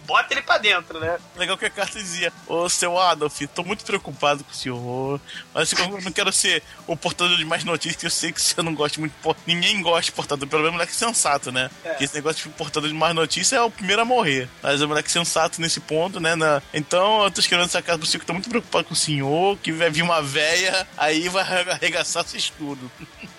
bota 0.06 0.34
ele 0.34 0.42
pra 0.42 0.58
dentro, 0.58 1.00
né? 1.00 1.18
Legal 1.36 1.58
que 1.58 1.66
a 1.66 1.70
carta 1.70 1.98
dizia: 2.00 2.32
Ô 2.48 2.68
seu 2.70 2.98
Adolf, 3.00 3.40
tô 3.54 3.64
muito 3.64 3.84
preocupado 3.86 4.44
com 4.44 4.52
o 4.52 4.56
senhor. 4.56 5.22
Mas 5.54 5.72
eu 5.74 6.02
não 6.02 6.12
quero 6.12 6.32
ser 6.32 6.64
o 6.88 6.96
portador 6.98 7.38
de 7.38 7.46
mais 7.46 7.64
notícias, 7.64 7.96
que 8.00 8.06
eu 8.06 8.10
sei 8.12 8.32
que 8.32 8.42
você 8.42 8.62
não 8.62 8.74
gosta 8.74 9.00
muito. 9.00 9.14
Ninguém 9.46 9.82
gosta 9.82 10.04
de 10.04 10.12
portador, 10.12 10.48
pelo 10.48 10.62
menos 10.64 10.74
moleque 10.74 10.96
sensato, 10.96 11.52
né? 11.52 11.70
É. 11.84 11.90
Porque 11.90 12.04
esse 12.06 12.16
negócio 12.16 12.50
de 12.50 12.56
portador 12.56 12.90
de 12.90 12.96
mais 12.96 13.14
notícias 13.16 13.54
é 13.54 13.62
o 13.62 13.70
primeiro 13.72 14.02
a 14.02 14.06
morrer. 14.06 14.50
Mas 14.64 14.82
o 14.82 14.88
moleque 14.88 15.12
sensato 15.12 15.62
nesse 15.62 15.80
ponto, 15.80 16.20
né? 16.20 16.36
na- 16.36 16.62
Então 16.74 17.24
eu 17.24 17.32
tô 17.32 17.40
escrevendo 17.40 17.68
essa 17.68 17.82
carta 17.82 18.00
pro 18.00 18.08
senhor 18.08 18.22
que 18.22 18.26
tô 18.26 18.34
muito 18.34 18.50
preocupado 18.50 18.86
com 18.86 18.94
o 18.94 18.98
senhor, 18.98 19.58
que 19.60 19.72
vai 19.72 19.90
vir 19.90 20.02
uma 20.02 20.22
véia, 20.22 20.88
aí 20.98 21.30
vai 21.30 21.44
arregaçar 21.44 22.24
seu 22.26 22.38
estudo. 22.40 22.92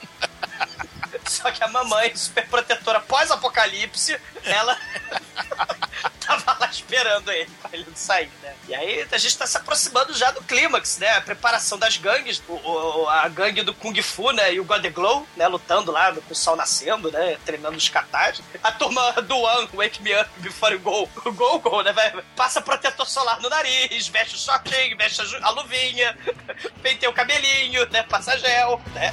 Só 1.30 1.50
que 1.50 1.62
a 1.62 1.68
mamãe, 1.68 2.14
super 2.16 2.46
protetora 2.48 3.00
pós-apocalipse, 3.00 4.18
ela 4.44 4.76
tava 6.24 6.56
lá 6.58 6.68
esperando 6.70 7.30
ele 7.30 7.50
pra 7.60 7.70
ele 7.72 7.84
não 7.88 7.96
sair, 7.96 8.30
né? 8.42 8.54
E 8.68 8.74
aí 8.74 9.06
a 9.10 9.18
gente 9.18 9.36
tá 9.38 9.46
se 9.46 9.56
aproximando 9.56 10.12
já 10.14 10.30
do 10.30 10.42
clímax, 10.42 10.98
né? 10.98 11.16
A 11.16 11.20
preparação 11.20 11.78
das 11.78 11.96
gangues, 11.96 12.42
o, 12.48 12.52
o- 12.54 13.08
a 13.08 13.28
gangue 13.28 13.62
do 13.62 13.72
Kung 13.74 13.94
Fu, 14.02 14.30
né? 14.32 14.54
E 14.54 14.60
o 14.60 14.64
God 14.64 14.84
Glow, 14.92 15.26
né? 15.36 15.46
Lutando 15.48 15.92
lá 15.92 16.12
com 16.12 16.32
o 16.32 16.34
sol 16.34 16.56
nascendo, 16.56 17.10
né? 17.12 17.36
Treinando 17.44 17.76
os 17.76 17.88
katas. 17.88 18.40
A 18.62 18.72
turma 18.72 19.12
do 19.22 19.36
One, 19.38 19.68
Wake 19.74 20.02
Me 20.02 20.18
Up 20.20 20.28
Before 20.38 20.72
You 20.72 20.80
Go, 20.80 21.08
o 21.24 21.32
Go 21.32 21.58
Go, 21.60 21.82
né? 21.82 21.92
Vai, 21.92 22.10
passa 22.34 22.60
protetor 22.60 23.06
solar 23.06 23.40
no 23.40 23.48
nariz, 23.48 24.08
veste 24.08 24.34
o 24.34 24.38
shortinho, 24.38 24.96
veste 24.96 25.20
a, 25.22 25.46
a 25.46 25.50
luvinha, 25.50 26.16
penteia 26.82 27.10
o 27.10 27.14
cabelinho, 27.14 27.86
né? 27.90 28.02
Passa 28.04 28.36
gel, 28.38 28.80
né? 28.94 29.12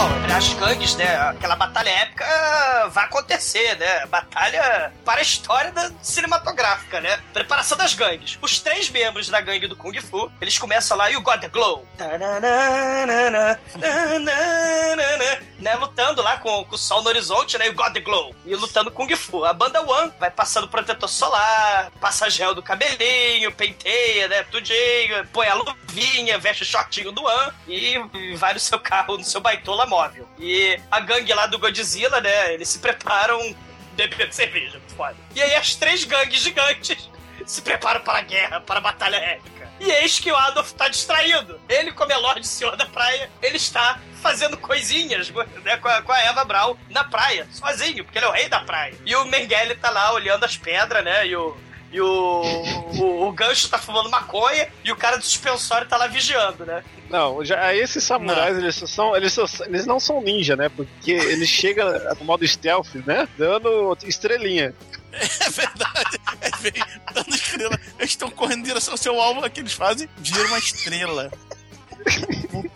Bom, 0.00 0.34
as 0.34 0.54
gangues, 0.54 0.96
né? 0.96 1.14
Aquela 1.28 1.54
batalha 1.54 1.90
épica 1.90 2.24
ah, 2.24 2.88
vai 2.90 3.04
acontecer, 3.04 3.76
né? 3.76 4.06
Batalha 4.06 4.90
para 5.04 5.18
a 5.18 5.22
história 5.22 5.70
da 5.72 5.90
cinematográfica, 6.00 7.02
né? 7.02 7.20
Preparação 7.34 7.76
das 7.76 7.92
gangues. 7.92 8.38
Os 8.40 8.60
três 8.60 8.88
membros 8.88 9.28
da 9.28 9.42
gangue 9.42 9.66
do 9.66 9.76
Kung 9.76 9.92
Fu, 10.00 10.32
eles 10.40 10.56
começam 10.56 10.96
lá 10.96 11.10
e 11.10 11.18
o 11.18 11.20
God 11.20 11.44
Glow. 11.52 11.86
Tananana, 11.98 13.60
tananana, 13.78 15.38
Né, 15.58 15.74
lutando 15.74 16.22
lá 16.22 16.38
com, 16.38 16.64
com 16.64 16.74
o 16.74 16.78
sol 16.78 17.02
no 17.02 17.10
horizonte, 17.10 17.58
né? 17.58 17.66
E 17.66 17.70
o 17.70 17.74
God 17.74 17.98
Glow. 17.98 18.34
E 18.46 18.54
lutando 18.54 18.90
Kung 18.90 19.14
Fu. 19.14 19.44
A 19.44 19.52
banda 19.52 19.82
One 19.82 20.10
vai 20.18 20.30
passando 20.30 20.66
protetor 20.66 21.10
solar, 21.10 21.90
passa 22.00 22.30
gel 22.30 22.54
do 22.54 22.62
cabelinho, 22.62 23.52
penteia, 23.52 24.28
né? 24.28 24.44
Tudinho, 24.44 25.26
põe 25.30 25.46
a 25.46 25.54
luvinha, 25.56 26.38
veste 26.38 26.62
o 26.62 26.66
shortinho 26.66 27.12
do 27.12 27.22
One 27.22 27.52
e 27.68 28.34
vai 28.36 28.54
no 28.54 28.60
seu 28.60 28.78
carro, 28.78 29.18
no 29.18 29.24
seu 29.24 29.42
baitola 29.42 29.89
E 30.38 30.78
a 30.90 31.00
gangue 31.00 31.32
lá 31.32 31.46
do 31.46 31.58
Godzilla, 31.58 32.20
né? 32.20 32.54
Eles 32.54 32.68
se 32.68 32.78
preparam 32.78 33.38
bebendo 33.94 34.32
cerveja, 34.32 34.80
foda. 34.96 35.16
E 35.34 35.42
aí 35.42 35.54
as 35.54 35.74
três 35.74 36.04
gangues 36.04 36.40
gigantes 36.40 37.10
se 37.46 37.62
preparam 37.62 38.00
para 38.00 38.18
a 38.18 38.22
guerra, 38.22 38.60
para 38.60 38.78
a 38.78 38.82
batalha 38.82 39.16
épica. 39.16 39.60
E 39.80 39.90
eis 39.90 40.20
que 40.20 40.30
o 40.30 40.36
Adolf 40.36 40.72
tá 40.72 40.88
distraído. 40.88 41.58
Ele, 41.66 41.90
como 41.92 42.12
é 42.12 42.16
Lorde 42.16 42.46
Senhor 42.46 42.76
da 42.76 42.84
Praia, 42.84 43.30
ele 43.40 43.56
está 43.56 43.98
fazendo 44.20 44.58
coisinhas 44.58 45.30
né, 45.64 45.78
com, 45.78 45.88
a, 45.88 46.02
com 46.02 46.12
a 46.12 46.20
Eva 46.20 46.44
Braun 46.44 46.76
na 46.90 47.02
praia, 47.02 47.48
sozinho, 47.50 48.04
porque 48.04 48.18
ele 48.18 48.26
é 48.26 48.28
o 48.28 48.32
rei 48.32 48.48
da 48.48 48.60
praia. 48.60 48.94
E 49.06 49.16
o 49.16 49.24
Mengele 49.24 49.74
tá 49.74 49.88
lá 49.88 50.12
olhando 50.12 50.44
as 50.44 50.56
pedras, 50.56 51.02
né? 51.02 51.26
E 51.26 51.34
o, 51.34 51.56
E 51.90 52.00
o, 52.00 52.42
o, 53.00 53.26
o 53.28 53.32
gancho 53.32 53.70
tá 53.70 53.78
fumando 53.78 54.10
maconha 54.10 54.68
e 54.84 54.92
o 54.92 54.96
cara 54.96 55.16
do 55.16 55.24
suspensório 55.24 55.88
tá 55.88 55.96
lá 55.96 56.06
vigiando, 56.06 56.66
né? 56.66 56.84
Não, 57.10 57.44
já, 57.44 57.74
esses 57.74 58.04
samurais, 58.04 58.56
eles 58.56 58.76
são, 58.88 59.16
eles 59.16 59.32
são. 59.32 59.44
Eles 59.66 59.84
não 59.84 59.98
são 59.98 60.22
ninja, 60.22 60.54
né? 60.54 60.68
Porque 60.68 61.10
eles 61.10 61.48
chegam 61.48 61.86
no 62.18 62.24
modo 62.24 62.46
stealth, 62.46 62.94
né? 63.04 63.28
Dando 63.36 63.96
estrelinha. 64.04 64.74
É 65.12 65.50
verdade. 65.50 66.20
É 66.40 66.50
bem, 66.70 66.84
dando 67.12 67.34
estrela. 67.34 67.80
Eles 67.98 68.10
estão 68.10 68.30
correndo 68.30 68.60
em 68.60 68.62
direção 68.62 68.94
ao 68.94 68.96
seu 68.96 69.20
alvo, 69.20 69.44
o 69.44 69.50
que 69.50 69.58
eles 69.58 69.72
fazem? 69.72 70.08
Vira 70.18 70.46
uma 70.46 70.58
estrela. 70.58 71.32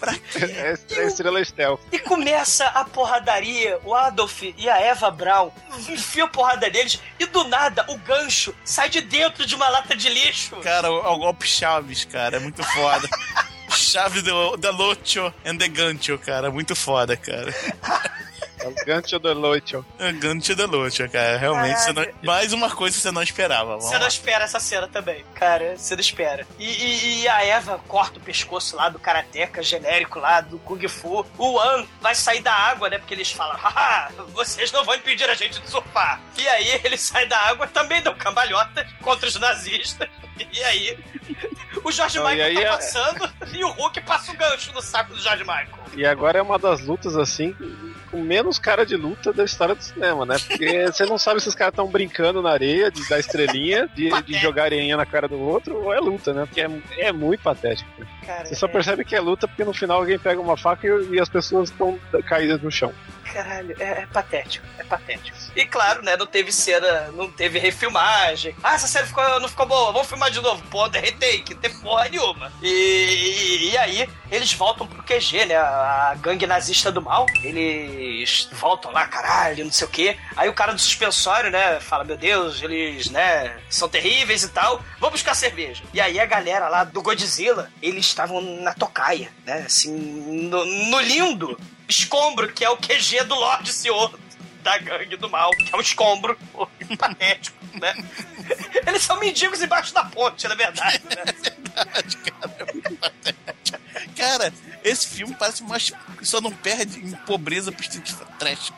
pra 0.01 0.15
quê? 0.15 0.45
É, 0.45 0.75
é 0.97 1.07
estrela 1.07 1.45
stealth. 1.45 1.81
E 1.93 1.99
começa 2.01 2.67
a 2.67 2.85
porradaria. 2.85 3.79
O 3.85 3.95
Adolf 3.95 4.43
e 4.43 4.69
a 4.69 4.79
Eva 4.81 5.13
Brown 5.13 5.53
enfiam 5.89 6.27
a 6.27 6.29
porrada 6.29 6.69
neles 6.69 7.01
e 7.21 7.27
do 7.27 7.45
nada 7.45 7.87
o 7.89 7.97
gancho 7.99 8.53
sai 8.65 8.89
de 8.89 9.01
dentro 9.01 9.47
de 9.47 9.55
uma 9.55 9.69
lata 9.69 9.95
de 9.95 10.09
lixo. 10.09 10.57
Cara, 10.57 10.91
o, 10.91 11.15
o 11.15 11.19
golpe 11.19 11.47
Chaves, 11.47 12.05
cara, 12.05 12.39
é 12.39 12.41
muito 12.41 12.65
foda. 12.65 13.09
Chave 13.75 14.23
do, 14.23 14.57
da 14.57 14.71
Locho 14.71 15.33
and 15.45 15.59
the 15.59 15.69
Gancho, 15.69 16.19
cara, 16.19 16.51
muito 16.51 16.75
foda, 16.75 17.17
cara. 17.17 17.53
É 18.65 18.69
o 18.69 18.85
gancho 18.87 19.19
do 19.19 19.33
Locho. 19.35 19.85
É 19.99 20.09
o 20.11 20.19
Gancho 20.19 20.57
da 20.57 20.65
Locho, 20.67 21.09
cara, 21.11 21.37
realmente. 21.37 21.81
Você 21.81 21.93
não, 21.93 22.07
mais 22.23 22.53
uma 22.53 22.71
coisa 22.71 22.97
que 22.97 23.03
você 23.03 23.11
não 23.11 23.23
esperava. 23.23 23.71
Vamos 23.77 23.85
Você 23.85 23.95
não 23.95 24.03
lá. 24.03 24.09
espera 24.09 24.45
essa 24.45 24.59
cena 24.59 24.89
também, 24.89 25.25
cara. 25.35 25.77
Você 25.77 25.95
não 25.95 26.01
espera. 26.01 26.47
E, 26.59 26.65
e- 26.67 27.23
e 27.23 27.29
a 27.29 27.45
Eva 27.45 27.79
corta 27.87 28.19
o 28.19 28.23
pescoço 28.23 28.77
lá 28.77 28.89
do 28.89 28.99
karateca 28.99 29.63
genérico 29.63 30.19
lá, 30.19 30.41
do 30.41 30.59
Kung 30.61 30.87
Fu. 30.89 31.27
O 31.37 31.61
An 31.61 31.87
vai 32.01 32.15
sair 32.15 32.41
da 32.41 32.55
água, 32.55 32.89
né? 32.89 32.99
Porque 32.99 33.13
eles 33.15 33.31
falam, 33.31 33.57
haha, 33.57 34.11
vocês 34.33 34.73
não 34.73 34.85
vão 34.85 34.95
impedir 34.95 35.29
a 35.29 35.35
gente 35.35 35.61
de 35.61 35.69
surfar. 35.71 36.21
E 36.39 36.49
aí 36.49 36.81
ele 36.85 36.97
sai 36.97 37.27
da 37.27 37.39
água, 37.39 37.67
também 37.67 38.01
dão 38.03 38.15
cambalhota 38.15 38.87
contra 39.03 39.29
os 39.29 39.37
nazistas. 39.39 40.09
E 40.53 40.63
aí 40.65 40.99
o 41.85 41.93
George 41.93 42.19
Não, 42.19 42.29
e 42.31 42.35
Michael 42.35 42.49
aí 42.49 42.55
tá 42.55 42.61
é- 42.63 42.77
passando 42.77 43.33
e 43.53 43.63
o 43.63 43.71
Hulk 43.71 44.01
passa 44.01 44.33
o 44.33 44.37
gancho 44.37 44.73
no 44.73 44.81
saco 44.83 45.13
do 45.13 45.21
George 45.21 45.43
Michael. 45.45 45.69
E 45.97 46.05
agora 46.05 46.39
é 46.39 46.43
uma 46.43 46.59
das 46.59 46.81
lutas 46.81 47.17
assim 47.17 47.55
com 48.15 48.23
menos 48.23 48.61
cara 48.61 48.87
de 48.87 48.95
luta 48.95 49.33
da 49.33 49.43
história 49.45 49.75
do 49.75 49.83
cinema, 49.83 50.25
né? 50.25 50.37
Porque 50.39 50.87
você 50.87 51.05
não 51.05 51.19
sabe 51.19 51.41
se 51.41 51.49
os 51.49 51.55
caras 51.57 51.73
estão 51.73 51.89
brincando 51.89 52.41
na 52.41 52.51
areia, 52.51 52.89
de 52.89 53.07
dar 53.09 53.19
estrelinha, 53.19 53.89
de, 53.93 54.09
de 54.23 54.35
jogar 54.35 54.65
areinha 54.67 54.97
na 54.97 55.05
cara 55.05 55.27
do 55.27 55.37
outro, 55.41 55.83
ou 55.83 55.93
é 55.93 55.99
luta, 55.99 56.33
né? 56.33 56.47
Porque 56.47 56.61
é, 56.61 56.71
é 57.09 57.13
muito 57.13 57.43
patético. 57.43 57.91
Cara, 58.25 58.47
Você 58.47 58.55
só 58.55 58.67
é- 58.67 58.69
percebe 58.69 59.05
que 59.05 59.17
é 59.17 59.21
luta 59.21 59.49
porque 59.49 59.65
no 59.65 59.75
final 59.75 59.99
alguém 59.99 60.17
pega 60.17 60.41
uma 60.41 60.57
faca 60.57 60.87
e, 60.87 61.15
e 61.15 61.21
as 61.21 61.29
pessoas 61.29 61.71
estão 61.71 61.99
caídas 62.25 62.63
no 62.63 62.71
chão. 62.71 62.93
Caralho, 63.35 63.75
é, 63.81 64.03
é 64.03 64.07
patético, 64.07 64.65
é 64.79 64.85
patético. 64.85 65.37
E 65.57 65.67
claro, 65.67 66.05
né, 66.05 66.17
não 66.17 66.25
teve 66.25 66.53
cena, 66.53 67.09
não 67.09 67.29
teve 67.29 67.59
refilmagem. 67.59 68.55
Ah, 68.63 68.77
essa 68.77 68.87
cena 68.87 69.05
ficou, 69.07 69.41
não 69.41 69.49
ficou 69.49 69.67
boa, 69.67 69.91
vamos 69.91 70.07
filmar 70.07 70.31
de 70.31 70.41
novo. 70.41 70.63
Pô, 70.71 70.87
é 70.87 71.01
retake, 71.01 71.53
não 71.53 71.61
teve 71.61 71.75
porra 71.81 72.09
nenhuma. 72.09 72.53
E, 72.63 72.69
e, 72.69 73.71
e 73.73 73.79
aí, 73.79 74.09
eles 74.31 74.53
voltam 74.53 74.87
pro 74.87 75.03
QG, 75.03 75.47
né, 75.47 75.57
a, 75.57 76.11
a 76.13 76.15
gangue 76.15 76.47
nazista 76.47 76.93
do 76.93 77.03
mal. 77.03 77.27
Eles 77.43 78.49
voltam 78.53 78.93
lá, 78.93 79.05
caralho, 79.09 79.65
não 79.65 79.73
sei 79.73 79.89
o 79.89 79.91
quê. 79.91 80.17
Aí 80.37 80.49
o 80.49 80.55
cara 80.55 80.73
do 80.73 80.81
suspensório, 80.81 81.51
né, 81.51 81.81
fala, 81.81 82.05
meu 82.05 82.17
Deus, 82.17 82.63
eles, 82.63 83.11
né, 83.11 83.59
são 83.69 83.89
terríveis 83.89 84.45
e 84.45 84.49
tal. 84.51 84.81
Vamos 85.01 85.15
buscar 85.15 85.35
cerveja. 85.35 85.83
E 85.93 86.01
aí 86.01 86.21
a 86.21 86.27
galera 86.27 86.69
lá 86.69 86.85
do 86.85 87.03
Godzilla, 87.03 87.69
eles 87.83 88.07
estavam 88.07 88.41
na 88.41 88.73
tocaia, 88.75 89.33
né, 89.45 89.65
assim, 89.67 89.91
no, 89.91 90.65
no 90.65 91.01
lindo 91.01 91.59
escombro, 91.89 92.53
que 92.53 92.65
é 92.65 92.71
o 92.71 92.77
QG 92.77 93.25
do 93.25 93.35
Lorde 93.35 93.73
Senhor 93.73 94.19
da 94.63 94.79
gangue 94.79 95.17
do 95.17 95.29
mal, 95.29 95.51
que 95.51 95.75
é 95.75 95.77
um 95.77 95.81
escombro 95.81 96.39
patético, 96.99 97.57
né? 97.79 97.95
Eles 98.87 99.03
são 99.03 99.19
mendigos 99.19 99.61
embaixo 99.63 99.93
da 99.93 100.05
ponte, 100.05 100.49
na 100.49 100.55
verdade, 100.55 101.03
né? 101.05 101.25
Cara, 104.17 104.53
esse 104.83 105.07
filme 105.09 105.35
parece 105.35 105.63
mais. 105.65 105.93
Só 106.23 106.41
não 106.41 106.53
perde 106.53 106.99
em 106.99 107.13
pobreza 107.27 107.71
pro 107.71 107.83
Street 107.83 108.11
Trash. 108.39 108.73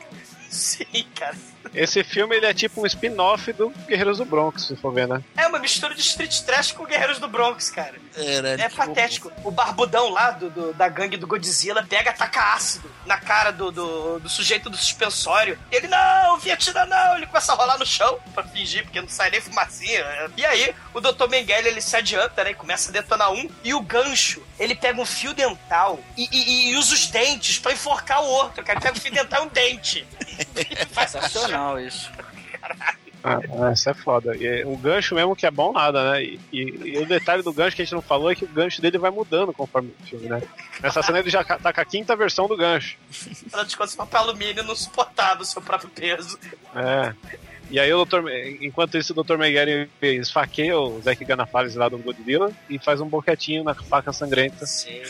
Sim, 0.49 1.07
cara. 1.14 1.36
Esse 1.74 2.03
filme 2.05 2.36
ele 2.36 2.47
é 2.47 2.55
tipo 2.55 2.80
um 2.80 2.86
spin-off 2.86 3.53
do 3.53 3.70
Guerreiros 3.88 4.18
do 4.18 4.24
Bronx, 4.24 4.66
se 4.66 4.76
for 4.76 4.92
ver, 4.92 5.07
né? 5.09 5.22
É 5.36 5.47
uma 5.49 5.59
mistura 5.59 5.94
de 5.94 6.01
Street 6.01 6.40
Trash 6.42 6.72
com 6.72 6.84
Guerreiros 6.86 7.18
do 7.18 7.28
Bronx, 7.28 7.68
cara. 7.70 7.94
Era, 8.16 8.51
É 8.61 8.68
patético. 8.68 9.30
O 9.44 9.51
barbudão 9.51 10.09
lá 10.11 10.30
do, 10.30 10.49
do- 10.49 10.72
da 10.72 10.88
gangue 10.88 11.16
do 11.16 11.26
Godzilla 11.26 11.84
pega 11.86 12.12
taca 12.12 12.55
ácido 12.55 12.90
na 13.05 13.18
cara 13.18 13.51
do, 13.51 13.70
do, 13.72 14.18
do 14.20 14.28
sujeito 14.28 14.70
do 14.70 14.76
suspensório. 14.76 15.59
E 15.70 15.76
ele, 15.76 15.88
não, 15.88 16.38
Vietnã 16.38 16.86
não. 16.86 17.16
Ele 17.16 17.26
começa 17.26 17.53
a 17.53 17.57
rolar 17.57 17.78
no 17.78 17.84
chão 17.84 18.18
pra 18.32 18.44
fingir, 18.44 18.84
porque 18.84 19.01
não 19.01 19.09
sai 19.09 19.30
nem 19.30 19.40
fumacinha. 19.40 20.05
E 20.36 20.47
aí, 20.47 20.74
o 20.94 21.01
Dr. 21.01 21.28
Mengele, 21.28 21.68
ele 21.68 21.80
se 21.80 21.94
adianta, 21.97 22.42
né? 22.44 22.53
E 22.53 22.55
começa 22.55 22.88
a 22.88 22.92
detonar 22.92 23.32
um. 23.32 23.51
E 23.62 23.74
o 23.74 23.80
gancho, 23.80 24.40
ele 24.59 24.74
pega 24.74 25.01
um 25.01 25.05
fio 25.07 25.34
dental 25.34 26.01
e, 26.16 26.28
e- 26.32 26.70
e 26.70 26.76
usa 26.76 26.94
os 26.94 27.07
dentes 27.09 27.59
pra 27.59 27.72
enforcar 27.72 28.22
o 28.22 28.26
outro, 28.26 28.64
cara. 28.64 28.78
Ele 28.78 28.84
pega 28.86 28.97
o 28.97 29.01
fio 29.01 29.12
dental 29.12 29.42
e 29.42 29.47
um 29.47 29.51
dente. 29.51 30.07
Sensacional 30.95 31.78
isso. 31.80 32.11
Ah, 33.24 33.41
ah, 33.61 33.72
isso 33.72 33.91
é 33.91 33.95
foda. 33.95 34.37
E 34.37 34.64
o 34.64 34.76
gancho 34.76 35.14
mesmo 35.14 35.34
que 35.34 35.47
é 35.47 35.51
bom 35.51 35.72
nada, 35.72 36.12
né? 36.12 36.22
E, 36.22 36.41
e- 36.53 36.93
e 36.95 36.99
o 36.99 37.07
detalhe 37.07 37.43
do 37.43 37.53
gancho 37.53 37.74
que 37.74 37.82
a 37.82 37.84
gente 37.84 37.95
não 37.95 38.03
falou 38.03 38.30
é 38.30 38.37
que 38.37 38.45
o 38.45 38.49
gancho 38.49 38.80
dele 38.80 38.99
vai 38.99 39.11
mudando 39.11 39.53
conforme 39.53 39.93
o 40.01 40.07
filme, 40.07 40.28
né? 40.28 40.41
Nessa 40.80 41.03
cena 41.03 41.18
ele 41.18 41.30
já 41.30 41.43
tá 41.43 41.72
com 41.72 41.80
a 41.80 41.84
quinta 41.84 42.14
versão 42.14 42.47
do 42.47 42.57
gancho. 42.57 42.97
Afinal 43.11 43.64
de 43.64 43.76
contas, 43.76 43.97
papel 43.97 44.20
alumínio 44.20 44.62
não 44.62 44.76
suportava 44.76 45.43
o 45.43 45.45
seu 45.45 45.61
próprio 45.61 45.91
peso. 45.91 46.39
É. 46.74 47.12
E 47.71 47.81
aí 47.81 47.93
o 47.93 48.05
Dr. 48.05 48.23
Me- 48.23 48.59
enquanto 48.62 48.97
isso 48.97 49.12
o 49.12 49.23
Dr. 49.25 49.37
Miguel 49.37 49.89
esfaqueia 50.01 50.79
o 50.79 51.01
Zack 51.01 51.25
Ganafales 51.25 51.75
lá 51.75 51.89
do 51.89 51.99
Godzilla 51.99 52.51
e 52.71 52.79
faz 52.79 53.01
um 53.01 53.09
boquetinho 53.09 53.64
na 53.64 53.75
faca 53.75 54.12
sangrenta. 54.12 54.64
Sim, 54.67 55.01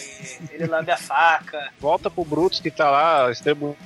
ele 0.51 0.67
lambe 0.67 0.91
a 0.91 0.97
faca. 0.97 1.71
Volta 1.79 2.11
pro 2.11 2.25
Brutus 2.25 2.61
que 2.61 2.71
tá 2.71 2.91
lá, 2.91 3.31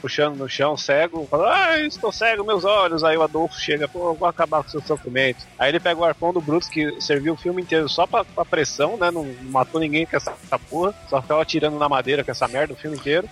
puxando 0.00 0.36
no 0.36 0.48
chão, 0.48 0.76
cego, 0.76 1.26
fala, 1.30 1.52
ah, 1.66 1.80
estou 1.80 2.12
cego, 2.12 2.44
meus 2.44 2.64
olhos. 2.64 3.02
Aí 3.02 3.16
o 3.16 3.22
Adolfo 3.22 3.58
chega, 3.58 3.88
pô, 3.88 4.14
vou 4.14 4.28
acabar 4.28 4.62
com 4.62 4.68
seu 4.70 4.80
sofrimento. 4.82 5.44
Aí 5.58 5.70
ele 5.70 5.80
pega 5.80 6.00
o 6.00 6.04
arpão 6.04 6.32
do 6.32 6.40
Brutus, 6.40 6.68
que 6.68 7.00
serviu 7.00 7.34
o 7.34 7.36
filme 7.36 7.62
inteiro 7.62 7.88
só 7.88 8.06
pra, 8.06 8.24
pra 8.24 8.44
pressão, 8.44 8.96
né? 8.96 9.10
Não, 9.10 9.24
não 9.24 9.50
matou 9.50 9.80
ninguém 9.80 10.06
com 10.06 10.16
essa, 10.16 10.32
essa 10.44 10.58
porra, 10.58 10.94
só 11.08 11.20
ficava 11.20 11.42
atirando 11.42 11.78
na 11.78 11.88
madeira 11.88 12.22
com 12.24 12.30
essa 12.30 12.46
merda 12.46 12.72
o 12.72 12.76
filme 12.76 12.96
inteiro. 12.96 13.28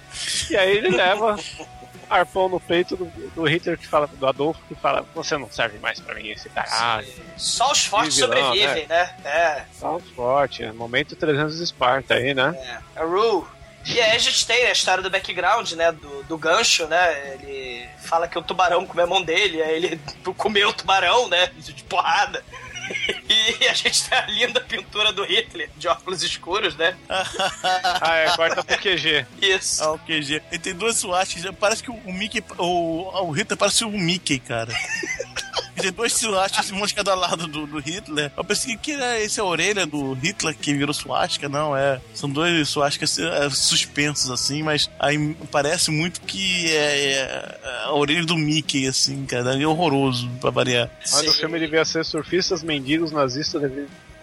E 0.51 0.57
aí 0.57 0.77
ele 0.77 0.89
leva 0.91 1.37
arpão 2.09 2.49
no 2.49 2.61
peito 2.61 2.97
do, 2.97 3.07
do 3.35 3.45
Hitler 3.45 3.79
que 3.79 3.87
fala, 3.87 4.07
do 4.07 4.27
Adolfo, 4.27 4.61
que 4.69 4.75
fala, 4.75 5.05
você 5.15 5.37
não 5.37 5.51
serve 5.51 5.79
mais 5.79 6.01
pra 6.01 6.15
mim, 6.15 6.29
esse 6.29 6.49
caralho. 6.49 7.07
Só 7.37 7.71
os 7.71 7.85
fortes 7.85 8.17
vilão, 8.17 8.37
sobrevivem, 8.37 8.87
né? 8.87 9.15
É. 9.25 9.65
Tá 9.81 9.99
forte, 10.15 10.65
momento 10.73 11.17
300 11.17 11.57
de 11.57 11.65
Esparta 11.65 12.15
aí, 12.15 12.35
né? 12.35 12.55
É, 12.57 13.01
a 13.01 13.05
Rue. 13.05 13.45
E 13.85 14.01
aí 14.01 14.17
a 14.17 14.19
gente 14.19 14.47
tem 14.47 14.67
a 14.67 14.73
história 14.73 15.03
do 15.03 15.11
background, 15.11 15.73
né? 15.73 15.93
Do, 15.93 16.23
do 16.25 16.37
gancho, 16.37 16.87
né? 16.87 17.35
Ele 17.35 17.89
fala 17.99 18.29
que 18.29 18.39
o 18.39 18.43
tubarão 18.43 18.87
comeu 18.87 19.05
a 19.05 19.09
mão 19.09 19.23
dele, 19.23 19.63
aí 19.63 19.77
ele 19.77 20.01
comeu 20.37 20.69
o 20.69 20.73
tubarão, 20.73 21.29
né? 21.29 21.51
De 21.57 21.83
porrada. 21.85 22.45
E 23.61 23.67
a 23.69 23.75
gente 23.75 24.09
tem 24.09 24.19
a 24.19 24.27
linda 24.27 24.61
pintura 24.61 25.13
do 25.13 25.25
Hitler, 25.25 25.71
de 25.77 25.89
óculos 25.89 26.23
escuros, 26.23 26.77
né? 26.77 26.97
Ah, 28.01 28.17
é, 28.17 28.37
corta 28.37 28.63
pro 28.63 28.79
QG. 28.79 29.27
Isso. 29.43 29.83
Ah, 29.83 29.93
o 29.93 29.99
QG. 29.99 30.43
Ele 30.51 30.59
tem 30.59 30.75
duas 30.75 30.97
suásticas. 30.97 31.55
Parece 31.59 31.83
que 31.83 31.91
o 31.91 32.13
Mickey. 32.13 32.43
O, 32.57 33.27
o 33.27 33.31
Hitler 33.31 33.59
parece 33.59 33.85
o 33.85 33.91
Mickey, 33.91 34.39
cara. 34.39 34.73
Ele 35.79 35.83
tem 35.83 35.93
dois 35.93 36.13
suásticas, 36.13 36.71
um 36.73 36.85
de 36.85 36.95
cada 36.95 37.15
lado 37.15 37.47
do, 37.47 37.67
do 37.67 37.79
Hitler. 37.79 38.33
Eu 38.37 38.45
pensei 38.45 38.77
que 38.77 38.93
era 38.93 39.21
esse 39.21 39.39
é 39.39 39.43
a 39.43 39.47
orelha 39.47 39.87
do 39.87 40.13
Hitler 40.15 40.57
que 40.57 40.75
virou 40.75 40.93
suástica. 40.93 41.49
Não, 41.49 41.77
é. 41.77 42.01
São 42.13 42.29
dois 42.29 42.69
suásticas 42.69 43.19
é, 43.19 43.49
suspensos, 43.51 44.31
assim, 44.31 44.63
mas 44.63 44.91
aí 44.99 45.35
parece 45.51 45.91
muito 45.91 46.21
que 46.23 46.71
é, 46.73 47.13
é 47.13 47.85
a 47.85 47.93
orelha 47.93 48.25
do 48.25 48.37
Mickey, 48.37 48.87
assim, 48.87 49.25
cara. 49.25 49.61
É 49.61 49.67
horroroso 49.67 50.29
pra 50.41 50.51
variar. 50.51 50.91
Mas 51.13 51.29
o 51.29 51.33
filme 51.33 51.59
devia 51.59 51.85
ser 51.85 52.05
surfistas, 52.05 52.63
mendigos, 52.63 53.13
nazistas, 53.13 53.63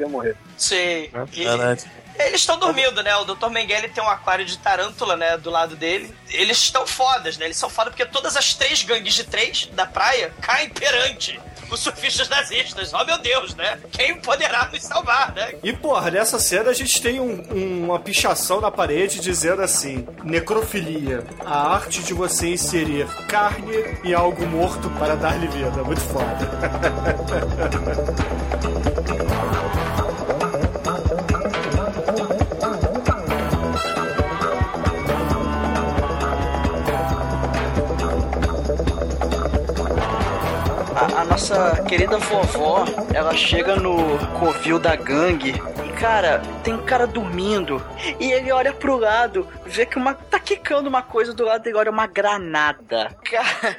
morrer. 0.03 0.35
Sim. 0.57 1.09
E- 1.33 1.43
Caralho. 1.45 1.79
Eles 2.17 2.39
estão 2.41 2.57
dormindo, 2.57 3.03
né? 3.03 3.13
O 3.17 3.25
Dr. 3.25 3.49
Mengele 3.49 3.89
tem 3.89 4.01
um 4.01 4.07
aquário 4.09 4.45
de 4.45 4.57
tarântula, 4.57 5.17
né? 5.17 5.37
Do 5.37 5.49
lado 5.49 5.75
dele. 5.75 6.15
Eles 6.29 6.57
estão 6.59 6.87
fodas, 6.87 7.37
né? 7.37 7.43
Eles 7.45 7.57
são 7.57 7.69
fodas 7.69 7.91
porque 7.93 8.05
todas 8.05 8.37
as 8.37 8.53
três 8.53 8.81
gangues 8.83 9.13
de 9.15 9.25
três 9.25 9.65
da 9.73 9.85
praia 9.85 10.31
caem 10.41 10.69
perante 10.69 11.37
os 11.69 11.81
surfistas 11.81 12.29
nazistas. 12.29 12.93
Oh, 12.93 13.03
meu 13.03 13.17
Deus, 13.17 13.53
né? 13.55 13.77
Quem 13.91 14.15
poderá 14.21 14.69
nos 14.71 14.81
salvar, 14.83 15.33
né? 15.33 15.55
E, 15.61 15.73
porra, 15.73 16.09
nessa 16.09 16.39
cena 16.39 16.69
a 16.69 16.73
gente 16.73 17.01
tem 17.01 17.19
um- 17.19 17.83
uma 17.83 17.99
pichação 17.99 18.61
na 18.61 18.71
parede 18.71 19.19
dizendo 19.19 19.61
assim: 19.61 20.07
necrofilia, 20.23 21.21
a 21.45 21.73
arte 21.73 22.01
de 22.01 22.13
você 22.13 22.47
inserir 22.53 23.07
carne 23.27 23.75
em 24.05 24.13
algo 24.13 24.45
morto 24.47 24.89
para 24.91 25.15
dar-lhe 25.15 25.47
vida. 25.47 25.83
Muito 25.83 25.99
foda. 25.99 26.49
nossa 41.35 41.83
querida 41.85 42.17
vovó, 42.17 42.85
ela 43.13 43.33
chega 43.35 43.75
no 43.75 43.97
covil 44.39 44.79
da 44.79 44.95
gangue 44.95 45.61
cara, 45.95 46.41
tem 46.63 46.73
um 46.73 46.85
cara 46.85 47.07
dormindo 47.07 47.83
e 48.19 48.31
ele 48.31 48.51
olha 48.51 48.73
pro 48.73 48.97
lado, 48.97 49.47
vê 49.65 49.85
que 49.85 49.97
uma 49.97 50.13
tá 50.13 50.39
quicando 50.39 50.89
uma 50.89 51.01
coisa 51.01 51.33
do 51.33 51.45
lado 51.45 51.63
dele, 51.63 51.77
olha 51.77 51.91
uma 51.91 52.05
granada. 52.05 53.15
Cara, 53.23 53.77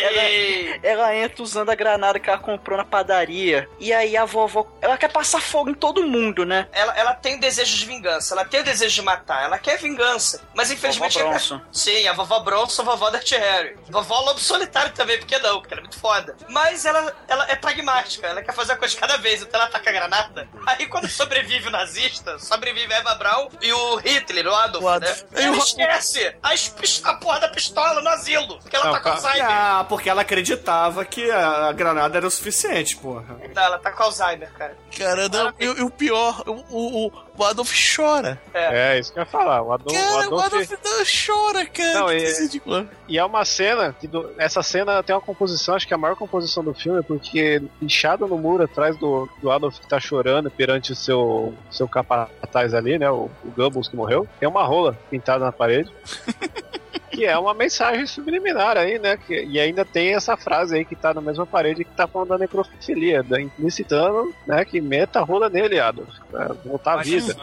ela, 0.00 0.80
ela 0.82 1.16
entra 1.16 1.42
usando 1.42 1.70
a 1.70 1.74
granada 1.74 2.18
que 2.18 2.30
ela 2.30 2.38
comprou 2.38 2.76
na 2.76 2.84
padaria 2.84 3.68
e 3.78 3.92
aí 3.92 4.16
a 4.16 4.24
vovó, 4.24 4.66
ela 4.80 4.96
quer 4.96 5.10
passar 5.10 5.40
fogo 5.40 5.70
em 5.70 5.74
todo 5.74 6.06
mundo, 6.06 6.44
né? 6.44 6.68
Ela, 6.72 6.96
ela 6.96 7.14
tem 7.14 7.38
desejo 7.38 7.76
de 7.76 7.84
vingança, 7.84 8.34
ela 8.34 8.44
tem 8.44 8.60
o 8.60 8.64
desejo 8.64 8.94
de 8.94 9.02
matar, 9.02 9.44
ela 9.44 9.58
quer 9.58 9.78
vingança. 9.78 10.42
Mas 10.54 10.70
infelizmente. 10.70 11.18
Vovó 11.18 11.30
Bronson. 11.30 11.60
Sim, 11.72 12.06
a 12.06 12.12
vovó 12.12 12.40
Bronson, 12.40 12.82
a 12.82 12.84
vovó 12.84 13.10
Dirty 13.10 13.36
Harry. 13.36 13.76
Vovó 13.90 14.20
Lobo 14.20 14.40
Solitário 14.40 14.92
também, 14.92 15.18
porque 15.18 15.38
não? 15.38 15.60
Porque 15.60 15.74
ela 15.74 15.80
é 15.80 15.84
muito 15.84 15.98
foda. 15.98 16.36
Mas 16.48 16.84
ela, 16.86 17.14
ela 17.28 17.50
é 17.50 17.56
pragmática, 17.56 18.26
ela 18.26 18.42
quer 18.42 18.52
fazer 18.52 18.72
a 18.72 18.76
coisa 18.76 18.94
de 18.94 19.00
cada 19.00 19.16
vez, 19.16 19.42
então 19.42 19.60
ela 19.60 19.68
taca 19.68 19.90
a 19.90 19.92
granada. 19.92 20.48
Aí 20.66 20.86
quando 20.86 21.08
sobrevive 21.08 21.55
o 21.64 21.70
nazista, 21.70 22.38
sobrevive 22.38 22.92
a 22.92 22.98
Eva 22.98 23.14
Braun 23.14 23.48
e 23.62 23.72
o 23.72 23.96
Hitler, 23.96 24.46
o 24.46 24.54
Adolf, 24.54 24.84
O 24.84 24.88
Adolf. 24.88 25.22
né? 25.30 25.44
Ela 25.44 25.56
esquece 25.56 26.36
a, 26.42 27.10
a 27.10 27.14
porra 27.14 27.40
da 27.40 27.48
pistola 27.48 28.00
no 28.02 28.08
asilo, 28.08 28.58
porque 28.58 28.76
ela 28.76 28.86
Não, 28.86 28.92
tá 28.92 29.00
com. 29.00 29.08
Alzheimer. 29.10 29.46
Ah, 29.50 29.86
porque 29.88 30.10
ela 30.10 30.22
acreditava 30.22 31.04
que 31.04 31.30
a, 31.30 31.72
granada 31.72 32.16
era 32.18 32.26
o 32.26 32.30
suficiente, 32.30 32.96
porra. 32.96 33.38
Não, 33.54 33.62
ela 33.62 33.78
tá 33.78 33.90
com 33.92 34.02
Alzheimer, 34.02 34.52
cara. 34.52 34.76
Cara, 34.96 35.28
não, 35.28 35.52
e, 35.58 35.64
e 35.64 35.82
o 35.82 35.90
pior, 35.90 36.42
o, 36.46 37.06
o, 37.06 37.12
o 37.44 37.44
Adolf 37.44 37.72
chora. 37.96 38.40
É, 38.54 38.98
isso 38.98 39.12
que 39.12 39.18
eu 39.18 39.22
ia 39.22 39.26
falar. 39.26 39.62
O 39.62 39.72
Adolf, 39.72 39.94
Cara, 39.96 40.14
o 40.28 40.34
o 40.34 40.38
Adolf, 40.40 40.44
Adolf 40.54 40.70
não 40.84 41.04
chora, 41.26 41.66
cara. 41.66 41.94
Não, 42.00 42.12
e-. 42.12 42.90
E 43.08 43.18
é 43.18 43.24
uma 43.24 43.44
cena 43.44 43.94
que 43.98 44.06
do- 44.06 44.30
essa 44.38 44.62
cena 44.62 45.02
tem 45.02 45.14
uma 45.14 45.20
composição, 45.22 45.74
acho 45.74 45.86
que 45.86 45.94
é 45.94 45.96
a 45.96 45.98
maior 45.98 46.16
composição 46.16 46.62
do 46.64 46.74
filme, 46.74 47.02
porque 47.02 47.62
inchado 47.80 48.26
no 48.26 48.36
muro 48.38 48.64
atrás 48.64 48.96
do, 48.98 49.28
do 49.40 49.50
Adolf 49.50 49.78
que 49.78 49.88
tá 49.88 50.00
chorando 50.00 50.50
perante 50.50 50.92
o 50.92 50.96
seu, 50.96 51.54
seu 51.70 51.88
capataz 51.88 52.74
ali, 52.74 52.98
né? 52.98 53.10
O, 53.10 53.30
o 53.44 53.80
que 53.88 53.96
morreu, 53.96 54.26
tem 54.40 54.48
uma 54.48 54.64
rola 54.64 54.96
pintada 55.10 55.44
na 55.44 55.52
parede. 55.52 55.90
Que 57.10 57.24
é 57.24 57.38
uma 57.38 57.54
mensagem 57.54 58.06
subliminar 58.06 58.76
aí, 58.76 58.98
né? 58.98 59.16
Que- 59.16 59.44
e 59.44 59.60
ainda 59.60 59.84
tem 59.84 60.14
essa 60.14 60.36
frase 60.36 60.74
aí 60.76 60.84
que 60.84 60.96
tá 60.96 61.14
na 61.14 61.20
mesma 61.20 61.46
parede 61.46 61.84
que 61.84 61.90
tá 61.92 62.06
falando 62.06 62.28
da 62.30 62.38
necrofilia, 62.38 63.22
da, 63.22 63.40
incitando, 63.58 64.34
né? 64.46 64.64
Que 64.64 64.80
meta 64.80 65.20
rola 65.20 65.48
nele, 65.48 65.78
Adolf, 65.78 66.08
voltar 66.64 66.98
à 66.98 67.02
vida. 67.02 67.36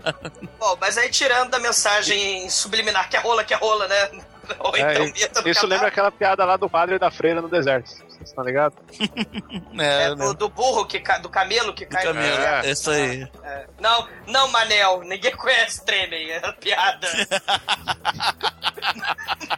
Bom, 0.58 0.76
mas 0.80 0.96
aí 0.98 1.10
tirando 1.10 1.50
da 1.50 1.58
mensagem 1.58 2.48
subliminar 2.48 3.08
que 3.10 3.16
é 3.16 3.20
rola, 3.20 3.44
que 3.44 3.52
é 3.54 3.56
rola, 3.56 3.86
né? 3.88 4.10
Ou 4.58 4.76
É, 4.76 4.92
então 4.94 5.04
meta 5.06 5.40
isso 5.48 5.54
cavalo. 5.60 5.68
lembra 5.68 5.88
aquela 5.88 6.10
piada 6.10 6.44
lá 6.44 6.56
do 6.56 6.68
padre 6.68 6.96
e 6.96 6.98
da 6.98 7.10
freira 7.10 7.40
no 7.40 7.48
deserto. 7.48 7.90
Vocês 8.30 8.32
estão 8.32 8.44
ligados? 8.44 8.78
É, 9.78 10.04
É, 10.04 10.14
do, 10.14 10.34
do 10.34 10.48
burro, 10.48 10.86
que 10.86 11.00
cai, 11.00 11.20
do 11.20 11.28
camelo 11.28 11.72
que 11.72 11.86
cai 11.86 12.04
Camelo, 12.04 12.38
no 12.38 12.44
é, 12.44 12.70
isso 12.70 12.90
aí. 12.90 13.26
É. 13.42 13.66
Não, 13.80 14.06
não, 14.26 14.48
Manel, 14.48 15.02
ninguém 15.04 15.32
conhece 15.36 15.84
Tremem, 15.84 16.30
é 16.30 16.52
piada 16.52 17.08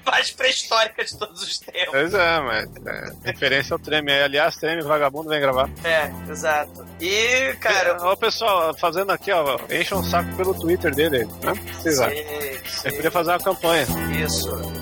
mais 0.07 0.31
pré-histórica 0.31 1.05
de 1.05 1.19
todos 1.19 1.43
os 1.43 1.59
tempos. 1.59 1.91
Pois 1.91 2.15
é, 2.15 2.41
mas 2.41 2.69
é, 2.87 3.13
referência 3.25 3.75
ao 3.75 3.79
Treme. 3.79 4.13
aí. 4.13 4.23
Aliás, 4.23 4.57
Treme, 4.57 4.83
vagabundo, 4.83 5.29
vem 5.29 5.41
gravar. 5.41 5.69
É, 5.85 6.11
exato. 6.31 6.87
E, 7.01 7.55
cara, 7.61 7.97
Ó, 8.01 8.15
pessoal, 8.17 8.75
fazendo 8.79 9.11
aqui, 9.11 9.33
ó, 9.33 9.59
encha 9.71 9.97
um 9.97 10.05
saco 10.05 10.35
pelo 10.37 10.55
Twitter 10.55 10.95
dele, 10.95 11.25
né? 11.43 11.53
Vocês 11.81 11.99
acham? 11.99 12.15
sei, 12.17 12.61
Ele 12.85 12.97
podia 12.97 13.11
fazer 13.11 13.31
uma 13.33 13.41
campanha. 13.41 13.87
isso. 14.25 14.82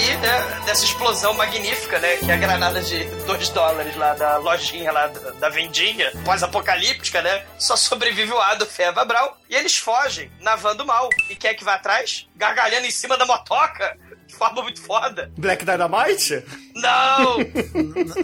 Aí, 0.00 0.16
né, 0.16 0.62
dessa 0.64 0.84
explosão 0.84 1.34
magnífica, 1.34 1.98
né, 1.98 2.16
que 2.16 2.30
é 2.30 2.34
a 2.34 2.36
granada 2.36 2.80
de 2.82 3.04
2 3.26 3.48
dólares 3.50 3.94
lá 3.96 4.14
da 4.14 4.38
lojinha 4.38 4.90
lá 4.90 5.06
da, 5.08 5.30
da 5.32 5.48
vendinha, 5.50 6.10
pós-apocalíptica, 6.24 7.20
né, 7.20 7.44
só 7.58 7.76
sobrevive 7.76 8.32
o 8.32 8.40
Adolf 8.40 8.78
e 8.78 8.82
Eva 8.82 9.06
e 9.48 9.54
eles 9.54 9.76
fogem 9.76 10.30
na 10.40 10.56
van 10.56 10.74
do 10.74 10.86
mal. 10.86 11.08
E 11.28 11.36
quem 11.36 11.50
é 11.50 11.54
que 11.54 11.64
vai 11.64 11.74
atrás? 11.74 12.28
Gargalhando 12.36 12.86
em 12.86 12.90
cima 12.90 13.16
da 13.16 13.26
motoca, 13.26 13.96
de 14.26 14.34
forma 14.34 14.62
muito 14.62 14.80
foda. 14.80 15.30
Black 15.36 15.64
Dynamite? 15.64 16.44
Não! 16.74 17.38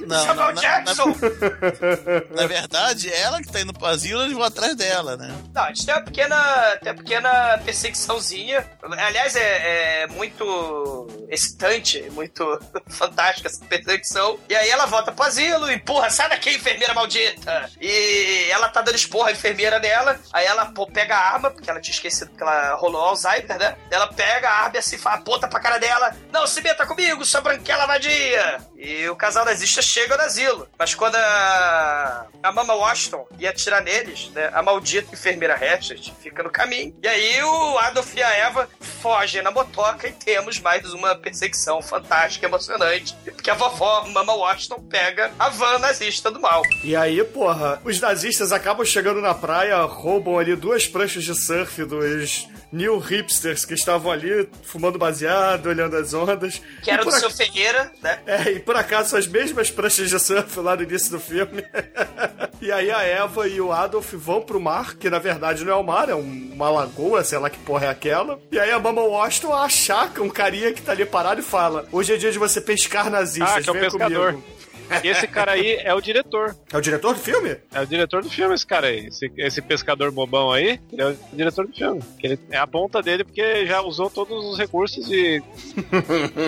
Não, 0.07 0.25
Samuel 0.25 0.53
Jackson! 0.55 1.15
na, 2.35 2.43
na 2.43 2.47
verdade, 2.47 3.13
ela 3.13 3.41
que 3.41 3.51
tá 3.51 3.61
indo 3.61 3.73
pro 3.73 3.87
asilo, 3.87 4.23
eles 4.23 4.33
vão 4.33 4.43
atrás 4.43 4.75
dela, 4.77 5.17
né? 5.17 5.35
Não, 5.55 5.63
a 5.63 5.69
gente 5.69 5.87
tem 5.87 5.95
uma 5.95 6.03
pequena, 6.03 6.79
tem 6.83 6.93
uma 6.93 6.99
pequena 6.99 7.59
perseguiçãozinha. 7.65 8.69
Aliás, 8.83 9.37
é, 9.37 10.03
é 10.03 10.07
muito 10.09 11.27
excitante, 11.29 12.03
muito 12.11 12.45
fantástica 12.89 13.49
essa 13.49 13.65
perseguição. 13.65 14.39
E 14.49 14.55
aí 14.55 14.69
ela 14.69 14.87
volta 14.87 15.13
pro 15.13 15.25
asilo, 15.25 15.71
empurra, 15.71 16.11
sai 16.11 16.29
daqui, 16.29 16.51
enfermeira 16.51 16.95
maldita! 16.95 17.71
E 17.81 18.49
ela 18.51 18.69
tá 18.69 18.83
dando 18.83 18.97
esporra 18.97 19.29
à 19.31 19.33
enfermeira 19.33 19.81
dela. 19.81 20.19
Aí 20.33 20.47
ela 20.47 20.67
pô, 20.67 20.87
pega 20.87 21.17
a 21.17 21.33
arma, 21.35 21.51
porque 21.51 21.69
ela 21.69 21.81
tinha 21.81 21.95
esquecido 21.95 22.31
que 22.31 22.43
ela 22.43 22.75
rolou 22.75 23.01
Alzheimer, 23.01 23.59
né? 23.59 23.77
Ela 23.91 24.07
pega 24.13 24.49
a 24.49 24.65
arma 24.65 24.77
e 24.77 24.79
assim, 24.79 24.99
fala, 24.99 25.17
aponta 25.17 25.49
pra 25.49 25.61
cara 25.61 25.79
dela. 25.79 26.15
Não, 26.33 26.47
se 26.47 26.61
meta 26.61 26.87
comigo, 26.87 27.25
sua 27.25 27.41
branquela 27.41 27.87
vadia! 27.87 28.36
E 28.77 29.09
o 29.09 29.17
casal 29.17 29.45
nazista 29.45 29.81
chega 29.83 30.17
no 30.17 30.23
asilo. 30.23 30.69
Mas 30.79 30.95
quando 30.95 31.17
a, 31.17 32.27
a 32.43 32.53
Mama 32.53 32.75
Washington 32.75 33.27
ia 33.39 33.51
atirar 33.51 33.83
neles, 33.83 34.31
né, 34.31 34.51
a 34.53 34.63
maldita 34.63 35.13
enfermeira 35.13 35.55
Hatchet 35.55 36.13
fica 36.21 36.43
no 36.43 36.51
caminho. 36.51 36.95
E 37.03 37.09
aí 37.09 37.43
o 37.43 37.79
Adolf 37.79 38.15
e 38.15 38.23
a 38.23 38.31
Eva 38.31 38.69
fogem 38.81 39.43
na 39.43 39.51
motoca 39.51 40.09
e 40.09 40.13
temos 40.13 40.61
mais 40.61 40.93
uma 40.93 41.15
perseguição 41.15 41.81
fantástica, 41.83 42.47
emocionante. 42.47 43.17
Porque 43.25 43.51
a 43.51 43.55
vovó 43.55 44.07
Mama 44.09 44.35
Washington 44.35 44.83
pega 44.89 45.33
a 45.39 45.49
van 45.49 45.79
nazista 45.79 46.31
do 46.31 46.41
mal. 46.41 46.63
E 46.83 46.95
aí, 46.95 47.23
porra, 47.25 47.81
os 47.85 48.01
nazistas 48.01 48.53
acabam 48.53 48.85
chegando 48.85 49.21
na 49.21 49.35
praia, 49.35 49.83
roubam 49.83 50.39
ali 50.39 50.55
duas 50.55 50.87
pranchas 50.87 51.25
de 51.25 51.35
surf 51.35 51.85
dos 51.85 52.47
new 52.73 52.99
hipsters 52.99 53.65
que 53.65 53.75
estavam 53.75 54.11
ali 54.11 54.49
fumando 54.65 54.99
baseado, 54.99 55.67
olhando 55.67 55.97
as 55.97 56.13
ondas. 56.13 56.61
Que 56.83 56.91
era 56.91 57.05
do 57.05 57.11
por 57.11 57.19
seu 57.19 57.29
ac- 57.29 57.37
Ferreira, 57.37 57.93
né? 58.03 58.19
É, 58.27 58.51
e 58.53 58.61
por 58.61 58.77
acaso 58.77 59.11
são 59.11 59.19
as 59.19 59.27
mesmas 59.27 59.71
pranchas 59.71 60.11
de 60.11 60.19
surf 60.19 60.59
lá 60.61 60.77
no 60.77 60.83
início 60.83 61.11
do 61.11 61.21
filme. 61.21 61.65
e 62.61 62.71
aí 62.73 62.91
a 62.91 63.03
Eva 63.03 63.49
e 63.49 63.61
o 63.61 63.73
Adolf 63.73 64.13
vão 64.15 64.41
pro 64.43 64.61
mar, 64.61 64.95
que 64.97 65.09
na 65.09 65.19
verdade 65.19 65.65
não 65.65 65.73
é 65.73 65.77
o 65.77 65.83
mar, 65.83 66.09
é 66.09 66.15
um- 66.15 66.51
uma 66.53 66.69
lagoa, 66.71 67.23
sei 67.25 67.39
lá 67.39 67.49
que 67.51 67.59
porra 67.59 67.87
é 67.87 67.89
aquela. 67.91 68.39
E 68.51 68.59
aí 68.59 68.71
a 68.71 68.79
Mama 68.79 69.03
Washington 69.03 69.53
achaca 69.55 70.23
um 70.23 70.29
carinha 70.29 70.73
que 70.73 70.83
tá 70.83 70.93
ali 70.93 71.05
parado 71.07 71.41
e 71.41 71.45
fala: 71.45 71.87
Hoje 71.93 72.15
é 72.15 72.17
dia 72.17 72.33
de 72.33 72.39
você 72.39 72.61
pescar 72.61 73.11
nazistas, 73.11 73.57
Ah, 73.59 73.63
que 73.63 73.69
é 73.69 73.73
o 73.73 73.81
pescador. 73.81 74.33
comigo." 74.33 74.57
E 75.03 75.09
esse 75.09 75.27
cara 75.27 75.53
aí 75.53 75.79
é 75.83 75.95
o 75.95 76.01
diretor. 76.01 76.57
É 76.73 76.77
o 76.77 76.81
diretor 76.81 77.15
do 77.15 77.21
filme? 77.21 77.57
É 77.73 77.81
o 77.81 77.87
diretor 77.87 78.23
do 78.23 78.31
filme, 78.31 78.55
esse 78.55 78.67
cara 78.67 78.89
aí. 78.89 79.07
Esse, 79.07 79.31
esse 79.37 79.63
pescador 79.63 80.11
bobão 80.11 80.53
aí, 80.53 80.81
ele 80.93 81.03
é 81.03 81.07
o 81.09 81.17
diretor 81.33 81.67
do 81.67 81.73
filme. 81.73 82.03
Ele 82.23 82.39
é 82.51 82.59
a 82.59 82.67
ponta 82.67 83.03
dele 83.03 83.25
porque 83.25 83.67
já 83.67 83.81
usou 83.81 84.11
todos 84.11 84.45
os 84.45 84.59
recursos 84.59 85.07
de 85.07 85.43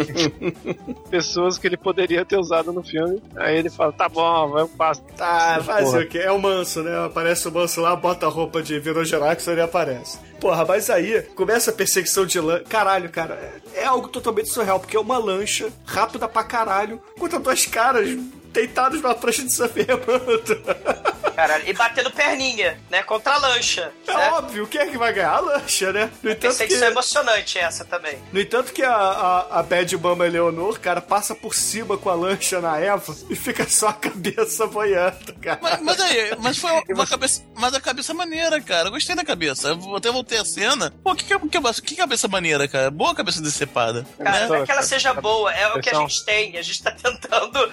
pessoas 1.10 1.58
que 1.58 1.66
ele 1.66 1.76
poderia 1.76 2.24
ter 2.24 2.36
usado 2.36 2.72
no 2.72 2.82
filme. 2.82 3.22
Aí 3.36 3.56
ele 3.56 3.70
fala: 3.70 3.92
tá 3.92 4.08
bom, 4.08 4.48
vai 4.48 4.66
passo. 4.66 5.02
Tá, 5.16 5.60
fazer 5.64 6.04
o 6.04 6.08
quê? 6.08 6.18
É 6.18 6.32
o 6.32 6.38
manso, 6.38 6.82
né? 6.82 7.06
Aparece 7.06 7.48
o 7.48 7.52
manso 7.52 7.80
lá, 7.80 7.94
bota 7.96 8.26
a 8.26 8.28
roupa 8.28 8.62
de 8.62 8.78
Virogerax 8.78 9.46
e 9.46 9.50
ele 9.50 9.60
aparece. 9.60 10.18
Porra, 10.40 10.64
mas 10.64 10.88
aí 10.88 11.22
começa 11.34 11.70
a 11.70 11.74
perseguição 11.74 12.24
de 12.24 12.38
lancha. 12.40 12.64
Caralho, 12.64 13.10
cara, 13.10 13.34
é 13.34 13.68
é 13.78 13.84
algo 13.84 14.08
totalmente 14.08 14.48
surreal, 14.48 14.80
porque 14.80 14.96
é 14.96 15.00
uma 15.00 15.18
lancha 15.18 15.70
rápida 15.84 16.28
pra 16.28 16.42
caralho, 16.42 17.00
contra 17.18 17.38
dois 17.38 17.66
caras 17.66 18.08
deitados 18.52 19.00
numa 19.00 19.14
prancha 19.14 19.44
de 19.44 19.52
surf 19.52 19.80
remando. 19.82 21.18
Caralho, 21.38 21.68
e 21.68 21.72
batendo 21.72 22.10
perninha, 22.10 22.80
né? 22.90 23.00
Contra 23.04 23.34
a 23.34 23.38
lancha. 23.38 23.92
É 24.08 24.12
né? 24.12 24.30
óbvio, 24.32 24.66
quem 24.66 24.80
é 24.80 24.86
que 24.86 24.98
vai 24.98 25.12
ganhar? 25.12 25.34
A 25.34 25.40
lancha, 25.40 25.92
né? 25.92 26.10
No 26.20 26.30
entanto 26.30 26.40
que, 26.40 26.58
Perseguição 26.58 26.88
emocionante 26.88 27.58
essa 27.58 27.84
também. 27.84 28.18
no 28.32 28.40
entanto 28.40 28.72
que 28.72 28.82
a, 28.82 28.92
a, 28.92 29.60
a 29.60 29.62
Bad 29.62 29.96
Mama 29.98 30.26
Eleonor, 30.26 30.80
cara, 30.80 31.00
passa 31.00 31.36
por 31.36 31.54
cima 31.54 31.96
com 31.96 32.10
a 32.10 32.14
lancha 32.14 32.60
na 32.60 32.78
Eva 32.80 33.14
e 33.30 33.36
fica 33.36 33.68
só 33.68 33.88
a 33.88 33.92
cabeça 33.92 34.66
boiando, 34.66 35.32
cara. 35.40 35.60
Mas, 35.62 35.80
mas 35.80 36.00
aí, 36.00 36.36
mas 36.40 36.58
foi 36.58 36.72
uma 36.88 37.06
cabeça. 37.06 37.44
Mas 37.54 37.72
a 37.72 37.80
cabeça 37.80 38.12
maneira, 38.12 38.60
cara. 38.60 38.88
Eu 38.88 38.92
gostei 38.92 39.14
da 39.14 39.24
cabeça. 39.24 39.68
Eu 39.68 39.96
até 39.96 40.10
voltei 40.10 40.38
a 40.38 40.44
cena. 40.44 40.92
Pô, 41.04 41.14
que, 41.14 41.24
que, 41.24 41.38
que, 41.38 41.82
que 41.82 41.96
cabeça 41.96 42.26
maneira, 42.26 42.66
cara. 42.66 42.90
Boa 42.90 43.14
cabeça 43.14 43.40
decepada. 43.40 44.04
Cara, 44.18 44.40
né? 44.40 44.46
não 44.48 44.56
é 44.56 44.66
que 44.66 44.72
ela 44.72 44.82
seja 44.82 45.14
boa, 45.14 45.52
é 45.52 45.72
o 45.74 45.80
que 45.80 45.90
a 45.90 45.94
gente 45.94 46.24
tem. 46.24 46.56
A 46.56 46.62
gente 46.62 46.82
tá 46.82 46.90
tentando. 46.90 47.72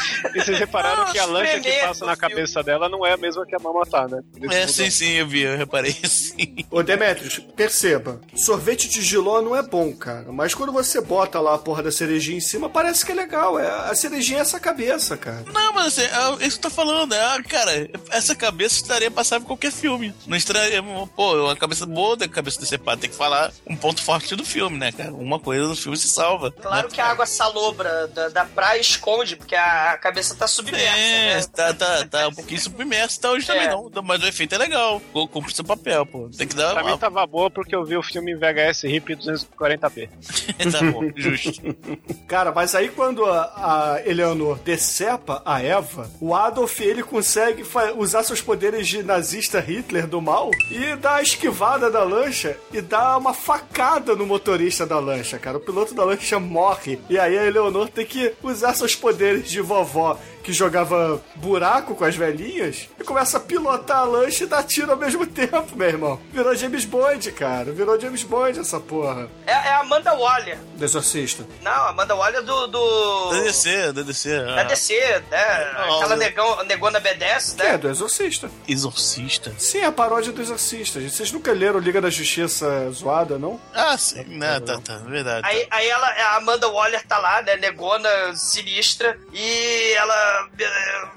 E 0.34 0.40
vocês 0.42 0.58
repararam 0.58 1.06
Não, 1.06 1.12
que 1.12 1.18
a 1.18 1.24
lancha 1.24 1.60
que 1.60 1.72
passa 1.80 2.04
na 2.04 2.14
filme. 2.14 2.34
cabeça 2.34 2.62
dela 2.62 2.88
não 2.88 3.04
é 3.04 3.12
a 3.12 3.16
mesma 3.16 3.44
que 3.44 3.54
a 3.54 3.58
mama 3.58 3.84
tá, 3.84 4.06
né? 4.06 4.22
É, 4.50 4.66
sim, 4.66 4.90
sim, 4.90 5.12
eu 5.12 5.26
vi, 5.26 5.42
eu 5.42 5.56
reparei 5.56 5.92
sim. 6.04 6.56
Ô 6.70 6.82
Demetrius, 6.82 7.38
perceba, 7.56 8.20
sorvete 8.36 8.88
de 8.88 9.02
giló 9.02 9.40
não 9.42 9.56
é 9.56 9.62
bom, 9.62 9.92
cara. 9.94 10.30
Mas 10.30 10.54
quando 10.54 10.72
você 10.72 11.00
bota 11.00 11.40
lá 11.40 11.54
a 11.54 11.58
porra 11.58 11.82
da 11.82 11.90
cerejinha 11.90 12.38
em 12.38 12.40
cima, 12.40 12.68
parece 12.68 13.04
que 13.04 13.12
é 13.12 13.14
legal. 13.14 13.58
É, 13.58 13.68
a 13.68 13.94
cerejinha 13.94 14.38
é 14.38 14.42
essa 14.42 14.60
cabeça, 14.60 15.16
cara. 15.16 15.44
Não, 15.52 15.72
mas 15.72 15.98
assim, 15.98 16.02
é 16.02 16.46
isso 16.46 16.60
que 16.60 16.66
eu 16.66 16.70
tô 16.70 16.76
falando. 16.76 17.12
É, 17.14 17.42
cara, 17.42 17.90
essa 18.10 18.34
cabeça 18.34 18.76
estaria 18.76 19.10
passável 19.10 19.44
em 19.44 19.48
qualquer 19.48 19.72
filme. 19.72 20.14
Não 20.26 20.36
estaria, 20.36 20.82
pô, 21.16 21.34
uma 21.44 21.56
cabeça 21.56 21.86
boa 21.86 22.16
da 22.16 22.28
cabeça 22.28 22.60
decepada. 22.60 23.00
Tem 23.00 23.10
que 23.10 23.16
falar 23.16 23.52
um 23.66 23.76
ponto 23.76 24.02
forte 24.02 24.36
do 24.36 24.44
filme, 24.44 24.78
né, 24.78 24.92
cara? 24.92 25.12
Uma 25.12 25.38
coisa 25.38 25.66
do 25.68 25.76
filme 25.76 25.96
se 25.96 26.08
salva. 26.08 26.50
Claro 26.50 26.88
né? 26.88 26.94
que 26.94 27.00
a 27.00 27.06
água 27.06 27.26
salobra 27.26 28.06
da, 28.08 28.28
da 28.28 28.44
praia 28.44 28.80
esconde, 28.80 29.36
porque 29.36 29.54
a 29.56 29.89
cabeça 29.96 30.34
tá 30.34 30.46
submersa. 30.46 30.86
É, 30.96 31.36
né? 31.36 31.42
tá, 31.54 31.74
tá, 31.74 32.04
tá 32.06 32.28
um 32.28 32.34
pouquinho 32.34 32.60
submerso, 32.60 33.20
tá 33.20 33.30
hoje 33.30 33.46
também 33.46 33.64
É. 33.66 33.70
não. 33.70 33.90
Mas 34.04 34.22
o 34.22 34.26
efeito 34.26 34.54
é 34.54 34.58
legal. 34.58 35.00
cu- 35.12 35.28
Cumpre 35.28 35.54
seu 35.54 35.64
papel, 35.64 36.04
pô. 36.06 36.28
Tem 36.36 36.46
que 36.46 36.54
dar 36.56 36.72
Pra 36.72 36.82
uma... 36.82 36.92
mim 36.92 36.98
tava 36.98 37.24
boa 37.26 37.50
porque 37.50 37.74
eu 37.74 37.84
vi 37.84 37.96
o 37.96 38.02
filme 38.02 38.32
em 38.32 38.36
VHS 38.36 38.82
RIP 38.84 39.10
240p. 39.16 40.08
tá 40.72 40.82
bom, 40.92 41.10
justo. 41.16 41.60
Cara, 42.26 42.52
mas 42.52 42.74
aí 42.74 42.88
quando 42.88 43.24
a, 43.26 43.96
a 43.96 44.02
Eleanor 44.08 44.58
decepa 44.58 45.42
a 45.44 45.62
Eva, 45.62 46.10
o 46.20 46.34
Adolf 46.34 46.80
ele 46.80 47.02
consegue 47.02 47.64
usar 47.96 48.22
seus 48.22 48.40
poderes 48.40 48.86
de 48.88 49.02
nazista 49.02 49.60
Hitler 49.60 50.06
do 50.06 50.20
mal 50.20 50.50
e 50.70 50.94
dá 50.96 51.16
a 51.16 51.22
esquivada 51.22 51.90
da 51.90 52.02
lancha 52.02 52.56
e 52.72 52.80
dá 52.80 53.16
uma 53.16 53.34
facada 53.34 54.14
no 54.16 54.26
motorista 54.26 54.86
da 54.86 54.98
lancha, 54.98 55.38
cara. 55.38 55.56
O 55.58 55.60
piloto 55.60 55.94
da 55.94 56.04
lancha 56.04 56.38
morre. 56.38 56.98
E 57.08 57.18
aí 57.18 57.38
a 57.38 57.46
Eleanor 57.46 57.88
tem 57.88 58.06
que 58.06 58.32
usar 58.42 58.74
seus 58.74 58.94
poderes 58.94 59.50
de 59.50 59.60
vovó 59.84 60.18
que 60.42 60.52
jogava 60.52 61.20
buraco 61.36 61.94
com 61.94 62.04
as 62.04 62.16
velhinhas 62.16 62.88
e 62.98 63.04
começa 63.04 63.36
a 63.36 63.40
pilotar 63.40 63.98
a 63.98 64.04
lancha 64.04 64.44
e 64.44 64.46
dar 64.46 64.62
tiro 64.62 64.90
ao 64.92 64.96
mesmo 64.96 65.26
tempo, 65.26 65.76
meu 65.76 65.88
irmão. 65.88 66.20
Virou 66.32 66.54
James 66.54 66.84
Bond, 66.84 67.30
cara. 67.32 67.72
Virou 67.72 68.00
James 68.00 68.22
Bond 68.22 68.58
essa 68.58 68.80
porra. 68.80 69.28
É, 69.46 69.52
é 69.52 69.72
a 69.72 69.80
Amanda 69.80 70.14
Waller. 70.14 70.58
Do 70.74 70.84
Exorcista. 70.84 71.46
Não, 71.62 71.70
a 71.70 71.90
Amanda 71.90 72.14
Waller 72.14 72.42
do. 72.42 72.66
do... 72.68 73.30
Da 73.30 73.40
DC, 73.42 73.92
da 73.92 74.02
DC. 74.02 74.42
Da 74.42 74.60
ah. 74.60 74.64
DC, 74.64 75.22
né? 75.30 75.72
Aquela 75.96 76.16
negão, 76.16 76.64
negona 76.64 77.00
B10, 77.00 77.56
Que 77.56 77.62
é 77.62 77.72
né? 77.72 77.78
do 77.78 77.88
Exorcista. 77.88 78.50
Exorcista? 78.66 79.52
Sim, 79.58 79.78
é 79.78 79.86
a 79.86 79.92
paródia 79.92 80.32
do 80.32 80.40
Exorcista. 80.40 81.00
Vocês 81.00 81.32
nunca 81.32 81.52
leram 81.52 81.78
Liga 81.78 82.00
da 82.00 82.10
Justiça 82.10 82.90
zoada, 82.90 83.38
não? 83.38 83.60
Ah, 83.74 83.96
sim. 83.96 84.24
Né, 84.24 84.60
tá, 84.60 84.80
tá, 84.80 84.98
verdade. 84.98 85.46
Aí, 85.46 85.66
aí 85.70 85.88
ela, 85.88 86.06
a 86.06 86.36
Amanda 86.36 86.68
Waller 86.68 87.04
tá 87.06 87.18
lá, 87.18 87.42
né? 87.42 87.56
Negona 87.56 88.08
sinistra. 88.34 89.18
E 89.32 89.92
ela. 89.96 90.29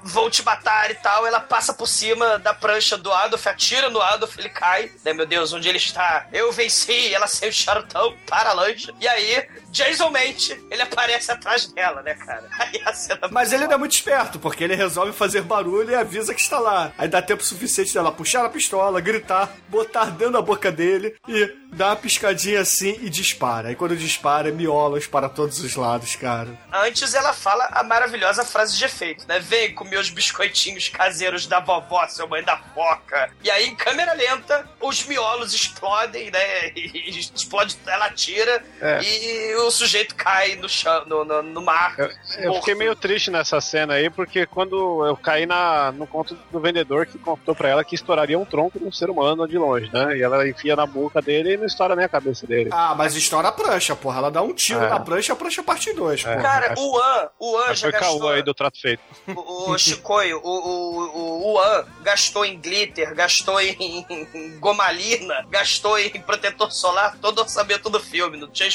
Vão 0.02 0.30
te 0.30 0.42
matar 0.42 0.90
e 0.90 0.94
tal. 0.94 1.26
Ela 1.26 1.40
passa 1.40 1.72
por 1.72 1.86
cima 1.86 2.38
da 2.38 2.54
prancha 2.54 2.96
do 2.96 3.12
Adolf, 3.12 3.46
atira 3.46 3.88
no 3.90 4.00
Adolf, 4.00 4.38
ele 4.38 4.48
cai. 4.48 4.90
Né, 5.04 5.12
meu 5.12 5.26
Deus, 5.26 5.52
onde 5.52 5.68
ele 5.68 5.78
está? 5.78 6.26
Eu 6.32 6.52
venci. 6.52 7.12
Ela 7.14 7.26
saiu 7.26 7.52
charutão 7.52 8.14
para 8.26 8.50
a 8.50 8.52
lancha. 8.52 8.92
E 9.00 9.08
aí, 9.08 9.46
Jason 9.70 10.10
Mente, 10.10 10.58
ele 10.70 10.82
aparece 10.82 11.32
atrás 11.32 11.66
dela, 11.66 12.02
né, 12.02 12.14
cara? 12.14 12.48
Aí 12.58 12.80
a 12.84 12.92
cena. 12.92 13.28
Mas 13.30 13.52
ele 13.52 13.66
não 13.66 13.74
é 13.74 13.76
muito 13.76 13.92
esperto, 13.92 14.38
porque 14.38 14.62
ele 14.62 14.76
resolve 14.76 15.12
fazer 15.12 15.42
barulho 15.42 15.90
e 15.90 15.94
avisa 15.94 16.32
que 16.32 16.40
está 16.40 16.58
lá. 16.58 16.92
Aí 16.96 17.08
dá 17.08 17.20
tempo 17.20 17.42
suficiente 17.42 17.92
dela 17.92 18.12
puxar 18.12 18.44
a 18.44 18.48
pistola, 18.48 19.00
gritar, 19.00 19.52
botar 19.68 20.06
dentro 20.06 20.34
da 20.34 20.42
boca 20.42 20.70
dele 20.70 21.16
e 21.26 21.56
dar 21.72 21.88
uma 21.88 21.96
piscadinha 21.96 22.60
assim 22.60 22.98
e 23.02 23.10
dispara. 23.10 23.68
Aí 23.68 23.74
quando 23.74 23.96
dispara, 23.96 24.48
é 24.48 24.52
miolos 24.52 25.06
para 25.06 25.28
todos 25.28 25.58
os 25.58 25.74
lados, 25.74 26.14
cara. 26.16 26.48
Antes 26.72 27.14
ela 27.14 27.32
fala 27.32 27.68
a 27.72 27.82
maravilhosa 27.82 28.44
frase 28.44 28.76
de 28.76 28.84
efeito, 28.84 29.03
né? 29.28 29.38
Vem 29.40 29.74
comer 29.74 29.98
os 29.98 30.10
biscoitinhos 30.10 30.88
caseiros 30.88 31.46
da 31.46 31.60
vovó, 31.60 32.06
seu 32.08 32.26
mãe 32.28 32.42
da 32.42 32.56
foca. 32.56 33.30
E 33.42 33.50
aí, 33.50 33.66
em 33.66 33.74
câmera 33.76 34.12
lenta, 34.14 34.68
os 34.80 35.04
miolos 35.06 35.52
explodem, 35.54 36.30
né? 36.30 36.72
E 36.74 37.10
explode, 37.18 37.76
ela 37.86 38.10
tira 38.10 38.62
É. 38.80 39.00
e 39.02 39.54
o 39.56 39.70
sujeito 39.70 40.14
cai 40.14 40.56
no 40.56 40.68
chão, 40.68 41.04
no, 41.06 41.24
no, 41.24 41.42
no 41.42 41.62
mar. 41.62 41.94
Eu, 41.98 42.10
eu 42.38 42.54
fiquei 42.54 42.74
meio 42.74 42.94
triste 42.96 43.30
nessa 43.30 43.60
cena 43.60 43.94
aí, 43.94 44.08
porque 44.10 44.46
quando 44.46 45.04
eu 45.06 45.16
caí 45.16 45.44
na, 45.46 45.92
no 45.92 46.06
conto 46.06 46.34
do 46.50 46.60
vendedor 46.60 47.06
que 47.06 47.18
contou 47.18 47.54
pra 47.54 47.68
ela 47.68 47.84
que 47.84 47.94
estouraria 47.94 48.38
um 48.38 48.44
tronco 48.44 48.78
de 48.78 48.84
um 48.84 48.92
ser 48.92 49.10
humano 49.10 49.46
de 49.48 49.58
longe, 49.58 49.90
né? 49.92 50.16
E 50.16 50.22
ela 50.22 50.46
enfia 50.48 50.74
na 50.76 50.86
boca 50.86 51.20
dele 51.20 51.54
e 51.54 51.56
não 51.56 51.66
estoura 51.66 51.94
nem 51.96 52.04
a 52.04 52.08
cabeça 52.08 52.46
dele. 52.46 52.70
Ah, 52.72 52.94
mas 52.96 53.14
estoura 53.16 53.48
a 53.48 53.52
prancha, 53.52 53.94
porra. 53.96 54.18
Ela 54.18 54.30
dá 54.30 54.42
um 54.42 54.54
tiro 54.54 54.82
É. 54.82 54.88
na 54.88 55.00
prancha, 55.00 55.32
a 55.32 55.36
prancha 55.36 55.62
parte 55.62 55.90
em 55.90 55.94
dois, 55.94 56.24
É. 56.24 56.30
porra. 56.36 56.42
Cara, 56.42 56.74
o 56.78 56.98
An, 56.98 57.28
o 57.38 57.58
An 57.58 57.74
já 57.74 57.90
foi 57.90 57.92
caô 57.92 58.12
gastou. 58.14 58.30
aí 58.30 58.42
do 58.42 58.54
trato 58.54 58.78
feito. 58.96 59.38
O, 59.38 59.70
o 59.70 59.78
Chicoio, 59.78 60.40
o, 60.42 60.50
o, 60.50 60.98
o, 61.16 61.52
o 61.52 61.60
An 61.60 61.86
gastou 62.02 62.44
em 62.44 62.58
glitter, 62.58 63.14
gastou 63.14 63.60
em, 63.60 64.04
em 64.08 64.58
gomalina, 64.58 65.46
gastou 65.48 65.98
em 65.98 66.20
protetor 66.20 66.72
solar, 66.72 67.16
todo 67.20 67.38
o 67.38 67.42
orçamento 67.42 67.88
do 67.88 68.00
filme. 68.00 68.36
Não 68.36 68.48
tinha, 68.48 68.68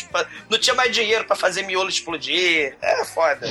não 0.50 0.58
tinha 0.58 0.76
mais 0.76 0.94
dinheiro 0.94 1.26
pra 1.26 1.36
fazer 1.36 1.64
miolo 1.64 1.90
explodir. 1.90 2.78
É 2.82 3.06
foda. 3.06 3.48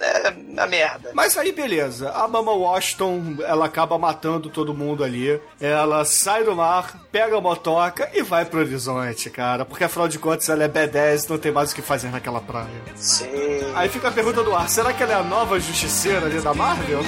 É 0.00 0.30
uma 0.30 0.66
merda. 0.66 1.10
Mas 1.14 1.36
aí, 1.36 1.52
beleza. 1.52 2.10
A 2.10 2.28
Mama 2.28 2.52
Washington, 2.52 3.36
ela 3.46 3.66
acaba 3.66 3.98
matando 3.98 4.50
todo 4.50 4.74
mundo 4.74 5.02
ali. 5.02 5.40
Ela 5.60 6.04
sai 6.04 6.44
do 6.44 6.54
mar, 6.54 7.00
pega 7.10 7.36
a 7.36 7.40
motoca 7.40 8.08
e 8.12 8.22
vai 8.22 8.44
pro 8.44 8.60
horizonte, 8.60 9.30
cara. 9.30 9.64
Porque 9.64 9.84
afinal 9.84 10.08
de 10.08 10.18
contas 10.18 10.48
ela 10.48 10.64
é 10.64 10.68
B10 10.68 11.28
não 11.28 11.38
tem 11.38 11.52
mais 11.52 11.72
o 11.72 11.74
que 11.74 11.82
fazer 11.82 12.08
naquela 12.10 12.40
praia. 12.40 12.66
Sim. 12.94 13.26
Aí 13.74 13.88
fica 13.88 14.08
a 14.08 14.12
pergunta 14.12 14.42
do 14.42 14.54
ar: 14.54 14.68
será 14.68 14.92
que 14.92 15.02
ela 15.02 15.12
é 15.12 15.16
a 15.16 15.22
nova 15.22 15.58
justiceira 15.58 16.26
ali 16.26 16.40
da 16.40 16.52
Marvel? 16.54 17.00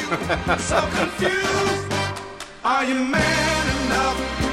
Are 2.65 2.85
you 2.85 2.97
man 2.97 3.19
enough, 3.87 4.48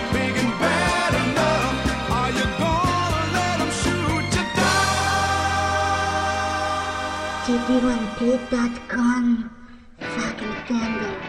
if 7.57 7.69
you 7.69 7.79
take 8.19 8.49
that 8.49 8.87
gun, 8.89 9.49
fucking 9.97 10.55
finger. 10.67 11.25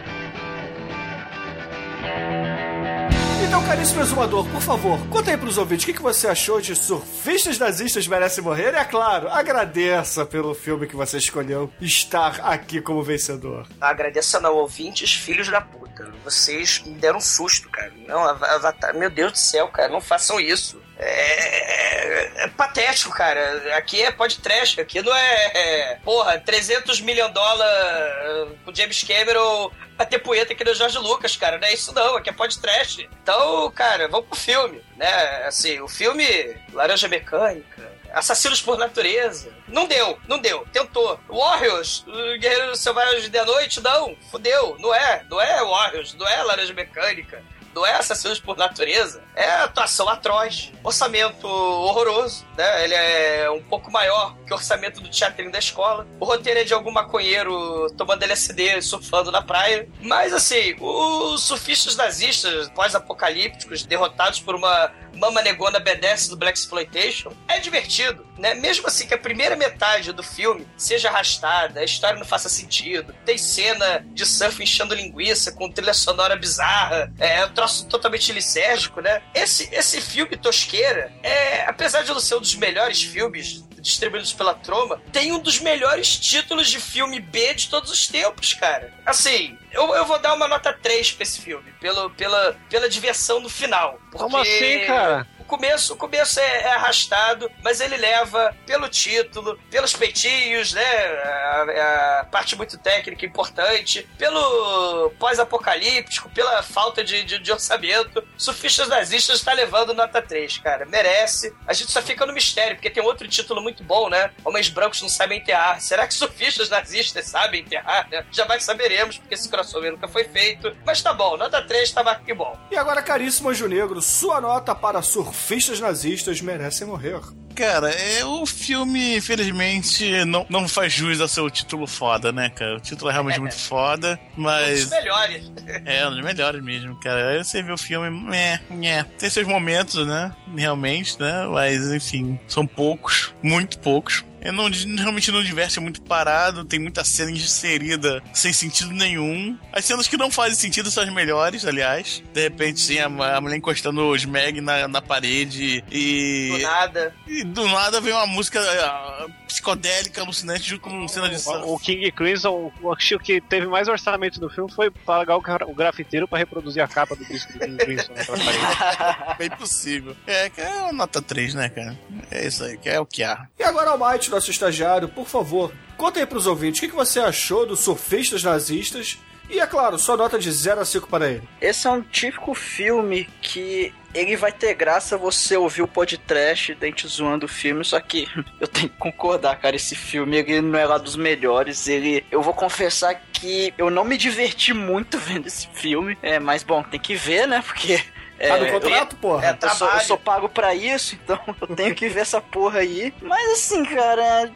Então, 3.46 3.64
caríssimo 3.64 4.00
exumador, 4.00 4.44
por 4.50 4.60
favor, 4.60 4.98
conta 5.08 5.30
aí 5.30 5.36
pros 5.36 5.56
ouvintes 5.56 5.84
o 5.84 5.86
que, 5.86 5.92
que 5.94 6.02
você 6.02 6.26
achou 6.26 6.60
de 6.60 6.74
Surfistas 6.74 7.56
Nazistas 7.60 8.08
Merecem 8.08 8.42
Morrer. 8.42 8.74
E, 8.74 8.76
é 8.76 8.84
claro, 8.84 9.28
agradeça 9.28 10.26
pelo 10.26 10.52
filme 10.52 10.88
que 10.88 10.96
você 10.96 11.16
escolheu 11.18 11.72
estar 11.80 12.40
aqui 12.40 12.80
como 12.80 13.04
vencedor. 13.04 13.68
Agradeço 13.80 14.44
ao 14.44 14.56
ouvintes, 14.56 15.14
filhos 15.14 15.48
da 15.48 15.60
puta. 15.60 16.12
Vocês 16.24 16.82
me 16.84 16.94
deram 16.94 17.18
um 17.18 17.20
susto, 17.20 17.70
cara. 17.70 17.92
Não, 18.08 18.18
Avatar, 18.20 18.92
meu 18.96 19.08
Deus 19.08 19.30
do 19.32 19.38
céu, 19.38 19.68
cara, 19.68 19.92
não 19.92 20.00
façam 20.00 20.40
isso. 20.40 20.82
É, 20.98 22.44
é 22.44 22.48
patético, 22.48 23.12
cara. 23.12 23.76
Aqui 23.76 24.02
é 24.02 24.10
podcast, 24.10 24.80
aqui 24.80 25.00
não 25.00 25.14
é, 25.14 25.52
é 25.54 25.98
porra, 26.02 26.40
300 26.40 27.00
milhões 27.00 27.28
de 27.28 27.34
dólares 27.34 28.58
pro 28.64 28.74
James 28.74 29.04
Cameron 29.04 29.70
bater 29.96 30.18
punheta 30.18 30.52
aqui 30.52 30.64
no 30.64 30.74
Jorge 30.74 30.98
Lucas, 30.98 31.36
cara. 31.36 31.58
Não 31.58 31.66
é 31.66 31.74
isso 31.74 31.92
não, 31.94 32.16
aqui 32.16 32.30
é 32.30 32.32
podcast. 32.32 33.08
Então, 33.22 33.70
cara, 33.72 34.08
vamos 34.08 34.26
pro 34.26 34.38
filme, 34.38 34.82
né? 34.96 35.44
Assim, 35.46 35.80
o 35.80 35.88
filme 35.88 36.24
Laranja 36.72 37.08
Mecânica, 37.08 37.90
Assassinos 38.12 38.62
por 38.62 38.78
Natureza. 38.78 39.52
Não 39.68 39.86
deu, 39.86 40.18
não 40.26 40.38
deu. 40.38 40.66
Tentou. 40.72 41.18
Warriors, 41.28 42.04
o 42.06 42.38
Guerreiro 42.38 42.76
Selvagem 42.76 43.30
da 43.30 43.44
Noite, 43.44 43.80
não. 43.80 44.16
Fudeu. 44.30 44.76
Não 44.78 44.94
é. 44.94 45.24
Não 45.28 45.40
é 45.40 45.62
Warriors, 45.62 46.14
não 46.14 46.26
é 46.26 46.42
Laranja 46.42 46.72
Mecânica. 46.72 47.42
Não 47.76 47.84
é 47.84 47.92
Assassinos 47.92 48.40
por 48.40 48.56
Natureza. 48.56 49.22
É 49.34 49.50
atuação 49.50 50.08
atroz. 50.08 50.72
Orçamento 50.82 51.46
horroroso, 51.46 52.46
né? 52.56 52.84
Ele 52.84 52.94
é 52.94 53.50
um 53.50 53.62
pouco 53.62 53.92
maior 53.92 54.34
que 54.46 54.52
o 54.52 54.56
orçamento 54.56 54.98
do 54.98 55.10
teatrinho 55.10 55.52
da 55.52 55.58
escola. 55.58 56.06
O 56.18 56.24
roteiro 56.24 56.60
é 56.60 56.64
de 56.64 56.72
algum 56.72 56.90
maconheiro 56.90 57.86
tomando 57.90 58.22
LSD, 58.22 58.80
surfando 58.80 59.30
na 59.30 59.42
praia. 59.42 59.86
Mas, 60.00 60.32
assim, 60.32 60.74
os 60.80 61.42
surfistas 61.42 61.96
nazistas 61.96 62.70
pós-apocalípticos, 62.70 63.82
derrotados 63.82 64.40
por 64.40 64.54
uma 64.54 64.90
mama 65.16 65.42
negona 65.42 65.80
B10 65.80 66.28
do 66.30 66.36
Black 66.36 66.58
Exploitation, 66.58 67.32
é 67.48 67.58
divertido, 67.58 68.26
né? 68.38 68.54
Mesmo 68.54 68.86
assim 68.86 69.06
que 69.06 69.14
a 69.14 69.18
primeira 69.18 69.56
metade 69.56 70.12
do 70.12 70.22
filme 70.22 70.66
seja 70.76 71.08
arrastada, 71.08 71.80
a 71.80 71.84
história 71.84 72.18
não 72.18 72.26
faça 72.26 72.48
sentido, 72.48 73.14
tem 73.24 73.38
cena 73.38 74.04
de 74.12 74.26
surf 74.26 74.62
enchendo 74.62 74.94
linguiça 74.94 75.52
com 75.52 75.70
trilha 75.70 75.94
sonora 75.94 76.36
bizarra, 76.36 77.12
é 77.18 77.44
um 77.46 77.52
totalmente 77.66 78.32
licérgico, 78.32 79.00
né? 79.00 79.22
Esse, 79.34 79.68
esse 79.72 80.00
filme 80.00 80.36
tosqueira, 80.36 81.12
é, 81.22 81.64
apesar 81.66 82.02
de 82.02 82.10
não 82.10 82.20
ser 82.20 82.36
um 82.36 82.40
dos 82.40 82.54
melhores 82.54 83.02
filmes 83.02 83.64
distribuídos 83.80 84.32
pela 84.32 84.54
Troma, 84.54 85.00
tem 85.12 85.32
um 85.32 85.38
dos 85.38 85.60
melhores 85.60 86.18
títulos 86.18 86.68
de 86.68 86.80
filme 86.80 87.20
B 87.20 87.54
de 87.54 87.68
todos 87.68 87.90
os 87.90 88.08
tempos, 88.08 88.52
cara. 88.54 88.92
Assim, 89.04 89.56
eu, 89.70 89.94
eu 89.94 90.04
vou 90.04 90.18
dar 90.18 90.34
uma 90.34 90.48
nota 90.48 90.72
3 90.72 91.12
pra 91.12 91.22
esse 91.22 91.40
filme, 91.40 91.72
pelo, 91.80 92.10
pela, 92.10 92.56
pela 92.68 92.88
diversão 92.88 93.40
no 93.40 93.48
final. 93.48 94.00
Como 94.10 94.36
porque 94.36 94.48
assim, 94.48 94.86
cara? 94.86 95.26
Começo, 95.46 95.94
o 95.94 95.96
começo 95.96 96.40
é, 96.40 96.62
é 96.62 96.74
arrastado, 96.74 97.50
mas 97.62 97.80
ele 97.80 97.96
leva 97.96 98.54
pelo 98.66 98.88
título, 98.88 99.58
pelos 99.70 99.92
peitinhos, 99.94 100.72
né? 100.72 100.82
A, 100.82 102.20
a 102.20 102.24
parte 102.24 102.56
muito 102.56 102.76
técnica 102.78 103.24
importante, 103.24 104.06
pelo 104.18 105.10
pós-apocalíptico, 105.18 106.28
pela 106.30 106.62
falta 106.62 107.02
de, 107.02 107.24
de, 107.24 107.38
de 107.38 107.52
orçamento. 107.52 108.22
Surfistas 108.36 108.88
Nazistas 108.88 109.38
está 109.38 109.52
levando 109.52 109.94
nota 109.94 110.20
3, 110.20 110.58
cara. 110.58 110.86
Merece. 110.86 111.54
A 111.66 111.72
gente 111.72 111.90
só 111.90 112.02
fica 112.02 112.26
no 112.26 112.32
mistério, 112.32 112.76
porque 112.76 112.90
tem 112.90 113.02
outro 113.02 113.28
título 113.28 113.62
muito 113.62 113.82
bom, 113.82 114.08
né? 114.08 114.30
Homens 114.44 114.68
brancos 114.68 115.00
não 115.00 115.08
sabem 115.08 115.38
enterrar. 115.38 115.80
Será 115.80 116.06
que 116.06 116.14
surfistas 116.14 116.68
nazistas 116.68 117.26
sabem 117.26 117.60
enterrar, 117.62 118.08
né? 118.10 118.24
Jamais 118.30 118.64
saberemos, 118.64 119.18
porque 119.18 119.34
esse 119.34 119.48
crossover 119.48 119.92
nunca 119.92 120.08
foi 120.08 120.24
feito. 120.24 120.76
Mas 120.84 121.02
tá 121.02 121.12
bom, 121.12 121.36
nota 121.36 121.62
3 121.62 121.90
tava 121.92 122.14
que 122.16 122.34
bom. 122.34 122.58
E 122.70 122.76
agora, 122.76 123.02
caríssimo 123.02 123.50
Anjo 123.50 123.68
Negro, 123.68 124.00
sua 124.02 124.40
nota 124.40 124.74
para 124.74 125.02
surfistas 125.36 125.78
nazistas 125.80 126.40
merecem 126.40 126.86
morrer. 126.86 127.20
Cara, 127.54 127.90
é, 127.90 128.24
o 128.24 128.44
filme, 128.44 129.16
infelizmente, 129.16 130.24
não, 130.26 130.44
não 130.48 130.68
faz 130.68 130.92
jus 130.92 131.20
ao 131.20 131.28
seu 131.28 131.48
título 131.50 131.86
foda, 131.86 132.30
né, 132.30 132.50
cara? 132.50 132.76
O 132.76 132.80
título 132.80 133.10
é 133.10 133.12
realmente 133.14 133.40
muito 133.40 133.56
foda, 133.58 134.18
Um 134.36 134.42
mas. 134.42 134.80
dos 134.80 134.90
melhores. 134.90 135.52
É, 135.84 136.06
um 136.06 136.10
dos 136.10 136.24
melhores 136.24 136.62
mesmo, 136.62 136.98
cara. 137.00 137.30
Aí 137.30 137.42
você 137.44 137.62
vê 137.62 137.72
o 137.72 137.76
filme, 137.78 138.36
é, 138.36 138.60
é. 138.82 139.02
Tem 139.02 139.28
seus 139.28 139.46
momentos, 139.46 140.06
né? 140.06 140.32
Realmente, 140.56 141.18
né? 141.20 141.46
Mas, 141.50 141.90
enfim, 141.92 142.38
são 142.46 142.66
poucos, 142.66 143.34
muito 143.42 143.78
poucos. 143.78 144.24
Eu 144.46 144.52
não, 144.52 144.70
realmente 144.96 145.30
não 145.32 145.42
diverte 145.42 145.78
é 145.78 145.82
muito 145.82 146.00
parado, 146.02 146.64
tem 146.64 146.78
muita 146.78 147.04
cena 147.04 147.30
inserida 147.30 148.22
sem 148.32 148.52
sentido 148.52 148.92
nenhum. 148.92 149.58
As 149.72 149.84
cenas 149.84 150.06
que 150.06 150.16
não 150.16 150.30
fazem 150.30 150.54
sentido 150.56 150.90
são 150.90 151.02
as 151.02 151.12
melhores, 151.12 151.64
aliás. 151.64 152.22
De 152.32 152.42
repente, 152.42 152.80
sim, 152.80 152.98
a, 152.98 153.06
a 153.06 153.40
mulher 153.40 153.56
encostando 153.56 154.00
o 154.02 154.14
Smeg 154.16 154.60
na, 154.60 154.86
na 154.88 155.02
parede 155.02 155.82
e. 155.90 156.48
Do 156.52 156.58
nada. 156.62 157.14
E 157.26 157.44
do 157.44 157.66
nada 157.68 158.00
vem 158.00 158.12
uma 158.12 158.26
música 158.26 158.60
ah, 158.60 159.26
psicodélica, 159.46 160.20
alucinante, 160.20 160.68
junto 160.68 160.82
com 160.82 161.08
cena 161.08 161.28
de 161.28 161.36
O, 161.48 161.74
o 161.74 161.78
King 161.78 162.10
Crimson, 162.12 162.72
o 162.80 162.92
acho 162.92 163.18
que 163.18 163.40
teve 163.40 163.66
mais 163.66 163.88
orçamento 163.88 164.38
do 164.40 164.48
filme 164.48 164.70
foi 164.72 164.90
pagar 164.90 165.36
o, 165.36 165.40
gra- 165.40 165.66
o 165.66 165.74
grafiteiro 165.74 166.28
pra 166.28 166.38
reproduzir 166.38 166.82
a 166.82 166.88
capa 166.88 167.16
do 167.16 167.24
disco 167.24 167.52
do 167.54 167.58
King 167.58 167.76
Crimson 167.76 168.12
né, 168.12 168.24
pra 168.24 168.36
parede. 168.36 169.36
Bem 169.38 169.50
possível. 169.50 170.16
É, 170.26 170.48
que 170.50 170.60
é 170.60 170.68
uma 170.82 170.92
nota 170.92 171.20
3, 171.20 171.54
né, 171.54 171.68
cara? 171.68 171.98
É 172.30 172.46
isso 172.46 172.62
aí, 172.64 172.76
que 172.78 172.88
é 172.88 173.00
o 173.00 173.06
que 173.06 173.22
há. 173.22 173.46
E 173.58 173.62
agora, 173.64 173.90
Almighty, 173.90 174.30
nosso 174.36 174.50
estagiário, 174.50 175.08
por 175.08 175.26
favor, 175.26 175.72
conta 175.96 176.20
aí 176.20 176.26
pros 176.26 176.46
ouvintes 176.46 176.82
o 176.82 176.88
que 176.88 176.94
você 176.94 177.18
achou 177.18 177.66
dos 177.66 177.80
surfistas 177.80 178.42
nazistas 178.42 179.18
e, 179.48 179.60
é 179.60 179.66
claro, 179.66 179.98
sua 179.98 180.16
nota 180.16 180.38
de 180.38 180.50
0 180.50 180.80
a 180.80 180.84
5 180.84 181.08
para 181.08 181.30
ele. 181.30 181.48
Esse 181.60 181.86
é 181.86 181.90
um 181.90 182.02
típico 182.02 182.52
filme 182.52 183.28
que 183.40 183.94
ele 184.12 184.36
vai 184.36 184.50
ter 184.50 184.74
graça 184.74 185.16
você 185.16 185.56
ouvir 185.56 185.82
o 185.82 185.88
podcast 185.88 186.74
dente 186.74 187.06
zoando 187.06 187.46
o 187.46 187.48
filme, 187.48 187.84
só 187.84 188.00
que 188.00 188.26
eu 188.60 188.66
tenho 188.66 188.88
que 188.88 188.96
concordar, 188.96 189.56
cara, 189.56 189.76
esse 189.76 189.94
filme 189.94 190.36
ele 190.36 190.60
não 190.60 190.78
é 190.78 190.84
lá 190.84 190.98
dos 190.98 191.16
melhores, 191.16 191.86
ele 191.86 192.24
eu 192.30 192.42
vou 192.42 192.54
confessar 192.54 193.14
que 193.32 193.72
eu 193.78 193.88
não 193.88 194.04
me 194.04 194.16
diverti 194.16 194.72
muito 194.72 195.16
vendo 195.18 195.46
esse 195.46 195.68
filme, 195.68 196.18
é, 196.22 196.38
mas 196.38 196.62
bom, 196.62 196.82
tem 196.82 196.98
que 196.98 197.14
ver, 197.14 197.46
né? 197.46 197.62
Porque 197.64 198.02
é, 198.38 198.48
Tá 198.48 198.58
no 198.58 198.70
contrato, 198.70 199.16
porra? 199.16 199.46
É 199.46 199.58
eu 199.60 199.70
sou, 199.70 199.88
eu 199.88 200.00
sou 200.00 200.18
pago 200.18 200.48
pra 200.48 200.74
isso, 200.74 201.16
então 201.22 201.38
eu 201.60 201.74
tenho 201.74 201.94
que 201.94 202.08
ver 202.08 202.20
essa 202.20 202.40
porra 202.40 202.80
aí. 202.80 203.12
Mas 203.22 203.52
assim, 203.52 203.84
cara, 203.84 204.50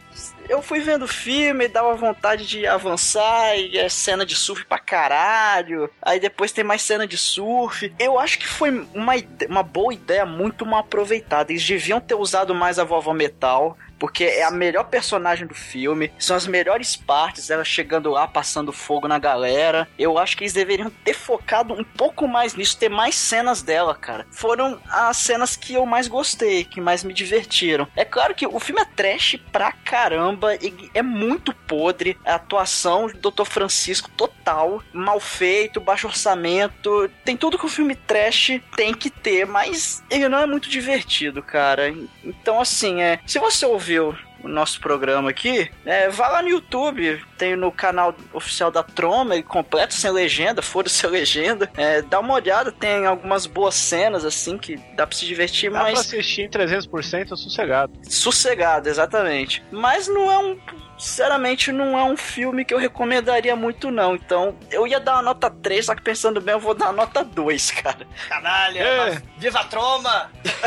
eu 0.47 0.61
fui 0.61 0.81
vendo 0.81 1.03
o 1.03 1.07
filme, 1.07 1.67
dava 1.67 1.95
vontade 1.95 2.45
de 2.45 2.67
avançar, 2.67 3.57
e 3.57 3.77
é 3.77 3.87
cena 3.89 4.25
de 4.25 4.35
surf 4.35 4.65
pra 4.65 4.77
caralho. 4.77 5.89
Aí 6.01 6.19
depois 6.19 6.51
tem 6.51 6.63
mais 6.63 6.81
cena 6.81 7.07
de 7.07 7.17
surf. 7.17 7.93
Eu 7.97 8.19
acho 8.19 8.37
que 8.37 8.47
foi 8.47 8.69
uma, 8.93 9.13
uma 9.49 9.63
boa 9.63 9.93
ideia, 9.93 10.25
muito 10.25 10.65
mal 10.65 10.81
aproveitada. 10.81 11.51
Eles 11.51 11.65
deviam 11.65 11.99
ter 11.99 12.15
usado 12.15 12.53
mais 12.53 12.77
a 12.77 12.83
vovó 12.83 13.13
Metal. 13.13 13.77
Porque 14.01 14.23
é 14.23 14.43
a 14.43 14.49
melhor 14.49 14.85
personagem 14.85 15.45
do 15.45 15.53
filme, 15.53 16.11
são 16.17 16.35
as 16.35 16.47
melhores 16.47 16.95
partes, 16.95 17.51
ela 17.51 17.63
chegando 17.63 18.09
lá, 18.09 18.27
passando 18.27 18.73
fogo 18.73 19.07
na 19.07 19.19
galera. 19.19 19.87
Eu 19.95 20.17
acho 20.17 20.35
que 20.35 20.43
eles 20.43 20.53
deveriam 20.53 20.89
ter 20.89 21.13
focado 21.13 21.71
um 21.75 21.83
pouco 21.83 22.27
mais 22.27 22.55
nisso, 22.55 22.79
ter 22.79 22.89
mais 22.89 23.13
cenas 23.13 23.61
dela, 23.61 23.93
cara. 23.93 24.25
Foram 24.31 24.81
as 24.89 25.17
cenas 25.17 25.55
que 25.55 25.75
eu 25.75 25.85
mais 25.85 26.07
gostei, 26.07 26.63
que 26.63 26.81
mais 26.81 27.03
me 27.03 27.13
divertiram. 27.13 27.87
É 27.95 28.03
claro 28.03 28.33
que 28.33 28.47
o 28.47 28.59
filme 28.59 28.81
é 28.81 28.85
trash 28.85 29.39
pra 29.51 29.71
caramba, 29.71 30.57
é 30.95 31.03
muito 31.03 31.53
podre. 31.53 32.17
A 32.25 32.33
atuação 32.33 33.05
do 33.05 33.29
Dr. 33.29 33.45
Francisco 33.45 34.09
total, 34.17 34.81
mal 34.91 35.19
feito, 35.19 35.79
baixo 35.79 36.07
orçamento. 36.07 37.07
Tem 37.23 37.37
tudo 37.37 37.59
que 37.59 37.67
o 37.67 37.69
filme 37.69 37.93
trash 37.93 38.59
tem 38.75 38.95
que 38.95 39.11
ter, 39.11 39.45
mas 39.45 40.03
ele 40.09 40.27
não 40.27 40.39
é 40.39 40.47
muito 40.47 40.67
divertido, 40.67 41.43
cara. 41.43 41.93
Então, 42.23 42.59
assim, 42.59 42.99
é. 43.03 43.19
Se 43.27 43.37
você 43.37 43.67
ouviu 43.99 44.15
o 44.43 44.47
nosso 44.47 44.79
programa 44.79 45.29
aqui, 45.29 45.69
é, 45.85 46.09
vá 46.09 46.27
lá 46.27 46.41
no 46.41 46.49
YouTube, 46.49 47.21
tem 47.37 47.55
no 47.55 47.71
canal 47.71 48.15
oficial 48.33 48.71
da 48.71 48.81
Troma, 48.81 49.35
ele 49.35 49.43
completo 49.43 49.93
sem 49.93 50.09
legenda, 50.11 50.63
foda-se 50.63 51.05
a 51.05 51.09
legenda. 51.09 51.69
É, 51.77 52.01
dá 52.01 52.19
uma 52.19 52.33
olhada, 52.33 52.71
tem 52.71 53.05
algumas 53.05 53.45
boas 53.45 53.75
cenas, 53.75 54.25
assim, 54.25 54.57
que 54.57 54.77
dá 54.95 55.05
pra 55.05 55.15
se 55.15 55.25
divertir, 55.27 55.71
Dá 55.71 55.83
mas 55.83 55.93
pra 55.93 56.01
assistir 56.01 56.41
em 56.43 56.49
300% 56.49 57.35
sossegado. 57.35 57.93
sossegado, 58.09 58.89
exatamente. 58.89 59.63
Mas 59.71 60.07
não 60.07 60.31
é 60.31 60.37
um. 60.39 60.57
Sinceramente, 61.01 61.71
não 61.71 61.97
é 61.97 62.03
um 62.03 62.15
filme 62.15 62.63
que 62.63 62.73
eu 62.73 62.77
recomendaria 62.77 63.55
muito, 63.55 63.89
não. 63.89 64.13
Então, 64.15 64.55
eu 64.69 64.85
ia 64.85 64.99
dar 64.99 65.13
uma 65.15 65.23
nota 65.23 65.49
3, 65.49 65.85
só 65.87 65.95
que 65.95 66.01
pensando 66.03 66.39
bem, 66.39 66.53
eu 66.53 66.59
vou 66.59 66.75
dar 66.75 66.85
uma 66.85 66.93
nota 66.93 67.23
2, 67.23 67.71
cara. 67.81 68.05
Canalha. 68.29 68.79
É. 68.79 69.21
Viva 69.37 69.59
a 69.59 69.63
troma. 69.63 70.29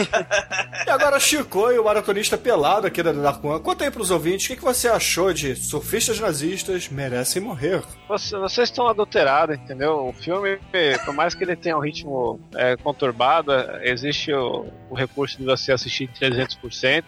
E 0.86 0.90
agora, 0.90 1.18
Chico, 1.20 1.70
e 1.70 1.78
o 1.78 1.84
maratonista 1.84 2.36
pelado 2.36 2.86
aqui 2.86 3.02
da 3.02 3.12
Dark 3.12 3.42
One, 3.44 3.62
conta 3.62 3.84
aí 3.84 3.90
pros 3.90 4.10
ouvintes 4.10 4.44
o 4.44 4.48
que 4.48 4.56
que 4.56 4.62
você 4.62 4.88
achou 4.88 5.32
de 5.32 5.54
surfistas 5.56 6.18
nazistas 6.20 6.88
merecem 6.88 7.40
morrer. 7.40 7.82
Você- 8.08 8.36
vocês 8.36 8.68
estão 8.68 8.86
adulterados, 8.88 9.56
entendeu? 9.56 10.08
O 10.08 10.12
filme, 10.12 10.58
por 11.04 11.14
mais 11.14 11.34
que 11.34 11.44
ele 11.44 11.56
tenha 11.56 11.76
um 11.76 11.80
ritmo 11.80 12.40
é, 12.54 12.76
conturbado, 12.76 13.52
existe 13.82 14.32
o, 14.32 14.66
o 14.90 14.94
recurso 14.94 15.38
de 15.38 15.44
você 15.44 15.72
assistir 15.72 16.04
em 16.04 16.08
300%. 16.30 17.04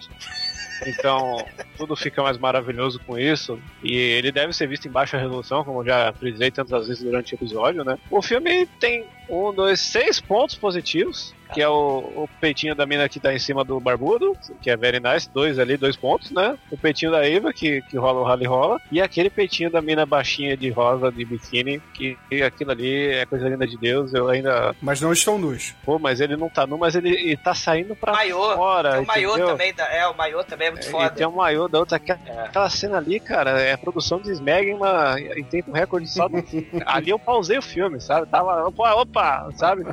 Então, 0.84 1.46
tudo 1.76 1.94
fica 1.94 2.22
mais 2.22 2.38
maravilhoso 2.38 3.00
com 3.06 3.18
isso. 3.18 3.58
E 3.82 3.94
ele 3.94 4.32
deve 4.32 4.52
ser 4.52 4.66
visto 4.66 4.86
em 4.88 4.90
baixa 4.90 5.18
resolução, 5.18 5.64
como 5.64 5.80
eu 5.80 5.86
já 5.86 6.12
frisei 6.12 6.50
tantas 6.50 6.88
vezes 6.88 7.02
durante 7.02 7.34
o 7.34 7.36
episódio, 7.36 7.84
né? 7.84 7.98
O 8.10 8.20
filme 8.20 8.66
tem 8.80 9.04
um, 9.28 9.52
dois, 9.52 9.80
seis 9.80 10.20
pontos 10.20 10.56
positivos. 10.56 11.34
Que 11.55 11.62
é 11.62 11.68
o, 11.68 11.98
o 12.24 12.28
peitinho 12.40 12.74
da 12.74 12.85
mina 12.86 13.09
que 13.09 13.20
tá 13.20 13.32
em 13.32 13.39
cima 13.39 13.64
do 13.64 13.78
barbudo, 13.81 14.32
que 14.60 14.68
é 14.70 14.77
very 14.77 14.98
nice, 15.01 15.28
dois 15.32 15.59
ali, 15.59 15.77
dois 15.77 15.97
pontos, 15.97 16.31
né? 16.32 16.56
O 16.70 16.77
peitinho 16.77 17.10
da 17.12 17.27
Eva, 17.28 17.52
que, 17.52 17.82
que 17.82 17.97
rola 17.97 18.20
o 18.20 18.24
rally 18.24 18.47
rola. 18.47 18.81
E 18.90 19.01
aquele 19.01 19.31
peitinho 19.31 19.70
da 19.70 19.81
mina 19.81 20.05
baixinha 20.05 20.56
de 20.56 20.70
rosa, 20.70 21.10
de 21.12 21.24
biquíni, 21.24 21.81
que, 21.94 22.16
que 22.28 22.43
aquilo 22.43 22.73
ali 22.73 23.10
é 23.12 23.27
coisa 23.27 23.48
linda 23.48 23.66
de 23.66 23.77
Deus. 23.78 24.12
Eu 24.12 24.28
ainda. 24.28 24.74
Mas 24.82 25.01
não 25.01 25.12
estão 25.12 25.39
nus. 25.39 25.74
Pô, 25.85 25.98
mas 25.98 26.20
ele 26.20 26.36
não 26.36 26.48
tá 26.48 26.66
nu, 26.66 26.77
mas 26.78 26.94
ele, 26.94 27.10
ele 27.10 27.36
tá 27.36 27.55
saindo 27.55 27.94
pra 27.94 28.12
Maiô. 28.12 28.55
fora. 28.56 28.93
Tem 28.93 29.01
o 29.02 29.06
maiô 29.06 29.31
entendeu? 29.31 29.47
também. 29.48 29.74
Da, 29.74 29.85
é, 29.93 30.06
o 30.09 30.16
maiô 30.16 30.43
também 30.44 30.68
é 30.68 30.70
muito 30.70 30.86
E 30.86 30.90
foda. 30.90 31.10
tem 31.10 31.27
um 31.27 31.32
maiô 31.36 31.68
da 31.68 31.78
outra. 31.78 31.97
Aquela, 31.97 32.18
aquela 32.44 32.68
cena 32.70 32.97
ali, 32.98 33.20
cara, 33.20 33.60
é 33.60 33.73
a 33.73 33.78
produção 33.78 34.20
de 34.20 34.31
Smeg 34.32 34.68
em, 34.70 34.74
uma, 34.74 35.14
em 35.20 35.44
tempo 35.44 35.70
recorde 35.73 36.09
só. 36.09 36.28
do- 36.28 36.36
ali 36.86 37.10
eu 37.10 37.18
pausei 37.18 37.56
o 37.59 37.62
filme, 37.62 38.01
sabe? 38.01 38.27
Tava, 38.27 38.66
opa, 38.66 38.94
opa, 38.94 39.48
sabe? 39.56 39.85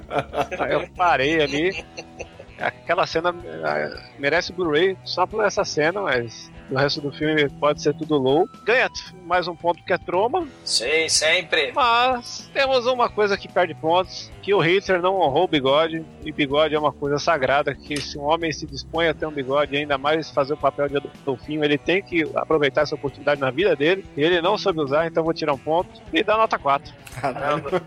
Aí 0.60 0.74
eu 0.74 0.88
parei 0.96 1.43
ali. 1.44 1.86
Aquela 2.60 3.06
cena 3.06 3.34
eh, 3.44 4.00
merece 4.20 4.54
Blu-ray 4.54 4.98
só 5.04 5.26
por 5.26 5.44
essa 5.44 5.66
cena, 5.66 6.02
mas 6.02 6.52
o 6.70 6.76
resto 6.76 7.02
do 7.02 7.12
filme 7.12 7.50
pode 7.60 7.82
ser 7.82 7.94
tudo 7.94 8.18
low. 8.18 8.48
Ganha 8.64 8.90
mais 9.26 9.48
um 9.48 9.56
ponto 9.56 9.84
que 9.84 9.94
é 9.94 9.98
troma, 9.98 10.48
Sim, 10.64 11.08
sempre. 11.10 11.72
mas 11.74 12.50
temos 12.54 12.86
uma 12.86 13.10
coisa 13.10 13.38
que 13.38 13.48
perde 13.48 13.74
pontos, 13.74 14.32
que 14.42 14.54
o 14.54 14.60
Hitler 14.60 15.02
não 15.02 15.20
honrou 15.20 15.46
o 15.46 15.48
bigode, 15.48 16.06
e 16.24 16.32
bigode 16.32 16.76
é 16.76 16.80
uma 16.80 16.92
coisa 16.92 17.18
sagrada, 17.18 17.74
que 17.74 18.00
se 18.00 18.18
um 18.18 18.24
homem 18.24 18.52
se 18.52 18.66
dispõe 18.66 19.08
a 19.08 19.14
ter 19.14 19.26
um 19.26 19.32
bigode, 19.32 19.74
e 19.74 19.78
ainda 19.80 19.98
mais 19.98 20.30
fazer 20.30 20.54
o 20.54 20.58
papel 20.58 20.90
de 20.90 20.98
Adolfinho, 20.98 21.64
ele 21.64 21.78
tem 21.78 22.02
que 22.02 22.30
aproveitar 22.36 22.82
essa 22.82 22.96
oportunidade 22.96 23.40
na 23.40 23.50
vida 23.50 23.76
dele, 23.76 24.06
e 24.16 24.22
ele 24.22 24.42
não 24.42 24.58
soube 24.58 24.82
usar, 24.82 25.08
então 25.08 25.24
vou 25.24 25.34
tirar 25.34 25.54
um 25.54 25.58
ponto, 25.58 25.90
e 26.12 26.24
dar 26.24 26.38
nota 26.38 26.60
4. 26.60 26.94
Caramba. 27.20 27.82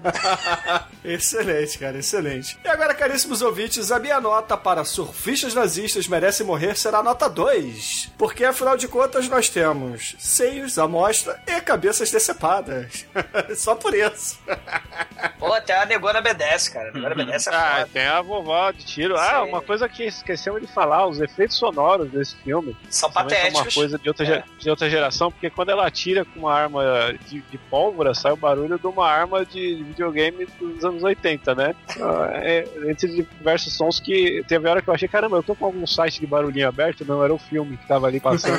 excelente, 1.04 1.78
cara, 1.78 1.98
excelente. 1.98 2.58
E 2.64 2.68
agora, 2.68 2.94
caríssimos 2.94 3.42
ouvintes, 3.42 3.92
a 3.92 3.98
minha 3.98 4.20
nota 4.20 4.56
para 4.56 4.84
surfistas 4.84 5.54
nazistas 5.54 6.08
merecem 6.08 6.46
morrer 6.46 6.76
será 6.76 7.02
nota 7.02 7.28
2. 7.28 8.12
Porque, 8.16 8.44
afinal 8.44 8.65
de 8.74 8.88
contas, 8.88 9.28
nós 9.28 9.48
temos 9.50 10.16
seios 10.18 10.78
à 10.78 10.88
mostra 10.88 11.38
e 11.46 11.60
cabeças 11.60 12.10
decepadas. 12.10 13.06
Só 13.54 13.74
por 13.74 13.94
isso. 13.94 14.38
Pô, 15.38 15.52
até 15.52 15.76
a 15.76 15.84
negona 15.84 16.18
obedece, 16.20 16.72
cara. 16.72 16.88
A 16.88 16.92
negona 16.92 17.12
obedece 17.12 17.48
é 17.50 17.52
Ah, 17.54 17.72
foda. 17.80 17.88
tem 17.92 18.06
a 18.06 18.20
vovó 18.22 18.70
de 18.72 18.84
tiro. 18.84 19.16
Ah, 19.16 19.42
Sim. 19.44 19.50
uma 19.50 19.60
coisa 19.60 19.88
que 19.88 20.04
esquecemos 20.04 20.60
de 20.62 20.66
falar, 20.66 21.06
os 21.06 21.20
efeitos 21.20 21.56
sonoros 21.56 22.10
desse 22.10 22.34
filme. 22.36 22.74
São 22.88 23.10
patéticos. 23.10 23.60
uma 23.60 23.70
coisa 23.72 23.98
de 23.98 24.08
outra, 24.08 24.26
É. 24.26 24.44
de 24.58 24.70
outra 24.70 24.88
geração, 24.88 25.30
porque 25.30 25.50
quando 25.50 25.68
ela 25.70 25.86
atira 25.86 26.24
com 26.24 26.40
uma 26.40 26.54
arma 26.54 26.82
de, 27.28 27.40
de 27.42 27.58
pólvora, 27.58 28.14
sai 28.14 28.32
o 28.32 28.36
barulho 28.36 28.78
de 28.78 28.86
uma 28.86 29.06
arma 29.08 29.44
de 29.44 29.82
videogame 29.84 30.46
dos 30.58 30.84
anos 30.84 31.02
80, 31.02 31.54
né? 31.54 31.74
Ah, 32.00 32.30
é, 32.34 32.66
entre 32.86 33.08
diversos 33.22 33.72
sons 33.74 34.00
que 34.00 34.42
teve 34.48 34.68
hora 34.68 34.80
que 34.80 34.88
eu 34.88 34.94
achei, 34.94 35.08
caramba, 35.08 35.36
eu 35.36 35.42
tô 35.42 35.54
com 35.54 35.66
algum 35.66 35.86
site 35.86 36.20
de 36.20 36.26
barulhinho 36.26 36.68
aberto, 36.68 37.04
não, 37.04 37.22
era 37.22 37.34
o 37.34 37.38
filme 37.38 37.76
que 37.76 37.86
tava 37.86 38.06
ali 38.06 38.18
passando. 38.20 38.55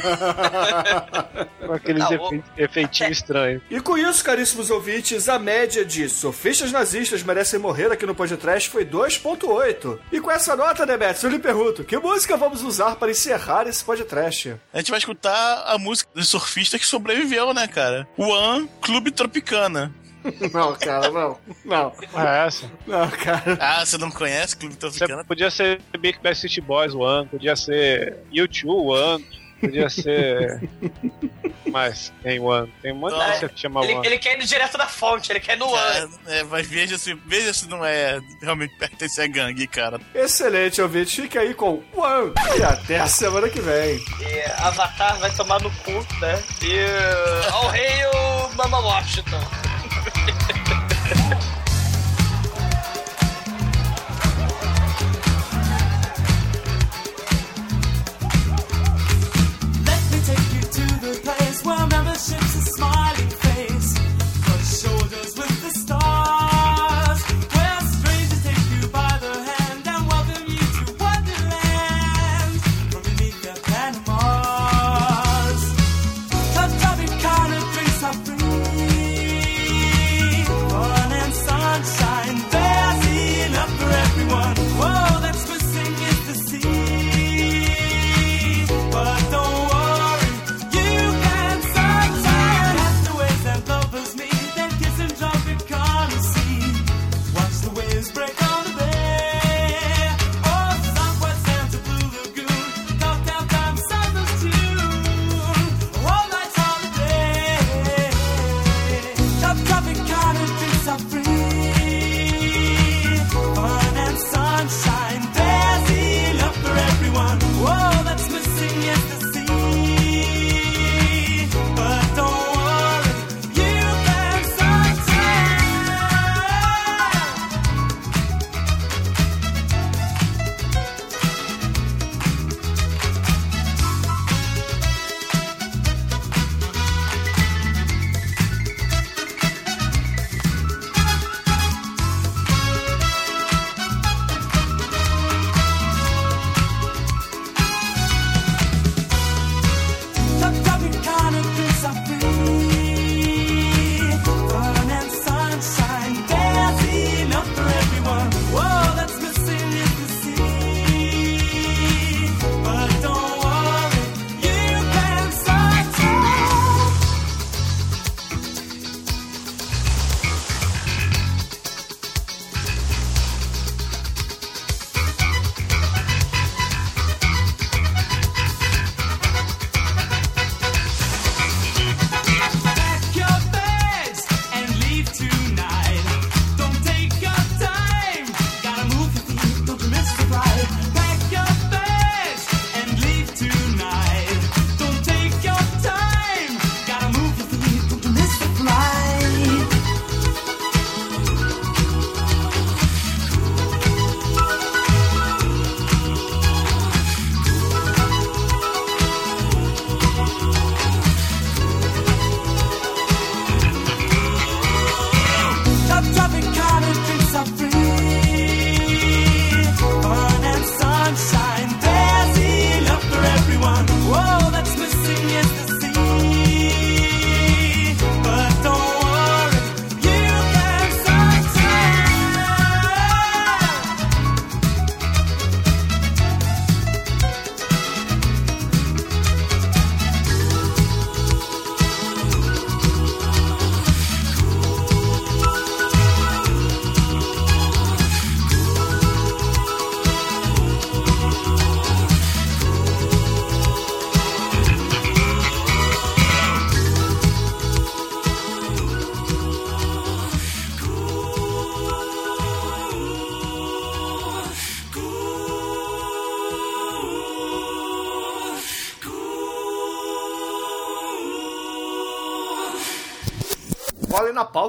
Com 1.65 1.74
aqueles 1.74 2.10
efe- 2.11 2.44
efeitinhos 2.57 3.11
estranhos. 3.18 3.61
E 3.69 3.80
com 3.80 3.98
isso, 3.98 4.24
caríssimos 4.24 4.69
ouvintes, 4.69 5.28
a 5.30 5.38
média 5.40 5.84
de 5.86 6.07
sofistas 6.10 6.72
nazistas 6.72 7.24
merecem 7.24 7.60
morrer 7.60 7.91
aqui 7.91 8.06
no 8.06 8.15
podcast 8.15 8.69
foi 8.69 8.86
2.8. 8.86 9.99
E 10.11 10.19
com 10.19 10.32
essa 10.32 10.56
nota, 10.56 10.86
Demetrius, 10.86 11.24
eu 11.24 11.30
lhe 11.30 11.40
pergunto, 11.40 11.84
que 11.84 11.98
música 11.98 12.38
vamos 12.38 12.61
usar 12.64 12.95
para 12.95 13.11
encerrar 13.11 13.68
esse 13.68 13.84
podcast? 13.84 14.56
A 14.74 14.78
gente 14.78 14.91
vai 14.91 14.99
escutar 14.99 15.64
a 15.68 15.78
música 15.78 16.10
do 16.14 16.24
surfista 16.24 16.78
que 16.80 16.86
sobreviveu, 16.86 17.53
né, 17.53 17.68
cara? 17.68 18.07
One 18.18 18.69
Clube 18.82 19.11
Tropicana. 19.11 19.94
Não, 20.52 20.76
cara, 20.76 21.10
não. 21.10 21.38
Não, 21.64 21.94
É 22.14 22.48
essa. 22.48 22.69
não, 22.86 23.10
cara. 23.10 23.57
Ah, 23.61 23.86
você 23.86 23.98
não 23.98 24.11
conhece 24.11 24.57
Clube 24.57 24.74
Você 24.74 24.80
Tropicana? 24.99 25.24
podia 25.24 25.49
ser 25.49 25.80
Big 25.99 26.19
Backstreet 26.22 26.60
Boys 26.60 26.94
One, 26.94 27.30
podia 27.30 27.56
ser 27.56 28.18
U2 28.34 28.65
One, 28.68 29.26
podia 29.60 29.90
ser. 29.90 30.62
Mas 31.72 32.12
tem 32.24 32.40
One. 32.40 32.72
Tem 32.82 32.94
um 32.94 32.96
monte 32.96 33.14
de 33.18 33.28
música 33.28 33.50
que 33.50 33.60
chama 33.60 33.84
Ele, 33.84 33.96
One. 33.96 34.08
ele 34.08 34.18
quer 34.18 34.40
ir 34.40 34.46
direto 34.46 34.78
da 34.78 34.88
fonte, 34.88 35.32
ele 35.32 35.40
quer 35.40 35.56
ir 35.56 35.60
no. 35.60 35.68
É, 35.76 36.08
é, 36.28 36.44
mas 36.44 36.68
veja 36.68 36.98
se, 36.98 37.14
veja 37.26 37.54
se 37.54 37.68
não 37.68 37.84
é 37.84 38.20
realmente 38.42 38.76
pertence 38.78 39.22
a 39.22 39.28
gangue, 39.28 39.68
cara. 39.68 40.00
Excelente, 40.14 40.82
ouvinte. 40.82 41.22
Fique 41.22 41.38
aí 41.38 41.54
com 41.54 41.84
One. 41.94 42.34
E 42.58 42.64
até 42.64 43.00
a 43.00 43.08
semana 43.08 43.50
que 43.50 43.60
vem. 43.60 43.98
E 43.98 44.62
Avatar 44.62 45.20
vai 45.20 45.32
tomar 45.32 45.62
no 45.62 45.72
cu, 45.78 45.92
né? 45.92 46.44
E 46.64 47.52
ao 47.52 47.68
rei 47.70 48.06
o 48.14 48.56
Mama 48.56 48.80
Washington. 48.80 49.66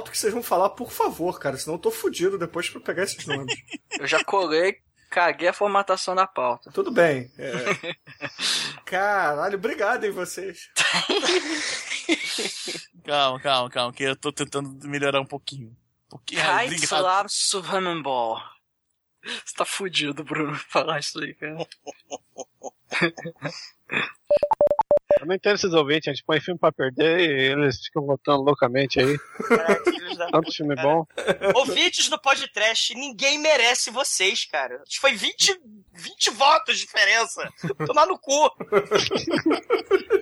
Que 0.09 0.17
vocês 0.17 0.33
vão 0.33 0.43
falar, 0.43 0.69
por 0.71 0.91
favor, 0.91 1.39
cara. 1.39 1.57
Senão 1.57 1.75
eu 1.75 1.79
tô 1.81 1.91
fudido 1.91 2.37
depois 2.37 2.69
pra 2.69 2.81
pegar 2.81 3.03
esses 3.03 3.25
nomes. 3.25 3.55
Eu 3.99 4.07
já 4.07 4.23
colei, 4.23 4.77
caguei 5.09 5.47
a 5.47 5.53
formatação 5.53 6.15
da 6.15 6.27
pauta. 6.27 6.71
Tudo 6.71 6.91
bem. 6.91 7.31
é. 7.37 7.51
Caralho, 8.85 9.55
obrigado, 9.55 10.03
hein, 10.05 10.11
vocês. 10.11 10.69
Calma, 13.05 13.39
calma, 13.39 13.69
calma, 13.69 13.93
que 13.93 14.03
eu 14.03 14.15
tô 14.15 14.31
tentando 14.31 14.87
melhorar 14.87 15.19
um 15.19 15.25
pouquinho. 15.25 15.75
Um 16.07 16.09
pouquinho. 16.09 16.41
Suhamenball. 17.27 18.39
Você 19.23 19.55
tá 19.55 19.65
fudido, 19.65 20.23
Bruno, 20.23 20.55
falar 20.69 20.99
isso 20.99 21.19
aí, 21.19 21.33
cara. 21.33 21.67
Eu 25.17 25.25
não 25.25 25.33
entendo 25.35 25.55
esses 25.55 25.73
ouvintes, 25.73 26.07
a 26.07 26.13
gente 26.13 26.23
põe 26.23 26.39
filme 26.39 26.59
pra 26.59 26.71
perder 26.71 27.19
e 27.19 27.51
eles 27.51 27.83
ficam 27.83 28.05
votando 28.05 28.43
loucamente 28.43 28.99
aí. 28.99 29.17
Caraca, 29.47 29.83
Tanto 30.31 30.51
filme 30.53 30.75
bom. 30.75 31.03
Ouvintes 31.55 32.07
do 32.09 32.19
podcast, 32.21 32.93
ninguém 32.93 33.39
merece 33.39 33.89
vocês, 33.89 34.45
cara. 34.45 34.75
Acho 34.75 34.95
que 34.95 34.99
Foi 34.99 35.13
20, 35.15 35.59
20 35.93 36.29
votos 36.31 36.77
de 36.77 36.85
diferença. 36.85 37.49
Tomar 37.87 38.05
no 38.05 38.19
cu. 38.19 38.51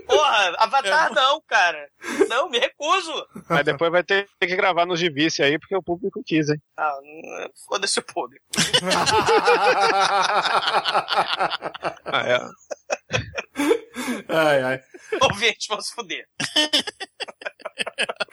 Porra, 0.07 0.55
Avatar 0.57 1.13
não, 1.13 1.41
cara. 1.41 1.89
Não, 2.29 2.49
me 2.49 2.57
recuso. 2.57 3.11
Mas 3.49 3.65
depois 3.65 3.91
vai 3.91 4.03
ter 4.03 4.25
que 4.39 4.55
gravar 4.55 4.85
no 4.85 4.95
Givice 4.95 5.43
aí, 5.43 5.59
porque 5.59 5.75
o 5.75 5.83
público 5.83 6.23
quis, 6.25 6.47
hein? 6.49 6.61
Ah, 6.77 6.97
não- 7.03 7.49
foda-se 7.67 7.99
o 7.99 8.03
público. 8.03 8.45
Ah, 12.09 12.23
é 12.25 12.39
ai, 14.29 14.63
ai. 14.63 14.83
Ouvinte, 15.21 15.67
vamos 15.69 15.89
foder. 15.89 16.27